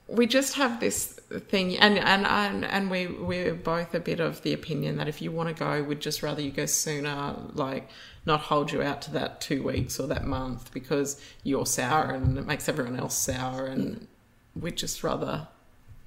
we 0.08 0.28
just 0.28 0.56
have 0.56 0.80
this 0.80 1.14
thing, 1.50 1.78
and 1.78 1.98
and 2.00 2.26
and, 2.26 2.66
and 2.66 2.90
we 2.90 3.08
we're 3.08 3.54
both 3.54 3.94
a 3.94 4.00
bit 4.00 4.20
of 4.20 4.42
the 4.44 4.54
opinion 4.54 4.98
that 4.98 5.08
if 5.08 5.22
you 5.22 5.32
want 5.32 5.50
to 5.50 5.56
go, 5.56 5.84
we'd 5.84 6.00
just 6.02 6.24
rather 6.24 6.42
you 6.42 6.52
go 6.52 6.66
sooner, 6.66 7.36
like 7.54 7.90
not 8.26 8.42
hold 8.42 8.72
you 8.72 8.82
out 8.82 9.02
to 9.04 9.12
that 9.12 9.42
two 9.42 9.64
weeks 9.64 10.00
or 10.00 10.08
that 10.08 10.26
month 10.26 10.72
because 10.74 11.20
you're 11.44 11.66
sour 11.66 12.12
and 12.12 12.38
it 12.38 12.46
makes 12.46 12.70
everyone 12.70 12.98
else 13.00 13.18
sour, 13.18 13.66
and 13.66 14.08
we'd 14.56 14.76
just 14.78 15.04
rather 15.04 15.48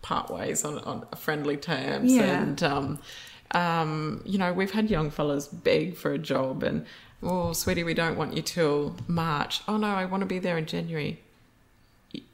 part 0.03 0.31
ways 0.31 0.65
on 0.65 0.79
on 0.81 1.07
friendly 1.17 1.57
terms 1.57 2.13
Yeah. 2.13 2.43
and. 2.43 2.63
um 2.63 2.99
um, 3.51 4.21
you 4.25 4.37
know, 4.37 4.53
we've 4.53 4.73
had 4.73 4.91
young 4.91 5.11
fellas 5.11 5.47
beg 5.47 5.97
for 5.97 6.13
a 6.13 6.19
job 6.19 6.65
and, 6.65 6.85
oh, 7.23 7.53
sweetie, 7.53 7.85
we 7.85 7.95
don't 7.95 8.17
want 8.17 8.35
you 8.35 8.43
till 8.43 8.97
March. 9.07 9.61
Oh, 9.69 9.77
no, 9.77 9.87
I 9.87 10.07
want 10.07 10.23
to 10.23 10.27
be 10.27 10.41
there 10.41 10.59
in 10.59 10.67
January. 10.67 11.21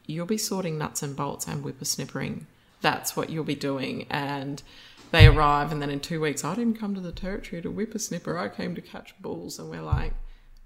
You'll 0.07 0.24
be 0.24 0.39
sorting 0.39 0.78
nuts 0.78 1.03
and 1.03 1.14
bolts 1.14 1.47
and 1.47 1.62
whippersnippering. 1.62 2.45
That's 2.81 3.16
what 3.16 3.28
you'll 3.28 3.45
be 3.45 3.55
doing. 3.55 4.07
And 4.09 4.62
they 5.11 5.26
arrive, 5.26 5.72
and 5.72 5.80
then 5.82 5.90
in 5.90 6.00
two 6.00 6.20
weeks, 6.20 6.44
I 6.44 6.54
didn't 6.54 6.78
come 6.78 6.94
to 6.94 7.00
the 7.00 7.12
territory 7.12 7.62
to 7.62 7.72
whippersnipper. 7.72 8.38
I 8.38 8.48
came 8.48 8.74
to 8.74 8.80
catch 8.80 9.14
bulls. 9.20 9.58
And 9.58 9.70
we're 9.70 9.82
like, 9.82 10.12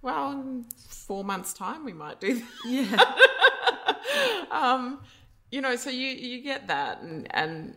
well, 0.02 0.32
in 0.32 0.64
four 0.86 1.24
months' 1.24 1.52
time, 1.52 1.84
we 1.84 1.92
might 1.92 2.20
do 2.20 2.34
that 2.34 2.44
yeah, 2.66 4.50
um, 4.50 5.00
you 5.50 5.60
know, 5.60 5.76
so 5.76 5.90
you 5.90 6.08
you 6.08 6.42
get 6.42 6.68
that, 6.68 7.00
and 7.00 7.26
and 7.34 7.74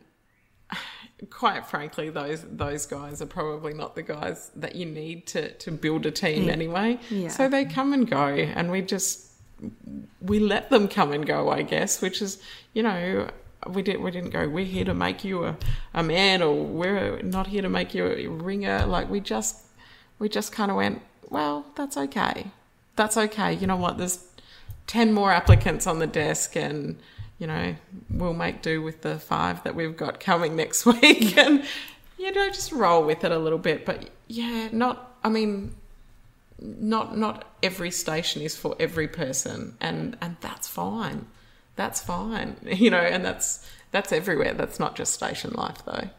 quite 1.30 1.66
frankly, 1.66 2.10
those 2.10 2.44
those 2.44 2.86
guys 2.86 3.22
are 3.22 3.28
probably 3.28 3.74
not 3.74 3.96
the 3.96 4.04
guys 4.04 4.52
that 4.56 4.76
you 4.76 4.86
need 4.86 5.28
to 5.28 5.52
to 5.54 5.72
build 5.72 6.06
a 6.06 6.12
team 6.12 6.50
anyway. 6.50 7.00
Yeah. 7.10 7.30
So 7.30 7.48
they 7.48 7.66
come 7.66 7.94
and 7.94 8.10
go, 8.10 8.28
and 8.28 8.72
we 8.72 8.82
just 8.82 9.32
we 10.22 10.40
let 10.40 10.70
them 10.70 10.88
come 10.88 11.14
and 11.14 11.26
go, 11.26 11.50
I 11.50 11.62
guess, 11.62 12.02
which 12.02 12.22
is 12.22 12.42
you 12.74 12.84
know. 12.84 13.30
We 13.66 13.82
did. 13.82 14.00
We 14.02 14.12
didn't 14.12 14.30
go. 14.30 14.48
We're 14.48 14.66
here 14.66 14.86
to 14.86 14.94
make 14.94 15.24
you 15.24 15.46
a, 15.46 15.58
a 15.94 16.04
man, 16.04 16.42
or 16.42 16.54
we're 16.54 17.22
not 17.22 17.48
here 17.48 17.62
to 17.62 17.70
make 17.70 17.94
you 17.94 18.06
a 18.06 18.28
ringer. 18.28 18.86
Like 18.86 19.10
we 19.10 19.20
just, 19.20 19.58
we 20.20 20.30
just 20.30 20.52
kind 20.52 20.72
of 20.72 20.78
went. 20.78 21.02
Well, 21.30 21.66
that's 21.76 21.98
okay. 21.98 22.52
That's 22.96 23.18
okay. 23.18 23.54
You 23.54 23.68
know 23.68 23.76
what? 23.76 23.98
There's 23.98 24.24
10 24.88 25.14
more 25.14 25.32
applicants 25.32 25.86
on 25.86 26.00
the 26.00 26.08
desk 26.08 26.56
and 26.56 26.98
you 27.38 27.46
know 27.46 27.76
we'll 28.10 28.34
make 28.34 28.62
do 28.62 28.82
with 28.82 29.02
the 29.02 29.20
five 29.20 29.64
that 29.64 29.76
we've 29.76 29.96
got 29.96 30.20
coming 30.20 30.56
next 30.64 30.86
week 30.86 31.38
and 31.40 31.64
you 32.18 32.32
know 32.32 32.48
just 32.50 32.72
roll 32.72 33.04
with 33.04 33.24
it 33.24 33.32
a 33.32 33.38
little 33.38 33.60
bit 33.60 33.86
but 33.86 34.10
yeah 34.28 34.70
not 34.72 35.18
i 35.24 35.30
mean 35.30 35.76
not 36.60 37.16
not 37.16 37.46
every 37.62 37.92
station 37.92 38.42
is 38.42 38.56
for 38.56 38.76
every 38.80 39.08
person 39.08 39.76
and 39.80 40.18
and 40.22 40.38
that's 40.42 40.68
fine 40.68 41.28
that's 41.78 42.02
fine 42.02 42.58
you 42.64 42.90
know 42.90 42.98
and 42.98 43.24
that's 43.24 43.66
that's 43.92 44.12
everywhere 44.12 44.54
that's 44.54 44.80
not 44.80 44.96
just 44.96 45.14
station 45.14 45.52
life 45.54 45.84
though 45.86 46.10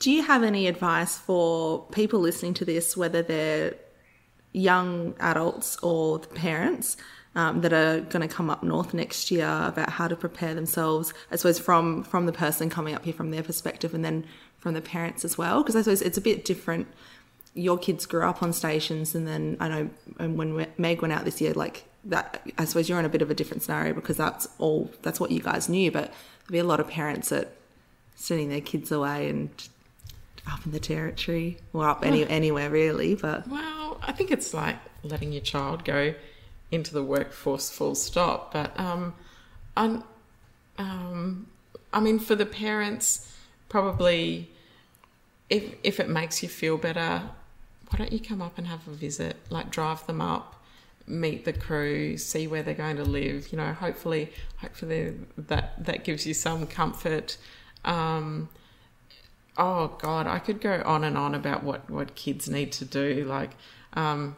Do 0.00 0.10
you 0.10 0.22
have 0.22 0.42
any 0.42 0.66
advice 0.66 1.18
for 1.18 1.84
people 1.92 2.20
listening 2.20 2.54
to 2.54 2.64
this, 2.64 2.96
whether 2.96 3.20
they're 3.20 3.74
young 4.52 5.14
adults 5.20 5.76
or 5.82 6.18
the 6.20 6.28
parents 6.28 6.96
um, 7.34 7.60
that 7.60 7.74
are 7.74 8.00
going 8.00 8.26
to 8.26 8.34
come 8.34 8.48
up 8.48 8.62
north 8.62 8.94
next 8.94 9.30
year 9.30 9.46
about 9.46 9.90
how 9.90 10.08
to 10.08 10.16
prepare 10.16 10.54
themselves? 10.54 11.12
I 11.30 11.36
suppose 11.36 11.58
from 11.58 12.02
from 12.02 12.24
the 12.24 12.32
person 12.32 12.70
coming 12.70 12.94
up 12.94 13.04
here 13.04 13.12
from 13.12 13.30
their 13.30 13.42
perspective, 13.42 13.92
and 13.92 14.02
then 14.02 14.24
from 14.56 14.72
the 14.72 14.80
parents 14.80 15.22
as 15.22 15.36
well, 15.36 15.62
because 15.62 15.76
I 15.76 15.82
suppose 15.82 16.00
it's 16.00 16.16
a 16.16 16.22
bit 16.22 16.46
different. 16.46 16.86
Your 17.52 17.76
kids 17.76 18.06
grew 18.06 18.22
up 18.22 18.42
on 18.42 18.54
stations, 18.54 19.14
and 19.14 19.28
then 19.28 19.58
I 19.60 19.68
know 19.68 19.90
and 20.18 20.38
when 20.38 20.66
Meg 20.78 21.02
went 21.02 21.12
out 21.12 21.26
this 21.26 21.42
year, 21.42 21.52
like 21.52 21.84
that. 22.04 22.42
I 22.58 22.64
suppose 22.64 22.88
you're 22.88 22.98
in 22.98 23.04
a 23.04 23.10
bit 23.10 23.22
of 23.22 23.30
a 23.30 23.34
different 23.34 23.62
scenario 23.62 23.94
because 23.94 24.16
that's 24.16 24.48
all 24.58 24.90
that's 25.02 25.20
what 25.20 25.30
you 25.30 25.40
guys 25.40 25.68
knew, 25.68 25.90
but 25.90 26.12
there'll 26.46 26.52
be 26.52 26.58
a 26.58 26.64
lot 26.64 26.80
of 26.80 26.88
parents 26.88 27.28
that 27.30 27.56
sending 28.14 28.48
their 28.48 28.60
kids 28.60 28.92
away 28.92 29.28
and 29.28 29.50
up 30.50 30.64
in 30.64 30.72
the 30.72 30.80
territory 30.80 31.58
or 31.72 31.88
up 31.88 32.04
any 32.04 32.26
anywhere 32.28 32.70
really. 32.70 33.14
But 33.14 33.46
Well, 33.48 33.98
I 34.02 34.12
think 34.12 34.30
it's 34.30 34.52
like 34.54 34.76
letting 35.02 35.32
your 35.32 35.42
child 35.42 35.84
go 35.84 36.14
into 36.70 36.92
the 36.92 37.02
workforce 37.02 37.70
full 37.70 37.94
stop. 37.94 38.52
But 38.52 38.78
um, 38.78 39.14
I'm, 39.76 40.04
um, 40.78 41.46
I 41.92 42.00
mean, 42.00 42.18
for 42.18 42.34
the 42.34 42.46
parents, 42.46 43.32
probably 43.68 44.50
if 45.48 45.74
if 45.82 46.00
it 46.00 46.08
makes 46.08 46.42
you 46.42 46.48
feel 46.48 46.76
better, 46.76 47.22
why 47.88 47.98
don't 47.98 48.12
you 48.12 48.20
come 48.20 48.40
up 48.40 48.58
and 48.58 48.66
have 48.66 48.86
a 48.86 48.92
visit? 48.92 49.36
Like 49.50 49.70
drive 49.70 50.06
them 50.06 50.20
up, 50.20 50.59
meet 51.06 51.44
the 51.44 51.52
crew, 51.52 52.16
see 52.16 52.46
where 52.46 52.62
they're 52.62 52.74
going 52.74 52.96
to 52.96 53.04
live. 53.04 53.50
You 53.52 53.58
know, 53.58 53.72
hopefully, 53.72 54.32
hopefully 54.58 55.14
that 55.36 55.84
that 55.84 56.04
gives 56.04 56.26
you 56.26 56.34
some 56.34 56.66
comfort. 56.66 57.36
Um, 57.84 58.48
oh 59.56 59.88
god 59.98 60.26
i 60.26 60.38
could 60.38 60.60
go 60.60 60.82
on 60.84 61.04
and 61.04 61.16
on 61.18 61.34
about 61.34 61.62
what 61.62 61.88
what 61.90 62.14
kids 62.14 62.48
need 62.48 62.72
to 62.72 62.84
do 62.84 63.24
like 63.24 63.50
um 63.94 64.36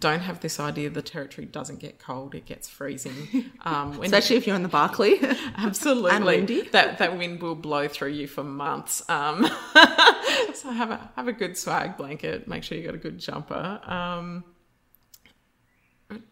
don't 0.00 0.20
have 0.20 0.40
this 0.40 0.58
idea 0.58 0.90
the 0.90 1.02
territory 1.02 1.46
doesn't 1.46 1.78
get 1.78 1.98
cold 1.98 2.34
it 2.34 2.44
gets 2.46 2.68
freezing 2.68 3.50
um 3.64 4.00
especially 4.02 4.34
if 4.36 4.46
you're 4.46 4.56
in 4.56 4.62
the 4.62 4.68
Barkly. 4.68 5.18
absolutely 5.56 6.10
And 6.10 6.24
windy. 6.24 6.62
that 6.70 6.98
that 6.98 7.16
wind 7.16 7.40
will 7.40 7.54
blow 7.54 7.86
through 7.86 8.10
you 8.10 8.26
for 8.26 8.42
months 8.42 9.08
um 9.08 9.44
so 10.54 10.70
have 10.70 10.90
a 10.90 11.10
have 11.16 11.28
a 11.28 11.32
good 11.32 11.56
swag 11.56 11.96
blanket 11.96 12.48
make 12.48 12.64
sure 12.64 12.76
you 12.76 12.84
got 12.84 12.94
a 12.94 12.98
good 12.98 13.18
jumper 13.18 13.80
um 13.84 14.42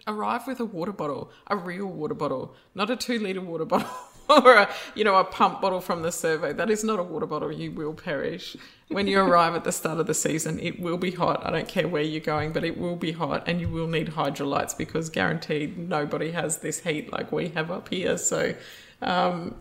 arrive 0.07 0.47
with 0.47 0.61
a 0.61 0.65
water 0.65 0.93
bottle, 0.93 1.31
a 1.49 1.57
real 1.57 1.87
water 1.87 2.15
bottle, 2.15 2.55
not 2.75 2.91
a 2.91 2.97
two 2.97 3.19
liter 3.19 3.41
water 3.41 3.65
bottle 3.67 3.91
or 4.29 4.55
a 4.55 4.75
you 4.95 5.05
know 5.05 5.17
a 5.17 5.25
pump 5.25 5.61
bottle 5.61 5.81
from 5.81 6.03
the 6.03 6.13
survey. 6.13 6.53
That 6.53 6.71
is 6.71 6.85
not 6.85 6.99
a 6.99 7.03
water 7.03 7.27
bottle. 7.27 7.53
You 7.53 7.73
will 7.73 7.95
perish 7.95 8.57
when 8.89 9.07
you 9.07 9.21
arrive 9.27 9.55
at 9.55 9.65
the 9.65 9.73
start 9.73 9.99
of 9.99 10.07
the 10.07 10.15
season. 10.15 10.59
It 10.61 10.81
will 10.81 10.99
be 10.99 11.11
hot. 11.11 11.45
I 11.45 11.51
don't 11.51 11.69
care 11.69 11.89
where 11.89 12.03
you're 12.03 12.21
going, 12.21 12.53
but 12.53 12.65
it 12.65 12.79
will 12.79 12.97
be 12.97 13.13
hot, 13.13 13.45
and 13.47 13.61
you 13.61 13.69
will 13.69 13.89
need 13.89 14.09
Hydralytes 14.09 14.77
because 14.77 15.11
guaranteed 15.11 15.79
nobody 15.79 16.31
has 16.33 16.59
this 16.59 16.81
heat 16.81 17.13
like 17.13 17.33
we 17.33 17.49
have 17.49 17.71
up 17.71 17.89
here. 17.89 18.17
So, 18.17 18.55
um, 19.03 19.57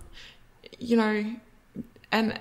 you 0.79 0.97
know, 0.97 1.35
and 2.11 2.39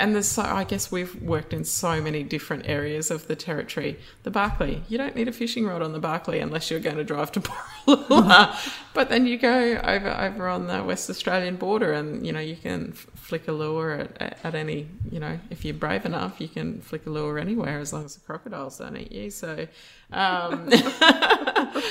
and 0.00 0.14
there's 0.14 0.28
so 0.28 0.42
I 0.42 0.64
guess 0.64 0.90
we've 0.90 1.14
worked 1.22 1.52
in 1.52 1.64
so 1.64 2.00
many 2.00 2.22
different 2.22 2.66
areas 2.66 3.10
of 3.10 3.28
the 3.28 3.36
territory. 3.36 3.98
The 4.22 4.30
Barkly, 4.30 4.82
you 4.88 4.96
don't 4.96 5.14
need 5.14 5.28
a 5.28 5.32
fishing 5.32 5.66
rod 5.66 5.82
on 5.82 5.92
the 5.92 5.98
Barkly 5.98 6.40
unless 6.40 6.70
you're 6.70 6.80
going 6.80 6.96
to 6.96 7.04
drive 7.04 7.30
to 7.32 7.40
Borroloola. 7.86 8.74
but 8.94 9.10
then 9.10 9.26
you 9.26 9.36
go 9.36 9.78
over 9.84 10.10
over 10.10 10.48
on 10.48 10.66
the 10.66 10.82
West 10.82 11.10
Australian 11.10 11.56
border, 11.56 11.92
and 11.92 12.26
you 12.26 12.32
know 12.32 12.40
you 12.40 12.56
can 12.56 12.92
flick 12.92 13.46
a 13.46 13.52
lure 13.52 13.92
at, 13.92 14.40
at 14.42 14.54
any 14.54 14.88
you 15.10 15.20
know 15.20 15.38
if 15.50 15.64
you're 15.64 15.74
brave 15.74 16.06
enough, 16.06 16.40
you 16.40 16.48
can 16.48 16.80
flick 16.80 17.06
a 17.06 17.10
lure 17.10 17.38
anywhere 17.38 17.78
as 17.78 17.92
long 17.92 18.06
as 18.06 18.14
the 18.14 18.20
crocodiles 18.20 18.78
don't 18.78 18.96
eat 18.96 19.12
you. 19.12 19.30
So. 19.30 19.66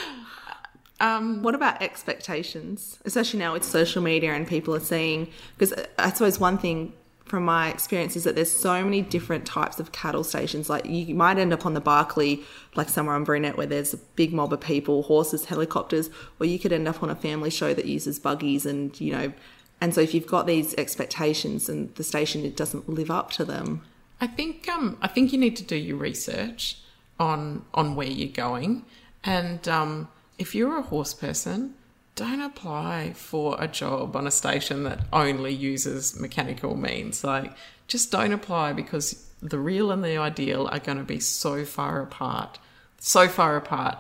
Um, 1.01 1.43
what 1.43 1.55
about 1.55 1.81
expectations, 1.81 2.99
especially 3.05 3.39
now 3.39 3.53
with 3.53 3.63
social 3.63 4.01
media 4.01 4.33
and 4.33 4.45
people 4.45 4.75
are 4.75 4.81
seeing? 4.81 5.29
Because 5.57 5.73
I 5.97 6.11
suppose 6.11 6.41
one 6.41 6.57
thing 6.57 6.91
from 7.29 7.45
my 7.45 7.69
experience 7.69 8.15
is 8.15 8.23
that 8.23 8.35
there's 8.35 8.51
so 8.51 8.83
many 8.83 9.01
different 9.01 9.45
types 9.45 9.79
of 9.79 9.91
cattle 9.91 10.23
stations. 10.23 10.69
Like 10.69 10.85
you 10.85 11.13
might 11.13 11.37
end 11.37 11.53
up 11.53 11.65
on 11.65 11.73
the 11.73 11.81
Barkly, 11.81 12.43
like 12.75 12.89
somewhere 12.89 13.15
on 13.15 13.23
Brunette, 13.23 13.57
where 13.57 13.67
there's 13.67 13.93
a 13.93 13.97
big 13.97 14.33
mob 14.33 14.51
of 14.51 14.61
people, 14.61 15.03
horses, 15.03 15.45
helicopters, 15.45 16.09
or 16.39 16.45
you 16.45 16.57
could 16.59 16.73
end 16.73 16.87
up 16.87 17.03
on 17.03 17.09
a 17.09 17.15
family 17.15 17.49
show 17.49 17.73
that 17.73 17.85
uses 17.85 18.19
buggies 18.19 18.65
and 18.65 18.99
you 18.99 19.11
know. 19.11 19.33
And 19.81 19.93
so 19.93 20.01
if 20.01 20.13
you've 20.13 20.27
got 20.27 20.47
these 20.47 20.73
expectations 20.75 21.69
and 21.69 21.93
the 21.95 22.03
station 22.03 22.43
it 22.43 22.57
doesn't 22.57 22.89
live 22.89 23.09
up 23.09 23.31
to 23.33 23.45
them, 23.45 23.83
I 24.19 24.27
think 24.27 24.67
um, 24.67 24.97
I 25.01 25.07
think 25.07 25.31
you 25.31 25.39
need 25.39 25.55
to 25.57 25.63
do 25.63 25.75
your 25.75 25.97
research 25.97 26.79
on 27.19 27.65
on 27.73 27.95
where 27.95 28.07
you're 28.07 28.29
going, 28.29 28.85
and 29.23 29.67
um, 29.67 30.09
if 30.37 30.55
you're 30.55 30.77
a 30.77 30.81
horse 30.81 31.13
person, 31.13 31.75
don't 32.19 32.41
apply 32.41 33.13
for 33.13 33.55
a 33.59 33.67
job 33.69 34.13
on 34.13 34.27
a 34.27 34.31
station 34.31 34.83
that 34.83 34.99
only 35.13 35.53
uses 35.53 36.19
mechanical 36.19 36.75
means. 36.75 37.23
Like, 37.23 37.53
just 37.87 38.11
don't 38.11 38.33
apply 38.33 38.73
because 38.73 39.25
the 39.41 39.57
real 39.57 39.89
and 39.89 40.03
the 40.03 40.17
ideal 40.17 40.67
are 40.69 40.79
going 40.79 40.97
to 40.97 41.05
be 41.05 41.21
so 41.21 41.63
far 41.63 42.01
apart, 42.01 42.59
so 42.97 43.29
far 43.29 43.55
apart. 43.55 43.97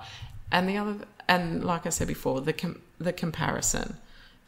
And 0.51 0.67
the 0.67 0.75
other, 0.75 0.95
and 1.29 1.63
like 1.63 1.85
I 1.85 1.91
said 1.91 2.09
before, 2.09 2.41
the 2.41 2.51
com- 2.51 2.81
the 2.97 3.13
comparison. 3.13 3.95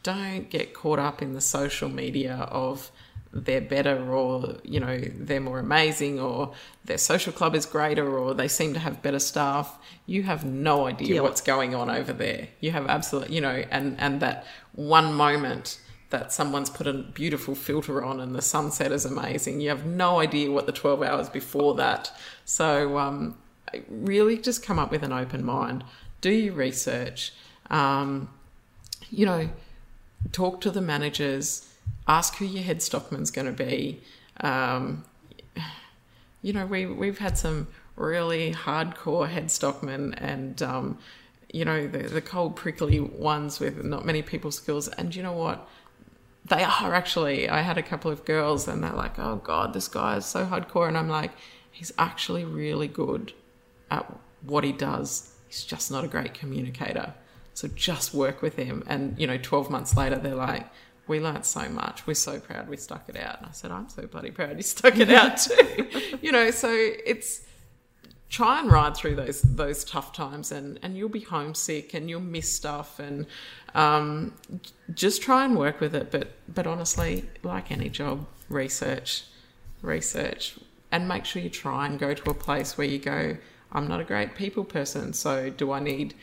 Don't 0.02 0.50
get 0.50 0.74
caught 0.74 0.98
up 0.98 1.22
in 1.22 1.32
the 1.32 1.40
social 1.40 1.88
media 1.88 2.46
of 2.50 2.90
they're 3.34 3.62
better 3.62 4.12
or 4.12 4.56
you 4.62 4.78
know 4.78 4.98
they're 5.16 5.40
more 5.40 5.58
amazing 5.58 6.20
or 6.20 6.52
their 6.84 6.98
social 6.98 7.32
club 7.32 7.54
is 7.54 7.64
greater 7.64 8.18
or 8.18 8.34
they 8.34 8.48
seem 8.48 8.74
to 8.74 8.80
have 8.80 9.00
better 9.02 9.18
staff. 9.18 9.78
You 10.06 10.24
have 10.24 10.44
no 10.44 10.86
idea 10.86 11.14
Yeah. 11.16 11.20
what's 11.22 11.40
going 11.40 11.74
on 11.74 11.88
over 11.88 12.12
there. 12.12 12.48
You 12.60 12.72
have 12.72 12.86
absolutely 12.88 13.34
you 13.34 13.40
know 13.40 13.64
and 13.70 13.98
and 13.98 14.20
that 14.20 14.44
one 14.74 15.14
moment 15.14 15.80
that 16.10 16.30
someone's 16.30 16.68
put 16.68 16.86
a 16.86 16.92
beautiful 16.92 17.54
filter 17.54 18.04
on 18.04 18.20
and 18.20 18.34
the 18.34 18.42
sunset 18.42 18.92
is 18.92 19.06
amazing. 19.06 19.62
You 19.62 19.70
have 19.70 19.86
no 19.86 20.20
idea 20.20 20.50
what 20.50 20.66
the 20.66 20.72
12 20.72 21.02
hours 21.02 21.30
before 21.30 21.74
that. 21.76 22.12
So 22.44 22.98
um, 22.98 23.38
really 23.88 24.36
just 24.36 24.62
come 24.62 24.78
up 24.78 24.90
with 24.90 25.02
an 25.02 25.12
open 25.12 25.42
mind. 25.42 25.84
Do 26.20 26.30
your 26.30 26.52
research. 26.52 27.32
Um, 27.70 28.28
you 29.10 29.24
know 29.26 29.48
talk 30.30 30.60
to 30.60 30.70
the 30.70 30.80
managers, 30.80 31.68
ask 32.06 32.36
who 32.36 32.44
your 32.44 32.62
head 32.62 32.82
stockman's 32.82 33.30
going 33.30 33.46
to 33.46 33.52
be. 33.52 34.02
Um, 34.40 35.04
you 36.42 36.52
know, 36.52 36.66
we 36.66 36.86
we've 36.86 37.18
had 37.18 37.38
some 37.38 37.68
really 37.96 38.52
hardcore 38.52 39.28
head 39.28 39.50
stockmen, 39.50 40.14
and 40.14 40.60
um, 40.62 40.98
you 41.52 41.64
know 41.64 41.86
the 41.86 41.98
the 41.98 42.20
cold 42.20 42.56
prickly 42.56 43.00
ones 43.00 43.60
with 43.60 43.84
not 43.84 44.04
many 44.04 44.22
people 44.22 44.50
skills. 44.50 44.88
And 44.88 45.14
you 45.14 45.22
know 45.22 45.32
what? 45.32 45.68
They 46.44 46.64
are 46.64 46.94
actually. 46.94 47.48
I 47.48 47.60
had 47.60 47.78
a 47.78 47.82
couple 47.82 48.10
of 48.10 48.24
girls, 48.24 48.66
and 48.66 48.82
they're 48.82 48.92
like, 48.92 49.18
"Oh 49.18 49.36
God, 49.36 49.72
this 49.72 49.88
guy 49.88 50.16
is 50.16 50.26
so 50.26 50.46
hardcore," 50.46 50.88
and 50.88 50.98
I'm 50.98 51.08
like, 51.08 51.32
"He's 51.70 51.92
actually 51.98 52.44
really 52.44 52.88
good 52.88 53.32
at 53.90 54.06
what 54.42 54.64
he 54.64 54.72
does. 54.72 55.32
He's 55.48 55.64
just 55.64 55.90
not 55.90 56.04
a 56.04 56.08
great 56.08 56.34
communicator." 56.34 57.14
So 57.54 57.68
just 57.68 58.14
work 58.14 58.42
with 58.42 58.56
him. 58.56 58.82
And, 58.86 59.18
you 59.18 59.26
know, 59.26 59.36
12 59.36 59.70
months 59.70 59.96
later, 59.96 60.16
they're 60.16 60.34
like, 60.34 60.66
we 61.06 61.20
learnt 61.20 61.44
so 61.44 61.68
much. 61.68 62.06
We're 62.06 62.14
so 62.14 62.38
proud 62.38 62.68
we 62.68 62.76
stuck 62.76 63.08
it 63.08 63.16
out. 63.16 63.38
And 63.38 63.46
I 63.46 63.52
said, 63.52 63.70
I'm 63.70 63.88
so 63.88 64.06
bloody 64.06 64.30
proud 64.30 64.56
you 64.56 64.62
stuck 64.62 64.98
it 64.98 65.10
out 65.10 65.38
too. 65.38 65.88
you 66.22 66.32
know, 66.32 66.50
so 66.50 66.68
it's 66.70 67.42
try 68.32 68.60
and 68.60 68.72
ride 68.72 68.96
through 68.96 69.14
those 69.14 69.42
those 69.42 69.84
tough 69.84 70.12
times 70.12 70.50
and, 70.50 70.78
and 70.82 70.96
you'll 70.96 71.08
be 71.08 71.20
homesick 71.20 71.92
and 71.92 72.08
you'll 72.08 72.20
miss 72.20 72.50
stuff 72.50 72.98
and 72.98 73.26
um, 73.74 74.32
just 74.94 75.20
try 75.22 75.44
and 75.44 75.56
work 75.56 75.80
with 75.80 75.94
it. 75.94 76.10
But 76.10 76.32
but 76.48 76.66
honestly, 76.66 77.28
like 77.42 77.70
any 77.70 77.88
job, 77.88 78.26
research, 78.48 79.24
research, 79.82 80.56
and 80.90 81.08
make 81.08 81.24
sure 81.24 81.42
you 81.42 81.50
try 81.50 81.86
and 81.86 81.98
go 81.98 82.14
to 82.14 82.30
a 82.30 82.34
place 82.34 82.78
where 82.78 82.86
you 82.86 82.98
go. 82.98 83.36
I'm 83.74 83.88
not 83.88 84.00
a 84.00 84.04
great 84.04 84.34
people 84.34 84.64
person, 84.64 85.14
so 85.14 85.48
do 85.48 85.72
I 85.72 85.80
need 85.80 86.14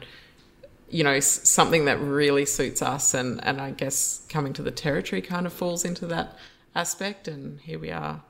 you 0.89 1.03
know, 1.03 1.20
something 1.20 1.86
that 1.86 1.99
really 1.99 2.45
suits 2.45 2.82
us. 2.82 3.13
And 3.13 3.43
and 3.43 3.59
I 3.59 3.72
guess 3.72 4.26
coming 4.30 4.53
to 4.53 4.61
the 4.61 4.72
territory 4.72 5.22
kind 5.22 5.45
of 5.45 5.53
falls 5.53 5.84
into 5.84 6.05
that 6.07 6.38
aspect. 6.76 7.28
And 7.28 7.59
here 7.61 7.80
we 7.80 7.91
are, 7.91 8.22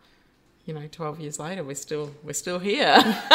you 0.65 0.73
know, 0.73 0.88
twelve 0.91 1.19
years 1.19 1.39
later, 1.39 1.63
we're 1.63 1.75
still 1.75 2.13
we're 2.23 2.33
still 2.33 2.59
here. 2.59 2.97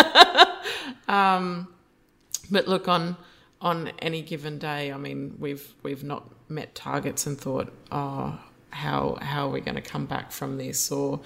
but 2.52 2.68
look 2.68 2.86
on 2.86 3.16
on 3.60 3.90
any 4.00 4.22
given 4.22 4.58
day 4.58 4.92
i 4.92 4.96
mean 4.96 5.34
we've 5.38 5.74
we've 5.82 6.04
not 6.04 6.28
met 6.48 6.74
targets 6.74 7.26
and 7.26 7.40
thought 7.40 7.72
oh 7.90 8.38
how 8.70 9.16
how 9.20 9.46
are 9.46 9.50
we 9.50 9.60
going 9.60 9.74
to 9.74 9.82
come 9.82 10.06
back 10.06 10.32
from 10.32 10.58
this 10.58 10.90
or 10.90 11.20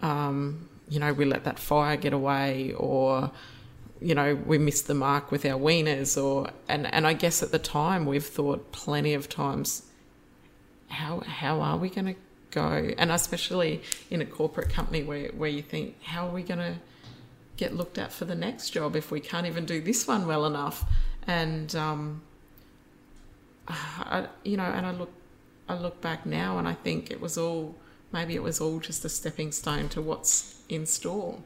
um, 0.00 0.68
you 0.88 0.98
know 0.98 1.12
we 1.12 1.24
let 1.24 1.44
that 1.44 1.58
fire 1.58 1.96
get 1.96 2.12
away 2.12 2.72
or 2.76 3.30
you 4.00 4.14
know 4.14 4.34
we 4.46 4.58
missed 4.58 4.86
the 4.86 4.94
mark 4.94 5.30
with 5.30 5.44
our 5.44 5.58
weaners 5.58 6.22
or 6.22 6.50
and 6.68 6.92
and 6.92 7.06
i 7.06 7.12
guess 7.12 7.42
at 7.42 7.50
the 7.50 7.58
time 7.58 8.06
we've 8.06 8.26
thought 8.26 8.72
plenty 8.72 9.12
of 9.12 9.28
times 9.28 9.82
how 10.88 11.20
how 11.20 11.60
are 11.60 11.76
we 11.76 11.88
going 11.88 12.06
to 12.06 12.14
go? 12.50 12.92
And 12.96 13.10
especially 13.12 13.82
in 14.10 14.20
a 14.20 14.26
corporate 14.26 14.70
company 14.70 15.02
where 15.02 15.28
where 15.28 15.50
you 15.50 15.62
think 15.62 16.02
how 16.02 16.28
are 16.28 16.32
we 16.32 16.42
going 16.42 16.60
to 16.60 16.74
get 17.56 17.74
looked 17.74 17.98
at 17.98 18.12
for 18.12 18.24
the 18.24 18.34
next 18.34 18.70
job 18.70 18.94
if 18.94 19.10
we 19.10 19.20
can't 19.20 19.46
even 19.46 19.64
do 19.64 19.80
this 19.80 20.06
one 20.06 20.26
well 20.26 20.46
enough? 20.46 20.84
And 21.26 21.74
um, 21.76 22.22
I, 23.68 24.26
you 24.44 24.56
know 24.56 24.64
and 24.64 24.86
I 24.86 24.92
look 24.92 25.12
I 25.68 25.76
look 25.76 26.00
back 26.00 26.24
now 26.24 26.58
and 26.58 26.66
I 26.66 26.74
think 26.74 27.10
it 27.10 27.20
was 27.20 27.36
all 27.36 27.74
maybe 28.12 28.34
it 28.34 28.42
was 28.42 28.60
all 28.60 28.80
just 28.80 29.04
a 29.04 29.08
stepping 29.08 29.52
stone 29.52 29.88
to 29.90 30.00
what's 30.00 30.57
in 30.68 30.86
store 30.86 31.38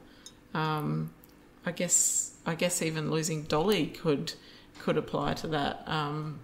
um, 0.54 1.12
I 1.64 1.72
guess 1.72 2.34
I 2.44 2.54
guess 2.54 2.82
even 2.82 3.10
losing 3.10 3.42
Dolly 3.44 3.86
could 3.86 4.34
could 4.80 4.96
apply 4.96 5.34
to 5.34 5.46
that. 5.48 5.82
Um, 5.86 6.40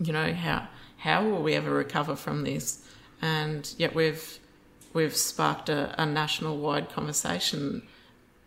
you 0.00 0.12
know 0.12 0.32
how 0.32 0.68
how 0.98 1.24
will 1.28 1.42
we 1.42 1.54
ever 1.54 1.70
recover 1.70 2.16
from 2.16 2.44
this? 2.44 2.84
And 3.20 3.72
yet 3.78 3.94
we've 3.94 4.38
we've 4.92 5.16
sparked 5.16 5.68
a, 5.68 5.94
a 6.00 6.06
national 6.06 6.58
wide 6.58 6.90
conversation 6.90 7.82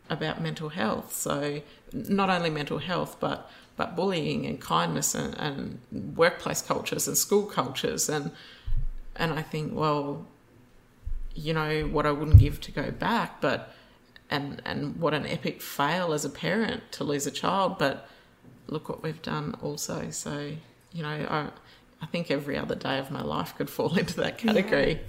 about 0.09 0.41
mental 0.41 0.69
health. 0.69 1.13
So 1.13 1.61
not 1.91 2.29
only 2.29 2.49
mental 2.49 2.79
health, 2.79 3.17
but 3.19 3.49
but 3.77 3.95
bullying 3.95 4.45
and 4.45 4.59
kindness 4.59 5.15
and, 5.15 5.35
and 5.37 6.15
workplace 6.15 6.61
cultures 6.61 7.07
and 7.07 7.17
school 7.17 7.45
cultures. 7.45 8.09
And 8.09 8.31
and 9.15 9.33
I 9.33 9.41
think 9.41 9.73
well, 9.73 10.27
you 11.36 11.53
know 11.53 11.83
what 11.83 12.05
I 12.05 12.11
wouldn't 12.11 12.39
give 12.39 12.61
to 12.61 12.71
go 12.71 12.91
back, 12.91 13.41
but 13.41 13.73
and 14.29 14.61
and 14.65 14.97
what 14.97 15.13
an 15.13 15.27
epic 15.27 15.61
fail 15.61 16.13
as 16.13 16.25
a 16.25 16.29
parent 16.29 16.91
to 16.93 17.03
lose 17.03 17.27
a 17.27 17.31
child, 17.31 17.77
but 17.77 18.09
look 18.67 18.89
what 18.89 19.03
we've 19.03 19.21
done 19.21 19.55
also. 19.61 20.09
So 20.11 20.53
you 20.91 21.03
know 21.03 21.09
I 21.29 21.49
I 22.01 22.05
think 22.07 22.31
every 22.31 22.57
other 22.57 22.75
day 22.75 22.97
of 22.97 23.11
my 23.11 23.21
life 23.21 23.55
could 23.55 23.69
fall 23.69 23.97
into 23.99 24.15
that 24.17 24.38
category. 24.38 25.01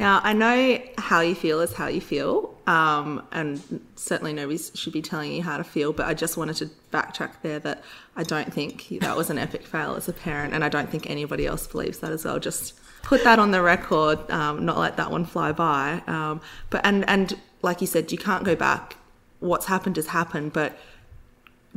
Now, 0.00 0.22
I 0.24 0.32
know 0.32 0.80
how 0.96 1.20
you 1.20 1.34
feel 1.34 1.60
is 1.60 1.74
how 1.74 1.88
you 1.88 2.00
feel, 2.00 2.54
um, 2.66 3.22
and 3.32 3.84
certainly 3.96 4.32
nobody 4.32 4.56
should 4.56 4.94
be 4.94 5.02
telling 5.02 5.30
you 5.30 5.42
how 5.42 5.58
to 5.58 5.62
feel. 5.62 5.92
But 5.92 6.06
I 6.06 6.14
just 6.14 6.38
wanted 6.38 6.56
to 6.56 6.70
backtrack 6.90 7.32
there 7.42 7.58
that 7.58 7.84
I 8.16 8.22
don't 8.22 8.50
think 8.50 8.88
that 9.02 9.14
was 9.14 9.28
an 9.28 9.36
epic 9.36 9.66
fail 9.66 9.96
as 9.96 10.08
a 10.08 10.14
parent, 10.14 10.54
and 10.54 10.64
I 10.64 10.70
don't 10.70 10.88
think 10.88 11.10
anybody 11.10 11.46
else 11.46 11.66
believes 11.66 11.98
that 11.98 12.12
as 12.12 12.24
well. 12.24 12.38
Just 12.38 12.80
put 13.02 13.22
that 13.24 13.38
on 13.38 13.50
the 13.50 13.60
record, 13.60 14.18
um, 14.30 14.64
not 14.64 14.78
let 14.78 14.96
that 14.96 15.10
one 15.10 15.26
fly 15.26 15.52
by. 15.52 16.02
Um, 16.06 16.40
but 16.70 16.80
and 16.82 17.06
and 17.06 17.38
like 17.60 17.82
you 17.82 17.86
said, 17.86 18.10
you 18.10 18.16
can't 18.16 18.42
go 18.42 18.56
back. 18.56 18.96
What's 19.40 19.66
happened 19.66 19.96
has 19.96 20.06
happened, 20.06 20.54
but 20.54 20.78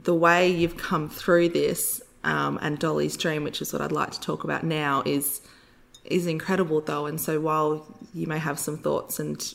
the 0.02 0.16
way 0.16 0.50
you've 0.50 0.78
come 0.78 1.10
through 1.10 1.50
this 1.50 2.02
um, 2.24 2.58
and 2.62 2.80
Dolly's 2.80 3.18
dream, 3.18 3.44
which 3.44 3.62
is 3.62 3.74
what 3.74 3.82
I'd 3.82 3.92
like 3.92 4.12
to 4.12 4.20
talk 4.22 4.46
about 4.46 4.64
now, 4.64 5.04
is 5.06 5.42
is 6.06 6.28
incredible 6.28 6.82
though. 6.82 7.06
And 7.06 7.20
so 7.20 7.40
while 7.40 7.86
you 8.14 8.28
may 8.28 8.40
have 8.40 8.60
some 8.60 8.78
thoughts 8.78 9.20
and 9.20 9.54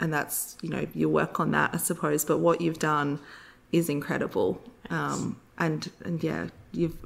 and 0.00 0.12
that's 0.12 0.56
you 0.60 0.68
know 0.68 0.86
you 0.94 1.08
work 1.08 1.40
on 1.40 1.52
that, 1.52 1.70
I 1.72 1.78
suppose, 1.78 2.24
but 2.24 2.38
what 2.38 2.60
you've 2.60 2.78
done 2.78 3.20
is 3.72 3.88
incredible. 3.88 4.60
Um, 4.90 5.40
and 5.58 5.90
and 6.04 6.22
yeah, 6.22 6.48
you've 6.72 6.96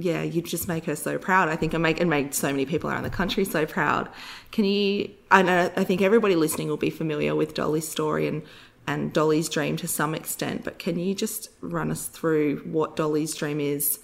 yeah, 0.00 0.22
you 0.22 0.42
just 0.42 0.68
make 0.68 0.84
her 0.84 0.94
so 0.94 1.18
proud. 1.18 1.48
I 1.48 1.56
think 1.56 1.74
and 1.74 1.82
make 1.82 2.00
and 2.00 2.08
make 2.08 2.32
so 2.32 2.50
many 2.50 2.66
people 2.66 2.88
around 2.88 3.02
the 3.02 3.10
country 3.10 3.44
so 3.44 3.66
proud. 3.66 4.08
Can 4.52 4.64
you? 4.64 5.10
I 5.30 5.42
know 5.42 5.72
I 5.76 5.84
think 5.84 6.02
everybody 6.02 6.36
listening 6.36 6.68
will 6.68 6.76
be 6.76 6.90
familiar 6.90 7.34
with 7.34 7.54
Dolly's 7.54 7.88
story 7.88 8.28
and 8.28 8.42
and 8.86 9.12
Dolly's 9.12 9.48
dream 9.48 9.76
to 9.78 9.88
some 9.88 10.14
extent, 10.14 10.64
but 10.64 10.78
can 10.78 10.98
you 10.98 11.14
just 11.14 11.50
run 11.60 11.90
us 11.90 12.06
through 12.06 12.60
what 12.60 12.96
Dolly's 12.96 13.34
dream 13.34 13.60
is 13.60 13.98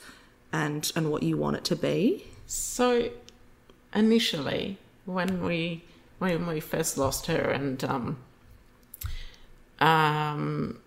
and 0.53 0.90
and 0.97 1.11
what 1.11 1.22
you 1.22 1.36
want 1.36 1.57
it 1.57 1.64
to 1.66 1.76
be? 1.76 2.26
So 2.47 3.11
initially, 3.95 4.78
when 5.05 5.42
we 5.42 5.84
when 6.18 6.47
we 6.47 6.61
first 6.61 6.97
lost 6.97 7.26
her, 7.26 7.51
and 7.51 7.82
um, 7.84 8.18
um, 9.80 10.80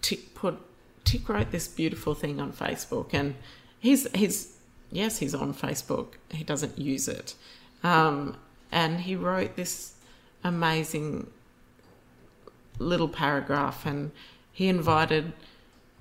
Tick 0.00 0.34
put 0.34 0.60
Tick 1.04 1.28
wrote 1.28 1.50
this 1.50 1.68
beautiful 1.68 2.14
thing 2.14 2.40
on 2.40 2.52
Facebook, 2.52 3.12
and 3.12 3.34
he's 3.80 4.10
he's 4.12 4.56
yes 4.90 5.18
he's 5.18 5.34
on 5.34 5.54
Facebook. 5.54 6.14
He 6.30 6.44
doesn't 6.44 6.78
use 6.78 7.08
it, 7.08 7.34
um, 7.82 8.36
and 8.70 9.00
he 9.00 9.16
wrote 9.16 9.56
this 9.56 9.94
amazing 10.44 11.30
little 12.78 13.08
paragraph, 13.08 13.86
and 13.86 14.12
he 14.52 14.68
invited. 14.68 15.32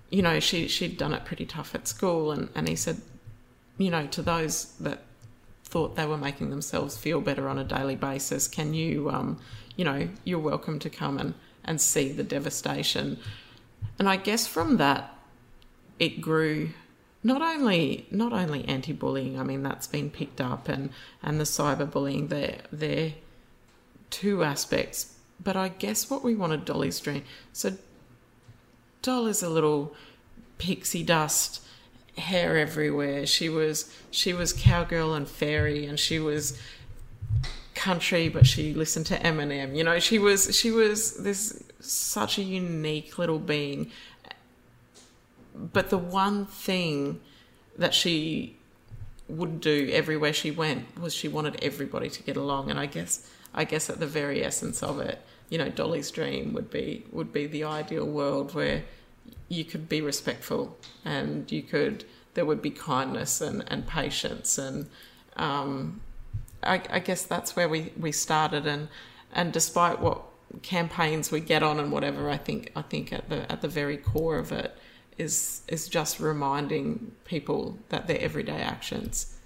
You 0.10 0.22
know, 0.22 0.42
she 0.42 0.68
she'd 0.68 0.98
done 0.98 1.14
it 1.14 1.24
pretty 1.24 1.46
tough 1.46 1.74
at 1.74 1.88
school, 1.88 2.32
and, 2.34 2.50
and 2.54 2.68
he 2.68 2.76
said, 2.76 2.98
you 3.78 3.90
know, 3.90 4.08
to 4.08 4.22
those 4.22 4.74
that 4.82 5.04
thought 5.72 5.96
they 5.96 6.06
were 6.06 6.18
making 6.18 6.50
themselves 6.50 6.98
feel 6.98 7.22
better 7.22 7.48
on 7.48 7.58
a 7.58 7.64
daily 7.64 7.96
basis, 7.96 8.48
can 8.48 8.74
you, 8.74 9.10
um, 9.10 9.40
you 9.76 9.86
know, 9.86 10.10
you're 10.26 10.38
welcome 10.38 10.78
to 10.80 10.90
come 10.90 11.18
and, 11.18 11.34
and 11.64 11.80
see 11.80 12.12
the 12.12 12.24
devastation. 12.24 13.18
And 13.98 14.08
I 14.08 14.18
guess 14.18 14.46
from 14.46 14.78
that, 14.78 15.18
it 15.98 16.22
grew 16.22 16.72
not 17.24 17.42
only 17.42 18.08
not 18.12 18.34
only 18.34 18.66
anti-bullying. 18.66 19.40
I 19.40 19.44
mean, 19.44 19.64
that's 19.64 19.88
been 19.88 20.10
picked 20.10 20.42
up, 20.42 20.68
and 20.68 20.90
and 21.22 21.40
the 21.40 21.44
cyberbullying. 21.44 22.30
They're 22.30 22.62
they're 22.72 23.14
two 24.10 24.44
aspects. 24.44 25.16
But 25.44 25.56
I 25.56 25.70
guess 25.70 26.10
what 26.10 26.24
we 26.24 26.36
wanted 26.36 26.66
Dolly's 26.66 27.00
dream. 27.00 27.24
So 27.54 27.74
Doll 29.02 29.28
is 29.28 29.42
a 29.42 29.50
little 29.50 29.96
pixie 30.58 31.04
dust 31.04 31.64
hair 32.18 32.58
everywhere. 32.58 33.26
She 33.26 33.50
was 33.50 33.94
she 34.12 34.34
was 34.34 34.54
cowgirl 34.54 35.14
and 35.14 35.28
fairy, 35.28 35.86
and 35.86 36.00
she 36.00 36.20
was 36.20 36.60
country, 37.76 38.30
but 38.30 38.46
she 38.46 38.74
listened 38.74 39.06
to 39.08 39.18
Eminem. 39.18 39.76
You 39.76 39.84
know, 39.84 40.00
she 40.00 40.20
was 40.20 40.58
she 40.58 40.72
was 40.72 41.18
this 41.24 41.64
such 41.80 42.38
a 42.38 42.44
unique 42.44 43.18
little 43.18 43.40
being. 43.40 43.92
But 45.56 45.90
the 45.90 45.98
one 45.98 46.46
thing 46.46 47.20
that 47.78 47.94
she 47.94 48.58
would 49.28 49.62
do 49.62 49.90
everywhere 49.92 50.34
she 50.34 50.52
went 50.52 51.00
was 51.00 51.14
she 51.14 51.28
wanted 51.28 51.64
everybody 51.64 52.10
to 52.10 52.24
get 52.24 52.38
along, 52.38 52.70
and 52.70 52.80
I 52.80 52.86
guess 52.86 53.28
I 53.54 53.64
guess 53.64 53.90
at 53.90 54.00
the 54.00 54.08
very 54.08 54.44
essence 54.44 54.84
of 54.84 55.00
it, 55.00 55.20
you 55.50 55.58
know, 55.58 55.70
Dolly's 55.70 56.12
dream 56.12 56.54
would 56.54 56.70
be 56.70 57.06
would 57.12 57.34
be 57.34 57.48
the 57.48 57.64
ideal 57.64 58.06
world 58.06 58.54
where 58.54 58.84
you 59.48 59.66
could 59.66 59.90
be 59.90 60.02
respectful 60.02 60.78
and 61.04 61.52
you 61.52 61.62
could 61.62 62.06
there 62.34 62.46
would 62.46 62.62
be 62.62 62.70
kindness 62.70 63.42
and, 63.42 63.64
and 63.68 63.86
patience 63.86 64.58
and 64.58 64.88
um, 65.36 66.02
I, 66.64 66.82
I, 66.90 67.00
guess 67.00 67.24
that's 67.24 67.56
where 67.56 67.68
we, 67.68 67.92
we 67.98 68.12
started 68.12 68.66
and 68.66 68.90
and 69.34 69.52
despite 69.52 70.00
what 70.00 70.22
campaigns 70.62 71.32
we 71.32 71.40
get 71.40 71.64
on 71.64 71.80
and 71.80 71.92
whatever 71.92 72.30
I 72.30 72.38
think 72.38 72.72
I 72.76 72.82
think 72.82 73.14
at 73.14 73.30
the 73.30 73.50
at 73.52 73.62
the 73.62 73.68
very 73.68 73.98
core 73.98 74.38
of 74.38 74.52
it 74.52 74.78
is 75.18 75.62
is 75.68 75.88
just 75.88 76.20
reminding 76.20 77.12
people 77.26 77.78
that 77.90 78.08
their 78.08 78.20
everyday 78.20 78.62
actions 78.62 79.38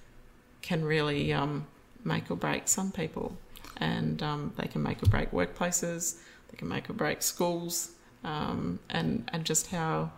can 0.62 0.84
really 0.84 1.32
um, 1.32 1.68
make 2.04 2.32
or 2.32 2.36
break 2.36 2.68
some 2.68 2.92
people. 2.92 3.38
And 3.78 4.24
um, 4.24 4.54
they 4.56 4.68
can 4.68 4.82
make 4.82 5.04
or 5.04 5.08
break 5.08 5.32
workplaces 5.32 6.18
they 6.50 6.58
can 6.58 6.68
make 6.70 6.90
or 6.90 6.94
break 6.94 7.22
schools 7.22 7.92
um, 8.26 8.80
and 8.90 9.30
and 9.32 9.46
just 9.46 9.68
how 9.68 10.12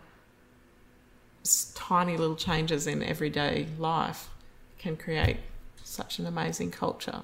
tiny 1.75 2.17
little 2.17 2.35
changes 2.35 2.87
in 2.87 3.03
everyday 3.03 3.67
life 3.77 4.29
can 4.79 4.95
create 4.97 5.37
such 5.83 6.19
an 6.19 6.25
amazing 6.25 6.71
culture. 6.71 7.21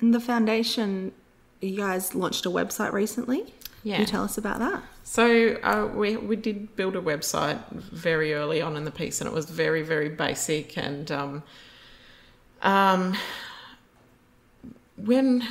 And 0.00 0.14
the 0.14 0.20
foundation, 0.20 1.12
you 1.60 1.76
guys 1.76 2.14
launched 2.14 2.46
a 2.46 2.50
website 2.50 2.92
recently. 2.92 3.54
Yeah. 3.84 3.96
Can 3.96 4.00
you 4.02 4.06
tell 4.06 4.24
us 4.24 4.38
about 4.38 4.58
that? 4.58 4.82
So 5.04 5.58
uh, 5.62 5.88
we 5.94 6.16
we 6.16 6.36
did 6.36 6.76
build 6.76 6.96
a 6.96 7.00
website 7.00 7.60
very 7.70 8.34
early 8.34 8.60
on 8.60 8.76
in 8.76 8.84
the 8.84 8.90
piece, 8.90 9.20
and 9.20 9.28
it 9.28 9.34
was 9.34 9.46
very 9.46 9.82
very 9.82 10.08
basic. 10.08 10.76
And 10.76 11.10
um, 11.10 11.42
um, 12.62 13.16
when 14.96 15.46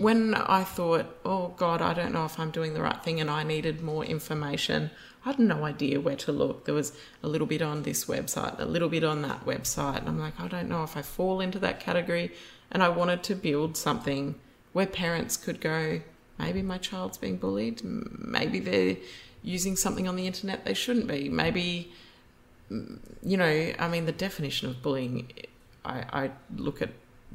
when 0.00 0.34
I 0.34 0.64
thought, 0.64 1.14
oh 1.26 1.48
God, 1.56 1.82
I 1.82 1.92
don't 1.92 2.12
know 2.12 2.24
if 2.24 2.40
I'm 2.40 2.50
doing 2.50 2.72
the 2.72 2.80
right 2.80 3.02
thing 3.02 3.20
and 3.20 3.28
I 3.28 3.42
needed 3.42 3.82
more 3.82 4.02
information, 4.02 4.90
I 5.24 5.30
had 5.30 5.38
no 5.38 5.64
idea 5.64 6.00
where 6.00 6.16
to 6.16 6.32
look. 6.32 6.64
There 6.64 6.74
was 6.74 6.92
a 7.22 7.28
little 7.28 7.46
bit 7.46 7.60
on 7.60 7.82
this 7.82 8.06
website, 8.06 8.58
a 8.58 8.64
little 8.64 8.88
bit 8.88 9.04
on 9.04 9.20
that 9.22 9.44
website. 9.44 9.98
And 9.98 10.08
I'm 10.08 10.18
like, 10.18 10.40
I 10.40 10.48
don't 10.48 10.70
know 10.70 10.82
if 10.84 10.96
I 10.96 11.02
fall 11.02 11.40
into 11.40 11.58
that 11.58 11.80
category. 11.80 12.32
And 12.70 12.82
I 12.82 12.88
wanted 12.88 13.22
to 13.24 13.34
build 13.34 13.76
something 13.76 14.36
where 14.72 14.86
parents 14.86 15.36
could 15.36 15.60
go, 15.60 16.00
maybe 16.38 16.62
my 16.62 16.78
child's 16.78 17.18
being 17.18 17.36
bullied, 17.36 17.82
maybe 17.84 18.58
they're 18.60 18.96
using 19.42 19.76
something 19.76 20.08
on 20.08 20.16
the 20.16 20.26
internet 20.26 20.64
they 20.64 20.74
shouldn't 20.74 21.08
be, 21.08 21.28
maybe, 21.28 21.92
mm, 22.70 22.98
you 23.22 23.36
know, 23.36 23.72
I 23.78 23.88
mean, 23.88 24.06
the 24.06 24.12
definition 24.12 24.70
of 24.70 24.80
bullying, 24.80 25.32
I, 25.84 26.04
I 26.12 26.30
look 26.56 26.80
at 26.80 26.90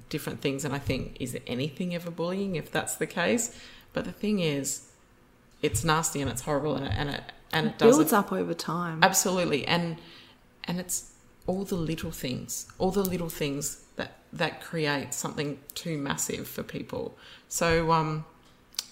different 0.09 0.41
things 0.41 0.65
and 0.65 0.73
I 0.73 0.79
think, 0.79 1.17
is 1.19 1.37
anything 1.47 1.95
ever 1.95 2.11
bullying 2.11 2.55
if 2.55 2.71
that's 2.71 2.95
the 2.95 3.07
case? 3.07 3.57
But 3.93 4.05
the 4.05 4.11
thing 4.11 4.39
is, 4.39 4.87
it's 5.61 5.83
nasty 5.83 6.21
and 6.21 6.29
it's 6.29 6.41
horrible 6.41 6.75
and 6.75 6.85
it, 6.85 6.93
and 6.95 7.09
it, 7.09 7.23
and 7.51 7.67
it, 7.67 7.69
it 7.73 7.79
builds 7.79 8.13
up 8.13 8.31
over 8.31 8.53
time. 8.53 8.99
Absolutely. 9.03 9.65
And, 9.65 9.97
and 10.65 10.79
it's 10.79 11.11
all 11.47 11.63
the 11.63 11.75
little 11.75 12.11
things, 12.11 12.67
all 12.77 12.91
the 12.91 13.03
little 13.03 13.29
things 13.29 13.83
that, 13.95 14.19
that 14.33 14.61
create 14.61 15.13
something 15.13 15.59
too 15.73 15.97
massive 15.97 16.47
for 16.47 16.63
people. 16.63 17.17
So, 17.47 17.91
um, 17.91 18.25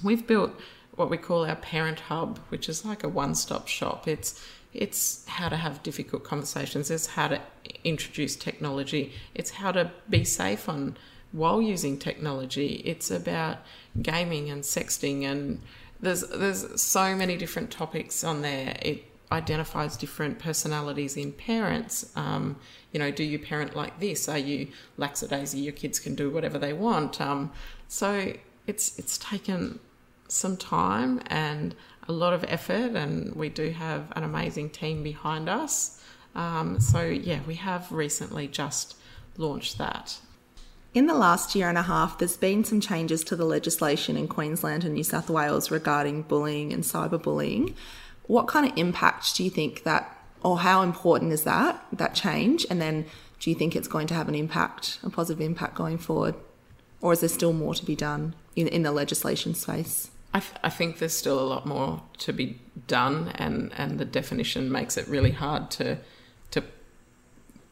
we've 0.04 0.26
built 0.26 0.52
what 0.96 1.10
we 1.10 1.18
call 1.18 1.46
our 1.46 1.56
parent 1.56 2.00
hub, 2.02 2.40
which 2.50 2.70
is 2.70 2.86
like 2.86 3.04
a 3.04 3.10
one-stop 3.10 3.68
shop. 3.68 4.08
It's 4.08 4.44
it's 4.74 5.26
how 5.28 5.50
to 5.50 5.58
have 5.58 5.84
difficult 5.84 6.24
conversations. 6.24 6.90
It's 6.90 7.08
how 7.08 7.28
to 7.28 7.42
introduce 7.84 8.36
technology. 8.36 9.14
It's 9.36 9.52
how 9.52 9.72
to 9.72 9.92
be 10.10 10.24
safe 10.24 10.68
on 10.68 10.98
while 11.32 11.62
using 11.62 11.98
technology. 11.98 12.82
It's 12.86 13.12
about 13.12 13.58
gaming 14.02 14.50
and 14.50 14.64
sexting, 14.64 15.24
and 15.24 15.62
there's 16.00 16.22
there's 16.22 16.82
so 16.82 17.16
many 17.16 17.38
different 17.38 17.72
topics 17.72 18.24
on 18.24 18.42
there. 18.42 18.78
It 18.82 19.06
identifies 19.32 19.98
different 19.98 20.40
personalities 20.40 21.18
in 21.18 21.32
parents. 21.32 22.12
Um, 22.16 22.58
you 22.92 23.00
know, 23.00 23.12
do 23.12 23.24
you 23.24 23.40
parent 23.40 23.76
like 23.76 24.00
this? 24.00 24.30
Are 24.30 24.38
you 24.38 24.68
lackadaisy? 24.98 25.64
Your 25.64 25.74
kids 25.74 26.00
can 26.00 26.16
do 26.16 26.30
whatever 26.30 26.60
they 26.60 26.74
want. 26.74 27.20
Um, 27.20 27.52
so 27.88 28.34
it's 28.68 28.98
it's 28.98 29.18
taken 29.18 29.80
some 30.28 30.58
time 30.58 31.22
and 31.28 31.76
a 32.08 32.12
lot 32.12 32.34
of 32.34 32.44
effort, 32.48 32.96
and 32.96 33.36
we 33.36 33.50
do 33.50 33.70
have 33.70 34.12
an 34.16 34.24
amazing 34.24 34.70
team 34.70 35.04
behind 35.04 35.50
us. 35.50 36.02
Um, 36.36 36.80
so, 36.80 37.04
yeah, 37.04 37.40
we 37.48 37.56
have 37.56 37.92
recently 37.92 38.48
just 38.48 38.96
launched 39.38 39.78
that. 39.78 40.20
In 40.94 41.08
the 41.08 41.14
last 41.14 41.56
year 41.56 41.70
and 41.70 41.78
a 41.78 41.84
half, 41.84 42.18
there's 42.18 42.38
been 42.38 42.64
some 42.64 42.80
changes 42.80 43.24
to 43.26 43.36
the 43.36 43.46
legislation 43.46 44.16
in 44.16 44.28
Queensland 44.28 44.84
and 44.84 44.94
New 44.94 45.04
South 45.04 45.30
Wales 45.30 45.72
regarding 45.72 46.24
bullying 46.24 46.72
and 46.72 46.84
cyberbullying. 46.84 47.74
What 48.28 48.48
kind 48.48 48.70
of 48.70 48.78
impact 48.78 49.36
do 49.36 49.44
you 49.44 49.50
think 49.50 49.84
that, 49.84 50.16
or 50.44 50.60
how 50.60 50.82
important 50.82 51.32
is 51.32 51.44
that, 51.46 51.84
that 51.94 52.14
change? 52.14 52.66
And 52.70 52.82
then 52.82 53.06
do 53.40 53.50
you 53.50 53.56
think 53.56 53.76
it's 53.76 53.88
going 53.88 54.08
to 54.08 54.14
have 54.14 54.30
an 54.30 54.36
impact, 54.36 55.00
a 55.04 55.10
positive 55.10 55.42
impact 55.42 55.76
going 55.76 55.98
forward? 55.98 56.36
or 57.04 57.12
is 57.12 57.20
there 57.20 57.30
still 57.30 57.54
more 57.54 57.76
to 57.76 57.86
be 57.86 57.96
done 57.96 58.34
in, 58.56 58.68
in 58.70 58.82
the 58.82 58.92
legislation 58.92 59.54
space? 59.54 60.10
I, 60.34 60.40
th- 60.40 60.54
I 60.64 60.70
think 60.70 60.98
there's 60.98 61.16
still 61.16 61.40
a 61.40 61.46
lot 61.48 61.66
more 61.66 62.02
to 62.20 62.34
be 62.34 62.60
done, 62.88 63.32
and, 63.36 63.72
and 63.78 64.00
the 64.00 64.06
definition 64.06 64.72
makes 64.72 64.98
it 64.98 65.08
really 65.08 65.32
hard 65.32 65.70
to 65.72 65.98
to 66.52 66.64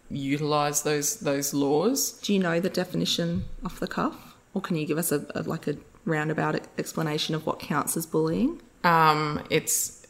utilize 0.09 0.84
those 0.84 1.18
those 1.22 1.53
laws. 1.53 2.14
Do 2.22 2.34
you 2.34 2.39
know 2.39 2.59
the 2.59 2.70
definition 2.70 3.45
off 3.66 3.80
the 3.80 3.88
cuff, 3.88 4.36
or 4.53 4.62
can 4.62 4.76
you 4.76 4.86
give 4.86 4.97
us 4.97 5.12
a, 5.12 5.26
a 5.36 5.43
like 5.43 5.68
a 5.68 5.76
roundabout 6.05 6.68
explanation 6.78 7.36
of 7.36 7.45
what 7.45 7.59
counts 7.59 7.95
as 7.97 8.05
bullying? 8.05 8.62
Um, 8.84 9.43
it's 9.49 10.05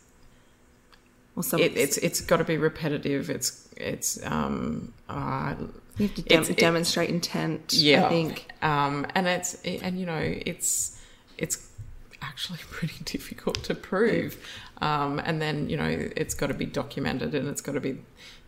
Or 1.35 1.43
some, 1.43 1.59
it, 1.61 1.75
it's 1.77 1.97
it's 1.97 2.21
got 2.21 2.37
to 2.37 2.43
be 2.43 2.57
repetitive. 2.57 3.29
It's 3.29 3.67
it's 3.77 4.19
um, 4.25 4.93
uh, 5.09 5.55
you 5.97 6.07
have 6.07 6.15
to 6.15 6.21
dem- 6.23 6.41
it's- 6.41 6.49
it- 6.49 6.57
demonstrate 6.57 7.09
intent. 7.09 7.73
yeah, 7.73 8.05
I 8.05 8.09
think. 8.09 8.47
um, 8.61 9.05
and 9.15 9.27
it's 9.27 9.55
and 9.63 9.99
you 9.99 10.05
know 10.05 10.19
it's 10.19 10.97
it's 11.37 11.67
actually 12.21 12.59
pretty 12.71 13.03
difficult 13.03 13.63
to 13.63 13.75
prove. 13.75 14.37
Um, 14.81 15.19
and 15.19 15.41
then 15.41 15.69
you 15.69 15.77
know 15.77 16.09
it's 16.15 16.33
got 16.33 16.47
to 16.47 16.53
be 16.53 16.65
documented, 16.65 17.35
and 17.35 17.47
it's 17.47 17.61
got 17.61 17.73
to 17.73 17.81
be 17.81 17.99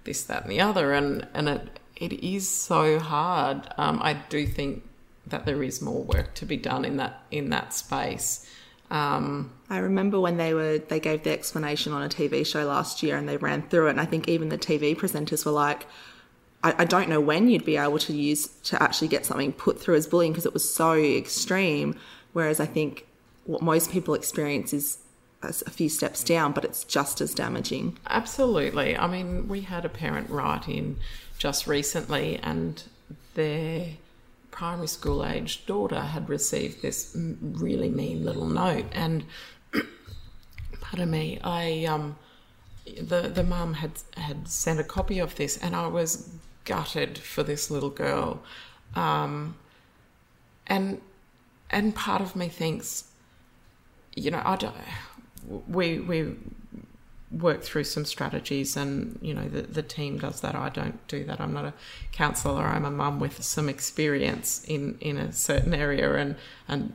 this, 0.04 0.24
that, 0.24 0.44
and 0.44 0.52
the 0.52 0.62
other, 0.62 0.94
and 0.94 1.28
and 1.34 1.50
it 1.50 1.80
it 1.96 2.14
is 2.14 2.50
so 2.50 3.00
hard. 3.00 3.68
Um, 3.78 4.00
I 4.02 4.14
do 4.14 4.46
think 4.46 4.84
that 5.28 5.46
there 5.46 5.64
is 5.64 5.82
more 5.82 6.04
work 6.04 6.34
to 6.36 6.46
be 6.46 6.58
done 6.58 6.86
in 6.86 6.98
that 6.98 7.24
in 7.32 7.50
that 7.52 7.74
space. 7.74 8.48
Um, 8.92 9.52
I 9.70 9.80
remember 9.80 10.20
when 10.20 10.38
they 10.38 10.54
were 10.54 10.78
they 10.78 11.00
gave 11.00 11.24
the 11.24 11.32
explanation 11.32 11.94
on 11.94 12.04
a 12.04 12.10
TV 12.10 12.46
show 12.46 12.66
last 12.66 13.02
year 13.02 13.18
and 13.18 13.28
they 13.28 13.38
ran 13.38 13.64
through 13.64 13.88
it 13.88 13.92
and 13.92 14.02
I 14.02 14.06
think 14.06 14.28
even 14.28 14.50
the 14.50 14.58
TV 14.58 14.96
presenters 14.96 15.46
were 15.46 15.52
like 15.52 15.88
I, 16.64 16.76
I 16.80 16.86
don't 16.86 17.10
know 17.10 17.20
when 17.20 17.48
you'd 17.48 17.66
be 17.66 17.78
able 17.78 17.98
to 18.00 18.14
use 18.14 18.48
to 18.66 18.82
actually 18.84 19.08
get 19.08 19.26
something 19.26 19.52
put 19.54 19.82
through 19.82 19.96
as 19.96 20.06
bullying 20.06 20.32
because 20.32 20.46
it 20.46 20.54
was 20.54 20.72
so 20.72 20.94
extreme 20.94 21.98
whereas 22.34 22.60
I 22.60 22.66
think 22.66 23.08
what 23.46 23.62
most 23.62 23.92
people 23.92 24.14
experience 24.14 24.74
is 24.74 24.98
a 25.42 25.70
few 25.70 25.90
steps 25.90 26.24
down 26.24 26.54
but 26.54 26.64
it's 26.64 26.86
just 26.86 27.20
as 27.20 27.34
damaging 27.34 27.98
Absolutely. 28.08 28.96
I 28.96 29.08
mean, 29.08 29.48
we 29.48 29.62
had 29.62 29.86
a 29.86 29.90
parent 29.90 30.30
write 30.30 30.70
in 30.70 30.98
just 31.38 31.68
recently, 31.68 32.40
and 32.44 32.82
their 33.34 33.88
primary 34.52 34.88
school 34.88 35.26
aged 35.26 35.66
daughter 35.66 36.00
had 36.00 36.30
received 36.30 36.82
this 36.82 37.12
really 37.42 37.90
mean 37.90 38.24
little 38.24 38.46
note. 38.46 38.86
And, 38.92 39.26
pardon 40.82 41.10
me, 41.10 41.40
I 41.44 41.86
um, 41.86 42.18
the 42.86 43.22
the 43.34 43.44
mum 43.44 43.74
had 43.74 43.94
had 44.16 44.48
sent 44.48 44.80
a 44.80 44.84
copy 44.84 45.18
of 45.20 45.36
this, 45.36 45.58
and 45.58 45.76
I 45.76 45.88
was 45.88 46.30
gutted 46.66 47.18
for 47.18 47.44
this 47.44 47.72
little 47.72 47.90
girl, 47.90 48.44
um, 48.96 49.56
and 50.68 51.02
and 51.72 51.96
part 51.96 52.22
of 52.22 52.36
me 52.36 52.48
thinks, 52.48 53.06
you 54.16 54.32
know, 54.32 54.42
I 54.44 54.56
don't. 54.56 54.76
We 55.68 56.00
we 56.00 56.36
work 57.32 57.64
through 57.64 57.84
some 57.84 58.06
strategies 58.06 58.78
and 58.78 59.18
you 59.22 59.34
know 59.34 59.48
the, 59.48 59.64
the 59.64 59.84
team 59.84 60.20
does 60.20 60.42
that. 60.42 60.56
I 60.56 60.70
don't 60.70 61.06
do 61.08 61.24
that. 61.26 61.42
I'm 61.42 61.54
not 61.54 61.66
a 61.66 61.74
counsellor. 62.12 62.64
I'm 62.64 62.86
a 62.86 62.92
mum 62.92 63.20
with 63.20 63.44
some 63.44 63.70
experience 63.70 64.64
in 64.66 64.98
in 65.02 65.18
a 65.18 65.32
certain 65.32 65.74
area 65.74 66.14
and 66.16 66.36
and 66.68 66.94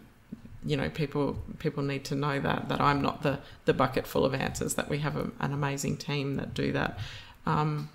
you 0.64 0.76
know 0.76 0.88
people 0.90 1.36
people 1.58 1.82
need 1.82 2.04
to 2.04 2.14
know 2.14 2.40
that 2.40 2.68
that 2.68 2.80
i'm 2.80 3.00
not 3.00 3.22
the 3.22 3.38
the 3.64 3.72
bucket 3.72 4.06
full 4.06 4.24
of 4.24 4.34
answers 4.34 4.74
that 4.74 4.88
we 4.88 4.98
have 4.98 5.16
a, 5.16 5.30
an 5.38 5.52
amazing 5.52 5.96
team 5.96 6.34
that 6.36 6.52
do 6.54 6.72
that. 6.72 6.98
Um, 7.46 7.90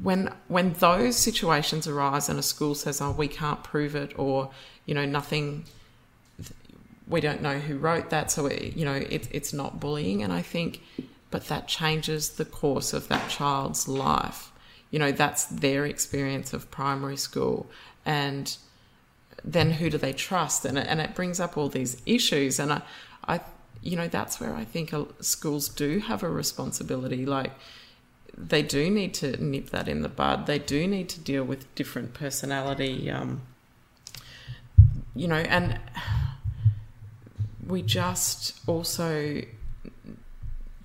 when 0.00 0.32
when 0.48 0.72
those 0.74 1.16
situations 1.16 1.86
arise 1.86 2.28
and 2.28 2.38
a 2.38 2.42
school 2.42 2.74
says 2.74 3.00
oh 3.00 3.10
we 3.10 3.28
can't 3.28 3.62
prove 3.62 3.94
it 3.94 4.18
or 4.18 4.50
you 4.86 4.94
know 4.94 5.04
nothing 5.04 5.64
we 7.12 7.20
don't 7.20 7.42
know 7.42 7.58
who 7.58 7.76
wrote 7.76 8.10
that, 8.10 8.30
so 8.30 8.46
it, 8.46 8.76
you 8.76 8.84
know 8.84 8.94
it, 8.94 9.28
it's 9.30 9.52
not 9.52 9.78
bullying. 9.78 10.22
And 10.22 10.32
I 10.32 10.42
think, 10.42 10.80
but 11.30 11.46
that 11.48 11.68
changes 11.68 12.30
the 12.30 12.44
course 12.44 12.92
of 12.92 13.08
that 13.08 13.30
child's 13.30 13.86
life. 13.86 14.50
You 14.90 14.98
know, 14.98 15.12
that's 15.12 15.44
their 15.44 15.86
experience 15.86 16.52
of 16.52 16.70
primary 16.70 17.16
school, 17.16 17.66
and 18.04 18.56
then 19.44 19.72
who 19.72 19.90
do 19.90 19.98
they 19.98 20.12
trust? 20.12 20.64
And 20.64 20.78
it, 20.78 20.86
and 20.88 21.00
it 21.00 21.14
brings 21.14 21.40
up 21.40 21.56
all 21.56 21.68
these 21.68 22.00
issues. 22.06 22.58
And 22.58 22.72
I, 22.72 22.82
I, 23.26 23.40
you 23.82 23.96
know, 23.96 24.08
that's 24.08 24.40
where 24.40 24.54
I 24.54 24.64
think 24.64 24.94
schools 25.20 25.68
do 25.68 25.98
have 26.00 26.22
a 26.22 26.28
responsibility. 26.28 27.26
Like 27.26 27.52
they 28.36 28.62
do 28.62 28.90
need 28.90 29.14
to 29.14 29.42
nip 29.42 29.70
that 29.70 29.88
in 29.88 30.02
the 30.02 30.08
bud. 30.08 30.46
They 30.46 30.58
do 30.58 30.86
need 30.86 31.08
to 31.10 31.20
deal 31.20 31.44
with 31.44 31.72
different 31.74 32.14
personality. 32.14 33.10
Um, 33.10 33.42
you 35.14 35.28
know, 35.28 35.36
and 35.36 35.78
we 37.66 37.82
just 37.82 38.58
also 38.66 39.42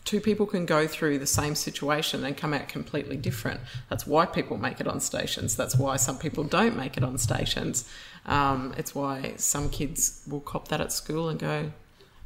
two 0.07 0.21
people 0.21 0.45
can 0.45 0.65
go 0.65 0.87
through 0.87 1.19
the 1.19 1.27
same 1.27 1.53
situation 1.53 2.23
and 2.23 2.37
come 2.37 2.53
out 2.53 2.69
completely 2.69 3.17
different. 3.17 3.59
That's 3.89 4.07
why 4.07 4.25
people 4.25 4.57
make 4.57 4.79
it 4.79 4.87
on 4.87 5.01
stations. 5.01 5.57
That's 5.57 5.75
why 5.75 5.97
some 5.97 6.17
people 6.17 6.45
don't 6.45 6.77
make 6.77 6.95
it 6.95 7.03
on 7.03 7.17
stations. 7.17 7.89
Um, 8.25 8.73
it's 8.77 8.95
why 8.95 9.33
some 9.35 9.69
kids 9.69 10.23
will 10.25 10.39
cop 10.39 10.69
that 10.69 10.79
at 10.79 10.93
school 10.93 11.27
and 11.27 11.37
go, 11.37 11.71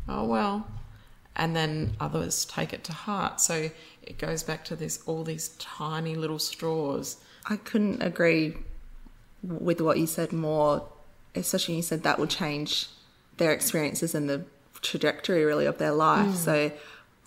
"Oh 0.07 0.25
well," 0.25 0.67
and 1.35 1.55
then 1.55 1.95
others 1.99 2.45
take 2.45 2.71
it 2.71 2.83
to 2.85 2.93
heart. 2.93 3.41
So 3.41 3.71
it 4.03 4.17
goes 4.19 4.43
back 4.43 4.63
to 4.65 4.75
this 4.75 5.01
all 5.07 5.23
these 5.23 5.49
tiny 5.57 6.15
little 6.15 6.39
straws. 6.39 7.17
I 7.47 7.55
couldn't 7.55 8.03
agree 8.03 8.57
with 9.41 9.81
what 9.81 9.97
you 9.97 10.05
said 10.05 10.31
more, 10.31 10.87
especially 11.33 11.73
when 11.73 11.77
you 11.77 11.83
said 11.83 12.03
that 12.03 12.19
would 12.19 12.29
change 12.29 12.89
their 13.37 13.51
experiences 13.51 14.13
and 14.15 14.29
the 14.29 14.45
trajectory 14.81 15.43
really 15.43 15.65
of 15.65 15.77
their 15.77 15.91
life. 15.91 16.35
So 16.35 16.71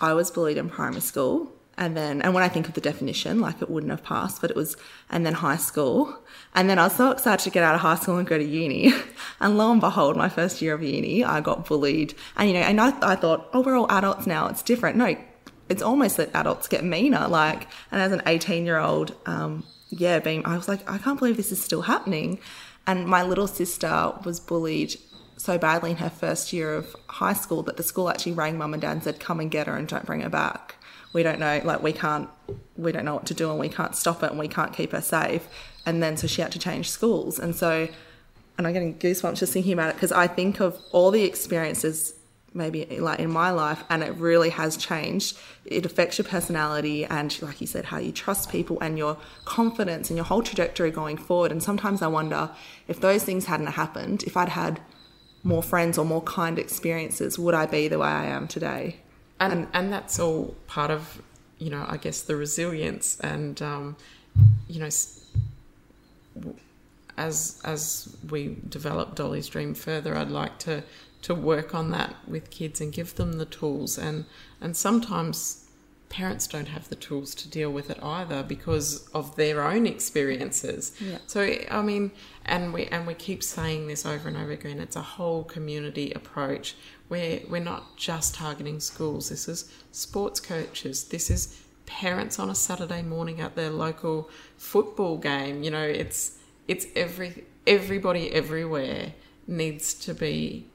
I 0.00 0.12
was 0.12 0.30
bullied 0.30 0.56
in 0.56 0.68
primary 0.68 1.00
school 1.00 1.52
and 1.76 1.96
then 1.96 2.22
and 2.22 2.34
when 2.34 2.44
I 2.44 2.48
think 2.48 2.68
of 2.68 2.74
the 2.74 2.80
definition, 2.80 3.40
like 3.40 3.60
it 3.60 3.68
wouldn't 3.68 3.90
have 3.90 4.04
passed, 4.04 4.40
but 4.40 4.50
it 4.50 4.56
was 4.56 4.76
and 5.10 5.26
then 5.26 5.34
high 5.34 5.56
school. 5.56 6.16
And 6.54 6.70
then 6.70 6.78
I 6.78 6.84
was 6.84 6.94
so 6.94 7.10
excited 7.10 7.42
to 7.44 7.50
get 7.50 7.64
out 7.64 7.74
of 7.74 7.80
high 7.80 7.96
school 7.96 8.16
and 8.16 8.26
go 8.26 8.38
to 8.38 8.44
uni. 8.44 8.92
And 9.40 9.58
lo 9.58 9.72
and 9.72 9.80
behold, 9.80 10.16
my 10.16 10.28
first 10.28 10.62
year 10.62 10.74
of 10.74 10.82
uni, 10.82 11.24
I 11.24 11.40
got 11.40 11.66
bullied. 11.66 12.14
And 12.36 12.48
you 12.48 12.54
know, 12.54 12.60
and 12.60 12.80
I, 12.80 13.12
I 13.12 13.16
thought, 13.16 13.48
oh, 13.52 13.60
we're 13.60 13.76
all 13.76 13.90
adults 13.90 14.26
now. 14.26 14.46
It's 14.46 14.62
different. 14.62 14.96
No, 14.96 15.16
it's 15.68 15.82
almost 15.82 16.16
that 16.18 16.30
adults 16.34 16.68
get 16.68 16.84
meaner. 16.84 17.26
Like, 17.26 17.66
and 17.90 18.00
as 18.00 18.12
an 18.12 18.22
18 18.26 18.64
year 18.64 18.78
old, 18.78 19.14
um, 19.26 19.64
yeah, 19.90 20.20
being, 20.20 20.46
I 20.46 20.56
was 20.56 20.68
like, 20.68 20.88
I 20.88 20.98
can't 20.98 21.18
believe 21.18 21.36
this 21.36 21.52
is 21.52 21.62
still 21.62 21.82
happening. 21.82 22.38
And 22.86 23.06
my 23.06 23.22
little 23.22 23.48
sister 23.48 24.12
was 24.24 24.38
bullied 24.40 24.96
so 25.44 25.58
badly 25.58 25.90
in 25.90 25.98
her 25.98 26.08
first 26.08 26.52
year 26.52 26.74
of 26.74 26.96
high 27.06 27.34
school 27.34 27.62
that 27.64 27.76
the 27.76 27.82
school 27.82 28.08
actually 28.08 28.32
rang 28.32 28.56
mum 28.56 28.72
and 28.72 28.80
dad 28.80 28.92
and 28.92 29.04
said, 29.04 29.20
come 29.20 29.40
and 29.40 29.50
get 29.50 29.66
her 29.66 29.76
and 29.76 29.86
don't 29.86 30.06
bring 30.06 30.22
her 30.22 30.30
back. 30.30 30.76
We 31.12 31.22
don't 31.22 31.38
know, 31.38 31.60
like, 31.62 31.82
we 31.82 31.92
can't, 31.92 32.30
we 32.76 32.92
don't 32.92 33.04
know 33.04 33.14
what 33.14 33.26
to 33.26 33.34
do 33.34 33.50
and 33.50 33.60
we 33.60 33.68
can't 33.68 33.94
stop 33.94 34.22
it 34.22 34.30
and 34.30 34.38
we 34.38 34.48
can't 34.48 34.72
keep 34.72 34.92
her 34.92 35.02
safe. 35.02 35.46
And 35.84 36.02
then 36.02 36.16
so 36.16 36.26
she 36.26 36.40
had 36.40 36.50
to 36.52 36.58
change 36.58 36.90
schools. 36.90 37.38
And 37.38 37.54
so, 37.54 37.88
and 38.56 38.66
I'm 38.66 38.72
getting 38.72 38.98
goosebumps 38.98 39.36
just 39.36 39.52
thinking 39.52 39.74
about 39.74 39.90
it 39.90 39.96
because 39.96 40.12
I 40.12 40.28
think 40.28 40.60
of 40.60 40.80
all 40.92 41.10
the 41.10 41.24
experiences 41.24 42.14
maybe 42.54 42.86
like 43.00 43.18
in 43.18 43.30
my 43.30 43.50
life 43.50 43.82
and 43.90 44.02
it 44.02 44.14
really 44.14 44.50
has 44.50 44.76
changed 44.76 45.36
it 45.64 45.84
affects 45.84 46.18
your 46.18 46.24
personality 46.24 47.04
and 47.04 47.42
like 47.42 47.60
you 47.60 47.66
said 47.66 47.86
how 47.86 47.98
you 47.98 48.12
trust 48.12 48.48
people 48.48 48.78
and 48.80 48.96
your 48.96 49.16
confidence 49.44 50.08
and 50.08 50.16
your 50.16 50.24
whole 50.24 50.40
trajectory 50.40 50.92
going 50.92 51.16
forward 51.16 51.50
and 51.50 51.60
sometimes 51.64 52.00
i 52.00 52.06
wonder 52.06 52.48
if 52.86 53.00
those 53.00 53.24
things 53.24 53.46
hadn't 53.46 53.66
happened 53.66 54.22
if 54.22 54.36
i'd 54.36 54.50
had 54.50 54.80
more 55.44 55.62
friends 55.62 55.96
or 55.98 56.04
more 56.04 56.22
kind 56.22 56.58
experiences 56.58 57.38
would 57.38 57.54
i 57.54 57.64
be 57.66 57.86
the 57.86 57.98
way 57.98 58.08
i 58.08 58.24
am 58.24 58.48
today 58.48 58.96
and 59.38 59.68
and 59.72 59.92
that's 59.92 60.18
all 60.18 60.56
part 60.66 60.90
of 60.90 61.22
you 61.58 61.70
know 61.70 61.84
I 61.88 61.96
guess 61.96 62.22
the 62.22 62.36
resilience 62.36 63.18
and 63.20 63.60
um, 63.62 63.96
you 64.68 64.80
know 64.80 64.90
as 67.16 67.60
as 67.64 68.16
we 68.28 68.56
develop 68.68 69.14
Dolly's 69.14 69.48
Dream 69.48 69.74
further, 69.74 70.16
I'd 70.16 70.30
like 70.30 70.58
to 70.60 70.82
to 71.22 71.34
work 71.34 71.74
on 71.74 71.90
that 71.90 72.14
with 72.28 72.50
kids 72.50 72.80
and 72.80 72.92
give 72.92 73.14
them 73.14 73.34
the 73.34 73.46
tools 73.46 73.98
and 73.98 74.24
and 74.60 74.76
sometimes 74.76 75.60
parents 76.10 76.46
don't 76.46 76.68
have 76.68 76.88
the 76.90 76.94
tools 76.94 77.34
to 77.34 77.48
deal 77.48 77.70
with 77.70 77.90
it 77.90 77.98
either 78.02 78.42
because 78.42 79.08
of 79.14 79.34
their 79.34 79.64
own 79.64 79.86
experiences. 79.86 80.92
Yeah. 81.00 81.18
So 81.26 81.56
I 81.70 81.82
mean, 81.82 82.12
and 82.46 82.72
we 82.72 82.86
and 82.86 83.06
we 83.06 83.14
keep 83.14 83.42
saying 83.42 83.86
this 83.86 84.04
over 84.04 84.28
and 84.28 84.36
over 84.36 84.52
again. 84.52 84.78
It's 84.78 84.96
a 84.96 85.02
whole 85.02 85.44
community 85.44 86.12
approach. 86.12 86.74
We're 87.08 87.40
we're 87.48 87.62
not 87.62 87.96
just 87.96 88.34
targeting 88.34 88.80
schools. 88.80 89.30
This 89.30 89.48
is 89.48 89.70
sports 89.92 90.40
coaches. 90.40 91.04
This 91.04 91.30
is 91.30 91.60
parents 91.86 92.38
on 92.38 92.50
a 92.50 92.54
Saturday 92.54 93.02
morning 93.02 93.40
at 93.40 93.56
their 93.56 93.70
local 93.70 94.30
football 94.56 95.16
game. 95.18 95.62
You 95.62 95.70
know, 95.70 95.84
it's 95.84 96.38
it's 96.68 96.86
every 96.94 97.44
everybody 97.66 98.32
everywhere 98.32 99.12
needs 99.46 99.94
to 99.94 100.14
be 100.14 100.66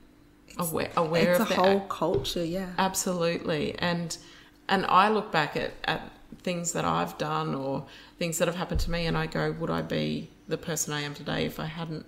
aware 0.57 0.91
aware 0.95 1.31
it's 1.31 1.39
of 1.41 1.51
a 1.51 1.53
their 1.53 1.63
whole 1.63 1.79
culture 1.81 2.43
yeah 2.43 2.69
Absolutely. 2.77 3.77
And 3.79 4.17
and 4.67 4.85
I 4.85 5.09
look 5.09 5.31
back 5.31 5.55
at, 5.55 5.73
at 5.85 6.11
things 6.41 6.73
that 6.73 6.85
I've 6.85 7.17
done 7.17 7.55
or 7.55 7.85
things 8.17 8.37
that 8.37 8.47
have 8.47 8.55
happened 8.55 8.79
to 8.81 8.91
me 8.91 9.07
and 9.07 9.17
I 9.17 9.25
go, 9.25 9.51
would 9.51 9.69
I 9.69 9.81
be 9.81 10.29
the 10.49 10.57
person 10.57 10.93
I 10.93 11.01
am 11.01 11.13
today 11.13 11.45
if 11.45 11.59
I 11.59 11.65
hadn't 11.67 12.05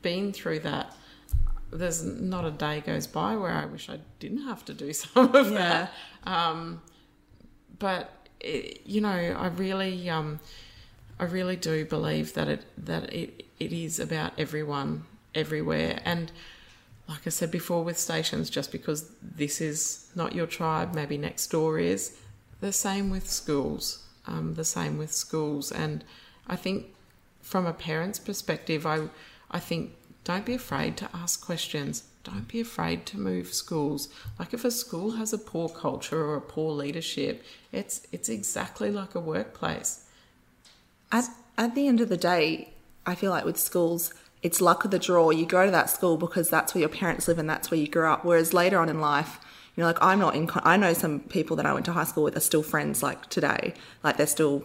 been 0.00 0.32
through 0.32 0.60
that, 0.60 0.96
there's 1.70 2.02
not 2.02 2.44
a 2.44 2.50
day 2.50 2.80
goes 2.80 3.06
by 3.06 3.36
where 3.36 3.52
I 3.52 3.66
wish 3.66 3.88
I 3.90 3.98
didn't 4.20 4.44
have 4.44 4.64
to 4.66 4.74
do 4.74 4.92
some 5.02 5.34
of 5.34 5.50
Yeah. 5.52 5.88
that. 6.24 6.30
Um, 6.30 6.80
but 7.78 8.10
it, 8.40 8.80
you 8.86 9.00
know, 9.00 9.10
I 9.10 9.48
really, 9.48 10.08
um, 10.08 10.40
I 11.18 11.24
really 11.24 11.56
do 11.56 11.84
believe 11.84 12.34
that 12.34 12.48
it 12.48 12.64
that 12.78 13.12
it, 13.12 13.44
it 13.58 13.72
is 13.72 13.98
about 14.00 14.32
everyone 14.38 15.04
everywhere. 15.34 16.00
And 16.04 16.32
like 17.08 17.26
I 17.26 17.30
said 17.30 17.50
before, 17.50 17.82
with 17.84 17.98
stations, 17.98 18.48
just 18.50 18.70
because 18.72 19.10
this 19.20 19.60
is 19.60 20.08
not 20.14 20.34
your 20.34 20.46
tribe, 20.46 20.94
maybe 20.94 21.18
next 21.18 21.48
door 21.48 21.78
is. 21.78 22.16
The 22.60 22.72
same 22.72 23.10
with 23.10 23.28
schools. 23.28 24.04
Um, 24.26 24.54
the 24.54 24.64
same 24.64 24.98
with 24.98 25.12
schools, 25.12 25.72
and 25.72 26.04
I 26.46 26.54
think 26.54 26.86
from 27.52 27.66
a 27.66 27.72
parent's 27.74 28.18
perspective, 28.18 28.86
I 28.86 29.08
I 29.50 29.60
think 29.60 29.92
don't 30.24 30.46
be 30.46 30.54
afraid 30.54 30.96
to 30.96 31.10
ask 31.12 31.44
questions. 31.44 32.04
Don't 32.24 32.48
be 32.48 32.60
afraid 32.60 33.04
to 33.06 33.18
move 33.18 33.52
schools. 33.52 34.08
Like 34.38 34.54
if 34.54 34.64
a 34.64 34.70
school 34.70 35.12
has 35.12 35.34
a 35.34 35.38
poor 35.38 35.68
culture 35.68 36.24
or 36.24 36.36
a 36.36 36.40
poor 36.40 36.72
leadership, 36.72 37.44
it's 37.70 38.06
it's 38.10 38.30
exactly 38.30 38.90
like 38.90 39.14
a 39.14 39.20
workplace. 39.20 40.06
At, 41.10 41.26
at 41.58 41.74
the 41.74 41.86
end 41.88 42.00
of 42.00 42.08
the 42.08 42.16
day, 42.16 42.72
I 43.04 43.14
feel 43.14 43.30
like 43.30 43.44
with 43.44 43.58
schools, 43.58 44.14
it's 44.42 44.62
luck 44.62 44.86
of 44.86 44.90
the 44.90 44.98
draw. 44.98 45.28
You 45.28 45.44
go 45.44 45.66
to 45.66 45.70
that 45.72 45.90
school 45.90 46.16
because 46.16 46.48
that's 46.48 46.74
where 46.74 46.80
your 46.80 46.88
parents 46.88 47.28
live 47.28 47.38
and 47.38 47.50
that's 47.50 47.70
where 47.70 47.78
you 47.78 47.86
grew 47.86 48.08
up. 48.08 48.24
Whereas 48.24 48.54
later 48.54 48.78
on 48.78 48.88
in 48.88 48.98
life, 48.98 49.38
you 49.76 49.82
know, 49.82 49.88
like 49.88 50.02
I'm 50.02 50.20
not 50.20 50.34
in, 50.34 50.48
I 50.62 50.78
know 50.78 50.94
some 50.94 51.20
people 51.20 51.56
that 51.56 51.66
I 51.66 51.74
went 51.74 51.84
to 51.84 51.92
high 51.92 52.04
school 52.04 52.24
with 52.24 52.34
are 52.34 52.40
still 52.40 52.62
friends 52.62 53.02
like 53.02 53.28
today. 53.28 53.74
Like 54.02 54.16
they're 54.16 54.26
still 54.38 54.64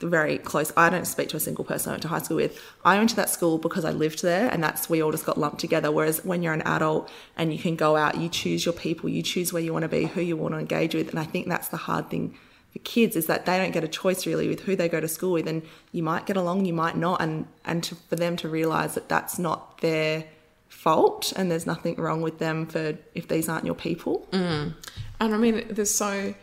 very 0.00 0.38
close. 0.38 0.72
I 0.76 0.90
don't 0.90 1.06
speak 1.06 1.28
to 1.30 1.36
a 1.36 1.40
single 1.40 1.64
person 1.64 1.90
I 1.90 1.92
went 1.94 2.02
to 2.02 2.08
high 2.08 2.20
school 2.20 2.36
with. 2.36 2.60
I 2.84 2.98
went 2.98 3.10
to 3.10 3.16
that 3.16 3.30
school 3.30 3.58
because 3.58 3.84
I 3.84 3.92
lived 3.92 4.22
there 4.22 4.48
and 4.50 4.62
that's 4.62 4.90
we 4.90 5.02
all 5.02 5.10
just 5.10 5.24
got 5.24 5.38
lumped 5.38 5.60
together. 5.60 5.90
Whereas 5.90 6.24
when 6.24 6.42
you're 6.42 6.52
an 6.52 6.62
adult 6.62 7.10
and 7.36 7.52
you 7.52 7.58
can 7.58 7.76
go 7.76 7.96
out, 7.96 8.18
you 8.18 8.28
choose 8.28 8.64
your 8.64 8.74
people, 8.74 9.08
you 9.08 9.22
choose 9.22 9.52
where 9.52 9.62
you 9.62 9.72
want 9.72 9.84
to 9.84 9.88
be, 9.88 10.04
who 10.04 10.20
you 10.20 10.36
want 10.36 10.54
to 10.54 10.58
engage 10.58 10.94
with. 10.94 11.10
And 11.10 11.18
I 11.18 11.24
think 11.24 11.48
that's 11.48 11.68
the 11.68 11.78
hard 11.78 12.10
thing 12.10 12.36
for 12.72 12.78
kids 12.80 13.16
is 13.16 13.26
that 13.26 13.46
they 13.46 13.58
don't 13.58 13.72
get 13.72 13.82
a 13.82 13.88
choice 13.88 14.26
really 14.26 14.48
with 14.48 14.60
who 14.60 14.76
they 14.76 14.88
go 14.88 15.00
to 15.00 15.08
school 15.08 15.32
with 15.32 15.48
and 15.48 15.62
you 15.90 16.04
might 16.04 16.24
get 16.26 16.36
along 16.36 16.66
you 16.66 16.72
might 16.72 16.96
not 16.96 17.20
and 17.20 17.48
and 17.64 17.82
to, 17.82 17.96
for 17.96 18.14
them 18.14 18.36
to 18.36 18.48
realize 18.48 18.94
that 18.94 19.08
that's 19.08 19.40
not 19.40 19.80
their 19.80 20.24
fault 20.68 21.32
and 21.34 21.50
there's 21.50 21.66
nothing 21.66 21.96
wrong 21.96 22.22
with 22.22 22.38
them 22.38 22.64
for 22.66 22.96
if 23.12 23.26
these 23.26 23.48
aren't 23.48 23.66
your 23.66 23.74
people 23.74 24.28
mm. 24.30 24.72
And 25.20 25.34
I 25.34 25.38
mean, 25.38 25.66
there's 25.68 25.94
so 25.94 26.34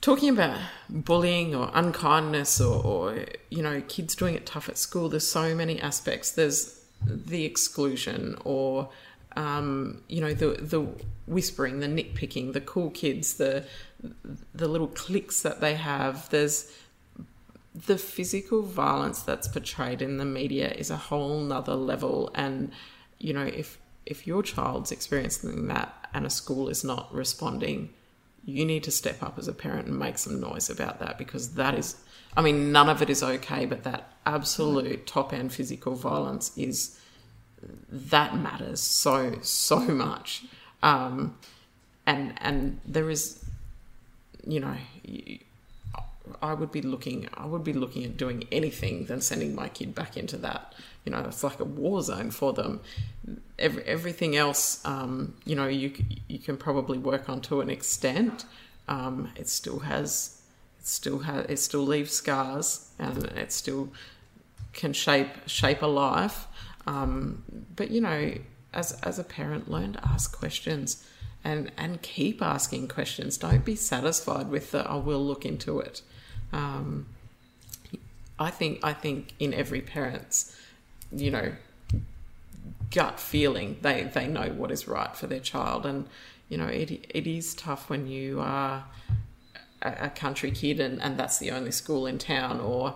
talking 0.00 0.28
about 0.28 0.58
bullying 0.88 1.54
or 1.54 1.70
unkindness 1.74 2.60
or, 2.60 2.84
or 2.84 3.24
you 3.50 3.62
know 3.62 3.82
kids 3.88 4.14
doing 4.14 4.34
it 4.34 4.46
tough 4.46 4.68
at 4.68 4.78
school. 4.78 5.08
There's 5.08 5.26
so 5.26 5.54
many 5.54 5.80
aspects. 5.80 6.32
There's 6.32 6.84
the 7.04 7.44
exclusion 7.44 8.36
or 8.44 8.88
um, 9.36 10.02
you 10.08 10.20
know 10.20 10.34
the 10.34 10.58
the 10.60 10.86
whispering, 11.26 11.80
the 11.80 11.86
nitpicking, 11.86 12.52
the 12.52 12.60
cool 12.60 12.90
kids, 12.90 13.34
the 13.34 13.64
the 14.54 14.68
little 14.68 14.88
cliques 14.88 15.42
that 15.42 15.60
they 15.60 15.74
have. 15.74 16.28
There's 16.30 16.70
the 17.74 17.98
physical 17.98 18.62
violence 18.62 19.22
that's 19.22 19.48
portrayed 19.48 20.00
in 20.00 20.16
the 20.16 20.24
media 20.24 20.70
is 20.70 20.90
a 20.90 20.96
whole 20.96 21.40
nother 21.40 21.74
level 21.74 22.30
and 22.34 22.72
you 23.18 23.34
know 23.34 23.44
if 23.44 23.78
if 24.06 24.26
your 24.26 24.42
child's 24.42 24.90
experiencing 24.90 25.66
that 25.66 26.08
and 26.14 26.24
a 26.24 26.30
school 26.30 26.68
is 26.68 26.82
not 26.82 27.12
responding 27.12 27.90
you 28.46 28.64
need 28.64 28.82
to 28.84 28.90
step 28.90 29.22
up 29.22 29.38
as 29.38 29.48
a 29.48 29.52
parent 29.52 29.88
and 29.88 29.98
make 29.98 30.16
some 30.16 30.40
noise 30.40 30.70
about 30.70 31.00
that 31.00 31.18
because 31.18 31.54
that 31.54 31.74
is 31.74 31.96
i 32.36 32.40
mean 32.40 32.72
none 32.72 32.88
of 32.88 33.02
it 33.02 33.10
is 33.10 33.22
okay 33.22 33.66
but 33.66 33.82
that 33.84 34.12
absolute 34.24 35.06
top 35.06 35.32
end 35.32 35.52
physical 35.52 35.94
violence 35.94 36.56
is 36.56 36.98
that 37.90 38.36
matters 38.36 38.80
so 38.80 39.38
so 39.42 39.78
much. 39.80 40.44
Um 40.82 41.38
and 42.06 42.34
and 42.38 42.80
there 42.86 43.10
is 43.10 43.44
you 44.46 44.60
know 44.60 44.76
I 46.42 46.54
would 46.54 46.72
be 46.72 46.82
looking 46.82 47.28
I 47.34 47.46
would 47.46 47.64
be 47.64 47.72
looking 47.72 48.04
at 48.04 48.16
doing 48.16 48.44
anything 48.50 49.06
than 49.06 49.20
sending 49.20 49.54
my 49.54 49.68
kid 49.68 49.94
back 49.94 50.16
into 50.16 50.36
that. 50.38 50.74
You 51.04 51.12
know, 51.12 51.20
it's 51.20 51.44
like 51.44 51.60
a 51.60 51.64
war 51.64 52.02
zone 52.02 52.30
for 52.30 52.52
them. 52.52 52.80
Every, 53.58 53.82
everything 53.84 54.36
else, 54.36 54.84
um, 54.84 55.34
you 55.44 55.54
know, 55.54 55.68
you 55.68 55.92
you 56.28 56.38
can 56.38 56.56
probably 56.56 56.98
work 56.98 57.28
on 57.28 57.40
to 57.42 57.60
an 57.60 57.70
extent. 57.70 58.44
Um, 58.88 59.30
it 59.36 59.48
still 59.48 59.80
has, 59.80 60.42
it 60.78 60.86
still 60.86 61.20
has, 61.20 61.46
it 61.46 61.58
still 61.58 61.82
leaves 61.82 62.12
scars, 62.12 62.90
and 62.98 63.24
it 63.24 63.52
still 63.52 63.88
can 64.72 64.92
shape 64.92 65.28
shape 65.46 65.82
a 65.82 65.86
life. 65.86 66.46
Um, 66.86 67.42
but 67.74 67.90
you 67.90 68.00
know, 68.00 68.34
as 68.72 68.92
as 69.02 69.18
a 69.18 69.24
parent, 69.24 69.70
learn 69.70 69.94
to 69.94 70.04
ask 70.06 70.36
questions. 70.36 71.04
And, 71.44 71.70
and 71.76 72.02
keep 72.02 72.42
asking 72.42 72.88
questions. 72.88 73.38
Don't 73.38 73.64
be 73.64 73.76
satisfied 73.76 74.48
with 74.48 74.72
the 74.72 74.80
"I 74.80 74.96
will 74.96 75.24
look 75.24 75.44
into 75.44 75.78
it." 75.78 76.02
Um, 76.52 77.06
I 78.38 78.50
think 78.50 78.80
I 78.82 78.92
think 78.92 79.34
in 79.38 79.54
every 79.54 79.80
parent's, 79.80 80.56
you 81.10 81.30
know, 81.30 81.52
gut 82.90 83.18
feeling, 83.18 83.78
they 83.82 84.04
they 84.04 84.26
know 84.26 84.50
what 84.50 84.70
is 84.70 84.86
right 84.86 85.14
for 85.16 85.26
their 85.26 85.40
child, 85.40 85.86
and 85.86 86.06
you 86.48 86.58
know 86.58 86.66
it 86.66 86.90
it 87.08 87.26
is 87.26 87.54
tough 87.54 87.88
when 87.88 88.06
you 88.06 88.40
are 88.40 88.84
a, 89.82 89.94
a 90.02 90.10
country 90.10 90.50
kid 90.50 90.80
and, 90.80 91.00
and 91.00 91.16
that's 91.16 91.38
the 91.38 91.50
only 91.50 91.70
school 91.70 92.06
in 92.06 92.18
town, 92.18 92.60
or 92.60 92.94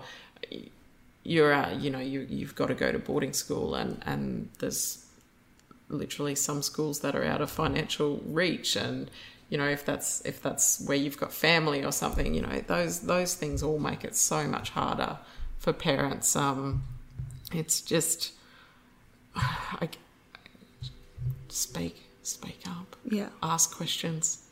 you're 1.22 1.52
uh, 1.52 1.72
you 1.72 1.90
know 1.90 2.00
you 2.00 2.26
you've 2.28 2.54
got 2.54 2.66
to 2.66 2.74
go 2.74 2.92
to 2.92 2.98
boarding 2.98 3.32
school, 3.32 3.74
and 3.74 4.02
and 4.04 4.48
there's 4.58 5.06
literally 5.88 6.34
some 6.34 6.62
schools 6.62 7.00
that 7.00 7.16
are 7.16 7.24
out 7.24 7.40
of 7.40 7.50
financial 7.50 8.22
reach 8.26 8.76
and 8.76 9.10
you 9.50 9.58
know 9.58 9.68
if 9.68 9.84
that's 9.84 10.24
if 10.24 10.40
that's 10.40 10.80
where 10.86 10.96
you've 10.96 11.18
got 11.18 11.32
family 11.32 11.84
or 11.84 11.92
something 11.92 12.34
you 12.34 12.40
know 12.40 12.62
those 12.66 13.00
those 13.00 13.34
things 13.34 13.62
all 13.62 13.78
make 13.78 14.04
it 14.04 14.16
so 14.16 14.46
much 14.46 14.70
harder 14.70 15.18
for 15.58 15.72
parents. 15.72 16.34
Um 16.34 16.84
it's 17.52 17.80
just 17.80 18.32
I, 19.36 19.88
speak 21.48 22.02
speak 22.22 22.60
up. 22.66 22.96
Yeah. 23.04 23.28
Ask 23.42 23.76
questions. 23.76 24.46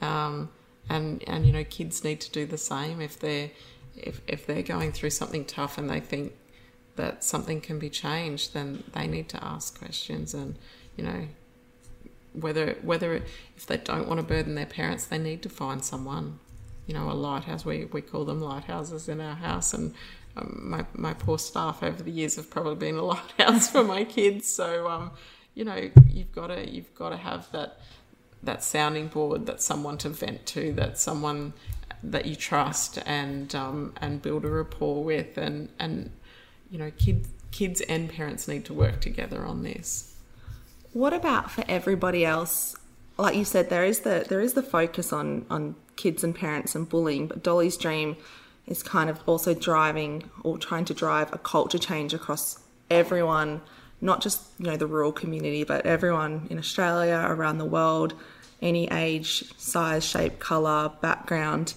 Um 0.00 0.50
and 0.88 1.22
and 1.26 1.46
you 1.46 1.52
know 1.52 1.64
kids 1.64 2.02
need 2.02 2.20
to 2.22 2.30
do 2.30 2.46
the 2.46 2.58
same 2.58 3.00
if 3.00 3.18
they're 3.20 3.50
if, 3.96 4.20
if 4.26 4.46
they're 4.46 4.62
going 4.62 4.92
through 4.92 5.10
something 5.10 5.44
tough 5.44 5.76
and 5.76 5.90
they 5.90 6.00
think 6.00 6.32
that 6.96 7.22
something 7.22 7.60
can 7.60 7.78
be 7.78 7.90
changed 7.90 8.54
then 8.54 8.82
they 8.92 9.06
need 9.06 9.28
to 9.28 9.44
ask 9.44 9.78
questions 9.78 10.34
and 10.34 10.56
you 10.96 11.04
know 11.04 11.28
whether 12.32 12.76
whether 12.82 13.22
if 13.56 13.66
they 13.66 13.76
don't 13.76 14.08
want 14.08 14.20
to 14.20 14.26
burden 14.26 14.54
their 14.54 14.66
parents 14.66 15.06
they 15.06 15.18
need 15.18 15.42
to 15.42 15.48
find 15.48 15.84
someone. 15.84 16.38
You 16.86 16.94
know 16.94 17.10
a 17.10 17.12
lighthouse 17.12 17.66
we, 17.66 17.84
we 17.84 18.00
call 18.00 18.24
them 18.24 18.40
lighthouses 18.40 19.10
in 19.10 19.20
our 19.20 19.34
house 19.34 19.74
and 19.74 19.94
um, 20.38 20.60
my, 20.62 20.84
my 20.94 21.14
poor 21.14 21.38
staff 21.38 21.82
over 21.82 22.02
the 22.02 22.10
years 22.10 22.36
have 22.36 22.48
probably 22.50 22.76
been 22.76 22.96
a 22.96 23.02
lighthouse 23.14 23.70
for 23.70 23.84
my 23.84 24.04
kids 24.04 24.48
so 24.48 24.88
um, 24.88 25.10
you 25.54 25.64
know 25.64 25.90
you've 26.08 26.32
got 26.32 26.46
to 26.48 26.68
you've 26.68 26.94
got 26.94 27.10
to 27.10 27.16
have 27.16 27.50
that 27.52 27.80
that 28.42 28.62
sounding 28.62 29.08
board 29.08 29.46
that 29.46 29.60
someone 29.60 29.98
to 29.98 30.08
vent 30.08 30.46
to 30.46 30.72
that 30.72 30.98
someone 30.98 31.52
that 32.02 32.26
you 32.26 32.36
trust 32.36 32.98
and 33.06 33.54
um, 33.54 33.92
and 34.00 34.22
build 34.22 34.44
a 34.44 34.48
rapport 34.48 35.02
with 35.02 35.36
and 35.36 35.68
and 35.78 36.10
you 36.70 36.78
know 36.78 36.90
kids 36.92 37.28
kids 37.50 37.80
and 37.82 38.08
parents 38.08 38.46
need 38.46 38.64
to 38.64 38.72
work 38.72 39.00
together 39.00 39.44
on 39.44 39.62
this 39.62 40.14
what 40.92 41.12
about 41.12 41.50
for 41.50 41.64
everybody 41.68 42.24
else? 42.24 42.76
Like 43.16 43.36
you 43.36 43.44
said 43.44 43.68
there 43.68 43.84
is 43.84 44.00
the 44.00 44.26
there 44.28 44.40
is 44.40 44.54
the 44.54 44.62
focus 44.62 45.12
on 45.12 45.46
on 45.50 45.74
kids 45.96 46.22
and 46.22 46.34
parents 46.34 46.76
and 46.76 46.88
bullying 46.88 47.26
but 47.26 47.42
dolly's 47.42 47.76
dream 47.76 48.16
is 48.68 48.84
kind 48.84 49.10
of 49.10 49.20
also 49.26 49.52
driving 49.52 50.30
or 50.44 50.56
trying 50.56 50.84
to 50.84 50.94
drive 50.94 51.32
a 51.32 51.38
culture 51.38 51.78
change 51.78 52.14
across 52.14 52.60
everyone 52.88 53.60
not 54.00 54.20
just 54.20 54.44
you 54.60 54.66
know 54.66 54.76
the 54.76 54.86
rural 54.86 55.10
community 55.10 55.64
but 55.64 55.84
everyone 55.84 56.46
in 56.50 56.56
australia 56.56 57.26
around 57.28 57.58
the 57.58 57.64
world 57.64 58.14
any 58.60 58.90
age 58.90 59.44
size 59.56 60.04
shape 60.04 60.38
color 60.38 60.90
background. 61.00 61.74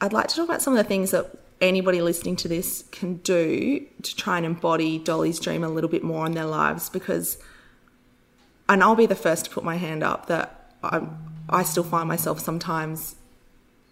I'd 0.00 0.12
like 0.12 0.28
to 0.28 0.36
talk 0.36 0.46
about 0.46 0.62
some 0.62 0.74
of 0.74 0.78
the 0.78 0.84
things 0.88 1.10
that 1.10 1.38
anybody 1.60 2.00
listening 2.00 2.36
to 2.36 2.48
this 2.48 2.84
can 2.90 3.16
do 3.16 3.86
to 4.02 4.16
try 4.16 4.38
and 4.38 4.46
embody 4.46 4.98
dolly's 4.98 5.38
dream 5.38 5.62
a 5.62 5.68
little 5.68 5.90
bit 5.90 6.02
more 6.02 6.24
in 6.24 6.32
their 6.32 6.46
lives 6.46 6.88
because 6.88 7.36
and 8.70 8.84
I'll 8.84 8.94
be 8.94 9.06
the 9.06 9.16
first 9.16 9.46
to 9.46 9.50
put 9.50 9.64
my 9.64 9.76
hand 9.76 10.04
up 10.04 10.26
that 10.26 10.72
I, 10.82 11.02
I 11.48 11.64
still 11.64 11.82
find 11.82 12.08
myself 12.08 12.38
sometimes 12.38 13.16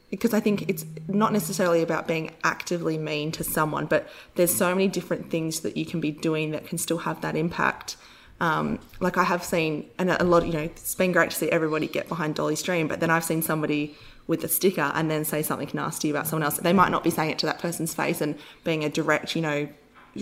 because 0.09 0.33
I 0.33 0.39
think 0.41 0.71
it's 0.71 0.87
not 1.09 1.33
necessarily 1.33 1.83
about 1.83 2.07
being 2.07 2.31
actively 2.45 2.97
mean 2.97 3.33
to 3.33 3.45
someone, 3.45 3.87
but 3.87 4.09
there's 4.37 4.55
so 4.55 4.73
many 4.73 4.87
different 4.87 5.31
things 5.31 5.61
that 5.61 5.77
you 5.77 5.85
can 5.85 6.01
be 6.01 6.13
doing 6.13 6.53
that 6.53 6.65
can 6.65 6.79
still 6.79 6.99
have 6.99 7.21
that 7.23 7.37
impact. 7.37 7.97
Um, 8.41 8.79
like 9.01 9.19
I 9.19 9.25
have 9.25 9.43
seen, 9.43 9.91
and 9.99 10.11
a 10.11 10.23
lot, 10.25 10.47
you 10.47 10.53
know, 10.53 10.61
it's 10.61 10.95
been 10.95 11.11
great 11.11 11.31
to 11.31 11.37
see 11.37 11.51
everybody 11.51 11.89
get 11.89 12.09
behind 12.09 12.37
Dolly's 12.37 12.63
dream, 12.63 12.87
but 12.87 13.01
then 13.01 13.11
I've 13.11 13.25
seen 13.25 13.43
somebody 13.43 13.97
with 14.29 14.45
a 14.45 14.49
sticker 14.49 14.93
and 14.95 15.11
then 15.11 15.25
say 15.25 15.43
something 15.43 15.69
nasty 15.75 16.09
about 16.09 16.29
someone 16.29 16.45
else. 16.45 16.59
They 16.59 16.73
might 16.73 16.91
not 16.91 17.03
be 17.03 17.11
saying 17.11 17.31
it 17.31 17.39
to 17.41 17.47
that 17.47 17.59
person's 17.59 17.95
face 17.95 18.21
and 18.21 18.39
being 18.63 18.85
a 18.85 18.89
direct, 18.89 19.35
you 19.35 19.43
know, 19.43 19.69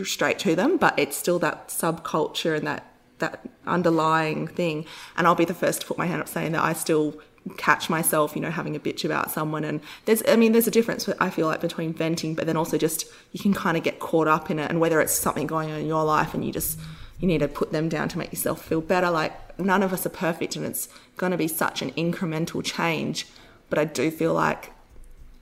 straight 0.02 0.38
to 0.40 0.56
them, 0.56 0.78
but 0.78 0.98
it's 0.98 1.16
still 1.16 1.38
that 1.40 1.68
subculture 1.68 2.56
and 2.56 2.66
that 2.66 2.95
that 3.18 3.46
underlying 3.66 4.46
thing. 4.46 4.84
And 5.16 5.26
I'll 5.26 5.34
be 5.34 5.44
the 5.44 5.54
first 5.54 5.82
to 5.82 5.86
put 5.86 5.98
my 5.98 6.06
hand 6.06 6.20
up 6.20 6.28
saying 6.28 6.52
that 6.52 6.62
I 6.62 6.72
still 6.72 7.20
catch 7.56 7.88
myself, 7.88 8.34
you 8.34 8.42
know, 8.42 8.50
having 8.50 8.74
a 8.74 8.80
bitch 8.80 9.04
about 9.04 9.30
someone. 9.30 9.64
And 9.64 9.80
there's, 10.04 10.22
I 10.26 10.36
mean, 10.36 10.52
there's 10.52 10.66
a 10.66 10.70
difference, 10.70 11.08
I 11.20 11.30
feel 11.30 11.46
like, 11.46 11.60
between 11.60 11.92
venting, 11.92 12.34
but 12.34 12.46
then 12.46 12.56
also 12.56 12.76
just 12.76 13.06
you 13.32 13.40
can 13.40 13.54
kind 13.54 13.76
of 13.76 13.82
get 13.82 14.00
caught 14.00 14.28
up 14.28 14.50
in 14.50 14.58
it. 14.58 14.70
And 14.70 14.80
whether 14.80 15.00
it's 15.00 15.12
something 15.12 15.46
going 15.46 15.70
on 15.70 15.78
in 15.78 15.86
your 15.86 16.04
life 16.04 16.34
and 16.34 16.44
you 16.44 16.52
just, 16.52 16.78
you 17.20 17.28
need 17.28 17.38
to 17.38 17.48
put 17.48 17.72
them 17.72 17.88
down 17.88 18.08
to 18.10 18.18
make 18.18 18.32
yourself 18.32 18.64
feel 18.64 18.80
better. 18.80 19.10
Like, 19.10 19.58
none 19.58 19.82
of 19.82 19.92
us 19.92 20.04
are 20.04 20.10
perfect 20.10 20.56
and 20.56 20.66
it's 20.66 20.88
going 21.16 21.32
to 21.32 21.38
be 21.38 21.48
such 21.48 21.82
an 21.82 21.92
incremental 21.92 22.64
change. 22.64 23.26
But 23.70 23.78
I 23.78 23.84
do 23.84 24.10
feel 24.10 24.34
like 24.34 24.72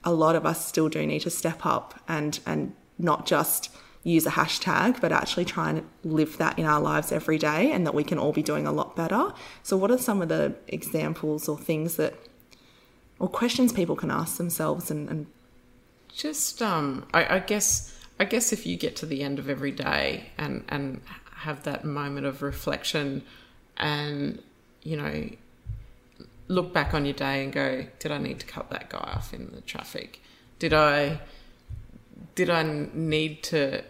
a 0.05 0.13
lot 0.13 0.37
of 0.37 0.45
us 0.45 0.67
still 0.67 0.89
do 0.89 1.07
need 1.07 1.21
to 1.21 1.31
step 1.31 1.65
up 1.65 2.01
and, 2.07 2.39
and 2.47 2.75
not 2.99 3.27
just 3.27 3.75
use 4.05 4.27
a 4.27 4.31
hashtag, 4.31 5.01
but 5.01 5.11
actually 5.11 5.47
try 5.47 5.71
and 5.71 5.89
live 6.05 6.37
that 6.37 6.59
in 6.59 6.67
our 6.67 6.81
lives 6.81 7.11
every 7.11 7.39
day 7.39 7.73
and 7.73 7.87
that 7.87 7.95
we 7.95 8.05
can 8.05 8.19
all 8.19 8.33
be 8.33 8.43
doing 8.43 8.67
a 8.67 8.73
lot 8.73 8.95
better. 8.95 9.33
So, 9.63 9.77
what 9.77 9.91
are 9.91 9.99
some 9.99 10.23
of 10.23 10.29
the 10.29 10.55
examples 10.69 11.49
or 11.49 11.59
things 11.59 11.97
that, 11.97 12.15
or 13.19 13.29
questions 13.29 13.73
people 13.73 13.97
can 13.97 14.11
ask 14.11 14.37
themselves 14.37 14.91
and, 14.91 15.09
and 15.09 15.27
just, 16.09 16.61
um, 16.61 17.07
I, 17.15 17.37
I 17.37 17.39
guess, 17.41 17.99
I 18.21 18.27
guess 18.27 18.53
if 18.53 18.67
you 18.67 18.77
get 18.77 18.95
to 18.97 19.07
the 19.07 19.23
end 19.23 19.39
of 19.39 19.49
every 19.49 19.73
day 19.73 20.31
and, 20.37 20.65
and 20.69 21.01
have 21.37 21.65
that 21.65 21.85
moment 21.85 22.27
of 22.27 22.43
reflection 22.43 23.23
and, 23.79 24.41
you 24.83 24.97
know, 24.97 25.31
look 26.49 26.75
back 26.75 26.93
on 26.93 27.07
your 27.07 27.15
day 27.15 27.43
and 27.43 27.53
go, 27.53 27.87
did 27.99 28.13
I 28.13 28.19
need 28.19 28.39
to 28.41 28.47
cut 28.47 28.69
that 28.69 28.91
guy 28.91 28.99
off 28.99 29.33
in 29.33 29.51
the 29.55 29.63
traffic? 29.63 30.21
Did 30.59 30.75
I 30.75 31.21
did 32.35 32.51
I 32.51 32.63
need 32.93 33.43
to 33.45 33.83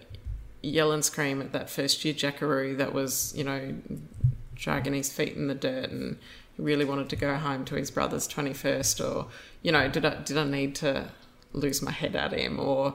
yell 0.63 0.93
and 0.93 1.05
scream 1.05 1.41
at 1.41 1.53
that 1.53 1.69
first 1.69 2.05
year 2.05 2.15
jackaroo 2.15 2.77
that 2.77 2.93
was, 2.93 3.33
you 3.37 3.45
know, 3.45 3.75
dragging 4.55 4.95
his 4.95 5.13
feet 5.13 5.35
in 5.35 5.49
the 5.49 5.55
dirt 5.55 5.91
and 5.91 6.19
really 6.57 6.85
wanted 6.85 7.09
to 7.11 7.17
go 7.17 7.35
home 7.35 7.65
to 7.67 7.75
his 7.75 7.91
brother's 7.91 8.29
21st 8.29 9.05
or, 9.05 9.27
you 9.63 9.73
know, 9.73 9.89
did 9.89 10.05
I, 10.05 10.23
did 10.23 10.39
I 10.39 10.45
need 10.45 10.75
to 10.77 11.09
lose 11.53 11.83
my 11.83 11.91
head 11.91 12.17
at 12.17 12.33
him? 12.33 12.59
Or 12.59 12.95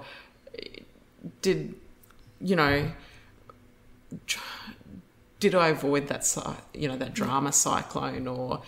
did, 1.41 1.75
you 2.41 2.55
know, 2.55 2.91
did 5.39 5.55
I 5.55 5.67
avoid 5.67 6.07
that, 6.07 6.57
you 6.73 6.87
know, 6.87 6.97
that 6.97 7.13
drama 7.13 7.51
cyclone 7.51 8.27
or 8.27 8.61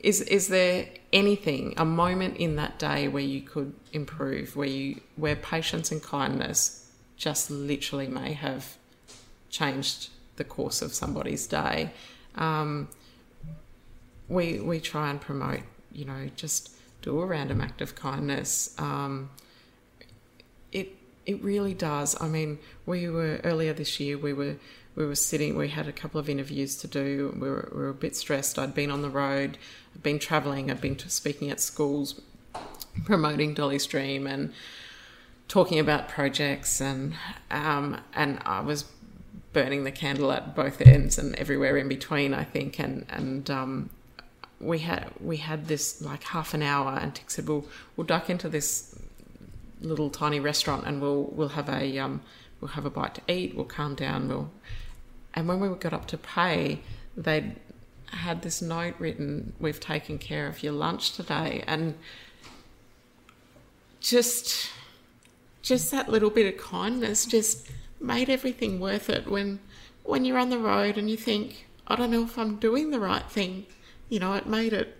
is 0.00 0.22
is 0.22 0.48
there 0.48 0.86
anything 1.12 1.74
a 1.76 1.84
moment 1.84 2.36
in 2.38 2.56
that 2.56 2.78
day 2.78 3.08
where 3.08 3.22
you 3.22 3.42
could 3.42 3.72
improve 3.92 4.56
where 4.56 4.68
you 4.68 5.00
where 5.16 5.36
patience 5.36 5.92
and 5.92 6.02
kindness 6.02 6.90
just 7.16 7.50
literally 7.50 8.08
may 8.08 8.32
have 8.32 8.76
changed 9.50 10.08
the 10.36 10.44
course 10.44 10.80
of 10.82 10.94
somebody's 10.94 11.46
day? 11.46 11.90
Um, 12.36 12.88
we 14.28 14.60
we 14.60 14.80
try 14.80 15.10
and 15.10 15.20
promote 15.20 15.60
you 15.92 16.04
know 16.06 16.30
just 16.34 16.70
do 17.02 17.20
a 17.20 17.26
random 17.26 17.60
act 17.60 17.82
of 17.82 17.94
kindness. 17.94 18.74
Um, 18.78 19.30
it 20.72 20.96
it 21.26 21.42
really 21.42 21.74
does. 21.74 22.20
I 22.20 22.28
mean 22.28 22.58
we 22.86 23.08
were 23.10 23.40
earlier 23.44 23.74
this 23.74 24.00
year 24.00 24.16
we 24.16 24.32
were 24.32 24.56
we 24.96 25.06
were 25.06 25.14
sitting, 25.14 25.56
we 25.56 25.68
had 25.68 25.86
a 25.86 25.92
couple 25.92 26.20
of 26.20 26.28
interviews 26.28 26.76
to 26.76 26.86
do. 26.86 27.34
We 27.38 27.48
were, 27.48 27.68
we 27.72 27.78
were 27.78 27.88
a 27.88 27.94
bit 27.94 28.16
stressed. 28.16 28.58
I'd 28.58 28.74
been 28.74 28.90
on 28.90 29.02
the 29.02 29.10
road, 29.10 29.56
I'd 29.94 30.02
been 30.02 30.18
traveling, 30.18 30.70
I'd 30.70 30.80
been 30.80 30.98
speaking 30.98 31.50
at 31.50 31.60
schools, 31.60 32.20
promoting 33.04 33.54
Dolly's 33.54 33.86
Dream 33.86 34.26
and 34.26 34.52
talking 35.50 35.80
about 35.80 36.08
projects, 36.08 36.80
and 36.80 37.14
um, 37.50 38.00
and 38.14 38.38
I 38.46 38.60
was 38.60 38.84
burning 39.52 39.82
the 39.82 39.90
candle 39.90 40.30
at 40.30 40.54
both 40.54 40.80
ends 40.80 41.18
and 41.18 41.34
everywhere 41.34 41.76
in 41.76 41.88
between. 41.88 42.32
I 42.32 42.44
think, 42.44 42.78
and 42.78 43.04
and 43.08 43.50
um, 43.50 43.90
we 44.60 44.78
had 44.78 45.10
we 45.20 45.38
had 45.38 45.66
this 45.66 46.00
like 46.00 46.22
half 46.22 46.54
an 46.54 46.62
hour, 46.62 46.98
and 47.00 47.14
Tick 47.14 47.30
said, 47.30 47.48
"We'll 47.48 47.66
we'll 47.96 48.06
duck 48.06 48.30
into 48.30 48.48
this 48.48 48.94
little 49.80 50.08
tiny 50.08 50.40
restaurant, 50.40 50.86
and 50.86 51.02
we'll 51.02 51.24
we'll 51.24 51.48
have 51.50 51.68
a 51.68 51.98
um, 51.98 52.22
we'll 52.60 52.70
have 52.70 52.86
a 52.86 52.90
bite 52.90 53.16
to 53.16 53.22
eat. 53.28 53.54
We'll 53.54 53.64
calm 53.64 53.94
down. 53.96 54.28
We'll 54.28 54.50
and 55.34 55.48
when 55.48 55.60
we 55.60 55.68
got 55.68 55.92
up 55.92 56.06
to 56.08 56.18
pay, 56.18 56.80
they 57.16 57.54
had 58.06 58.42
this 58.42 58.60
note 58.60 58.94
written, 58.98 59.52
"We've 59.60 59.80
taken 59.80 60.18
care 60.18 60.46
of 60.46 60.62
your 60.62 60.72
lunch 60.72 61.12
today," 61.12 61.62
and 61.66 61.94
just 64.00 64.70
just 65.62 65.90
that 65.90 66.08
little 66.08 66.30
bit 66.30 66.52
of 66.52 66.60
kindness 66.60 67.26
just 67.26 67.70
made 68.00 68.30
everything 68.30 68.80
worth 68.80 69.08
it. 69.10 69.28
When 69.28 69.60
when 70.02 70.24
you're 70.24 70.38
on 70.38 70.50
the 70.50 70.58
road 70.58 70.96
and 70.98 71.10
you 71.10 71.16
think 71.16 71.66
I 71.86 71.96
don't 71.96 72.10
know 72.10 72.24
if 72.24 72.38
I'm 72.38 72.56
doing 72.56 72.90
the 72.90 73.00
right 73.00 73.28
thing 73.30 73.66
you 74.08 74.18
know 74.18 74.34
it 74.34 74.46
made 74.46 74.72
it 74.72 74.96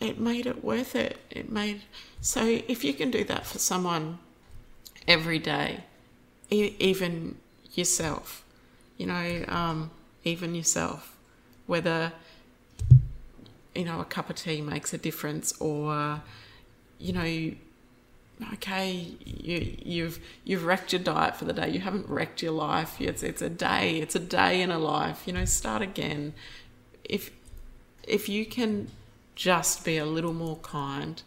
it 0.00 0.20
made 0.20 0.46
it 0.46 0.62
worth 0.62 0.94
it. 0.94 1.18
It 1.28 1.50
made 1.50 1.82
so 2.20 2.44
if 2.68 2.84
you 2.84 2.94
can 2.94 3.10
do 3.10 3.24
that 3.24 3.46
for 3.46 3.58
someone 3.58 4.20
every 5.06 5.38
day 5.38 5.84
even 6.50 7.36
yourself 7.74 8.44
you 8.98 9.06
know, 9.06 9.44
um, 9.48 9.90
even 10.24 10.54
yourself, 10.54 11.16
whether 11.66 12.12
you 13.74 13.84
know 13.84 14.00
a 14.00 14.04
cup 14.04 14.28
of 14.28 14.36
tea 14.36 14.60
makes 14.60 14.92
a 14.92 14.98
difference 14.98 15.52
or 15.60 16.20
you 16.98 17.12
know 17.12 17.54
okay 18.52 19.14
you 19.24 19.76
you've 19.84 20.18
you've 20.44 20.64
wrecked 20.64 20.92
your 20.92 21.00
diet 21.00 21.36
for 21.36 21.44
the 21.44 21.52
day. 21.52 21.70
You 21.70 21.80
haven't 21.80 22.08
wrecked 22.08 22.42
your 22.42 22.52
life. 22.52 23.00
It's 23.00 23.22
it's 23.22 23.40
a 23.40 23.48
day. 23.48 23.98
It's 24.00 24.14
a 24.14 24.20
day 24.20 24.60
in 24.60 24.70
a 24.70 24.78
life. 24.78 25.22
You 25.26 25.32
know 25.32 25.44
start 25.44 25.80
again. 25.80 26.34
If 27.04 27.30
if 28.02 28.28
you 28.28 28.44
can 28.46 28.90
just 29.34 29.84
be 29.84 29.96
a 29.96 30.04
little 30.04 30.34
more 30.34 30.56
kind 30.56 31.22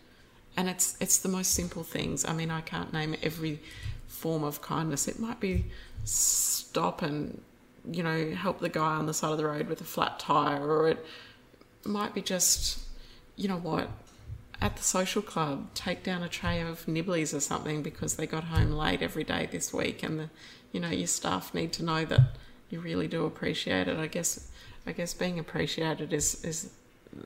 and 0.57 0.67
it's 0.67 0.97
it's 0.99 1.17
the 1.17 1.29
most 1.29 1.51
simple 1.51 1.83
things. 1.83 2.25
I 2.25 2.33
mean 2.33 2.51
i 2.51 2.61
can't 2.61 2.91
name 2.91 3.15
every 3.23 3.59
form 4.07 4.43
of 4.43 4.61
kindness. 4.61 5.07
It 5.07 5.19
might 5.19 5.39
be 5.39 5.65
stop 6.03 7.01
and 7.01 7.41
you 7.89 8.03
know, 8.03 8.31
help 8.31 8.59
the 8.59 8.69
guy 8.69 8.95
on 8.95 9.05
the 9.05 9.13
side 9.13 9.31
of 9.31 9.37
the 9.37 9.45
road 9.45 9.67
with 9.67 9.81
a 9.81 9.85
flat 9.85 10.19
tire, 10.19 10.65
or 10.65 10.89
it 10.89 11.05
might 11.83 12.13
be 12.13 12.21
just, 12.21 12.79
you 13.35 13.47
know 13.47 13.57
what, 13.57 13.89
at 14.61 14.75
the 14.77 14.83
social 14.83 15.21
club, 15.21 15.73
take 15.73 16.03
down 16.03 16.21
a 16.21 16.29
tray 16.29 16.61
of 16.61 16.85
nibblies 16.85 17.33
or 17.33 17.39
something 17.39 17.81
because 17.81 18.15
they 18.15 18.27
got 18.27 18.43
home 18.45 18.71
late 18.71 19.01
every 19.01 19.23
day 19.23 19.49
this 19.51 19.73
week, 19.73 20.03
and 20.03 20.19
the, 20.19 20.29
you 20.71 20.79
know, 20.79 20.89
your 20.89 21.07
staff 21.07 21.53
need 21.53 21.73
to 21.73 21.83
know 21.83 22.05
that 22.05 22.21
you 22.69 22.79
really 22.79 23.07
do 23.07 23.25
appreciate 23.25 23.87
it. 23.87 23.97
I 23.97 24.07
guess, 24.07 24.49
I 24.85 24.91
guess 24.91 25.13
being 25.13 25.39
appreciated 25.39 26.13
is 26.13 26.43
is 26.45 26.71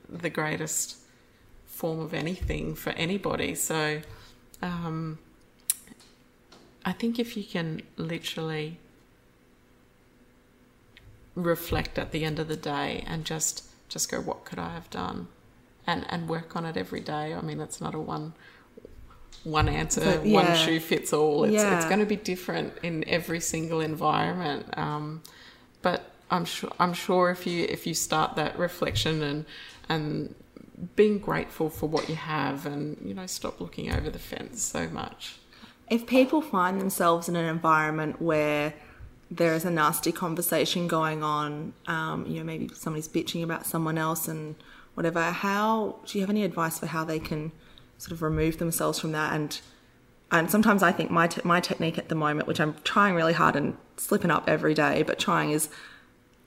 the 0.09 0.29
greatest 0.29 0.97
form 1.65 1.99
of 1.99 2.13
anything 2.13 2.73
for 2.73 2.91
anybody. 2.91 3.53
So, 3.53 4.01
um, 4.61 5.19
I 6.85 6.93
think 6.93 7.19
if 7.19 7.35
you 7.35 7.43
can 7.43 7.81
literally 7.97 8.79
reflect 11.35 11.99
at 11.99 12.11
the 12.11 12.23
end 12.23 12.39
of 12.39 12.47
the 12.47 12.55
day 12.55 13.03
and 13.05 13.25
just 13.25 13.65
just 13.89 14.09
go 14.09 14.19
what 14.19 14.45
could 14.45 14.59
I 14.59 14.73
have 14.73 14.89
done? 14.89 15.27
And 15.85 16.05
and 16.09 16.27
work 16.27 16.55
on 16.55 16.65
it 16.65 16.77
every 16.77 17.01
day. 17.01 17.33
I 17.33 17.41
mean 17.41 17.59
it's 17.59 17.79
not 17.79 17.93
a 17.93 17.99
one 17.99 18.33
one 19.43 19.69
answer 19.69 20.01
but, 20.01 20.25
yeah. 20.25 20.33
one 20.33 20.55
shoe 20.55 20.79
fits 20.79 21.13
all. 21.13 21.43
It's, 21.43 21.53
yeah. 21.53 21.75
it's 21.75 21.85
going 21.85 21.99
to 21.99 22.05
be 22.05 22.15
different 22.15 22.73
in 22.81 23.07
every 23.07 23.39
single 23.39 23.79
environment. 23.79 24.75
Um, 24.77 25.21
but 25.81 26.11
I'm 26.31 26.45
sure 26.45 26.71
I'm 26.79 26.93
sure 26.93 27.29
if 27.29 27.45
you 27.45 27.65
if 27.69 27.85
you 27.85 27.93
start 27.93 28.35
that 28.35 28.57
reflection 28.57 29.21
and 29.21 29.45
and 29.87 30.35
being 30.95 31.19
grateful 31.19 31.69
for 31.69 31.87
what 31.87 32.09
you 32.09 32.15
have 32.15 32.65
and 32.65 32.97
you 33.03 33.13
know 33.13 33.27
stop 33.27 33.61
looking 33.61 33.93
over 33.93 34.09
the 34.09 34.19
fence 34.19 34.63
so 34.63 34.87
much. 34.87 35.37
If 35.89 36.07
people 36.07 36.41
find 36.41 36.81
themselves 36.81 37.29
in 37.29 37.35
an 37.35 37.45
environment 37.45 38.19
where 38.19 38.73
there 39.31 39.53
is 39.53 39.65
a 39.65 39.71
nasty 39.71 40.11
conversation 40.11 40.87
going 40.87 41.23
on, 41.23 41.73
um, 41.87 42.25
you 42.27 42.37
know, 42.39 42.43
maybe 42.43 42.69
somebody's 42.73 43.07
bitching 43.07 43.43
about 43.43 43.65
someone 43.65 43.97
else 43.97 44.27
and 44.27 44.55
whatever, 44.93 45.21
how 45.31 45.95
do 46.05 46.17
you 46.17 46.21
have 46.21 46.29
any 46.29 46.43
advice 46.43 46.79
for 46.79 46.87
how 46.87 47.03
they 47.03 47.19
can 47.19 47.51
sort 47.97 48.11
of 48.11 48.21
remove 48.21 48.57
themselves 48.57 48.99
from 48.99 49.11
that? 49.13 49.33
And 49.33 49.59
and 50.31 50.49
sometimes 50.49 50.81
I 50.81 50.91
think 50.91 51.11
my 51.11 51.27
te- 51.27 51.41
my 51.43 51.59
technique 51.59 51.97
at 51.97 52.09
the 52.09 52.15
moment, 52.15 52.47
which 52.47 52.59
I'm 52.59 52.75
trying 52.83 53.15
really 53.15 53.33
hard 53.33 53.55
and 53.55 53.77
slipping 53.97 54.31
up 54.31 54.49
every 54.49 54.73
day, 54.73 55.03
but 55.03 55.19
trying 55.19 55.51
is 55.51 55.69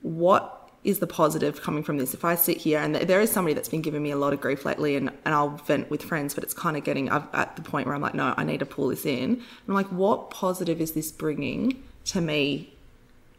what 0.02 0.54
is 0.84 0.98
the 1.00 1.06
positive 1.06 1.60
coming 1.62 1.82
from 1.82 1.98
this? 1.98 2.14
If 2.14 2.24
I 2.24 2.34
sit 2.34 2.58
here 2.58 2.80
and 2.80 2.94
there 2.94 3.20
is 3.20 3.30
somebody 3.30 3.54
that's 3.54 3.68
been 3.68 3.82
giving 3.82 4.02
me 4.02 4.10
a 4.10 4.16
lot 4.16 4.32
of 4.32 4.40
grief 4.40 4.64
lately, 4.64 4.96
and, 4.96 5.10
and 5.24 5.34
I'll 5.34 5.50
vent 5.50 5.90
with 5.90 6.02
friends, 6.02 6.34
but 6.34 6.44
it's 6.44 6.54
kind 6.54 6.76
of 6.76 6.84
getting 6.84 7.08
at 7.08 7.56
the 7.56 7.62
point 7.62 7.86
where 7.86 7.94
I'm 7.94 8.02
like, 8.02 8.14
no, 8.14 8.34
I 8.36 8.44
need 8.44 8.60
to 8.60 8.66
pull 8.66 8.88
this 8.88 9.04
in. 9.04 9.42
I'm 9.66 9.74
like, 9.74 9.88
what 9.88 10.30
positive 10.30 10.80
is 10.80 10.92
this 10.92 11.10
bringing 11.10 11.82
to 12.08 12.20
me 12.20 12.72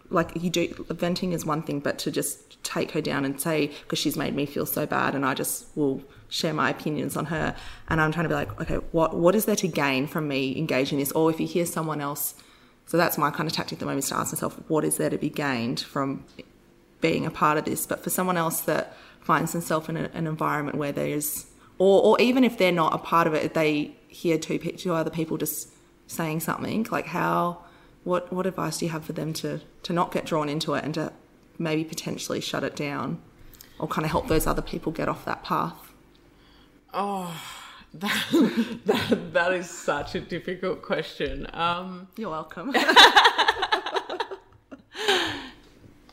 like 0.10 0.32
you 0.36 0.50
do 0.50 0.86
venting 0.90 1.34
is 1.34 1.46
one 1.46 1.62
thing 1.62 1.80
but 1.80 2.00
to 2.00 2.10
just 2.10 2.62
take 2.64 2.92
her 2.92 3.02
down 3.02 3.24
and 3.26 3.40
say 3.40 3.68
because 3.84 4.00
she's 4.00 4.18
made 4.18 4.34
me 4.34 4.46
feel 4.46 4.66
so 4.66 4.86
bad 4.86 5.14
and 5.14 5.24
i 5.26 5.34
just 5.36 5.66
will 5.76 6.02
share 6.30 6.54
my 6.54 6.70
opinions 6.70 7.16
on 7.16 7.26
her 7.26 7.56
and 7.90 8.02
i'm 8.02 8.12
trying 8.12 8.24
to 8.24 8.30
be 8.30 8.36
like 8.36 8.60
okay 8.60 8.80
what 8.92 9.16
what 9.16 9.36
is 9.36 9.46
there 9.46 9.56
to 9.56 9.68
gain 9.68 10.08
from 10.08 10.28
me 10.28 10.58
engaging 10.58 10.98
this 10.98 11.12
or 11.12 11.30
if 11.30 11.40
you 11.40 11.46
hear 11.46 11.66
someone 11.66 12.02
else 12.02 12.34
So 12.90 12.98
that's 12.98 13.20
my 13.20 13.30
kind 13.30 13.48
of 13.48 13.54
tactic 13.54 13.74
at 13.74 13.80
the 13.80 13.86
moment 13.86 14.06
is 14.06 14.10
to 14.10 14.16
ask 14.16 14.34
myself, 14.34 14.60
what 14.68 14.84
is 14.84 14.98
there 14.98 15.12
to 15.12 15.18
be 15.20 15.30
gained 15.30 15.80
from 15.80 16.26
being 17.02 17.24
a 17.24 17.30
part 17.30 17.60
of 17.60 17.66
this? 17.66 17.86
But 17.86 18.04
for 18.04 18.10
someone 18.10 18.36
else 18.36 18.62
that 18.62 18.98
finds 19.22 19.52
themselves 19.52 19.90
in 19.90 19.96
a, 19.96 20.10
an 20.16 20.26
environment 20.26 20.76
where 20.76 20.92
there's, 20.92 21.46
or, 21.78 22.02
or 22.02 22.20
even 22.20 22.44
if 22.44 22.58
they're 22.58 22.72
not 22.72 22.92
a 22.96 22.98
part 22.98 23.28
of 23.28 23.36
it, 23.36 23.54
they 23.54 23.96
hear 24.08 24.40
two, 24.40 24.58
two 24.58 24.96
other 24.96 25.12
people 25.12 25.38
just 25.38 25.70
saying 26.08 26.40
something, 26.40 26.88
like 26.90 27.06
how, 27.06 27.60
what, 28.10 28.34
what 28.34 28.48
advice 28.48 28.80
do 28.80 28.86
you 28.86 28.92
have 28.92 29.06
for 29.06 29.14
them 29.14 29.32
to, 29.34 29.62
to 29.84 29.94
not 29.94 30.12
get 30.12 30.26
drawn 30.26 30.50
into 30.50 30.74
it 30.74 30.84
and 30.84 30.96
to 30.96 31.14
maybe 31.58 31.84
potentially 31.84 32.42
shut 32.42 32.64
it 32.64 32.76
down 32.76 33.22
or 33.78 33.88
kind 33.88 34.04
of 34.04 34.12
help 34.12 34.28
those 34.28 34.48
other 34.48 34.64
people 34.64 34.92
get 34.92 35.08
off 35.08 35.24
that 35.26 35.44
path? 35.44 35.94
Oh, 36.94 37.40
that, 37.94 38.80
that, 38.86 39.34
that 39.34 39.54
is 39.54 39.70
such 39.70 40.16
a 40.16 40.20
difficult 40.20 40.82
question. 40.82 41.48
Um, 41.54 42.08
You're 42.18 42.32
welcome. 42.32 42.72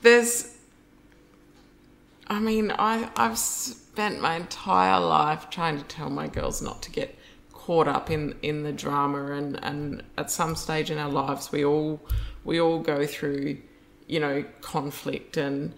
there's, 0.03 0.55
I 2.29 2.39
mean, 2.39 2.73
I, 2.79 3.09
I've 3.17 3.39
spent 3.39 4.21
my 4.21 4.37
entire 4.37 5.01
life 5.01 5.49
trying 5.49 5.79
to 5.79 5.85
tell 5.85 6.11
my 6.11 6.29
girls 6.29 6.61
not 6.61 6.83
to 6.83 6.91
get 6.91 7.16
caught 7.67 7.89
up 7.89 8.11
in, 8.11 8.35
in 8.43 8.63
the 8.63 8.73
drama 8.73 9.33
and, 9.33 9.63
and 9.65 10.03
at 10.17 10.31
some 10.31 10.55
stage 10.55 10.91
in 10.91 10.99
our 10.99 11.11
lives 11.11 11.51
we 11.51 11.65
all 11.65 12.01
we 12.45 12.61
all 12.61 12.79
go 12.79 13.05
through 13.05 13.59
you 14.07 14.21
know 14.21 14.45
conflict 14.61 15.37
and 15.37 15.75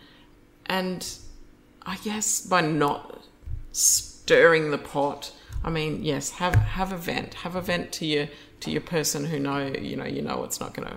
and 0.66 1.18
I 1.86 1.96
guess 1.96 2.42
by 2.42 2.60
not 2.60 3.22
stirring 3.72 4.70
the 4.70 4.78
pot 4.78 5.32
I 5.62 5.70
mean, 5.70 6.04
yes, 6.04 6.30
have 6.32 6.54
have 6.54 6.92
a 6.92 6.96
vent, 6.96 7.34
have 7.34 7.56
a 7.56 7.60
vent 7.60 7.92
to 7.92 8.06
your 8.06 8.28
to 8.60 8.70
your 8.70 8.80
person 8.80 9.24
who 9.24 9.38
know 9.38 9.66
you 9.66 9.96
know 9.96 10.06
you 10.06 10.22
know 10.22 10.44
it's 10.44 10.60
not 10.60 10.74
going 10.74 10.88
to 10.88 10.96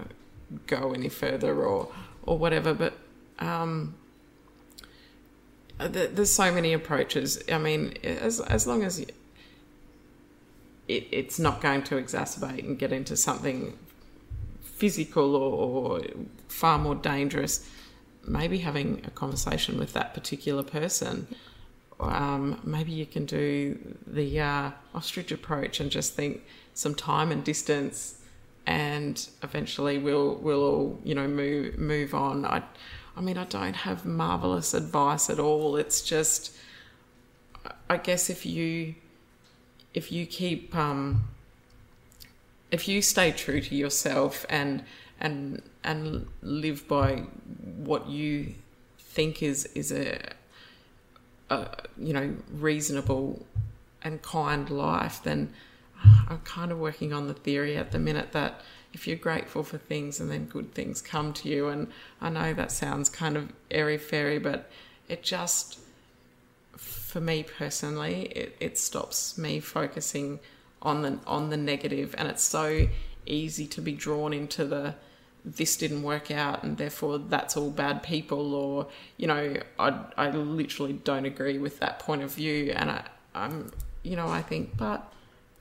go 0.67 0.93
any 0.93 1.09
further 1.09 1.63
or 1.63 1.91
or 2.23 2.37
whatever. 2.37 2.73
But 2.73 2.93
um, 3.39 3.95
there's 5.79 6.31
so 6.31 6.51
many 6.53 6.73
approaches. 6.73 7.41
I 7.51 7.57
mean, 7.57 7.97
as 8.03 8.39
as 8.39 8.67
long 8.67 8.83
as 8.83 9.05
it, 10.97 11.07
it's 11.11 11.39
not 11.39 11.61
going 11.61 11.83
to 11.83 11.95
exacerbate 11.95 12.59
and 12.59 12.77
get 12.77 12.91
into 12.91 13.15
something 13.15 13.77
physical 14.61 15.35
or, 15.35 15.99
or 15.99 16.01
far 16.47 16.77
more 16.77 16.95
dangerous, 16.95 17.69
maybe 18.27 18.59
having 18.59 19.01
a 19.05 19.09
conversation 19.11 19.77
with 19.77 19.93
that 19.93 20.13
particular 20.13 20.63
person 20.63 21.27
um, 22.01 22.59
maybe 22.63 22.91
you 22.91 23.05
can 23.05 23.25
do 23.25 23.77
the 24.07 24.39
uh, 24.39 24.71
ostrich 24.93 25.31
approach 25.31 25.79
and 25.79 25.91
just 25.91 26.13
think 26.13 26.43
some 26.73 26.95
time 26.95 27.31
and 27.31 27.43
distance, 27.43 28.19
and 28.65 29.29
eventually 29.43 29.97
we'll 29.97 30.35
we'll 30.35 30.63
all 30.63 30.99
you 31.03 31.13
know 31.13 31.27
move 31.27 31.77
move 31.77 32.13
on. 32.13 32.45
I, 32.45 32.63
I 33.15 33.21
mean, 33.21 33.37
I 33.37 33.43
don't 33.45 33.75
have 33.75 34.05
marvelous 34.05 34.73
advice 34.73 35.29
at 35.29 35.37
all. 35.37 35.75
It's 35.75 36.01
just, 36.01 36.55
I 37.89 37.97
guess 37.97 38.29
if 38.29 38.45
you 38.45 38.95
if 39.93 40.11
you 40.11 40.25
keep 40.25 40.75
um, 40.75 41.27
if 42.71 42.87
you 42.87 43.01
stay 43.01 43.31
true 43.31 43.61
to 43.61 43.75
yourself 43.75 44.45
and 44.49 44.83
and 45.19 45.61
and 45.83 46.27
live 46.41 46.87
by 46.87 47.23
what 47.77 48.07
you 48.07 48.53
think 48.99 49.43
is 49.43 49.65
is 49.75 49.91
a 49.91 50.19
a 51.49 51.67
you 51.97 52.13
know 52.13 52.35
reasonable 52.53 53.45
and 54.03 54.21
kind 54.21 54.69
life, 54.69 55.21
then 55.23 55.53
I'm 56.27 56.39
kind 56.39 56.71
of 56.71 56.79
working 56.79 57.13
on 57.13 57.27
the 57.27 57.33
theory 57.33 57.77
at 57.77 57.91
the 57.91 57.99
minute 57.99 58.31
that 58.31 58.61
if 58.93 59.07
you're 59.07 59.17
grateful 59.17 59.63
for 59.63 59.77
things 59.77 60.19
and 60.19 60.29
then 60.31 60.45
good 60.45 60.73
things 60.73 61.01
come 61.01 61.33
to 61.33 61.49
you, 61.49 61.67
and 61.67 61.87
I 62.19 62.29
know 62.29 62.53
that 62.53 62.71
sounds 62.71 63.09
kind 63.09 63.37
of 63.37 63.51
airy 63.69 63.97
fairy, 63.97 64.39
but 64.39 64.69
it 65.07 65.23
just 65.23 65.79
for 67.11 67.19
me 67.19 67.43
personally, 67.43 68.21
it, 68.33 68.55
it 68.61 68.77
stops 68.77 69.37
me 69.37 69.59
focusing 69.59 70.39
on 70.81 71.01
the 71.01 71.19
on 71.27 71.49
the 71.49 71.57
negative, 71.57 72.15
and 72.17 72.29
it's 72.29 72.41
so 72.41 72.87
easy 73.25 73.67
to 73.67 73.81
be 73.81 73.91
drawn 73.91 74.31
into 74.31 74.63
the 74.63 74.95
this 75.43 75.75
didn't 75.75 76.03
work 76.03 76.29
out 76.29 76.61
and 76.63 76.77
therefore 76.77 77.17
that's 77.17 77.57
all 77.57 77.71
bad 77.71 78.03
people 78.03 78.53
or 78.53 78.87
you 79.17 79.25
know 79.25 79.55
I, 79.79 79.99
I 80.15 80.29
literally 80.29 80.93
don't 80.93 81.25
agree 81.25 81.57
with 81.57 81.79
that 81.79 81.97
point 81.97 82.21
of 82.21 82.31
view 82.31 82.71
and 82.75 82.91
I, 82.91 83.03
I'm 83.33 83.71
you 84.03 84.15
know 84.15 84.27
I 84.27 84.43
think 84.43 84.77
but 84.77 85.11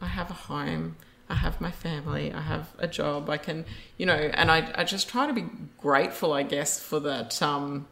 I 0.01 0.07
have 0.07 0.30
a 0.30 0.34
home 0.34 0.96
I 1.30 1.34
have 1.36 1.62
my 1.62 1.70
family 1.70 2.30
I 2.30 2.42
have 2.42 2.68
a 2.78 2.86
job 2.86 3.30
I 3.30 3.38
can 3.38 3.64
you 3.96 4.05
know 4.05 4.12
and 4.34 4.51
I, 4.51 4.70
I 4.74 4.84
just 4.84 5.09
try 5.09 5.26
to 5.26 5.32
be 5.32 5.46
grateful 5.78 6.34
I 6.34 6.42
guess 6.42 6.78
for 6.78 7.01
that 7.01 7.40
um 7.40 7.86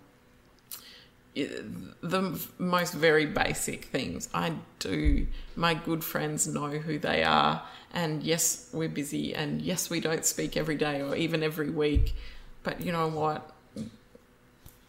the 1.34 2.40
most 2.58 2.94
very 2.94 3.26
basic 3.26 3.84
things 3.84 4.28
I 4.34 4.54
do 4.80 5.26
my 5.54 5.74
good 5.74 6.02
friends 6.02 6.48
know 6.48 6.70
who 6.70 6.98
they 6.98 7.22
are 7.22 7.62
and 7.92 8.22
yes, 8.22 8.68
we're 8.72 8.88
busy, 8.88 9.34
and 9.34 9.62
yes, 9.62 9.88
we 9.88 10.00
don't 10.00 10.24
speak 10.24 10.56
every 10.56 10.76
day 10.76 11.00
or 11.00 11.16
even 11.16 11.42
every 11.42 11.70
week. 11.70 12.14
But 12.62 12.80
you 12.80 12.92
know 12.92 13.08
what? 13.08 13.50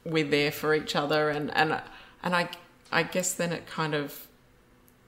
We're 0.03 0.27
there 0.27 0.51
for 0.51 0.73
each 0.73 0.95
other, 0.95 1.29
and 1.29 1.55
and 1.55 1.81
and 2.23 2.35
I 2.35 2.49
I 2.91 3.03
guess 3.03 3.33
then 3.33 3.53
it 3.53 3.67
kind 3.67 3.93
of, 3.93 4.27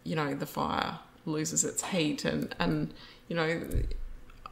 you 0.03 0.15
know, 0.15 0.33
the 0.33 0.45
fire 0.45 0.99
loses 1.25 1.63
its 1.63 1.83
heat, 1.85 2.25
and 2.25 2.55
and 2.59 2.93
you 3.27 3.35
know. 3.35 3.61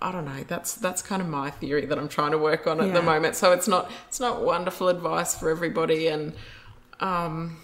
I 0.01 0.13
don't 0.13 0.23
know. 0.23 0.45
That's 0.47 0.75
that's 0.75 1.01
kind 1.01 1.21
of 1.21 1.27
my 1.27 1.49
theory 1.49 1.85
that 1.85 1.97
I'm 1.97 2.07
trying 2.07 2.31
to 2.31 2.37
work 2.37 2.67
on 2.67 2.79
at 2.79 2.87
yeah. 2.87 2.93
the 2.93 3.01
moment. 3.01 3.35
So 3.35 3.51
it's 3.51 3.67
not 3.67 3.91
it's 4.07 4.21
not 4.21 4.41
wonderful 4.41 4.87
advice 4.87 5.37
for 5.37 5.49
everybody, 5.49 6.07
and 6.07 6.31
um, 6.99 7.57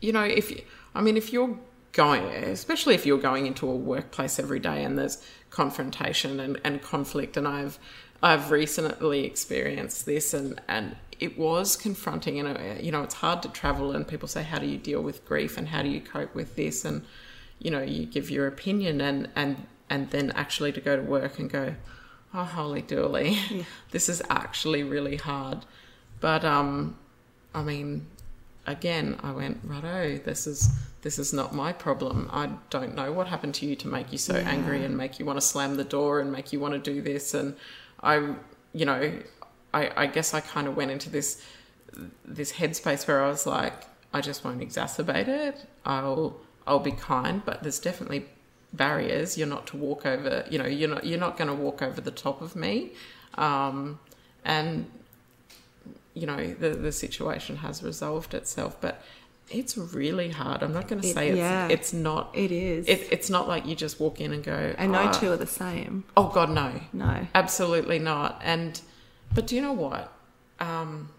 you 0.00 0.12
know, 0.12 0.24
if 0.24 0.52
I 0.94 1.00
mean, 1.00 1.16
if 1.16 1.32
you're 1.32 1.56
going, 1.92 2.24
especially 2.24 2.94
if 2.94 3.04
you're 3.04 3.18
going 3.18 3.46
into 3.46 3.68
a 3.68 3.74
workplace 3.74 4.38
every 4.38 4.60
day 4.60 4.84
and 4.84 4.96
there's 4.98 5.22
confrontation 5.50 6.40
and, 6.40 6.60
and 6.64 6.80
conflict. 6.80 7.36
And 7.36 7.46
I've 7.46 7.78
I've 8.22 8.50
recently 8.50 9.24
experienced 9.24 10.06
this, 10.06 10.34
and 10.34 10.60
and 10.68 10.96
it 11.18 11.38
was 11.38 11.76
confronting. 11.76 12.38
And 12.38 12.56
uh, 12.56 12.80
you 12.80 12.92
know, 12.92 13.02
it's 13.02 13.14
hard 13.14 13.42
to 13.42 13.48
travel, 13.48 13.92
and 13.92 14.06
people 14.06 14.28
say, 14.28 14.42
"How 14.42 14.58
do 14.58 14.66
you 14.66 14.78
deal 14.78 15.02
with 15.02 15.24
grief? 15.24 15.56
And 15.58 15.68
how 15.68 15.82
do 15.82 15.88
you 15.88 16.00
cope 16.00 16.34
with 16.34 16.56
this?" 16.56 16.84
And 16.84 17.04
you 17.58 17.70
know, 17.70 17.82
you 17.82 18.06
give 18.06 18.30
your 18.30 18.46
opinion, 18.46 19.00
and 19.00 19.28
and 19.34 19.66
and 19.88 20.10
then 20.10 20.30
actually 20.32 20.72
to 20.72 20.80
go 20.80 20.96
to 20.96 21.02
work 21.02 21.38
and 21.38 21.50
go, 21.50 21.74
"Oh, 22.32 22.44
holy 22.44 22.82
dooly, 22.82 23.36
yeah. 23.50 23.64
this 23.90 24.08
is 24.08 24.22
actually 24.30 24.82
really 24.82 25.16
hard." 25.16 25.64
But 26.20 26.44
um, 26.44 26.98
I 27.54 27.62
mean, 27.62 28.06
again, 28.66 29.18
I 29.22 29.32
went, 29.32 29.60
righto, 29.64 30.18
this 30.18 30.46
is 30.46 30.70
this 31.02 31.18
is 31.18 31.32
not 31.32 31.54
my 31.54 31.72
problem. 31.72 32.28
I 32.30 32.50
don't 32.68 32.94
know 32.94 33.10
what 33.10 33.26
happened 33.26 33.54
to 33.54 33.66
you 33.66 33.74
to 33.76 33.88
make 33.88 34.12
you 34.12 34.18
so 34.18 34.36
yeah. 34.36 34.48
angry 34.48 34.84
and 34.84 34.96
make 34.96 35.18
you 35.18 35.24
want 35.24 35.38
to 35.38 35.46
slam 35.46 35.76
the 35.76 35.84
door 35.84 36.20
and 36.20 36.30
make 36.30 36.52
you 36.52 36.60
want 36.60 36.74
to 36.74 36.78
do 36.92 37.00
this. 37.00 37.32
And 37.32 37.56
I, 38.02 38.34
you 38.74 38.84
know, 38.84 39.12
I, 39.72 39.90
I 39.96 40.06
guess 40.06 40.34
I 40.34 40.40
kind 40.40 40.68
of 40.68 40.76
went 40.76 40.90
into 40.90 41.08
this 41.10 41.42
this 42.24 42.52
headspace 42.52 43.08
where 43.08 43.24
I 43.24 43.28
was 43.28 43.46
like, 43.46 43.84
I 44.12 44.20
just 44.20 44.44
won't 44.44 44.60
exacerbate 44.60 45.28
it. 45.28 45.66
I'll 45.84 46.36
I'll 46.66 46.80
be 46.80 46.92
kind, 46.92 47.42
but 47.44 47.62
there's 47.62 47.78
definitely 47.78 48.26
barriers. 48.72 49.38
You're 49.38 49.48
not 49.48 49.66
to 49.68 49.76
walk 49.76 50.06
over. 50.06 50.44
You 50.50 50.58
know, 50.58 50.66
you're 50.66 50.88
not 50.88 51.04
you're 51.04 51.18
not 51.18 51.36
going 51.36 51.48
to 51.48 51.54
walk 51.54 51.82
over 51.82 52.00
the 52.00 52.10
top 52.10 52.42
of 52.42 52.54
me. 52.54 52.92
Um, 53.34 53.98
and 54.44 54.90
you 56.14 56.26
know 56.26 56.54
the 56.54 56.70
the 56.70 56.92
situation 56.92 57.56
has 57.56 57.82
resolved 57.82 58.34
itself, 58.34 58.76
but 58.80 59.02
it's 59.50 59.76
really 59.76 60.30
hard. 60.30 60.62
I'm 60.62 60.72
not 60.72 60.86
going 60.86 61.02
to 61.02 61.08
say 61.08 61.28
it, 61.28 61.30
it's 61.32 61.38
yeah, 61.38 61.68
it's 61.68 61.92
not. 61.92 62.30
It 62.34 62.52
is. 62.52 62.86
It, 62.88 63.08
it's 63.10 63.28
not 63.28 63.48
like 63.48 63.66
you 63.66 63.74
just 63.74 63.98
walk 63.98 64.20
in 64.20 64.32
and 64.32 64.44
go. 64.44 64.74
And 64.78 64.92
no 64.92 65.08
oh, 65.08 65.12
two 65.12 65.32
are 65.32 65.36
the 65.36 65.46
same. 65.46 66.04
Oh 66.16 66.28
God, 66.28 66.50
no, 66.50 66.80
no, 66.92 67.26
absolutely 67.34 67.98
not. 67.98 68.40
And 68.44 68.80
but 69.34 69.46
do 69.46 69.56
you 69.56 69.62
know 69.62 69.72
what? 69.72 70.12
Um, 70.60 71.10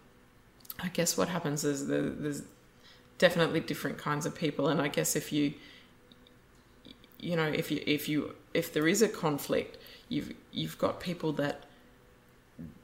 I 0.80 0.88
guess 0.88 1.16
what 1.16 1.28
happens 1.28 1.64
is 1.64 1.86
the, 1.88 2.00
there's 2.00 2.42
definitely 3.18 3.60
different 3.60 3.98
kinds 3.98 4.24
of 4.24 4.34
people, 4.34 4.68
and 4.68 4.80
I 4.80 4.88
guess 4.88 5.14
if 5.14 5.32
you, 5.32 5.54
you 7.20 7.36
know, 7.36 7.46
if 7.46 7.70
you 7.70 7.82
if 7.86 8.08
you 8.08 8.34
if 8.54 8.72
there 8.72 8.88
is 8.88 9.02
a 9.02 9.08
conflict, 9.08 9.76
you've 10.08 10.32
you've 10.52 10.78
got 10.78 11.00
people 11.00 11.32
that 11.34 11.64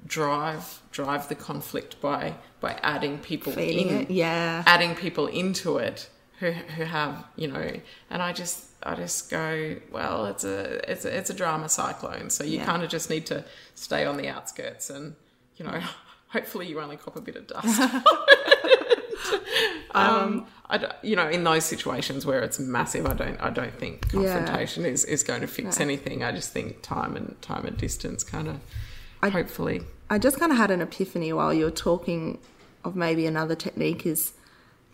drive 0.07 0.81
drive 0.90 1.28
the 1.28 1.35
conflict 1.35 2.01
by 2.01 2.35
by 2.61 2.78
adding 2.82 3.19
people 3.19 3.53
in 3.53 3.89
it, 3.89 4.11
yeah 4.11 4.62
adding 4.66 4.95
people 4.95 5.27
into 5.27 5.77
it 5.77 6.09
who 6.40 6.51
who 6.51 6.85
have 6.85 7.24
you 7.36 7.47
know 7.47 7.73
and 8.11 8.23
i 8.23 8.32
just 8.32 8.65
i 8.82 8.95
just 8.95 9.31
go 9.31 9.77
well 9.93 10.27
it's 10.27 10.45
a 10.45 10.90
it's 10.90 11.05
a, 11.05 11.16
it's 11.16 11.31
a 11.31 11.35
drama 11.35 11.69
cyclone 11.69 12.31
so 12.31 12.43
you 12.43 12.59
yeah. 12.59 12.65
kind 12.65 12.82
of 12.82 12.89
just 12.89 13.11
need 13.11 13.27
to 13.27 13.45
stay 13.74 14.05
on 14.05 14.16
the 14.16 14.28
outskirts 14.28 14.89
and 14.89 15.15
you 15.57 15.65
know 15.65 15.81
hopefully 16.28 16.66
you 16.66 16.81
only 16.81 16.97
cop 16.97 17.16
a 17.16 17.20
bit 17.20 17.36
of 17.36 17.47
dust 17.47 17.81
um, 19.90 20.07
um 20.07 20.47
I, 20.70 20.95
you 21.03 21.16
know 21.16 21.28
in 21.28 21.45
those 21.45 21.65
situations 21.65 22.24
where 22.24 22.40
it's 22.40 22.59
massive 22.59 23.07
i 23.07 23.15
don't 23.15 23.40
i 23.40 23.51
don't 23.51 23.74
think 23.74 24.11
confrontation 24.11 24.85
yeah. 24.85 24.90
is 24.90 25.05
is 25.05 25.23
going 25.23 25.40
to 25.43 25.47
fix 25.47 25.81
anything 25.81 26.23
i 26.23 26.32
just 26.32 26.53
think 26.53 26.82
time 26.82 27.16
and 27.16 27.40
time 27.43 27.66
and 27.66 27.77
distance 27.77 28.23
kind 28.23 28.49
of 28.49 28.61
I- 29.23 29.31
hopefully. 29.31 29.82
I 30.11 30.19
just 30.19 30.39
kind 30.39 30.53
of 30.53 30.59
had 30.59 30.70
an 30.70 30.81
epiphany 30.81 31.32
while 31.32 31.53
you 31.53 31.65
were 31.65 31.70
talking 31.70 32.39
of 32.85 32.97
maybe 32.97 33.27
another 33.27 33.55
technique 33.55 34.07
is 34.07 34.32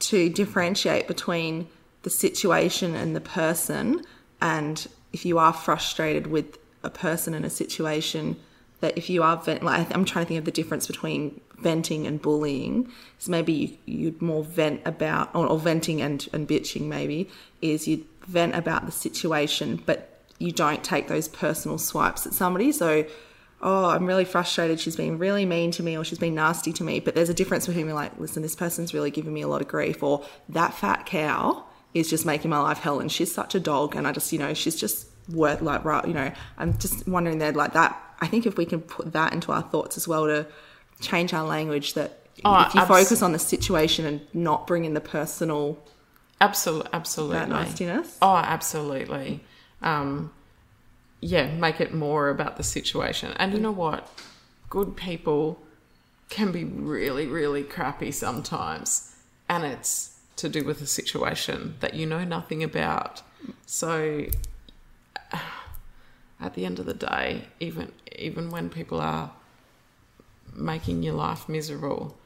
to 0.00 0.28
differentiate 0.28 1.06
between 1.06 1.68
the 2.02 2.10
situation 2.10 2.94
and 2.94 3.14
the 3.14 3.20
person. 3.20 4.02
And 4.40 4.86
if 5.12 5.24
you 5.24 5.38
are 5.38 5.52
frustrated 5.52 6.26
with 6.26 6.58
a 6.82 6.90
person 6.90 7.32
in 7.34 7.44
a 7.44 7.50
situation, 7.50 8.36
that 8.80 8.98
if 8.98 9.08
you 9.08 9.22
are 9.22 9.36
vent- 9.36 9.62
like 9.62 9.94
I'm 9.94 10.04
trying 10.04 10.24
to 10.24 10.28
think 10.28 10.38
of 10.38 10.44
the 10.44 10.50
difference 10.50 10.86
between 10.86 11.40
venting 11.58 12.06
and 12.06 12.20
bullying. 12.20 12.90
is 13.18 13.28
maybe 13.28 13.52
you, 13.52 13.76
you'd 13.86 14.20
more 14.20 14.44
vent 14.44 14.82
about 14.84 15.34
or, 15.34 15.46
or 15.46 15.58
venting 15.58 16.02
and 16.02 16.28
and 16.32 16.46
bitching 16.46 16.82
maybe 16.82 17.28
is 17.62 17.88
you'd 17.88 18.04
vent 18.26 18.54
about 18.54 18.86
the 18.86 18.92
situation, 18.92 19.82
but 19.86 20.22
you 20.38 20.52
don't 20.52 20.82
take 20.82 21.08
those 21.08 21.28
personal 21.28 21.78
swipes 21.78 22.26
at 22.26 22.34
somebody. 22.34 22.72
So 22.72 23.06
oh, 23.66 23.86
I'm 23.86 24.04
really 24.06 24.26
frustrated. 24.26 24.78
She's 24.78 24.94
been 24.94 25.18
really 25.18 25.46
mean 25.46 25.70
to 25.72 25.82
me 25.82 25.96
or 25.96 26.04
she's 26.04 26.18
been 26.18 26.34
nasty 26.34 26.72
to 26.74 26.84
me. 26.84 27.00
But 27.00 27.14
there's 27.14 27.30
a 27.30 27.34
difference 27.34 27.66
between 27.66 27.86
me 27.86 27.94
like, 27.94 28.12
listen, 28.20 28.42
this 28.42 28.54
person's 28.54 28.92
really 28.92 29.10
giving 29.10 29.32
me 29.32 29.40
a 29.40 29.48
lot 29.48 29.62
of 29.62 29.68
grief 29.68 30.02
or 30.02 30.24
that 30.50 30.74
fat 30.74 31.06
cow 31.06 31.64
is 31.94 32.10
just 32.10 32.26
making 32.26 32.50
my 32.50 32.58
life 32.58 32.78
hell 32.78 33.00
and 33.00 33.10
she's 33.10 33.32
such 33.32 33.54
a 33.54 33.60
dog 33.60 33.96
and 33.96 34.06
I 34.06 34.12
just, 34.12 34.30
you 34.32 34.38
know, 34.38 34.52
she's 34.52 34.76
just 34.76 35.08
worth 35.30 35.62
like 35.62 35.82
right, 35.84 36.06
you 36.06 36.12
know, 36.12 36.30
I'm 36.58 36.76
just 36.76 37.08
wondering 37.08 37.38
there 37.38 37.52
like 37.52 37.72
that. 37.72 37.98
I 38.20 38.26
think 38.26 38.44
if 38.44 38.58
we 38.58 38.66
can 38.66 38.82
put 38.82 39.12
that 39.14 39.32
into 39.32 39.50
our 39.50 39.62
thoughts 39.62 39.96
as 39.96 40.06
well 40.06 40.26
to 40.26 40.46
change 41.00 41.32
our 41.32 41.44
language 41.46 41.94
that 41.94 42.20
Oh, 42.44 42.64
if 42.66 42.74
you 42.74 42.80
abs- 42.80 42.88
focus 42.88 43.22
on 43.22 43.32
the 43.32 43.38
situation 43.38 44.04
and 44.04 44.20
not 44.34 44.66
bring 44.66 44.84
in 44.84 44.92
the 44.92 45.00
personal 45.00 45.78
Absolutely, 46.40 46.90
absolutely. 46.92 47.36
that 47.36 47.48
nastiness. 47.48 48.18
Oh, 48.20 48.34
absolutely. 48.36 49.42
Um, 49.80 50.32
yeah, 51.24 51.46
make 51.54 51.80
it 51.80 51.94
more 51.94 52.28
about 52.28 52.58
the 52.58 52.62
situation. 52.62 53.32
And 53.36 53.54
you 53.54 53.58
know 53.58 53.72
what? 53.72 54.06
Good 54.68 54.94
people 54.94 55.58
can 56.28 56.52
be 56.52 56.64
really, 56.64 57.26
really 57.26 57.62
crappy 57.62 58.12
sometimes. 58.12 59.16
And 59.48 59.64
it's 59.64 60.18
to 60.36 60.50
do 60.50 60.64
with 60.64 60.82
a 60.82 60.86
situation 60.86 61.76
that 61.80 61.94
you 61.94 62.04
know 62.04 62.24
nothing 62.24 62.62
about. 62.62 63.22
So 63.64 64.26
at 66.40 66.52
the 66.52 66.66
end 66.66 66.78
of 66.78 66.84
the 66.84 66.92
day, 66.92 67.48
even 67.58 67.92
even 68.18 68.50
when 68.50 68.68
people 68.68 69.00
are 69.00 69.32
making 70.52 71.02
your 71.02 71.14
life 71.14 71.48
miserable, 71.48 72.18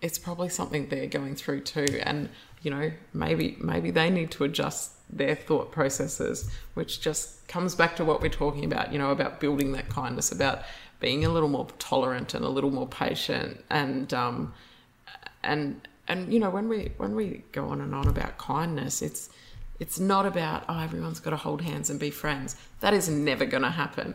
it's 0.00 0.18
probably 0.18 0.48
something 0.48 0.88
they're 0.88 1.08
going 1.08 1.34
through 1.34 1.62
too 1.62 2.00
and 2.04 2.28
you 2.62 2.70
know 2.70 2.92
maybe 3.12 3.56
maybe 3.60 3.90
they 3.90 4.10
need 4.10 4.30
to 4.30 4.44
adjust 4.44 4.92
their 5.12 5.34
thought 5.34 5.72
processes 5.72 6.50
which 6.74 7.00
just 7.00 7.46
comes 7.48 7.74
back 7.74 7.96
to 7.96 8.04
what 8.04 8.20
we're 8.22 8.28
talking 8.28 8.64
about 8.64 8.92
you 8.92 8.98
know 8.98 9.10
about 9.10 9.40
building 9.40 9.72
that 9.72 9.88
kindness 9.88 10.30
about 10.30 10.60
being 11.00 11.24
a 11.24 11.28
little 11.28 11.48
more 11.48 11.66
tolerant 11.78 12.34
and 12.34 12.44
a 12.44 12.48
little 12.48 12.70
more 12.70 12.86
patient 12.86 13.64
and 13.70 14.14
um 14.14 14.52
and 15.42 15.88
and 16.08 16.32
you 16.32 16.38
know 16.38 16.50
when 16.50 16.68
we 16.68 16.92
when 16.98 17.14
we 17.14 17.42
go 17.52 17.68
on 17.68 17.80
and 17.80 17.94
on 17.94 18.06
about 18.06 18.38
kindness 18.38 19.02
it's 19.02 19.30
it's 19.78 19.98
not 19.98 20.26
about 20.26 20.64
oh 20.68 20.78
everyone's 20.78 21.20
got 21.20 21.30
to 21.30 21.36
hold 21.36 21.62
hands 21.62 21.90
and 21.90 21.98
be 21.98 22.10
friends 22.10 22.56
that 22.80 22.92
is 22.94 23.08
never 23.08 23.44
going 23.46 23.62
to 23.62 23.70
happen 23.70 24.14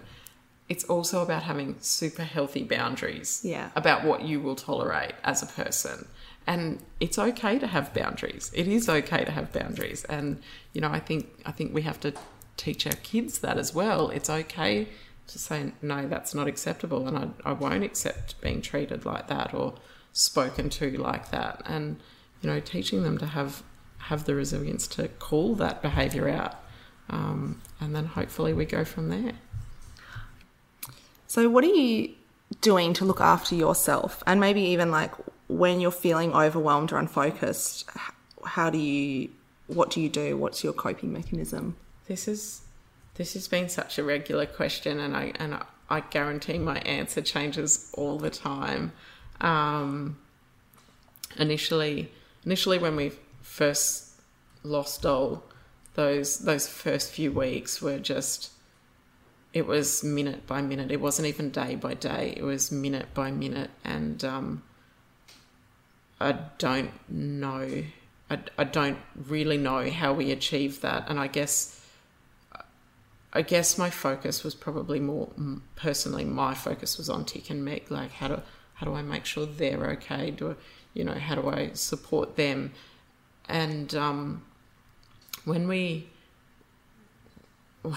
it's 0.68 0.84
also 0.86 1.22
about 1.22 1.44
having 1.44 1.76
super 1.80 2.24
healthy 2.24 2.64
boundaries 2.64 3.42
Yeah. 3.44 3.70
about 3.76 4.04
what 4.04 4.24
you 4.24 4.40
will 4.40 4.56
tolerate 4.56 5.14
as 5.24 5.44
a 5.44 5.46
person. 5.46 6.08
And 6.48 6.80
it's 7.00 7.18
okay 7.18 7.58
to 7.60 7.68
have 7.68 7.94
boundaries. 7.94 8.52
It 8.54 8.68
is 8.68 8.88
okay 8.88 9.26
to 9.26 9.32
have 9.32 9.52
boundaries. 9.52 10.04
And 10.06 10.42
you 10.74 10.82
know, 10.82 10.90
I 10.90 11.00
think 11.00 11.28
I 11.46 11.52
think 11.52 11.74
we 11.74 11.82
have 11.84 12.00
to 12.02 12.14
teach 12.58 12.86
our 12.88 12.94
kids 12.94 13.40
that 13.40 13.58
as 13.58 13.74
well. 13.74 14.10
It's 14.10 14.30
okay 14.30 14.88
to 15.28 15.40
say 15.40 15.72
no, 15.82 16.08
that's 16.08 16.36
not 16.36 16.48
acceptable, 16.48 17.08
and 17.08 17.18
I, 17.18 17.50
I 17.50 17.54
won't 17.54 17.84
accept 17.84 18.40
being 18.42 18.62
treated 18.62 19.06
like 19.06 19.28
that 19.28 19.54
or 19.54 19.74
spoken 20.14 20.70
to 20.70 20.98
like 20.98 21.32
that. 21.32 21.64
And 21.66 22.00
you 22.42 22.50
know, 22.50 22.60
teaching 22.60 23.04
them 23.04 23.18
to 23.18 23.26
have 23.26 23.64
have 23.98 24.26
the 24.26 24.36
resilience 24.36 24.88
to 24.88 25.08
call 25.08 25.56
that 25.56 25.82
behaviour 25.82 26.30
out, 26.30 26.56
um, 27.10 27.62
and 27.80 27.96
then 27.96 28.06
hopefully 28.06 28.54
we 28.54 28.66
go 28.66 28.86
from 28.86 29.10
there. 29.10 29.34
So, 31.28 31.50
what 31.50 31.64
are 31.64 31.68
you 31.68 32.14
doing 32.62 32.94
to 32.94 33.06
look 33.06 33.20
after 33.20 33.56
yourself? 33.56 34.22
And 34.28 34.40
maybe 34.40 34.62
even 34.62 34.92
like 34.92 35.12
when 35.48 35.80
you're 35.80 35.92
feeling 35.92 36.34
overwhelmed 36.34 36.92
or 36.92 36.98
unfocused, 36.98 37.90
how 38.44 38.70
do 38.70 38.78
you, 38.78 39.30
what 39.68 39.90
do 39.92 40.02
you 40.02 40.10
do? 40.10 40.38
What's 40.38 40.64
your 40.64 40.74
coping 40.74 41.14
mechanism? 41.14 41.76
This 42.08 42.28
is 42.28 42.62
this 43.16 43.34
has 43.34 43.48
been 43.48 43.70
such 43.70 43.98
a 43.98 44.04
regular 44.04 44.46
question, 44.46 45.00
and 45.00 45.16
I 45.16 45.32
and 45.40 45.58
I, 45.90 46.02
guarantee 46.02 46.58
my 46.58 46.80
answer 46.80 47.22
changes 47.22 47.90
all 47.94 48.18
the 48.18 48.30
time. 48.30 48.92
Um, 49.42 50.18
initially, 51.38 52.12
initially 52.46 52.78
when 52.78 52.96
we 52.96 53.14
first 53.42 54.10
lost 54.64 55.02
Dole, 55.02 55.44
those 55.96 56.40
those 56.40 56.68
first 56.68 57.12
few 57.12 57.32
weeks 57.32 57.82
were 57.82 58.00
just 58.00 58.52
it 59.54 59.66
was 59.66 60.04
minute 60.04 60.46
by 60.46 60.62
minute. 60.62 60.92
It 60.92 61.00
wasn't 61.00 61.30
even 61.30 61.50
day 61.50 61.76
by 61.76 61.94
day. 61.94 62.34
It 62.36 62.44
was 62.44 62.72
minute 62.72 63.14
by 63.14 63.32
minute, 63.32 63.72
and 63.86 64.24
um, 64.26 64.64
I 66.20 66.34
don't 66.58 66.92
know. 67.10 67.84
I, 68.30 68.40
I 68.58 68.64
don't 68.64 68.98
really 69.28 69.58
know 69.58 69.90
how 69.90 70.14
we 70.14 70.32
achieved 70.32 70.82
that, 70.82 71.10
and 71.10 71.20
I 71.20 71.28
guess 71.28 71.86
I 73.36 73.42
guess 73.42 73.78
my 73.78 73.90
focus 73.90 74.46
was 74.46 74.56
probably 74.56 75.02
more 75.02 75.30
personally. 75.76 76.24
My 76.24 76.54
focus 76.54 76.98
was 76.98 77.10
on 77.10 77.26
Tick 77.26 77.50
and 77.50 77.66
Meg. 77.66 77.92
Like 77.92 78.12
how 78.12 78.30
do 78.30 78.42
how 78.76 78.86
do 78.86 78.94
I 78.94 79.02
make 79.02 79.26
sure 79.26 79.46
they're 79.46 79.92
okay? 79.92 80.32
Do 80.32 80.56
you 80.94 81.04
know 81.04 81.16
how 81.16 81.36
do 81.36 81.50
I 81.50 81.72
support 81.74 82.38
them? 82.38 82.72
And 83.50 83.94
um, 83.94 84.44
when 85.44 85.68
we 85.68 86.10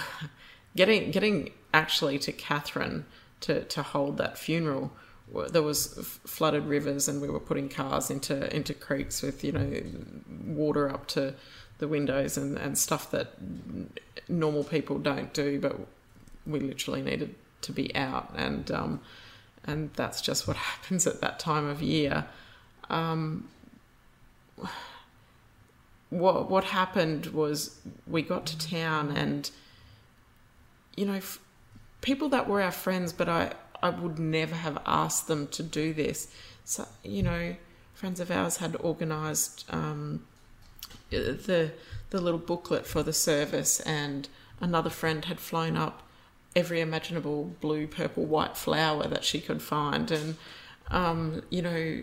getting 0.77 1.13
getting 1.13 1.53
actually 1.73 2.19
to 2.19 2.33
Katherine 2.33 3.07
to 3.41 3.63
to 3.63 3.83
hold 3.83 4.19
that 4.19 4.39
funeral, 4.39 4.91
there 5.51 5.63
was 5.63 5.87
flooded 6.25 6.65
rivers, 6.67 7.09
and 7.09 7.21
we 7.21 7.29
were 7.29 7.41
putting 7.41 7.69
cars 7.69 8.11
into 8.11 8.55
into 8.55 8.75
creeks 8.75 9.23
with 9.23 9.45
you 9.45 9.53
know 9.53 9.83
water 10.47 10.91
up 10.91 11.07
to 11.09 11.35
the 11.79 11.89
windows 11.89 12.37
and 12.37 12.57
and 12.59 12.77
stuff 12.77 13.11
that 13.11 13.33
normal 14.29 14.65
people 14.65 14.99
don't 14.99 15.33
do, 15.33 15.61
but 15.61 15.77
we 16.47 16.61
literally 16.61 17.03
needed 17.03 17.35
to 17.63 17.73
be 17.73 17.95
out, 17.95 18.33
and 18.37 18.71
um, 18.71 19.01
and 19.65 19.91
that's 19.95 20.21
just 20.21 20.47
what 20.49 20.57
happens 20.73 21.07
at 21.07 21.21
that 21.21 21.39
time 21.39 21.67
of 21.67 21.83
year. 21.83 22.27
Um, 22.91 23.49
what 26.11 26.51
what 26.51 26.65
happened 26.65 27.27
was 27.27 27.79
we 28.07 28.23
got 28.23 28.47
to 28.47 28.59
town 28.59 29.15
and 29.15 29.51
you 30.97 31.05
know 31.05 31.15
f- 31.15 31.39
people 32.01 32.31
that 32.31 32.49
were 32.49 32.63
our 32.63 32.73
friends 32.73 33.13
but 33.13 33.29
I 33.29 33.53
I 33.83 33.91
would 33.91 34.19
never 34.19 34.55
have 34.55 34.79
asked 34.87 35.29
them 35.29 35.47
to 35.49 35.63
do 35.63 35.93
this 35.93 36.29
so 36.65 36.87
you 37.03 37.23
know 37.23 37.57
friends 37.95 38.21
of 38.21 38.31
ours 38.31 38.59
had 38.59 38.77
organized 38.81 39.65
um, 39.71 40.25
the 41.11 41.73
the 42.11 42.21
little 42.21 42.41
booklet 42.41 42.87
for 42.87 43.03
the 43.03 43.13
service 43.13 43.81
and 43.81 44.29
another 44.61 44.91
friend 44.91 45.25
had 45.27 45.41
flown 45.41 45.77
up 45.77 46.03
every 46.57 46.81
imaginable 46.81 47.45
blue 47.61 47.87
purple 47.87 48.25
white 48.25 48.57
flower 48.57 49.07
that 49.07 49.25
she 49.25 49.41
could 49.41 49.63
find 49.63 50.11
and 50.11 50.37
um, 50.91 51.43
you 51.51 51.63
know 51.63 52.03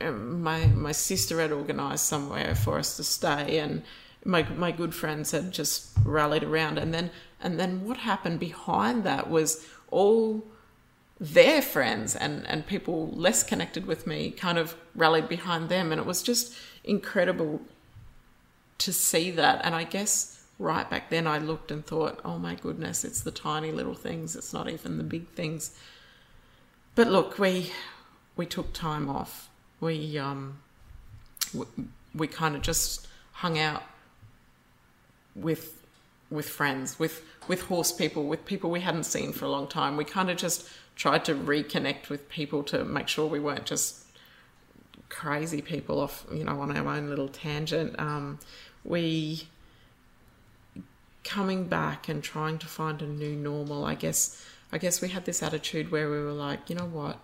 um, 0.00 0.42
my 0.42 0.66
my 0.66 0.92
sister 0.92 1.40
had 1.40 1.52
organised 1.52 2.06
somewhere 2.06 2.54
for 2.54 2.78
us 2.78 2.96
to 2.96 3.04
stay, 3.04 3.58
and 3.58 3.82
my 4.24 4.42
my 4.50 4.72
good 4.72 4.94
friends 4.94 5.30
had 5.30 5.52
just 5.52 5.90
rallied 6.04 6.42
around. 6.42 6.78
And 6.78 6.92
then 6.92 7.10
and 7.40 7.58
then 7.58 7.84
what 7.84 7.98
happened 7.98 8.40
behind 8.40 9.04
that 9.04 9.30
was 9.30 9.66
all 9.90 10.44
their 11.20 11.62
friends 11.62 12.16
and 12.16 12.46
and 12.46 12.66
people 12.66 13.10
less 13.12 13.42
connected 13.42 13.86
with 13.86 14.06
me 14.06 14.30
kind 14.30 14.58
of 14.58 14.74
rallied 14.94 15.28
behind 15.28 15.68
them, 15.68 15.92
and 15.92 16.00
it 16.00 16.06
was 16.06 16.22
just 16.22 16.54
incredible 16.82 17.60
to 18.78 18.92
see 18.92 19.30
that. 19.30 19.64
And 19.64 19.74
I 19.74 19.84
guess 19.84 20.44
right 20.58 20.88
back 20.88 21.10
then 21.10 21.26
I 21.26 21.38
looked 21.38 21.70
and 21.70 21.84
thought, 21.86 22.20
oh 22.24 22.38
my 22.38 22.54
goodness, 22.54 23.04
it's 23.04 23.22
the 23.22 23.30
tiny 23.30 23.72
little 23.72 23.94
things. 23.94 24.36
It's 24.36 24.52
not 24.52 24.68
even 24.68 24.98
the 24.98 25.04
big 25.04 25.28
things. 25.30 25.76
But 26.94 27.08
look, 27.08 27.38
we 27.38 27.72
we 28.36 28.46
took 28.46 28.72
time 28.72 29.08
off 29.08 29.48
we 29.84 30.18
um 30.18 30.58
we, 31.52 31.66
we 32.14 32.26
kind 32.26 32.56
of 32.56 32.62
just 32.62 33.06
hung 33.32 33.58
out 33.58 33.82
with 35.34 35.82
with 36.30 36.48
friends 36.48 36.98
with 36.98 37.22
with 37.48 37.62
horse 37.62 37.92
people 37.92 38.24
with 38.24 38.44
people 38.46 38.70
we 38.70 38.80
hadn't 38.80 39.04
seen 39.04 39.32
for 39.32 39.44
a 39.44 39.48
long 39.48 39.66
time 39.66 39.96
we 39.96 40.04
kind 40.04 40.30
of 40.30 40.36
just 40.36 40.68
tried 40.96 41.24
to 41.24 41.34
reconnect 41.34 42.08
with 42.08 42.28
people 42.28 42.62
to 42.62 42.84
make 42.84 43.08
sure 43.08 43.26
we 43.26 43.40
weren't 43.40 43.66
just 43.66 44.04
crazy 45.08 45.62
people 45.62 46.00
off 46.00 46.26
you 46.32 46.44
know 46.44 46.60
on 46.60 46.76
our 46.76 46.88
own 46.94 47.08
little 47.08 47.28
tangent. 47.28 47.94
Um 47.98 48.38
we 48.84 49.48
coming 51.22 51.64
back 51.64 52.08
and 52.08 52.22
trying 52.22 52.58
to 52.58 52.66
find 52.66 53.00
a 53.00 53.06
new 53.06 53.34
normal 53.34 53.86
i 53.86 53.94
guess 53.94 54.44
I 54.74 54.78
guess 54.78 55.00
we 55.00 55.08
had 55.10 55.24
this 55.24 55.40
attitude 55.40 55.92
where 55.92 56.10
we 56.10 56.18
were 56.18 56.32
like, 56.32 56.68
you 56.68 56.74
know 56.74 56.86
what, 56.86 57.20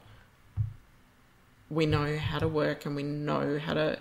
we 1.69 1.85
know 1.85 2.17
how 2.17 2.39
to 2.39 2.47
work 2.47 2.87
and 2.87 2.95
we 2.95 3.03
know 3.03 3.59
how 3.59 3.75
to 3.75 3.99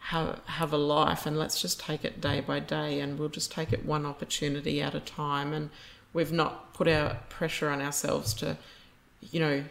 have 0.00 0.40
have 0.46 0.72
a 0.72 0.76
life, 0.76 1.24
and 1.24 1.38
let's 1.38 1.62
just 1.62 1.78
take 1.78 2.04
it 2.04 2.20
day 2.20 2.40
by 2.40 2.58
day, 2.58 2.98
and 2.98 3.16
we'll 3.16 3.28
just 3.28 3.52
take 3.52 3.72
it 3.72 3.86
one 3.86 4.04
opportunity 4.04 4.82
at 4.82 4.96
a 4.96 5.00
time, 5.00 5.52
and 5.52 5.70
we've 6.12 6.32
not 6.32 6.74
put 6.74 6.88
our 6.88 7.20
pressure 7.28 7.68
on 7.68 7.80
ourselves 7.80 8.34
to, 8.34 8.56
you 9.20 9.40
know, 9.40 9.64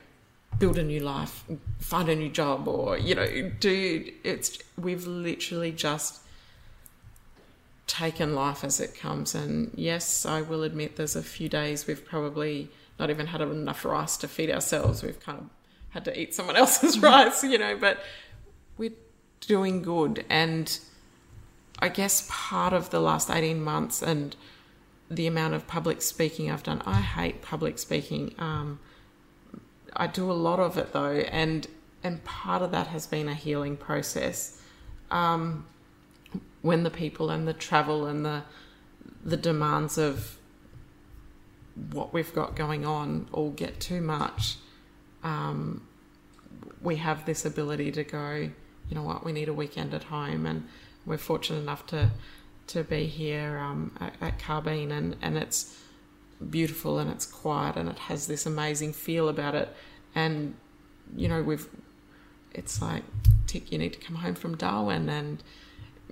build 0.58 0.78
a 0.78 0.84
new 0.84 1.00
life, 1.00 1.46
find 1.80 2.10
a 2.10 2.16
new 2.16 2.30
job, 2.30 2.68
or 2.68 2.98
you 2.98 3.16
know, 3.16 3.52
do 3.60 4.12
it's. 4.24 4.60
We've 4.78 5.06
literally 5.06 5.72
just 5.72 6.22
taken 7.90 8.36
life 8.36 8.64
as 8.64 8.80
it 8.80 8.96
comes. 8.96 9.36
And 9.36 9.72
yes, 9.76 10.26
I 10.26 10.42
will 10.42 10.64
admit 10.64 10.96
there's 10.96 11.16
a 11.16 11.24
few 11.24 11.50
days 11.50 11.88
we've 11.88 12.06
probably 12.06 12.70
not 13.00 13.10
even 13.10 13.28
had 13.28 13.42
enough 13.42 13.84
rice 13.84 14.16
to 14.18 14.28
feed 14.28 14.52
ourselves. 14.52 15.04
We've 15.04 15.20
kind 15.20 15.40
of 15.40 15.50
had 15.90 16.06
to 16.06 16.18
eat 16.20 16.34
someone 16.36 16.56
else's 16.64 17.00
rice, 17.00 17.44
you 17.44 17.58
know, 17.58 17.76
but 17.76 18.00
we're 18.78 18.94
doing 19.42 19.82
good. 19.82 20.24
And 20.30 20.80
I 21.80 21.90
guess 21.90 22.28
part 22.30 22.74
of 22.74 22.92
the 22.92 23.00
last 23.00 23.30
18 23.30 23.62
months 23.62 24.02
and 24.02 24.36
the 25.10 25.26
amount 25.26 25.56
of 25.56 25.66
public 25.66 26.02
speaking 26.04 26.52
I've 26.52 26.64
done, 26.64 26.84
I 26.86 27.02
hate 27.02 27.42
public 27.42 27.80
speaking. 27.80 28.36
Um, 28.38 28.80
I 29.96 30.08
do 30.08 30.32
a 30.32 30.34
lot 30.34 30.60
of 30.60 30.78
it 30.78 30.94
though, 30.94 31.12
and 31.12 31.68
and 32.04 32.24
part 32.24 32.62
of 32.62 32.72
that 32.72 32.88
has 32.88 33.08
been 33.08 33.28
a 33.28 33.34
healing 33.34 33.78
process. 33.78 34.62
Um, 35.12 35.66
when 36.62 36.84
the 36.84 36.90
people 36.90 37.30
and 37.30 37.48
the 37.48 37.54
travel 37.54 38.06
and 38.06 38.26
the 38.26 38.44
the 39.24 39.38
demands 39.38 39.98
of 39.98 40.38
what 41.92 42.14
we've 42.14 42.34
got 42.34 42.56
going 42.56 42.86
on 42.86 43.28
all 43.32 43.52
get 43.52 43.80
too 43.80 44.02
much, 44.02 44.58
um, 45.24 45.88
we 46.82 46.98
have 46.98 47.26
this 47.26 47.46
ability 47.46 47.92
to 47.92 48.04
go, 48.04 48.50
you 48.90 48.96
know 48.96 49.04
what, 49.04 49.24
we 49.24 49.32
need 49.32 49.50
a 49.50 49.54
weekend 49.54 49.94
at 49.94 50.06
home, 50.06 50.46
and 50.46 50.68
we're 51.06 51.18
fortunate 51.18 51.60
enough 51.60 51.86
to 51.88 52.12
to 52.68 52.84
be 52.84 53.06
here 53.08 53.58
um, 53.58 53.92
at, 54.00 54.14
at 54.22 54.40
Carbine, 54.40 54.92
and 54.92 55.16
and 55.22 55.38
it's 55.38 55.78
beautiful 56.50 57.00
and 57.00 57.10
it's 57.10 57.26
quiet 57.26 57.76
and 57.76 57.90
it 57.90 58.00
has 58.00 58.28
this 58.28 58.46
amazing 58.46 58.94
feel 58.94 59.30
about 59.30 59.56
it, 59.56 59.74
and 60.16 60.56
you 61.16 61.28
know 61.28 61.42
we've, 61.42 61.68
it's 62.54 62.82
like, 62.82 63.04
tick, 63.48 63.72
you 63.72 63.78
need 63.78 63.94
to 63.94 64.00
come 64.00 64.18
home 64.18 64.36
from 64.36 64.56
Darwin 64.56 65.10
and 65.10 65.44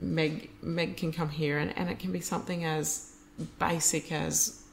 Meg 0.02 0.50
Meg 0.62 0.98
can 0.98 1.12
come 1.12 1.30
here 1.30 1.58
and, 1.58 1.76
and 1.78 1.90
it 1.90 2.00
can 2.00 2.12
be 2.12 2.22
something 2.22 2.66
as 2.66 3.16
basic 3.60 4.12
as 4.12 4.64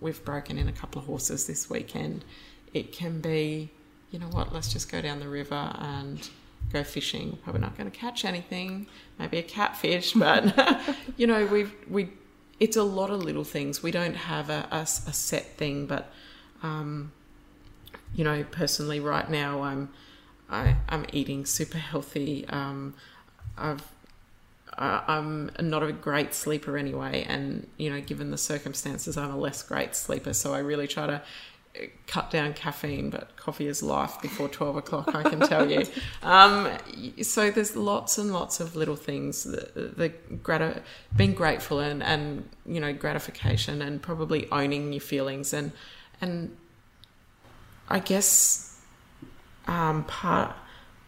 we've 0.00 0.24
broken 0.24 0.58
in 0.58 0.68
a 0.68 0.72
couple 0.72 1.00
of 1.00 1.06
horses 1.06 1.46
this 1.46 1.70
weekend. 1.70 2.24
It 2.72 2.92
can 2.92 3.20
be, 3.20 3.70
you 4.10 4.18
know 4.18 4.26
what, 4.26 4.52
let's 4.52 4.72
just 4.72 4.90
go 4.90 5.00
down 5.00 5.20
the 5.20 5.28
river 5.28 5.74
and 5.78 6.28
go 6.72 6.82
fishing. 6.82 7.38
Probably 7.42 7.60
not 7.60 7.76
going 7.76 7.90
to 7.90 7.96
catch 7.96 8.24
anything, 8.24 8.86
maybe 9.18 9.38
a 9.38 9.42
catfish, 9.42 10.12
but 10.12 10.86
you 11.16 11.26
know, 11.26 11.46
we've 11.46 11.72
we 11.88 12.10
it's 12.64 12.78
a 12.78 12.82
lot 12.82 13.10
of 13.10 13.22
little 13.22 13.44
things. 13.44 13.82
We 13.82 13.90
don't 13.90 14.16
have 14.16 14.48
a, 14.48 14.66
a, 14.70 14.80
a 14.80 14.86
set 14.86 15.58
thing, 15.58 15.84
but 15.84 16.10
um, 16.62 17.12
you 18.14 18.24
know, 18.24 18.42
personally, 18.50 19.00
right 19.00 19.28
now 19.28 19.62
I'm 19.62 19.90
I, 20.48 20.76
I'm 20.88 21.04
eating 21.12 21.44
super 21.44 21.76
healthy. 21.76 22.46
Um, 22.48 22.94
I've 23.58 23.82
uh, 24.78 25.02
I'm 25.06 25.50
not 25.60 25.82
a 25.82 25.92
great 25.92 26.32
sleeper 26.32 26.78
anyway, 26.78 27.26
and 27.28 27.68
you 27.76 27.90
know, 27.90 28.00
given 28.00 28.30
the 28.30 28.38
circumstances, 28.38 29.18
I'm 29.18 29.30
a 29.30 29.36
less 29.36 29.62
great 29.62 29.94
sleeper. 29.94 30.32
So 30.32 30.54
I 30.54 30.60
really 30.60 30.88
try 30.88 31.06
to 31.06 31.20
cut 32.06 32.30
down 32.30 32.54
caffeine, 32.54 33.10
but 33.10 33.36
coffee 33.36 33.66
is 33.66 33.82
life 33.82 34.20
before 34.22 34.48
12 34.48 34.76
o'clock, 34.76 35.14
I 35.14 35.22
can 35.22 35.40
tell 35.40 35.70
you. 35.70 35.86
Um, 36.22 36.70
so 37.22 37.50
there's 37.50 37.76
lots 37.76 38.16
and 38.16 38.32
lots 38.32 38.58
of 38.58 38.76
little 38.76 38.96
things, 38.96 39.44
the, 39.44 39.92
the 39.96 40.12
grati- 40.36 40.80
being 41.14 41.34
grateful 41.34 41.80
and, 41.80 42.02
and, 42.02 42.48
you 42.64 42.80
know, 42.80 42.92
gratification 42.92 43.82
and 43.82 44.00
probably 44.00 44.50
owning 44.50 44.92
your 44.92 45.00
feelings. 45.00 45.52
And, 45.52 45.72
and 46.20 46.56
I 47.88 47.98
guess 47.98 48.80
um, 49.66 50.04
part, 50.04 50.56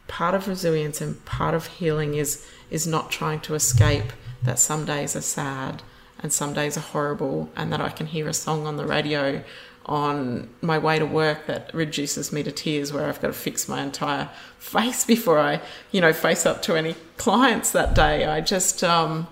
part 0.06 0.34
of 0.34 0.48
resilience 0.48 1.00
and 1.00 1.24
part 1.24 1.54
of 1.54 1.66
healing 1.66 2.14
is 2.14 2.46
is 2.70 2.86
not 2.86 3.10
trying 3.10 3.40
to 3.40 3.54
escape 3.54 4.12
that 4.42 4.58
some 4.58 4.84
days 4.84 5.14
are 5.14 5.20
sad 5.20 5.82
and 6.20 6.32
some 6.32 6.52
days 6.52 6.76
are 6.76 6.80
horrible 6.80 7.50
and 7.56 7.72
that 7.72 7.80
I 7.80 7.90
can 7.90 8.06
hear 8.06 8.28
a 8.28 8.34
song 8.34 8.66
on 8.66 8.76
the 8.76 8.86
radio 8.86 9.42
on 9.86 10.48
my 10.60 10.76
way 10.76 10.98
to 10.98 11.06
work 11.06 11.46
that 11.46 11.72
reduces 11.72 12.32
me 12.32 12.42
to 12.42 12.50
tears 12.50 12.92
where 12.92 13.08
I've 13.08 13.20
got 13.20 13.28
to 13.28 13.32
fix 13.32 13.68
my 13.68 13.82
entire 13.82 14.28
face 14.58 15.04
before 15.04 15.38
I, 15.38 15.60
you 15.92 16.00
know, 16.00 16.12
face 16.12 16.44
up 16.44 16.60
to 16.62 16.74
any 16.74 16.94
clients 17.16 17.70
that 17.72 17.94
day. 17.94 18.24
I 18.24 18.40
just, 18.40 18.82
um, 18.82 19.28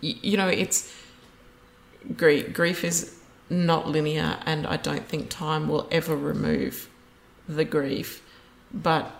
you 0.00 0.36
know, 0.36 0.48
it's 0.48 0.92
grief. 2.16 2.52
Grief 2.52 2.82
is 2.82 3.14
not 3.50 3.88
linear, 3.88 4.38
and 4.46 4.66
I 4.66 4.76
don't 4.76 5.06
think 5.06 5.28
time 5.28 5.68
will 5.68 5.86
ever 5.90 6.16
remove 6.16 6.88
the 7.48 7.64
grief. 7.64 8.22
But 8.72 9.10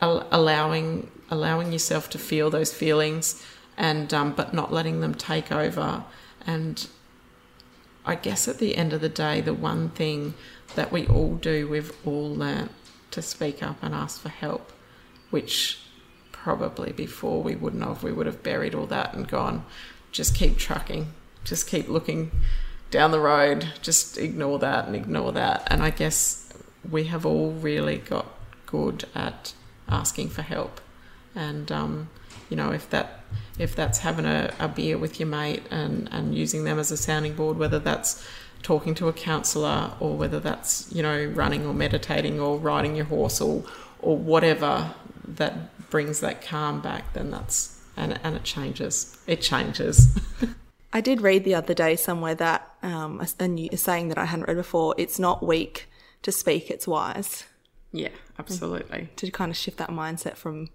allowing 0.00 1.10
allowing 1.30 1.72
yourself 1.72 2.10
to 2.10 2.18
feel 2.18 2.50
those 2.50 2.74
feelings 2.74 3.42
and 3.76 4.12
um, 4.12 4.32
but 4.32 4.52
not 4.52 4.72
letting 4.72 5.00
them 5.00 5.14
take 5.14 5.50
over 5.50 6.04
and 6.46 6.88
I 8.04 8.14
guess 8.16 8.48
at 8.48 8.58
the 8.58 8.76
end 8.76 8.92
of 8.92 9.00
the 9.00 9.08
day 9.08 9.40
the 9.40 9.54
one 9.54 9.90
thing 9.90 10.34
that 10.74 10.90
we 10.90 11.06
all 11.06 11.36
do 11.36 11.68
we've 11.68 11.92
all 12.06 12.34
learnt 12.34 12.72
to 13.12 13.22
speak 13.22 13.62
up 13.62 13.76
and 13.82 13.94
ask 13.94 14.20
for 14.20 14.28
help 14.28 14.72
which 15.30 15.78
probably 16.30 16.92
before 16.92 17.42
we 17.42 17.54
wouldn't 17.54 17.84
have. 17.84 18.02
We 18.02 18.12
would 18.12 18.26
have 18.26 18.42
buried 18.42 18.74
all 18.74 18.86
that 18.86 19.14
and 19.14 19.28
gone 19.28 19.64
just 20.12 20.34
keep 20.34 20.58
trucking. 20.58 21.12
Just 21.44 21.66
keep 21.66 21.88
looking 21.88 22.30
down 22.90 23.10
the 23.10 23.20
road. 23.20 23.66
Just 23.80 24.18
ignore 24.18 24.58
that 24.58 24.86
and 24.86 24.94
ignore 24.94 25.32
that. 25.32 25.66
And 25.68 25.82
I 25.82 25.90
guess 25.90 26.52
we 26.88 27.04
have 27.04 27.24
all 27.24 27.52
really 27.52 27.98
got 27.98 28.26
good 28.66 29.04
at 29.14 29.54
asking 29.88 30.28
for 30.28 30.42
help. 30.42 30.80
And 31.34 31.72
um, 31.72 32.10
you 32.50 32.56
know, 32.56 32.70
if 32.70 32.88
that 32.90 33.21
if 33.58 33.74
that's 33.76 33.98
having 33.98 34.24
a, 34.24 34.52
a 34.58 34.68
beer 34.68 34.98
with 34.98 35.20
your 35.20 35.28
mate 35.28 35.62
and, 35.70 36.08
and 36.12 36.34
using 36.34 36.64
them 36.64 36.78
as 36.78 36.90
a 36.90 36.96
sounding 36.96 37.34
board, 37.34 37.58
whether 37.58 37.78
that's 37.78 38.26
talking 38.62 38.94
to 38.94 39.08
a 39.08 39.12
counsellor 39.12 39.92
or 40.00 40.16
whether 40.16 40.40
that's, 40.40 40.90
you 40.92 41.02
know, 41.02 41.24
running 41.26 41.66
or 41.66 41.74
meditating 41.74 42.40
or 42.40 42.58
riding 42.58 42.96
your 42.96 43.06
horse 43.06 43.40
or 43.40 43.64
or 44.00 44.16
whatever 44.16 44.92
that 45.26 45.90
brings 45.90 46.20
that 46.20 46.42
calm 46.42 46.80
back, 46.80 47.12
then 47.12 47.30
that's 47.30 47.80
and 47.96 48.18
and 48.22 48.36
it 48.36 48.44
changes. 48.44 49.16
It 49.26 49.40
changes. 49.40 50.18
I 50.92 51.00
did 51.00 51.20
read 51.22 51.44
the 51.44 51.54
other 51.54 51.72
day 51.72 51.96
somewhere 51.96 52.34
that 52.34 52.74
um, 52.82 53.20
a, 53.20 53.68
a 53.72 53.76
saying 53.76 54.08
that 54.08 54.18
I 54.18 54.26
hadn't 54.26 54.46
read 54.46 54.56
before. 54.56 54.94
It's 54.98 55.18
not 55.18 55.46
weak 55.46 55.88
to 56.22 56.32
speak; 56.32 56.70
it's 56.70 56.86
wise. 56.86 57.44
Yeah, 57.92 58.08
absolutely. 58.38 59.10
To 59.16 59.30
kind 59.30 59.50
of 59.50 59.56
shift 59.56 59.78
that 59.78 59.90
mindset 59.90 60.36
from 60.36 60.68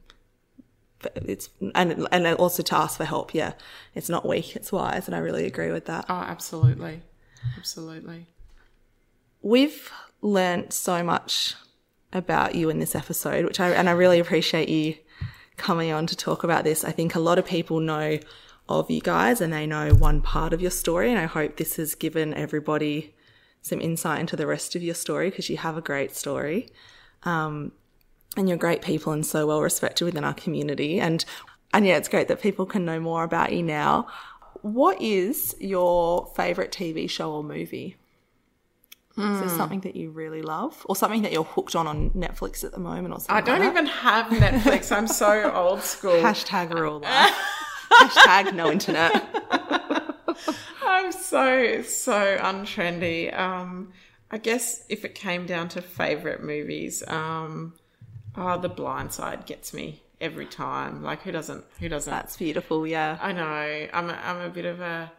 it's 1.16 1.50
and 1.76 2.08
and 2.12 2.28
also 2.36 2.64
to 2.64 2.76
ask 2.76 2.98
for 2.98 3.06
help. 3.06 3.34
Yeah, 3.34 3.54
it's 3.96 4.10
not 4.10 4.28
weak, 4.28 4.56
it's 4.56 4.72
wise, 4.72 5.08
and 5.08 5.16
I 5.16 5.20
really 5.20 5.46
agree 5.46 5.72
with 5.72 5.86
that. 5.86 6.06
Oh, 6.10 6.14
absolutely, 6.14 7.02
absolutely. 7.58 8.28
We've 9.42 9.92
learned 10.22 10.74
so 10.74 11.04
much 11.04 11.56
about 12.14 12.56
you 12.56 12.70
in 12.70 12.80
this 12.80 12.96
episode, 12.96 13.46
which 13.46 13.60
I 13.60 13.70
and 13.70 13.88
I 13.90 13.94
really 13.94 14.20
appreciate 14.20 14.70
you 14.70 14.96
coming 15.58 15.92
on 15.92 16.08
to 16.08 16.16
talk 16.16 16.44
about 16.44 16.64
this. 16.64 16.84
I 16.84 16.92
think 16.92 17.16
a 17.16 17.20
lot 17.20 17.40
of 17.40 17.46
people 17.46 17.80
know 17.80 18.20
of 18.70 18.92
you 18.92 19.02
guys 19.02 19.40
and 19.40 19.54
they 19.54 19.66
know 19.66 19.94
one 19.94 20.22
part 20.22 20.54
of 20.54 20.62
your 20.62 20.72
story, 20.72 21.10
and 21.10 21.20
I 21.20 21.26
hope 21.26 21.58
this 21.58 21.76
has 21.76 21.96
given 21.96 22.34
everybody 22.34 23.16
some 23.62 23.82
insight 23.82 24.20
into 24.20 24.36
the 24.36 24.48
rest 24.48 24.76
of 24.76 24.84
your 24.84 24.96
story 24.96 25.30
because 25.30 25.50
you 25.50 25.58
have 25.58 25.78
a 25.78 25.82
great 25.82 26.16
story. 26.16 26.70
Um, 27.24 27.74
and 28.38 28.48
you're 28.48 28.58
great 28.58 28.82
people 28.82 29.12
and 29.14 29.26
so 29.26 29.48
well 29.48 29.62
respected 29.62 30.06
within 30.06 30.24
our 30.24 30.34
community. 30.34 31.00
And, 31.00 31.24
and 31.74 31.86
yeah, 31.86 31.98
it's 31.98 32.10
great 32.10 32.28
that 32.28 32.42
people 32.42 32.66
can 32.66 32.86
know 32.86 33.00
more 33.00 33.24
about 33.24 33.52
you 33.54 33.64
now. 33.64 34.08
What 34.62 35.02
is 35.02 35.56
your 35.60 36.32
favorite 36.36 36.72
TV 36.72 37.10
show 37.10 37.32
or 37.32 37.44
movie? 37.44 37.98
Mm. 39.18 39.34
Is 39.34 39.40
there 39.40 39.50
hmm. 39.50 39.58
something 39.58 39.80
that 39.82 39.96
you 39.96 40.12
really 40.12 40.44
love, 40.44 40.86
or 40.88 40.96
something 40.96 41.24
that 41.24 41.32
you're 41.32 41.44
hooked 41.44 41.76
on 41.76 41.88
on 41.88 42.12
Netflix 42.12 42.64
at 42.64 42.72
the 42.72 42.80
moment, 42.80 43.16
or 43.16 43.20
something? 43.20 43.36
I 43.36 43.42
don't 43.42 43.62
like 43.62 43.72
even 43.72 43.88
have 43.88 44.28
Netflix. 44.28 44.96
I'm 44.96 45.08
so 45.08 45.52
old 45.56 45.82
school. 45.82 46.22
Hashtag 46.22 46.72
rule. 46.72 47.02
Hashtag 47.92 48.54
no 48.54 48.72
internet. 48.72 49.26
I'm 50.86 51.12
so 51.12 51.82
so 51.82 52.38
untrendy. 52.38 53.38
Um, 53.38 53.92
I 54.30 54.38
guess 54.38 54.84
if 54.88 55.04
it 55.04 55.16
came 55.16 55.48
down 55.48 55.70
to 55.70 55.82
favorite 55.82 56.44
movies, 56.44 57.04
um, 57.08 57.74
oh, 58.38 58.58
The 58.60 58.70
Blind 58.70 59.12
Side 59.12 59.46
gets 59.46 59.74
me 59.74 60.04
every 60.22 60.46
time. 60.46 61.04
Like 61.04 61.24
who 61.24 61.32
doesn't? 61.32 61.66
Who 61.80 61.90
doesn't? 61.90 62.12
That's 62.12 62.38
beautiful. 62.38 62.88
Yeah, 62.88 63.18
I 63.22 63.34
know. 63.34 63.88
I'm 63.94 64.10
a, 64.10 64.14
I'm 64.14 64.42
a 64.42 64.50
bit 64.50 64.66
of 64.66 64.80
a 64.80 65.12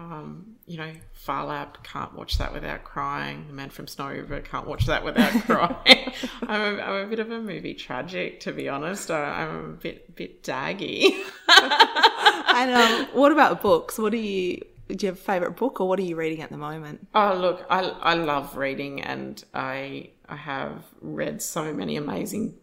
um, 0.00 0.56
you 0.66 0.78
know, 0.78 0.90
Phar 1.12 1.46
Lap, 1.46 1.84
can't 1.84 2.14
watch 2.14 2.38
that 2.38 2.52
without 2.52 2.84
crying. 2.84 3.44
The 3.48 3.52
Man 3.52 3.70
from 3.70 3.86
Snow 3.86 4.08
River, 4.08 4.40
can't 4.40 4.66
watch 4.66 4.86
that 4.86 5.04
without 5.04 5.32
crying. 5.44 6.12
I'm, 6.42 6.78
a, 6.78 6.82
I'm 6.82 7.06
a 7.06 7.06
bit 7.06 7.18
of 7.18 7.30
a 7.30 7.40
movie 7.40 7.74
tragic, 7.74 8.40
to 8.40 8.52
be 8.52 8.68
honest. 8.68 9.10
I, 9.10 9.42
am 9.42 9.64
a 9.64 9.68
bit 9.74 10.14
bit 10.14 10.42
daggy. 10.42 11.12
and 11.48 12.70
um, 12.70 13.06
what 13.12 13.32
about 13.32 13.60
books? 13.62 13.98
What 13.98 14.12
do 14.12 14.18
you 14.18 14.64
do? 14.88 15.06
You 15.06 15.08
have 15.08 15.18
a 15.18 15.20
favorite 15.20 15.56
book, 15.56 15.80
or 15.80 15.88
what 15.88 15.98
are 15.98 16.02
you 16.02 16.16
reading 16.16 16.42
at 16.42 16.50
the 16.50 16.56
moment? 16.56 17.06
Oh, 17.14 17.34
look, 17.34 17.66
I 17.68 17.82
I 17.82 18.14
love 18.14 18.56
reading, 18.56 19.02
and 19.02 19.42
I 19.52 20.10
I 20.30 20.36
have 20.36 20.84
read 21.00 21.42
so 21.42 21.72
many 21.74 21.96
amazing 21.96 22.54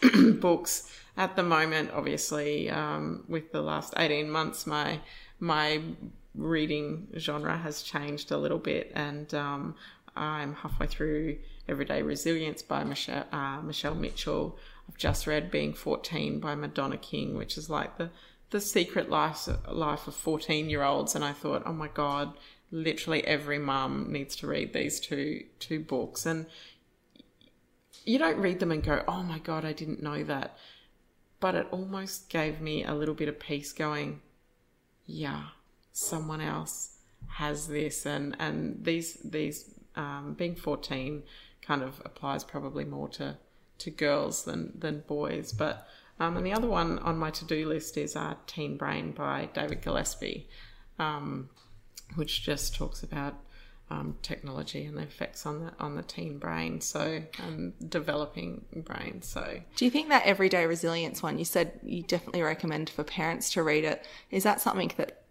books 0.40 0.90
at 1.16 1.36
the 1.36 1.42
moment. 1.42 1.90
Obviously, 1.92 2.70
um, 2.70 3.24
with 3.28 3.52
the 3.52 3.62
last 3.62 3.94
eighteen 3.96 4.30
months, 4.30 4.66
my 4.66 5.00
my 5.40 5.80
reading 6.34 7.08
genre 7.16 7.56
has 7.56 7.82
changed 7.82 8.30
a 8.30 8.36
little 8.36 8.58
bit, 8.58 8.92
and 8.94 9.32
um, 9.34 9.74
I'm 10.16 10.54
halfway 10.54 10.86
through 10.86 11.38
Everyday 11.68 12.02
Resilience 12.02 12.62
by 12.62 12.84
Michelle, 12.84 13.26
uh, 13.32 13.60
Michelle 13.62 13.94
Mitchell. 13.94 14.58
I've 14.88 14.98
just 14.98 15.26
read 15.26 15.50
Being 15.50 15.72
14 15.72 16.40
by 16.40 16.54
Madonna 16.54 16.98
King, 16.98 17.36
which 17.36 17.56
is 17.56 17.70
like 17.70 17.96
the 17.96 18.10
the 18.50 18.60
secret 18.60 19.10
life 19.10 19.48
life 19.68 20.06
of 20.06 20.14
14 20.14 20.70
year 20.70 20.82
olds, 20.82 21.14
and 21.14 21.24
I 21.24 21.32
thought, 21.32 21.62
oh 21.66 21.72
my 21.72 21.88
god, 21.88 22.34
literally 22.70 23.26
every 23.26 23.58
mum 23.58 24.12
needs 24.12 24.36
to 24.36 24.46
read 24.46 24.72
these 24.72 25.00
two 25.00 25.44
two 25.58 25.80
books, 25.80 26.26
and 26.26 26.46
you 28.04 28.18
don't 28.18 28.38
read 28.38 28.60
them 28.60 28.72
and 28.72 28.82
go, 28.82 29.02
oh 29.08 29.22
my 29.22 29.38
god, 29.38 29.64
I 29.64 29.72
didn't 29.72 30.02
know 30.02 30.22
that, 30.24 30.56
but 31.40 31.54
it 31.54 31.66
almost 31.70 32.28
gave 32.28 32.60
me 32.60 32.84
a 32.84 32.94
little 32.94 33.14
bit 33.14 33.28
of 33.28 33.38
peace, 33.38 33.72
going, 33.72 34.20
yeah, 35.06 35.44
someone 35.92 36.40
else 36.40 36.98
has 37.28 37.68
this. 37.68 38.06
And 38.06 38.36
and 38.38 38.84
these 38.84 39.14
these 39.24 39.74
um, 39.96 40.34
being 40.36 40.56
14 40.56 41.22
kind 41.62 41.82
of 41.82 42.00
applies 42.04 42.44
probably 42.44 42.84
more 42.84 43.08
to 43.10 43.38
to 43.78 43.90
girls 43.90 44.44
than 44.44 44.72
than 44.78 45.04
boys. 45.06 45.52
But 45.52 45.86
um, 46.20 46.36
and 46.36 46.46
the 46.46 46.52
other 46.52 46.68
one 46.68 46.98
on 47.00 47.18
my 47.18 47.30
to-do 47.30 47.66
list 47.66 47.96
is 47.96 48.16
uh, 48.16 48.34
teen 48.46 48.76
brain 48.76 49.12
by 49.12 49.48
david 49.52 49.82
gillespie 49.82 50.48
um, 50.98 51.48
which 52.14 52.42
just 52.42 52.74
talks 52.74 53.02
about 53.02 53.34
um, 53.90 54.16
technology 54.22 54.86
and 54.86 54.96
the 54.96 55.02
effects 55.02 55.44
on 55.44 55.60
the 55.60 55.72
on 55.78 55.94
the 55.94 56.02
teen 56.02 56.38
brain 56.38 56.80
so 56.80 57.22
um, 57.42 57.74
developing 57.88 58.64
brain 58.74 59.20
so 59.22 59.60
do 59.76 59.84
you 59.84 59.90
think 59.90 60.08
that 60.08 60.24
everyday 60.24 60.66
resilience 60.66 61.22
one 61.22 61.38
you 61.38 61.44
said 61.44 61.78
you 61.82 62.02
definitely 62.02 62.42
recommend 62.42 62.88
for 62.88 63.04
parents 63.04 63.52
to 63.52 63.62
read 63.62 63.84
it 63.84 64.06
is 64.30 64.42
that 64.42 64.60
something 64.60 64.90
that 64.96 65.24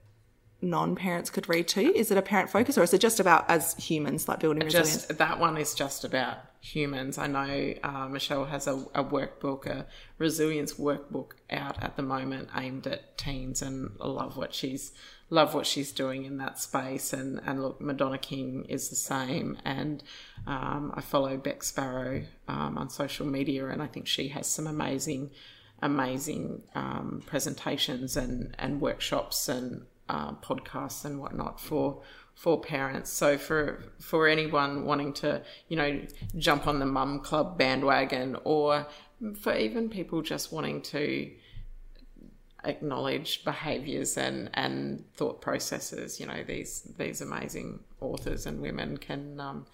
non-parents 0.63 1.29
could 1.29 1.47
read 1.49 1.67
too? 1.67 1.91
Is 1.93 2.09
it 2.09 2.17
a 2.17 2.21
parent 2.21 2.49
focus 2.49 2.77
or 2.77 2.83
is 2.83 2.93
it 2.93 3.01
just 3.01 3.19
about 3.19 3.49
as 3.49 3.75
humans 3.75 4.27
like 4.27 4.39
building 4.39 4.63
resilience? 4.63 5.05
That 5.05 5.39
one 5.39 5.57
is 5.57 5.75
just 5.75 6.05
about 6.05 6.37
humans. 6.61 7.17
I 7.17 7.27
know 7.27 7.73
uh, 7.83 8.07
Michelle 8.07 8.45
has 8.45 8.65
a, 8.67 8.73
a, 8.95 9.03
workbook, 9.03 9.67
a 9.67 9.85
resilience 10.17 10.73
workbook 10.73 11.31
out 11.51 11.83
at 11.83 11.97
the 11.97 12.01
moment 12.01 12.49
aimed 12.55 12.87
at 12.87 13.17
teens, 13.17 13.61
and 13.61 13.91
I 14.01 14.07
love 14.07 14.37
what 14.37 14.53
she's 14.53 14.93
love 15.29 15.53
what 15.53 15.65
she's 15.65 15.91
doing 15.91 16.25
in 16.25 16.37
that 16.37 16.59
space. 16.59 17.13
And 17.13 17.41
and 17.45 17.61
look, 17.61 17.81
Madonna 17.81 18.17
King 18.17 18.65
is 18.69 18.89
the 18.89 18.95
same, 18.95 19.57
and 19.65 20.03
um, 20.45 20.91
I 20.95 21.01
follow 21.01 21.37
Bec 21.37 21.63
Sparrow 21.63 22.23
um, 22.47 22.77
on 22.77 22.89
social 22.89 23.25
media, 23.25 23.67
and 23.67 23.81
I 23.81 23.87
think 23.87 24.07
she 24.07 24.29
has 24.29 24.47
some 24.47 24.67
amazing 24.67 25.31
amazing 25.81 26.63
um, 26.75 27.21
presentations 27.25 28.15
and, 28.15 28.55
and 28.57 28.79
workshops 28.79 29.49
and 29.49 29.85
uh, 30.07 30.31
podcasts 30.35 31.03
and 31.05 31.19
whatnot 31.19 31.59
for 31.59 32.01
for 32.35 32.59
parents. 32.59 33.11
So 33.11 33.37
for 33.37 33.83
for 33.99 34.27
anyone 34.27 34.85
wanting 34.85 35.13
to, 35.13 35.43
you 35.67 35.77
know, 35.77 36.01
jump 36.37 36.67
on 36.67 36.79
the 36.79 36.85
mum 36.85 37.19
club 37.19 37.57
bandwagon, 37.57 38.37
or 38.43 38.87
for 39.39 39.55
even 39.55 39.89
people 39.89 40.21
just 40.21 40.51
wanting 40.51 40.81
to 40.81 41.31
acknowledge 42.65 43.43
behaviors 43.43 44.17
and 44.17 44.49
and 44.53 45.03
thought 45.15 45.41
processes, 45.41 46.19
you 46.19 46.25
know, 46.25 46.43
these 46.43 46.81
these 46.97 47.21
amazing 47.21 47.79
authors 48.01 48.45
and 48.45 48.61
women 48.61 48.97
can 48.97 49.39
um, 49.39 49.65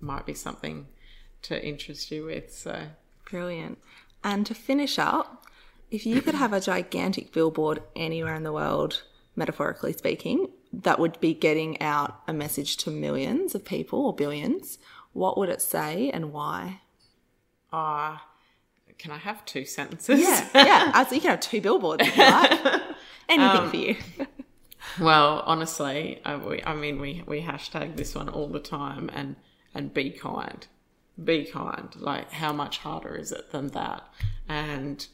might 0.00 0.26
be 0.26 0.34
something 0.34 0.86
to 1.42 1.64
interest 1.64 2.10
you 2.10 2.24
with. 2.26 2.52
So 2.52 2.88
brilliant. 3.30 3.78
And 4.24 4.44
to 4.46 4.54
finish 4.54 4.98
up, 4.98 5.46
if 5.90 6.04
you 6.04 6.20
could 6.20 6.34
have 6.34 6.52
a 6.52 6.60
gigantic 6.60 7.32
billboard 7.32 7.82
anywhere 7.94 8.34
in 8.34 8.42
the 8.42 8.52
world 8.52 9.02
metaphorically 9.36 9.92
speaking, 9.92 10.48
that 10.72 10.98
would 10.98 11.18
be 11.20 11.32
getting 11.32 11.80
out 11.80 12.20
a 12.26 12.32
message 12.32 12.76
to 12.78 12.90
millions 12.90 13.54
of 13.54 13.64
people 13.64 14.04
or 14.04 14.14
billions, 14.14 14.78
what 15.12 15.38
would 15.38 15.48
it 15.48 15.62
say 15.62 16.10
and 16.10 16.32
why? 16.32 16.80
Ah, 17.72 18.16
uh, 18.16 18.37
can 18.98 19.10
I 19.10 19.18
have 19.18 19.44
two 19.44 19.64
sentences? 19.64 20.20
Yeah, 20.20 20.48
yeah. 20.54 20.90
As 20.94 21.12
you 21.12 21.20
can 21.20 21.30
have 21.30 21.40
two 21.40 21.60
billboards 21.60 22.06
if 22.06 22.16
you 22.16 22.22
like. 22.22 22.82
Anything 23.28 23.60
um, 23.60 23.70
for 23.70 23.76
you. 23.76 23.96
well, 25.00 25.42
honestly, 25.46 26.20
I, 26.24 26.36
we, 26.36 26.62
I 26.62 26.74
mean, 26.74 27.00
we 27.00 27.22
we 27.26 27.42
hashtag 27.42 27.96
this 27.96 28.14
one 28.14 28.28
all 28.28 28.48
the 28.48 28.60
time, 28.60 29.10
and 29.12 29.36
and 29.74 29.92
be 29.92 30.10
kind, 30.10 30.66
be 31.22 31.44
kind. 31.44 31.94
Like, 31.96 32.32
how 32.32 32.52
much 32.52 32.78
harder 32.78 33.14
is 33.14 33.32
it 33.32 33.50
than 33.52 33.68
that? 33.68 34.02
And 34.48 35.06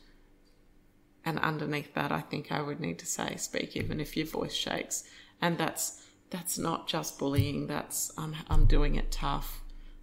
and 1.25 1.39
underneath 1.39 1.95
that, 1.95 2.13
I 2.13 2.21
think 2.21 2.53
I 2.53 2.61
would 2.61 2.81
need 2.81 2.99
to 2.99 3.07
say, 3.07 3.37
speak 3.37 3.77
even 3.77 3.99
if 3.99 4.17
your 4.17 4.27
voice 4.27 4.53
shakes. 4.53 5.05
And 5.41 5.57
that's, 5.57 6.03
that's 6.31 6.59
not 6.59 6.87
just 6.87 7.19
bullying. 7.19 7.67
That's, 7.67 8.13
I'm, 8.19 8.37
I'm 8.51 8.67
doing 8.67 8.97
it 8.97 9.11
tough. 9.11 9.63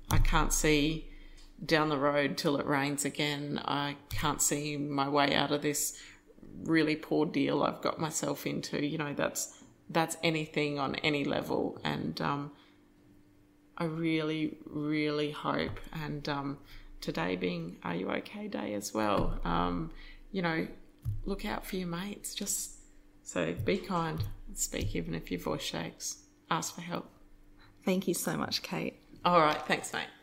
I 0.10 0.18
can't 0.18 0.52
see 0.52 1.11
down 1.66 1.90
the 1.90 1.98
road 1.98 2.38
till 2.38 2.58
it 2.58 2.66
rains 2.66 3.06
again. 3.06 3.62
I 3.66 3.98
can't 4.10 4.42
see 4.42 4.78
my 4.78 5.08
way 5.08 5.36
out 5.36 5.52
of 5.52 5.62
this 5.62 5.98
really 6.64 6.96
poor 6.96 7.26
deal 7.26 7.64
I've 7.64 7.82
got 7.82 8.00
myself 8.00 8.46
into. 8.46 8.86
You 8.86 8.98
know, 8.98 9.14
that's, 9.14 9.62
that's 9.90 10.18
anything 10.24 10.80
on 10.80 10.96
any 10.96 11.24
level. 11.24 11.80
And, 11.84 12.20
um, 12.22 12.52
I 13.82 13.86
really, 13.86 14.58
really 14.68 15.32
hope, 15.32 15.80
and 15.92 16.30
um, 16.30 16.60
today 17.00 17.36
being 17.36 17.78
Are 17.84 17.96
You 17.96 18.12
OK 18.12 18.48
Day 18.48 18.76
as 18.76 18.94
well, 18.94 19.40
um, 19.44 19.90
you 20.32 20.44
know, 20.44 20.68
look 21.26 21.46
out 21.46 21.66
for 21.66 21.78
your 21.78 21.88
mates. 21.88 22.36
Just 22.36 22.76
so 23.24 23.56
be 23.66 23.78
kind, 23.78 24.24
speak 24.54 24.96
even 24.96 25.16
if 25.16 25.32
your 25.32 25.40
voice 25.40 25.64
shakes. 25.64 26.18
Ask 26.52 26.76
for 26.76 26.82
help. 26.82 27.10
Thank 27.84 28.08
you 28.08 28.14
so 28.14 28.38
much, 28.38 28.62
Kate. 28.62 29.00
All 29.26 29.42
right, 29.42 29.62
thanks, 29.66 29.92
mate. 29.94 30.21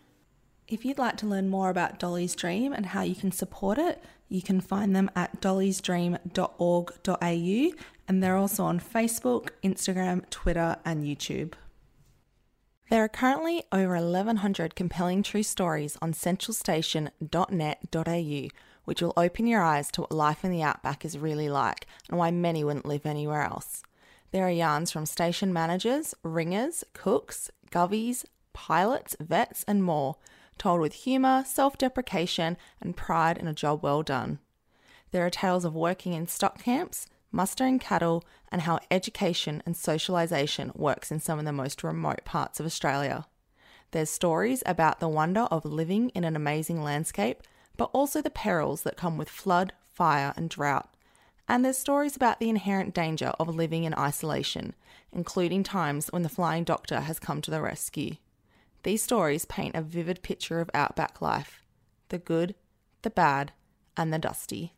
If 0.69 0.85
you'd 0.85 0.99
like 0.99 1.17
to 1.19 1.27
learn 1.27 1.49
more 1.49 1.71
about 1.71 1.99
Dolly's 1.99 2.35
Dream 2.35 2.75
and 2.75 2.85
how 2.85 3.01
you 3.01 3.15
can 3.15 3.33
support 3.33 3.79
it, 3.79 4.05
you 4.29 4.43
can 4.43 4.61
find 4.61 4.95
them 4.95 5.11
at 5.17 5.41
dollysdream.org.au 5.41 7.71
and 8.07 8.23
they're 8.23 8.37
also 8.37 8.65
on 8.65 8.79
Facebook, 8.79 9.49
Instagram, 9.65 10.29
Twitter, 10.29 10.77
and 10.85 11.05
YouTube. 11.05 11.55
There 12.91 13.03
are 13.03 13.09
currently 13.09 13.65
over 13.73 13.95
1,100 13.95 14.75
compelling 14.75 15.23
true 15.23 15.43
stories 15.43 15.97
on 16.03 16.13
centralstation.net.au 16.13 18.49
which 18.85 19.03
will 19.03 19.15
open 19.17 19.47
your 19.47 19.63
eyes 19.63 19.91
to 19.93 20.03
what 20.03 20.13
life 20.13 20.45
in 20.45 20.51
the 20.51 20.63
outback 20.63 21.03
is 21.05 21.19
really 21.19 21.49
like 21.49 21.87
and 22.11 22.19
why 22.19 22.31
many 22.31 22.63
wouldn't 22.63 22.85
live 22.85 23.07
anywhere 23.07 23.41
else. 23.43 23.83
There 24.33 24.47
are 24.47 24.51
yarns 24.51 24.91
from 24.91 25.07
station 25.07 25.51
managers, 25.51 26.15
ringers, 26.23 26.85
cooks, 26.93 27.51
govies, 27.71 28.27
pilots, 28.53 29.17
vets, 29.19 29.65
and 29.67 29.83
more, 29.83 30.17
told 30.59 30.81
with 30.81 30.93
humour, 30.93 31.45
self 31.47 31.79
deprecation, 31.79 32.57
and 32.81 32.97
pride 32.97 33.39
in 33.39 33.47
a 33.47 33.55
job 33.55 33.83
well 33.83 34.03
done. 34.03 34.39
There 35.11 35.25
are 35.25 35.31
tales 35.31 35.65
of 35.65 35.75
working 35.75 36.13
in 36.13 36.27
stock 36.27 36.63
camps, 36.63 37.07
mustering 37.33 37.79
cattle, 37.79 38.25
and 38.51 38.63
how 38.63 38.81
education 38.91 39.63
and 39.65 39.75
socialisation 39.75 40.77
works 40.77 41.11
in 41.11 41.21
some 41.21 41.39
of 41.39 41.45
the 41.45 41.53
most 41.53 41.83
remote 41.83 42.25
parts 42.25 42.61
of 42.61 42.67
Australia. 42.67 43.27
There's 43.93 44.11
stories 44.11 44.63
about 44.67 45.01
the 45.01 45.09
wonder 45.09 45.43
of 45.51 45.65
living 45.65 46.11
in 46.11 46.25
an 46.25 46.37
amazing 46.37 46.83
landscape 46.83 47.43
but 47.79 47.89
also 47.95 48.21
the 48.21 48.29
perils 48.29 48.83
that 48.83 48.99
come 48.99 49.17
with 49.17 49.31
flood, 49.31 49.73
fire, 49.87 50.35
and 50.37 50.51
drought. 50.51 50.91
And 51.49 51.65
there's 51.65 51.79
stories 51.79 52.15
about 52.15 52.41
the 52.41 52.51
inherent 52.51 52.93
danger 52.93 53.33
of 53.39 53.49
living 53.49 53.85
in 53.85 53.95
isolation, 53.95 54.75
including 55.11 55.63
times 55.63 56.09
when 56.09 56.23
the 56.23 56.29
flying 56.29 56.65
doctor 56.65 57.01
has 57.01 57.19
come 57.19 57.41
to 57.41 57.51
the 57.51 57.63
rescue. 57.63 58.17
These 58.83 59.03
stories 59.03 59.45
paint 59.45 59.75
a 59.75 59.83
vivid 59.83 60.23
picture 60.23 60.61
of 60.61 60.71
outback 60.75 61.21
life 61.21 61.63
the 62.09 62.19
good, 62.19 62.55
the 63.03 63.11
bad, 63.11 63.53
and 63.97 64.13
the 64.13 64.19
dusty. 64.19 64.75